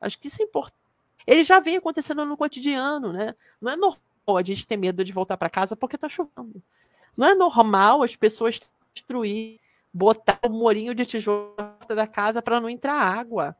Acho 0.00 0.18
que 0.18 0.28
isso 0.28 0.40
é 0.40 0.44
importante. 0.44 0.76
Ele 1.26 1.44
já 1.44 1.58
vem 1.58 1.76
acontecendo 1.76 2.24
no 2.24 2.36
cotidiano, 2.36 3.12
né? 3.12 3.34
Não 3.60 3.72
é 3.72 3.76
normal 3.76 3.98
a 4.36 4.42
gente 4.42 4.66
ter 4.66 4.76
medo 4.76 5.04
de 5.04 5.12
voltar 5.12 5.36
para 5.36 5.50
casa 5.50 5.76
porque 5.76 5.96
está 5.96 6.08
chovendo. 6.08 6.62
Não 7.16 7.26
é 7.26 7.34
normal 7.34 8.02
as 8.02 8.14
pessoas 8.14 8.60
destruir, 8.94 9.58
botar 9.92 10.38
o 10.44 10.48
um 10.48 10.58
morinho 10.58 10.94
de 10.94 11.04
tijolo 11.04 11.54
na 11.56 11.64
porta 11.64 11.94
da 11.94 12.06
casa 12.06 12.40
para 12.40 12.60
não 12.60 12.68
entrar 12.68 12.94
água. 12.94 13.56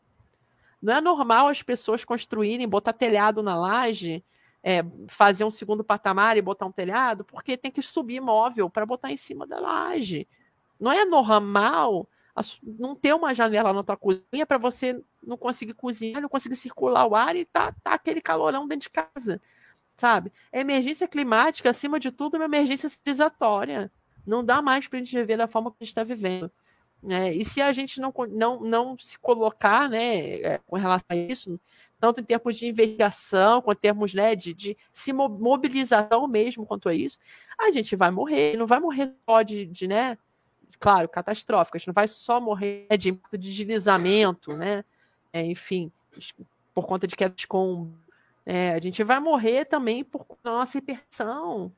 Não 0.80 0.94
é 0.94 1.00
normal 1.00 1.48
as 1.48 1.62
pessoas 1.62 2.04
construírem, 2.04 2.68
botar 2.68 2.92
telhado 2.92 3.42
na 3.42 3.56
laje 3.56 4.22
é, 4.68 4.84
fazer 5.06 5.44
um 5.44 5.50
segundo 5.50 5.84
patamar 5.84 6.36
e 6.36 6.42
botar 6.42 6.66
um 6.66 6.72
telhado, 6.72 7.24
porque 7.24 7.56
tem 7.56 7.70
que 7.70 7.80
subir 7.80 8.20
móvel 8.20 8.68
para 8.68 8.84
botar 8.84 9.12
em 9.12 9.16
cima 9.16 9.46
da 9.46 9.60
laje. 9.60 10.26
Não 10.80 10.90
é 10.90 11.04
normal 11.04 12.08
não 12.60 12.96
ter 12.96 13.14
uma 13.14 13.32
janela 13.32 13.72
na 13.72 13.84
tua 13.84 13.96
cozinha 13.96 14.44
para 14.44 14.58
você 14.58 15.00
não 15.22 15.36
conseguir 15.36 15.72
cozinhar, 15.74 16.20
não 16.20 16.28
conseguir 16.28 16.56
circular 16.56 17.06
o 17.06 17.14
ar 17.14 17.36
e 17.36 17.44
tá, 17.44 17.72
tá 17.80 17.94
aquele 17.94 18.20
calorão 18.20 18.66
dentro 18.66 18.88
de 18.88 18.90
casa, 18.90 19.40
sabe? 19.96 20.32
A 20.52 20.58
emergência 20.58 21.06
climática, 21.06 21.70
acima 21.70 22.00
de 22.00 22.10
tudo, 22.10 22.34
é 22.34 22.40
uma 22.40 22.46
emergência 22.46 22.88
civilizatória. 22.88 23.88
Não 24.26 24.44
dá 24.44 24.60
mais 24.60 24.88
para 24.88 24.98
a 24.98 25.02
gente 25.02 25.14
viver 25.16 25.36
da 25.36 25.46
forma 25.46 25.70
que 25.70 25.76
a 25.80 25.84
gente 25.84 25.92
está 25.92 26.02
vivendo. 26.02 26.50
Né? 27.02 27.32
E 27.34 27.44
se 27.44 27.62
a 27.62 27.72
gente 27.72 28.00
não, 28.00 28.12
não, 28.30 28.60
não 28.60 28.96
se 28.96 29.18
colocar 29.18 29.88
né, 29.88 30.40
é, 30.40 30.58
com 30.66 30.76
relação 30.76 31.06
a 31.08 31.16
isso, 31.16 31.60
tanto 32.00 32.20
em 32.20 32.24
termos 32.24 32.56
de 32.56 32.66
investigação, 32.66 33.62
quanto 33.62 33.78
em 33.78 33.82
termos 33.82 34.14
né, 34.14 34.34
de, 34.34 34.52
de 34.52 34.76
se 34.92 35.12
mobilização 35.12 36.26
mesmo 36.26 36.66
quanto 36.66 36.88
a 36.88 36.94
isso, 36.94 37.18
a 37.58 37.70
gente 37.70 37.94
vai 37.96 38.10
morrer. 38.10 38.56
Não 38.56 38.66
vai 38.66 38.80
morrer 38.80 39.14
só 39.24 39.42
de, 39.42 39.66
de 39.66 39.86
né, 39.86 40.18
claro, 40.78 41.08
catastrófico. 41.08 41.76
A 41.76 41.78
gente 41.78 41.88
não 41.88 41.94
vai 41.94 42.08
só 42.08 42.40
morrer 42.40 42.86
de 42.98 43.12
de 43.12 43.38
deslizamento, 43.38 44.56
né? 44.56 44.84
É, 45.32 45.44
enfim, 45.44 45.92
por 46.74 46.86
conta 46.86 47.06
de 47.06 47.16
queda 47.16 47.34
de 47.34 47.46
combo. 47.46 47.94
É, 48.44 48.74
a 48.74 48.80
gente 48.80 49.02
vai 49.02 49.18
morrer 49.18 49.64
também 49.64 50.04
por 50.04 50.24
nossa 50.44 50.78
hipertensão, 50.78 51.72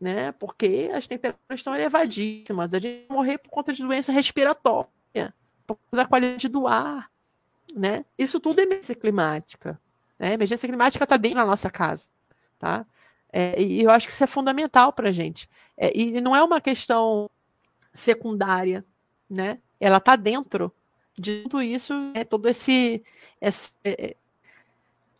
né? 0.00 0.32
Porque 0.32 0.90
as 0.94 1.06
temperaturas 1.06 1.60
estão 1.60 1.74
elevadíssimas. 1.74 2.72
A 2.72 2.78
gente 2.78 3.06
vai 3.06 3.16
morrer 3.16 3.38
por 3.38 3.50
conta 3.50 3.72
de 3.72 3.82
doença 3.82 4.10
respiratória, 4.10 5.34
por 5.66 5.76
causa 5.76 6.04
da 6.04 6.06
qualidade 6.06 6.48
do 6.48 6.66
ar, 6.66 7.10
né? 7.74 8.04
Isso 8.18 8.40
tudo 8.40 8.60
é 8.60 8.62
emergência 8.62 8.94
climática. 8.94 9.80
Né? 10.18 10.34
Emergência 10.34 10.68
climática 10.68 11.04
está 11.04 11.16
dentro 11.16 11.38
da 11.38 11.46
nossa 11.46 11.70
casa, 11.70 12.08
tá? 12.58 12.86
É, 13.32 13.62
e 13.62 13.82
eu 13.82 13.90
acho 13.90 14.06
que 14.08 14.12
isso 14.12 14.24
é 14.24 14.26
fundamental 14.26 14.92
para 14.92 15.10
a 15.10 15.12
gente. 15.12 15.48
É, 15.76 15.96
e 15.96 16.20
não 16.20 16.34
é 16.34 16.42
uma 16.42 16.60
questão 16.60 17.30
secundária, 17.92 18.84
né? 19.28 19.58
Ela 19.78 19.98
está 19.98 20.16
dentro 20.16 20.72
de 21.16 21.42
tudo 21.42 21.62
isso, 21.62 21.92
é 22.14 22.24
todo 22.24 22.48
esse 22.48 23.04
esse, 23.40 23.72
é, 23.84 24.16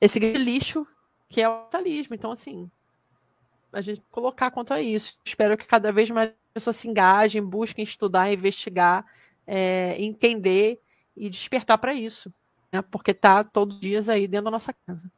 esse 0.01 0.19
lixo 0.19 0.87
que 1.29 1.41
é 1.41 1.49
o 1.49 1.63
capitalismo. 1.63 2.15
Então, 2.15 2.33
assim, 2.33 2.71
a 3.73 3.81
gente 3.81 4.03
colocar 4.11 4.51
quanto 4.51 4.73
a 4.73 4.81
isso. 4.81 5.17
Espero 5.25 5.57
que 5.57 5.67
cada 5.67 5.93
vez 5.93 6.11
mais 6.11 6.33
pessoas 6.53 6.77
se 6.77 6.89
engajem, 6.89 7.43
busquem 7.43 7.85
estudar, 7.85 8.33
investigar, 8.33 9.05
é, 9.47 10.01
entender 10.03 10.81
e 11.17 11.31
despertar 11.31 11.79
para 11.79 11.95
isso. 11.95 12.33
Né? 12.73 12.83
Porque 12.83 13.15
tá 13.15 13.45
todos 13.45 13.77
os 13.77 13.81
dias 13.81 14.09
aí 14.09 14.27
dentro 14.27 14.47
da 14.47 14.51
nossa 14.51 14.73
casa. 14.87 15.11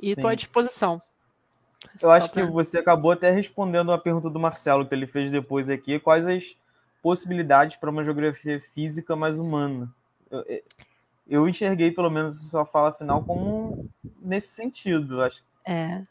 E 0.00 0.10
estou 0.10 0.28
à 0.30 0.34
disposição. 0.34 1.02
Eu 2.00 2.10
acho 2.10 2.30
pra... 2.30 2.44
que 2.44 2.52
você 2.52 2.78
acabou 2.78 3.12
até 3.12 3.30
respondendo 3.30 3.92
a 3.92 3.98
pergunta 3.98 4.30
do 4.30 4.38
Marcelo 4.38 4.86
que 4.86 4.94
ele 4.94 5.06
fez 5.06 5.30
depois 5.30 5.68
aqui. 5.68 5.98
Quais 5.98 6.26
as 6.26 6.56
possibilidades 7.02 7.76
para 7.76 7.90
uma 7.90 8.04
geografia 8.04 8.60
física 8.60 9.16
mais 9.16 9.38
humana? 9.38 9.92
Eu, 10.30 10.44
eu 11.28 11.48
enxerguei, 11.48 11.90
pelo 11.90 12.10
menos, 12.10 12.36
a 12.36 12.50
sua 12.50 12.64
fala 12.64 12.92
final 12.92 13.24
como 13.24 13.88
nesse 14.20 14.48
sentido. 14.48 15.22
Acho. 15.22 15.42
É. 15.64 16.02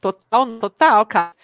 Total, 0.00 0.58
total, 0.60 1.06
cara. 1.06 1.34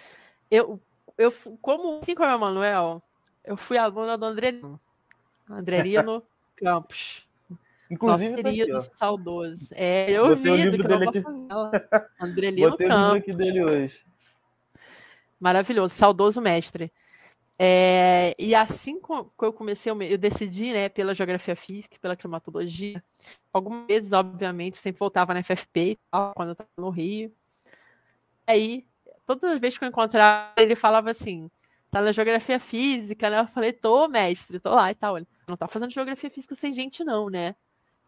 Eu, 0.51 0.81
eu 1.17 1.33
como, 1.61 1.99
assim 1.99 2.15
como 2.15 2.29
o 2.29 2.35
Emanuel, 2.35 3.03
eu 3.45 3.57
fui 3.57 3.79
aluna 3.79 4.17
do 4.17 4.27
Andrelino. 4.27 4.81
Andrelino 5.49 6.23
Campos. 6.57 7.27
Inclusive, 7.91 8.31
Nosso 8.31 8.43
querido, 8.43 8.73
tá 8.73 8.81
saudoso. 8.97 9.69
É, 9.73 10.11
eu 10.11 10.29
Botei 10.29 10.71
vi 10.71 10.71
do 10.71 10.89
dele 10.89 11.09
aqui. 11.09 11.23
Andrelino 12.21 12.71
Botei 12.71 12.89
Campos. 12.89 13.03
o 13.03 13.15
livro 13.15 13.19
aqui 13.19 13.33
dele 13.35 13.65
hoje. 13.65 14.01
Maravilhoso, 15.39 15.95
saudoso 15.95 16.41
mestre. 16.41 16.93
É, 17.59 18.35
e 18.39 18.55
assim 18.55 19.01
que 19.01 19.45
eu 19.45 19.53
comecei, 19.53 19.93
eu 19.93 20.19
decidi, 20.19 20.73
né, 20.73 20.89
pela 20.89 21.15
geografia 21.15 21.55
física, 21.55 21.99
pela 22.01 22.17
climatologia. 22.17 23.03
Algumas 23.53 23.87
vezes, 23.87 24.13
obviamente, 24.13 24.79
sempre 24.79 24.99
voltava 24.99 25.35
na 25.35 25.43
FFP, 25.43 25.99
quando 26.35 26.49
eu 26.49 26.53
estava 26.53 26.71
no 26.79 26.91
Rio 26.91 27.33
aí, 28.47 28.87
todas 29.27 29.53
as 29.53 29.59
vezes 29.59 29.79
que 29.79 29.85
eu 29.85 29.89
encontrava, 29.89 30.53
ele 30.57 30.75
falava 30.75 31.11
assim: 31.11 31.51
tá 31.91 32.01
na 32.01 32.13
geografia 32.13 32.59
física, 32.59 33.29
né? 33.31 33.41
Eu 33.41 33.47
falei, 33.49 33.73
tô, 33.73 34.09
mestre, 34.09 34.59
tô 34.59 34.71
lá 34.75 34.91
e 34.91 34.95
tal. 34.95 35.19
Não 35.47 35.57
tá 35.57 35.69
fazendo 35.69 35.93
geografia 35.93 36.31
física 36.31 36.55
sem 36.55 36.73
gente, 36.73 37.05
não, 37.05 37.29
né? 37.29 37.55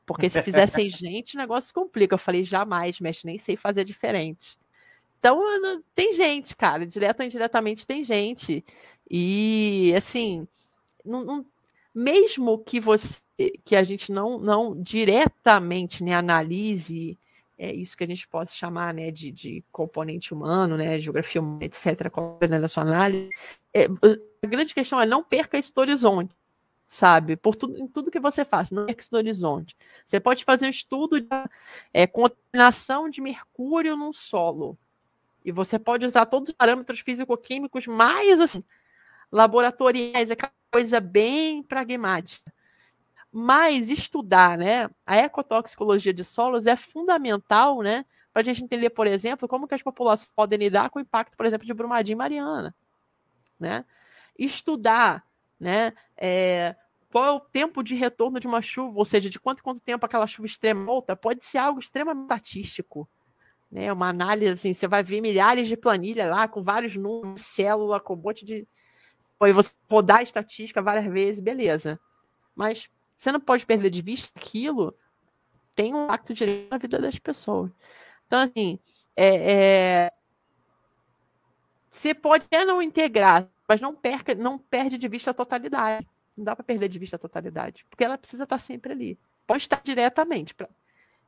Porque 0.06 0.28
se 0.28 0.43
fizer 0.43 0.66
sem 0.66 0.89
gente, 0.90 1.35
o 1.35 1.39
negócio 1.39 1.73
complica. 1.74 2.15
Eu 2.15 2.19
falei, 2.19 2.44
jamais, 2.44 3.01
mestre, 3.01 3.27
nem 3.27 3.39
sei 3.39 3.56
fazer 3.56 3.85
diferente. 3.85 4.56
Então, 5.19 5.40
tem 5.94 6.12
gente, 6.12 6.55
cara, 6.55 6.86
direto 6.86 7.20
ou 7.20 7.27
indiretamente 7.27 7.86
tem 7.86 8.02
gente. 8.05 8.65
E, 9.11 9.93
assim, 9.97 10.47
não, 11.05 11.24
não, 11.24 11.47
mesmo 11.94 12.59
que 12.59 12.81
você 12.81 13.23
que 13.65 13.74
a 13.74 13.82
gente 13.82 14.12
não, 14.12 14.39
não 14.39 14.81
diretamente 14.81 16.05
né, 16.05 16.15
analise 16.15 17.19
é 17.59 17.72
isso 17.72 17.97
que 17.97 18.05
a 18.05 18.06
gente 18.06 18.26
pode 18.28 18.51
chamar 18.52 18.93
né, 18.93 19.10
de, 19.10 19.31
de 19.31 19.64
componente 19.70 20.35
humano, 20.35 20.76
né, 20.76 20.98
geografia 20.98 21.40
humana, 21.40 21.64
etc., 21.64 22.10
na 22.48 22.68
sua 22.68 22.82
análise, 22.82 23.31
é, 23.72 23.86
a 24.43 24.47
grande 24.47 24.74
questão 24.74 25.01
é 25.01 25.06
não 25.06 25.22
perca 25.22 25.59
esse 25.59 25.72
horizonte 25.76 26.35
sabe? 26.94 27.36
Por 27.36 27.56
tudo, 27.56 27.76
em 27.76 27.89
tudo 27.89 28.10
que 28.10 28.20
você 28.20 28.44
faz, 28.44 28.70
não 28.70 28.86
que 28.86 29.05
no 29.10 29.18
horizonte. 29.18 29.76
Você 30.06 30.20
pode 30.20 30.44
fazer 30.44 30.66
um 30.66 30.70
estudo 30.70 31.20
de 31.20 31.26
é, 31.93 32.06
contaminação 32.06 33.10
de 33.10 33.20
mercúrio 33.20 33.97
num 33.97 34.12
solo. 34.12 34.78
E 35.44 35.51
você 35.51 35.76
pode 35.76 36.06
usar 36.06 36.26
todos 36.26 36.51
os 36.51 36.55
parâmetros 36.55 37.01
físico-químicos 37.01 37.89
mais 37.89 38.40
assim, 38.40 38.62
laboratoriais, 39.31 40.31
aquela 40.31 40.52
coisa 40.70 41.01
bem 41.01 41.64
pragmática. 41.64 42.52
Mas 43.36 43.90
estudar 43.90 44.56
né, 44.56 44.89
a 45.05 45.16
ecotoxicologia 45.16 46.15
de 46.15 46.23
solos 46.23 46.66
é 46.66 46.77
fundamental 46.77 47.82
né, 47.82 48.06
para 48.32 48.43
a 48.43 48.44
gente 48.44 48.62
entender, 48.62 48.90
por 48.90 49.09
exemplo, 49.09 49.48
como 49.48 49.66
que 49.66 49.74
as 49.74 49.82
populações 49.82 50.31
podem 50.36 50.56
lidar 50.56 50.89
com 50.89 51.01
o 51.01 51.02
impacto, 51.02 51.36
por 51.36 51.44
exemplo, 51.44 51.66
de 51.66 51.74
Brumadinho 51.74 52.15
e 52.15 52.19
Mariana. 52.19 52.73
Né? 53.59 53.85
Estudar 54.39 55.27
né, 55.59 55.93
é, 56.16 56.77
qual 57.11 57.24
é 57.24 57.32
o 57.32 57.40
tempo 57.40 57.82
de 57.82 57.97
retorno 57.97 58.39
de 58.39 58.47
uma 58.47 58.62
chuva, 58.62 58.97
ou 58.97 59.05
seja, 59.05 59.28
de 59.28 59.40
quanto 59.40 59.65
quanto 59.65 59.81
tempo 59.81 60.06
aquela 60.06 60.28
chuva 60.28 60.47
extrema 60.47 60.85
volta, 60.85 61.16
pode 61.16 61.44
ser 61.44 61.59
algo 61.59 61.81
extremamente 61.81 62.27
estatístico. 62.27 63.09
Né? 63.69 63.93
Uma 63.93 64.11
análise, 64.11 64.52
assim, 64.52 64.73
você 64.73 64.86
vai 64.86 65.02
ver 65.02 65.20
milhares 65.20 65.66
de 65.66 65.77
planilhas 65.77 66.31
lá, 66.31 66.47
com 66.47 66.62
vários 66.62 66.94
números, 66.94 67.40
célula, 67.40 67.98
com 67.98 68.15
um 68.15 68.19
monte 68.19 68.44
de. 68.44 68.65
Aí 69.40 69.52
você 69.52 69.73
rodar 69.90 70.19
a 70.19 70.23
estatística 70.23 70.81
várias 70.81 71.12
vezes, 71.12 71.40
beleza. 71.40 71.98
Mas 72.55 72.89
você 73.16 73.32
não 73.32 73.40
pode 73.40 73.64
perder 73.64 73.90
de 73.90 74.02
vista 74.02 74.30
aquilo 74.36 74.94
tem 75.74 75.94
um 75.94 76.04
impacto 76.04 76.32
direto 76.32 76.70
na 76.70 76.78
vida 76.78 76.98
das 76.98 77.18
pessoas. 77.18 77.70
Então, 78.26 78.40
assim, 78.40 78.78
é, 79.16 79.52
é... 79.52 80.12
você 81.90 82.14
pode 82.14 82.44
até 82.44 82.64
não 82.64 82.80
integrar, 82.80 83.48
mas 83.68 83.80
não 83.80 83.94
perca, 83.94 84.34
não 84.34 84.58
perde 84.58 84.96
de 84.96 85.08
vista 85.08 85.30
a 85.30 85.34
totalidade. 85.34 86.06
Não 86.36 86.44
dá 86.44 86.56
para 86.56 86.64
perder 86.64 86.88
de 86.88 86.98
vista 86.98 87.16
a 87.16 87.18
totalidade, 87.18 87.84
porque 87.88 88.04
ela 88.04 88.18
precisa 88.18 88.44
estar 88.44 88.58
sempre 88.58 88.92
ali. 88.92 89.18
Pode 89.46 89.62
estar 89.62 89.80
diretamente. 89.82 90.54
Pra... 90.54 90.68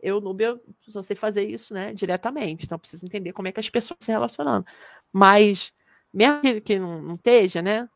Eu, 0.01 0.21
Nubia, 0.21 0.61
só 0.89 1.03
sei 1.03 1.17
fazer 1.17 1.49
isso 1.49 1.73
né, 1.75 1.93
diretamente, 1.93 2.65
então 2.65 2.79
preciso 2.79 3.07
entender 3.07 3.33
como 3.33 3.49
é 3.49 3.53
que 3.53 3.61
as 3.61 3.71
pessoas 3.71 3.99
se 4.01 4.11
relacionando. 4.11 4.67
Mas, 5.13 5.73
mesmo 6.13 6.41
que, 6.41 6.61
que 6.61 6.79
não, 6.79 7.03
não 7.03 7.15
esteja, 7.15 7.63
né? 7.63 7.89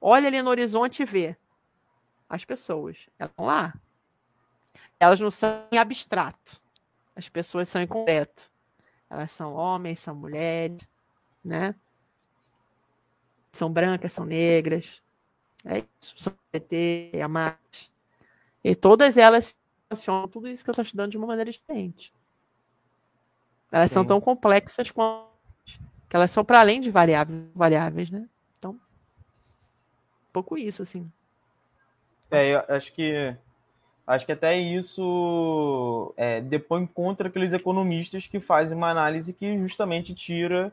Olha 0.00 0.28
ali 0.28 0.40
no 0.40 0.50
horizonte 0.50 1.02
e 1.02 1.04
vê. 1.06 1.36
As 2.28 2.44
pessoas, 2.44 3.08
elas 3.18 3.30
estão 3.30 3.46
lá. 3.46 3.74
Elas 5.00 5.20
não 5.20 5.30
são 5.30 5.66
em 5.72 5.78
abstrato. 5.78 6.60
As 7.16 7.28
pessoas 7.28 7.68
são 7.68 7.80
em 7.80 7.86
concreto. 7.86 8.50
Elas 9.08 9.30
são 9.30 9.54
homens, 9.54 10.00
são 10.00 10.14
mulheres, 10.14 10.86
né? 11.44 11.74
São 13.52 13.72
brancas, 13.72 14.12
são 14.12 14.24
negras, 14.24 15.02
é 15.64 15.78
isso, 16.00 16.14
são 16.16 16.32
PT, 16.52 17.12
a 17.22 17.28
mais. 17.28 17.90
E 18.62 18.76
todas 18.76 19.16
elas 19.16 19.56
funcionam 19.90 20.28
tudo 20.28 20.48
isso 20.48 20.62
que 20.62 20.70
eu 20.70 20.72
estou 20.72 20.82
estudando 20.82 21.10
de 21.10 21.16
uma 21.16 21.26
maneira 21.26 21.50
diferente. 21.50 22.12
Elas 23.72 23.90
Sim. 23.90 23.94
são 23.94 24.04
tão 24.04 24.20
complexas 24.20 24.90
quanto 24.90 25.28
que 26.08 26.16
elas 26.16 26.30
são 26.30 26.44
para 26.44 26.60
além 26.60 26.80
de 26.80 26.90
variáveis, 26.90 27.42
variáveis, 27.54 28.10
né? 28.10 28.28
Então, 28.58 28.72
um 28.72 30.32
pouco 30.32 30.56
isso, 30.56 30.82
assim. 30.82 31.10
É, 32.30 32.54
eu 32.54 32.62
acho 32.68 32.92
que 32.92 33.34
acho 34.06 34.24
que 34.24 34.32
até 34.32 34.56
isso 34.56 36.14
é, 36.16 36.40
depõe 36.40 36.86
contra 36.86 37.28
aqueles 37.28 37.52
economistas 37.52 38.26
que 38.26 38.40
fazem 38.40 38.76
uma 38.76 38.90
análise 38.90 39.32
que 39.32 39.58
justamente 39.58 40.14
tira 40.14 40.72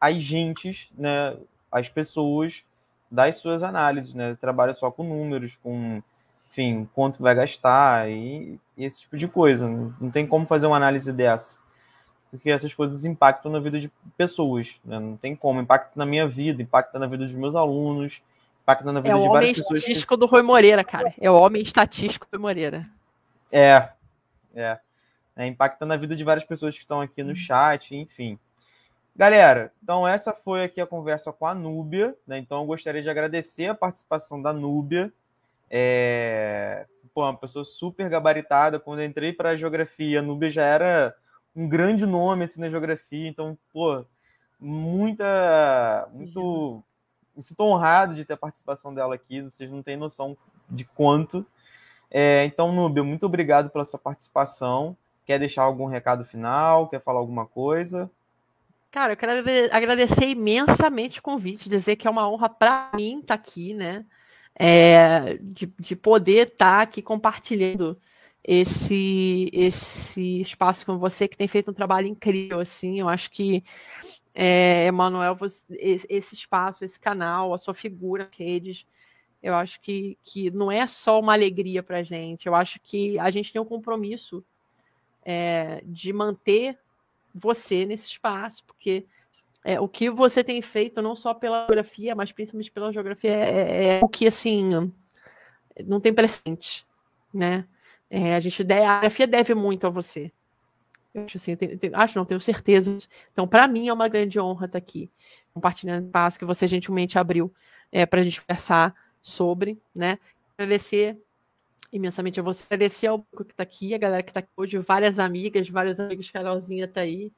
as 0.00 0.22
gentes, 0.22 0.90
né, 0.96 1.36
as 1.72 1.88
pessoas 1.88 2.62
das 3.10 3.36
suas 3.36 3.62
análises, 3.62 4.12
né? 4.12 4.36
Trabalha 4.40 4.74
só 4.74 4.90
com 4.90 5.04
números, 5.04 5.56
com, 5.62 6.02
enfim, 6.50 6.88
quanto 6.94 7.22
vai 7.22 7.34
gastar 7.34 8.10
e, 8.10 8.58
e 8.76 8.84
esse 8.84 9.02
tipo 9.02 9.16
de 9.16 9.28
coisa. 9.28 9.68
Não, 9.68 10.10
tem 10.10 10.26
como 10.26 10.46
fazer 10.46 10.66
uma 10.66 10.76
análise 10.76 11.12
dessa. 11.12 11.58
Porque 12.30 12.50
essas 12.50 12.74
coisas 12.74 13.04
impactam 13.04 13.52
na 13.52 13.60
vida 13.60 13.78
de 13.80 13.90
pessoas, 14.16 14.74
né? 14.84 14.98
Não 14.98 15.16
tem 15.16 15.36
como. 15.36 15.60
Impacta 15.60 15.92
na 15.94 16.04
minha 16.04 16.26
vida, 16.26 16.60
impacta 16.60 16.98
na 16.98 17.06
vida 17.06 17.24
dos 17.24 17.34
meus 17.34 17.54
alunos, 17.54 18.20
impacta 18.64 18.92
na 18.92 19.00
vida 19.00 19.14
é 19.14 19.20
de 19.20 19.28
várias 19.28 19.58
pessoas. 19.58 19.68
É 19.68 19.84
o 19.84 19.86
homem 19.86 19.90
estatístico 19.90 20.14
que... 20.14 20.20
do 20.20 20.26
Rui 20.26 20.42
Moreira, 20.42 20.84
cara. 20.84 21.14
É 21.20 21.30
o 21.30 21.36
homem 21.36 21.62
estatístico 21.62 22.26
do 22.32 22.40
Moreira. 22.40 22.86
É, 23.52 23.88
é. 24.54 24.78
é. 25.36 25.46
Impacta 25.46 25.84
na 25.84 25.96
vida 25.96 26.16
de 26.16 26.24
várias 26.24 26.44
pessoas 26.44 26.74
que 26.74 26.80
estão 26.80 27.00
aqui 27.00 27.22
no 27.22 27.36
chat, 27.36 27.94
enfim. 27.94 28.38
Galera, 29.14 29.70
então 29.80 30.08
essa 30.08 30.32
foi 30.32 30.64
aqui 30.64 30.80
a 30.80 30.86
conversa 30.86 31.32
com 31.32 31.46
a 31.46 31.54
Núbia, 31.54 32.16
né? 32.26 32.38
Então 32.38 32.60
eu 32.60 32.66
gostaria 32.66 33.00
de 33.02 33.08
agradecer 33.08 33.66
a 33.66 33.74
participação 33.74 34.42
da 34.42 34.52
Núbia. 34.52 35.12
É... 35.70 36.86
Pô, 37.12 37.22
uma 37.22 37.36
pessoa 37.36 37.64
super 37.64 38.08
gabaritada. 38.08 38.80
Quando 38.80 39.00
eu 39.00 39.06
entrei 39.06 39.32
para 39.32 39.50
a 39.50 39.56
geografia, 39.56 40.18
a 40.18 40.22
Núbia 40.22 40.50
já 40.50 40.64
era 40.64 41.14
um 41.54 41.68
grande 41.68 42.04
nome 42.04 42.44
assim, 42.44 42.60
na 42.60 42.68
geografia. 42.68 43.28
Então, 43.28 43.56
pô, 43.72 44.04
muita. 44.58 46.08
Muito. 46.12 46.82
Me 47.36 47.42
sinto 47.42 47.60
honrado 47.60 48.14
de 48.14 48.24
ter 48.24 48.34
a 48.34 48.36
participação 48.36 48.94
dela 48.94 49.14
aqui. 49.14 49.42
Vocês 49.42 49.70
não 49.70 49.82
têm 49.82 49.96
noção 49.96 50.36
de 50.68 50.84
quanto. 50.84 51.44
É, 52.10 52.44
então, 52.44 52.72
Núbia, 52.72 53.02
muito 53.02 53.26
obrigado 53.26 53.70
pela 53.70 53.84
sua 53.84 53.98
participação. 53.98 54.96
Quer 55.26 55.38
deixar 55.38 55.62
algum 55.64 55.86
recado 55.86 56.24
final? 56.24 56.88
Quer 56.88 57.02
falar 57.02 57.18
alguma 57.18 57.46
coisa? 57.46 58.10
Cara, 58.90 59.14
eu 59.14 59.16
quero 59.16 59.32
agradecer 59.72 60.28
imensamente 60.28 61.18
o 61.18 61.22
convite, 61.22 61.68
dizer 61.68 61.96
que 61.96 62.06
é 62.06 62.10
uma 62.10 62.28
honra 62.28 62.48
para 62.48 62.92
mim 62.94 63.18
estar 63.18 63.26
tá 63.26 63.34
aqui, 63.34 63.74
né? 63.74 64.04
É, 64.56 65.36
de, 65.40 65.66
de 65.80 65.96
poder 65.96 66.46
estar 66.46 66.76
tá 66.76 66.82
aqui 66.82 67.02
compartilhando 67.02 67.98
esse, 68.44 69.50
esse 69.52 70.40
espaço 70.40 70.86
com 70.86 70.98
você, 70.98 71.26
que 71.26 71.36
tem 71.36 71.48
feito 71.48 71.70
um 71.70 71.74
trabalho 71.74 72.06
incrível, 72.06 72.60
assim, 72.60 73.00
eu 73.00 73.08
acho 73.08 73.30
que 73.32 73.64
é, 74.34 74.86
Emanuel, 74.86 75.36
esse 75.70 76.34
espaço, 76.34 76.84
esse 76.84 76.98
canal, 76.98 77.54
a 77.54 77.58
sua 77.58 77.72
figura, 77.72 78.28
redes, 78.36 78.84
eu 79.42 79.54
acho 79.54 79.80
que, 79.80 80.18
que 80.24 80.50
não 80.50 80.72
é 80.72 80.86
só 80.86 81.20
uma 81.20 81.34
alegria 81.34 81.82
para 81.82 81.98
a 81.98 82.02
gente, 82.02 82.46
eu 82.46 82.54
acho 82.54 82.80
que 82.80 83.18
a 83.18 83.30
gente 83.30 83.52
tem 83.52 83.62
um 83.62 83.64
compromisso 83.64 84.44
é, 85.24 85.82
de 85.84 86.12
manter 86.12 86.78
você 87.34 87.84
nesse 87.84 88.08
espaço, 88.08 88.64
porque 88.64 89.06
é, 89.64 89.80
o 89.80 89.88
que 89.88 90.10
você 90.10 90.42
tem 90.42 90.60
feito, 90.60 91.00
não 91.00 91.14
só 91.14 91.32
pela 91.32 91.60
geografia, 91.60 92.14
mas 92.14 92.32
principalmente 92.32 92.70
pela 92.70 92.92
geografia, 92.92 93.30
é, 93.30 93.50
é, 93.50 93.98
é 93.98 94.00
o 94.02 94.08
que, 94.08 94.26
assim, 94.26 94.92
não 95.86 96.00
tem 96.00 96.12
precedente, 96.12 96.86
né? 97.32 97.66
É, 98.10 98.34
a 98.34 98.40
gente 98.40 98.62
a 98.62 98.66
geografia 98.66 99.26
deve 99.26 99.54
muito 99.54 99.86
a 99.86 99.90
você. 99.90 100.30
Eu 101.14 101.24
acho, 101.24 101.36
assim, 101.36 101.54
tenho, 101.54 101.78
tenho, 101.78 101.96
acho 101.96 102.18
não, 102.18 102.24
tenho 102.24 102.40
certeza. 102.40 102.98
Então, 103.32 103.46
para 103.46 103.68
mim, 103.68 103.88
é 103.88 103.92
uma 103.92 104.08
grande 104.08 104.40
honra 104.40 104.66
estar 104.66 104.78
aqui, 104.78 105.08
compartilhando 105.52 106.02
o 106.02 106.06
espaço 106.06 106.38
que 106.38 106.44
você 106.44 106.66
gentilmente 106.66 107.18
abriu 107.18 107.54
é, 107.92 108.04
para 108.04 108.20
a 108.20 108.24
gente 108.24 108.40
conversar 108.42 108.94
sobre, 109.22 109.80
né? 109.94 110.18
Agradecer 110.58 111.16
imensamente 111.92 112.40
a 112.40 112.42
você, 112.42 112.64
agradecer 112.74 113.06
ao 113.06 113.20
que 113.20 113.42
está 113.42 113.62
aqui, 113.62 113.94
a 113.94 113.98
galera 113.98 114.22
que 114.22 114.30
está 114.30 114.40
aqui 114.40 114.48
hoje, 114.56 114.76
várias 114.78 115.20
amigas, 115.20 115.68
vários 115.68 116.00
amigos, 116.00 116.28
Carolzinha 116.30 116.86
está 116.86 117.02
aí, 117.02 117.30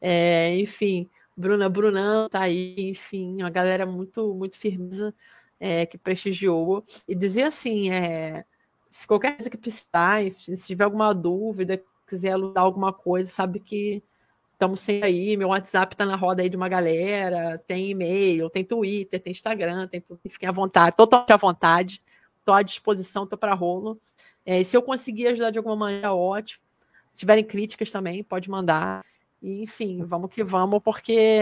é, 0.00 0.56
enfim, 0.56 1.10
Bruna 1.36 1.68
Brunão 1.68 2.26
está 2.26 2.42
aí, 2.42 2.90
enfim, 2.90 3.42
uma 3.42 3.50
galera 3.50 3.84
muito, 3.84 4.32
muito 4.34 4.56
firmeza 4.56 5.12
é, 5.58 5.84
que 5.84 5.98
prestigiou. 5.98 6.84
E 7.08 7.14
dizer 7.14 7.42
assim, 7.42 7.90
é, 7.90 8.44
se 8.88 9.06
qualquer 9.06 9.34
coisa 9.34 9.50
que 9.50 9.56
precisar, 9.56 10.20
se 10.38 10.56
tiver 10.66 10.84
alguma 10.84 11.12
dúvida, 11.12 11.82
quiser 12.06 12.32
alugar 12.32 12.64
alguma 12.64 12.92
coisa, 12.92 13.30
sabe 13.30 13.60
que 13.60 14.02
estamos 14.52 14.80
sempre 14.80 15.08
aí. 15.08 15.36
Meu 15.36 15.48
WhatsApp 15.48 15.94
está 15.94 16.04
na 16.04 16.16
roda 16.16 16.42
aí 16.42 16.48
de 16.48 16.56
uma 16.56 16.68
galera, 16.68 17.62
tem 17.66 17.90
e-mail, 17.90 18.48
tem 18.50 18.64
Twitter, 18.64 19.20
tem 19.20 19.30
Instagram, 19.30 19.86
tem 19.88 20.00
tudo. 20.00 20.20
Fiquem 20.28 20.48
à 20.48 20.52
vontade, 20.52 20.96
totalmente 20.96 21.32
à 21.32 21.36
vontade. 21.36 22.02
Estou 22.38 22.54
à 22.54 22.62
disposição, 22.62 23.24
estou 23.24 23.38
para 23.38 23.54
rolo. 23.54 24.00
É, 24.44 24.62
se 24.62 24.76
eu 24.76 24.82
conseguir 24.82 25.28
ajudar 25.28 25.50
de 25.50 25.58
alguma 25.58 25.76
maneira, 25.76 26.12
ótimo. 26.12 26.62
Se 27.12 27.20
tiverem 27.20 27.44
críticas 27.44 27.90
também, 27.90 28.22
pode 28.22 28.50
mandar. 28.50 29.04
E, 29.40 29.62
enfim, 29.62 30.04
vamos 30.04 30.30
que 30.30 30.42
vamos, 30.42 30.82
porque 30.82 31.38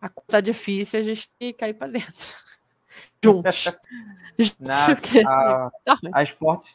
a 0.00 0.08
conta 0.08 0.26
tá 0.28 0.40
difícil, 0.40 1.00
a 1.00 1.02
gente 1.02 1.28
tem 1.38 1.52
que 1.52 1.58
cair 1.58 1.74
para 1.74 1.92
dentro. 1.92 2.36
Juntos. 3.22 3.66
Na, 4.58 4.86
a, 5.26 5.70
tá 5.84 5.98
as 6.12 6.32
portas 6.32 6.74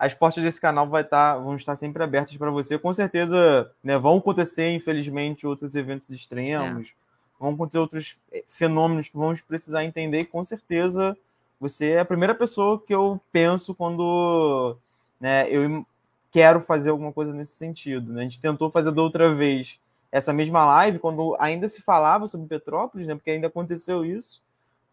as 0.00 0.14
portas 0.14 0.42
desse 0.42 0.58
canal 0.58 0.88
vai 0.88 1.02
estar, 1.02 1.36
vão 1.36 1.54
estar 1.56 1.76
sempre 1.76 2.02
abertas 2.02 2.34
para 2.38 2.50
você. 2.50 2.78
Com 2.78 2.90
certeza, 2.90 3.70
né, 3.84 3.98
vão 3.98 4.16
acontecer, 4.16 4.70
infelizmente, 4.70 5.46
outros 5.46 5.76
eventos 5.76 6.08
extremos, 6.08 6.88
é. 6.88 6.92
vão 7.38 7.52
acontecer 7.52 7.78
outros 7.78 8.16
eh, 8.32 8.42
fenômenos 8.48 9.10
que 9.10 9.18
vamos 9.18 9.42
precisar 9.42 9.84
entender. 9.84 10.20
E 10.20 10.24
com 10.24 10.42
certeza, 10.42 11.14
você 11.60 11.90
é 11.90 12.00
a 12.00 12.04
primeira 12.06 12.34
pessoa 12.34 12.80
que 12.80 12.94
eu 12.94 13.20
penso 13.30 13.74
quando 13.74 14.74
né, 15.20 15.46
eu 15.50 15.84
quero 16.32 16.62
fazer 16.62 16.88
alguma 16.88 17.12
coisa 17.12 17.34
nesse 17.34 17.52
sentido. 17.52 18.10
Né? 18.10 18.22
A 18.22 18.24
gente 18.24 18.40
tentou 18.40 18.70
fazer 18.70 18.92
da 18.92 19.02
outra 19.02 19.34
vez 19.34 19.78
essa 20.10 20.32
mesma 20.32 20.64
live, 20.64 20.98
quando 20.98 21.36
ainda 21.38 21.68
se 21.68 21.82
falava 21.82 22.26
sobre 22.26 22.48
Petrópolis, 22.48 23.06
né, 23.06 23.14
porque 23.14 23.32
ainda 23.32 23.48
aconteceu 23.48 24.02
isso, 24.02 24.40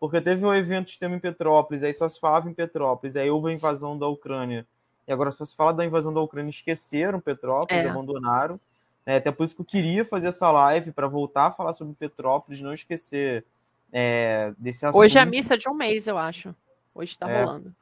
porque 0.02 0.20
teve 0.20 0.46
o 0.46 0.50
um 0.50 0.54
evento 0.54 0.90
extremo 0.90 1.16
em 1.16 1.20
Petrópolis, 1.20 1.82
aí 1.82 1.94
só 1.94 2.10
se 2.10 2.20
falava 2.20 2.50
em 2.50 2.54
Petrópolis, 2.54 3.16
aí 3.16 3.30
houve 3.32 3.52
a 3.52 3.54
invasão 3.54 3.98
da 3.98 4.06
Ucrânia 4.06 4.68
e 5.08 5.14
agora, 5.14 5.32
se 5.32 5.40
você 5.40 5.56
fala 5.56 5.74
da 5.74 5.86
invasão 5.86 6.14
da 6.14 6.20
Ucrânia, 6.20 6.50
esqueceram 6.50 7.22
Petrópolis, 7.22 7.86
é. 7.86 7.88
abandonaram. 7.88 8.60
É, 9.06 9.16
até 9.16 9.32
por 9.32 9.46
isso 9.46 9.56
que 9.56 9.62
eu 9.62 9.66
queria 9.66 10.04
fazer 10.04 10.28
essa 10.28 10.52
live 10.52 10.92
para 10.92 11.08
voltar 11.08 11.46
a 11.46 11.52
falar 11.52 11.72
sobre 11.72 11.94
Petrópolis, 11.94 12.60
não 12.60 12.74
esquecer 12.74 13.46
é, 13.92 14.54
desse 14.58 14.86
assunto. 14.86 15.00
Hoje 15.00 15.18
é 15.18 15.22
a 15.22 15.26
missa 15.26 15.58
de 15.58 15.70
um 15.70 15.74
mês, 15.74 16.08
eu 16.08 16.18
acho. 16.18 16.54
Hoje 16.94 17.14
está 17.14 17.30
é, 17.30 17.42
rolando. 17.42 17.74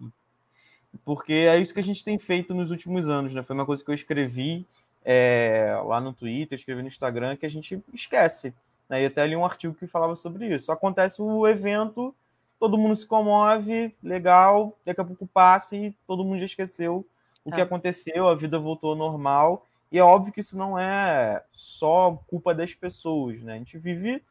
Porque 1.03 1.33
é 1.33 1.57
isso 1.57 1.73
que 1.73 1.79
a 1.79 1.83
gente 1.83 2.03
tem 2.03 2.19
feito 2.19 2.53
nos 2.53 2.69
últimos 2.69 3.09
anos, 3.09 3.33
né? 3.33 3.41
Foi 3.41 3.55
uma 3.55 3.65
coisa 3.65 3.83
que 3.83 3.89
eu 3.89 3.95
escrevi 3.95 4.63
é, 5.03 5.75
lá 5.83 5.99
no 5.99 6.13
Twitter, 6.13 6.59
escrevi 6.59 6.83
no 6.83 6.87
Instagram, 6.87 7.35
que 7.35 7.45
a 7.47 7.49
gente 7.49 7.81
esquece. 7.91 8.53
Né? 8.87 9.01
E 9.01 9.05
até 9.07 9.23
ali 9.23 9.35
um 9.35 9.45
artigo 9.45 9.73
que 9.73 9.87
falava 9.87 10.15
sobre 10.15 10.53
isso. 10.53 10.71
Acontece 10.71 11.23
o 11.23 11.47
evento, 11.47 12.13
todo 12.59 12.77
mundo 12.77 12.95
se 12.95 13.05
comove, 13.05 13.91
legal, 14.03 14.77
daqui 14.85 15.01
a 15.01 15.05
pouco 15.05 15.25
passa 15.25 15.75
e 15.75 15.91
todo 16.05 16.23
mundo 16.23 16.37
já 16.37 16.45
esqueceu 16.45 17.03
o 17.45 17.51
que 17.51 17.61
é. 17.61 17.63
aconteceu, 17.63 18.27
a 18.27 18.35
vida 18.35 18.57
voltou 18.57 18.89
ao 18.89 18.95
normal. 18.95 19.65
E 19.91 19.99
é 19.99 20.03
óbvio 20.03 20.33
que 20.33 20.39
isso 20.39 20.57
não 20.57 20.77
é 20.77 21.43
só 21.53 22.19
culpa 22.27 22.53
das 22.53 22.73
pessoas, 22.73 23.41
né? 23.41 23.53
A 23.53 23.57
gente 23.57 23.77
vive 23.77 24.21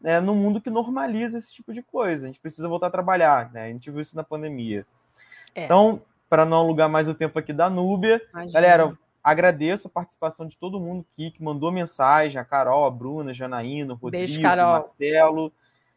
né, 0.00 0.20
num 0.20 0.36
mundo 0.36 0.60
que 0.60 0.70
normaliza 0.70 1.36
esse 1.36 1.52
tipo 1.52 1.74
de 1.74 1.82
coisa. 1.82 2.24
A 2.24 2.28
gente 2.28 2.40
precisa 2.40 2.68
voltar 2.68 2.86
a 2.86 2.90
trabalhar, 2.90 3.52
né? 3.52 3.64
A 3.64 3.68
gente 3.68 3.90
viu 3.90 4.00
isso 4.00 4.16
na 4.16 4.22
pandemia. 4.22 4.86
É. 5.54 5.64
Então, 5.64 6.00
para 6.28 6.46
não 6.46 6.58
alugar 6.58 6.88
mais 6.88 7.08
o 7.08 7.14
tempo 7.14 7.38
aqui 7.38 7.52
da 7.52 7.68
Núbia, 7.68 8.22
Imagina. 8.32 8.52
galera, 8.52 8.98
agradeço 9.22 9.88
a 9.88 9.90
participação 9.90 10.46
de 10.46 10.56
todo 10.56 10.80
mundo 10.80 11.04
aqui 11.12 11.32
que 11.32 11.42
mandou 11.42 11.72
mensagem, 11.72 12.40
a 12.40 12.44
Carol, 12.44 12.86
a 12.86 12.90
Bruna, 12.90 13.32
a 13.32 13.34
Janaína, 13.34 13.94
o 13.94 13.96
Rodrigo, 13.96 14.26
Beijo, 14.26 14.40
Carol. 14.40 14.74
Marcelo. 14.74 15.52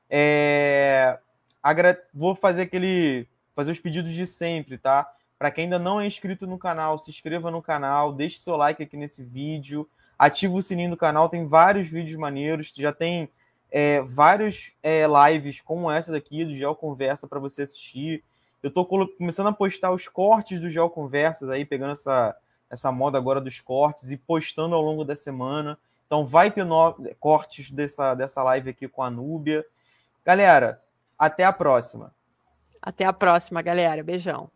É... 0.09 1.19
Agra... 1.61 2.03
Vou 2.11 2.33
fazer 2.33 2.63
aquele. 2.63 3.27
fazer 3.55 3.71
os 3.71 3.79
pedidos 3.79 4.11
de 4.11 4.25
sempre, 4.25 4.77
tá? 4.77 5.07
Para 5.37 5.51
quem 5.51 5.65
ainda 5.65 5.79
não 5.79 5.99
é 5.99 6.07
inscrito 6.07 6.47
no 6.47 6.57
canal, 6.57 6.97
se 6.97 7.09
inscreva 7.09 7.51
no 7.51 7.61
canal, 7.61 8.13
deixe 8.13 8.39
seu 8.39 8.55
like 8.55 8.81
aqui 8.81 8.95
nesse 8.95 9.23
vídeo, 9.23 9.87
ativa 10.17 10.53
o 10.55 10.61
sininho 10.61 10.91
do 10.91 10.97
canal, 10.97 11.29
tem 11.29 11.45
vários 11.45 11.87
vídeos 11.87 12.17
maneiros, 12.17 12.71
já 12.75 12.93
tem 12.93 13.29
é, 13.71 14.01
vários 14.01 14.71
é, 14.83 15.05
lives 15.07 15.59
como 15.59 15.89
essa 15.89 16.11
daqui 16.11 16.45
do 16.45 16.55
Geo 16.55 16.75
Conversa 16.75 17.27
para 17.27 17.39
você 17.39 17.63
assistir. 17.63 18.23
Eu 18.61 18.69
estou 18.69 18.85
começando 18.85 19.47
a 19.47 19.51
postar 19.51 19.91
os 19.91 20.07
cortes 20.07 20.61
do 20.61 20.69
Geo 20.69 20.89
Conversas 20.89 21.49
aí, 21.49 21.65
pegando 21.65 21.93
essa, 21.93 22.35
essa 22.69 22.91
moda 22.91 23.17
agora 23.17 23.41
dos 23.41 23.59
cortes 23.59 24.11
e 24.11 24.17
postando 24.17 24.75
ao 24.75 24.81
longo 24.81 25.03
da 25.03 25.15
semana. 25.15 25.77
Então 26.05 26.25
vai 26.25 26.51
ter 26.51 26.63
no... 26.63 26.93
cortes 27.19 27.71
dessa, 27.71 28.13
dessa 28.13 28.41
live 28.43 28.69
aqui 28.69 28.87
com 28.87 29.01
a 29.01 29.09
Núbia. 29.09 29.65
Galera, 30.23 30.81
até 31.17 31.43
a 31.43 31.51
próxima. 31.51 32.13
Até 32.81 33.05
a 33.05 33.11
próxima, 33.11 33.61
galera. 33.61 34.03
Beijão. 34.03 34.49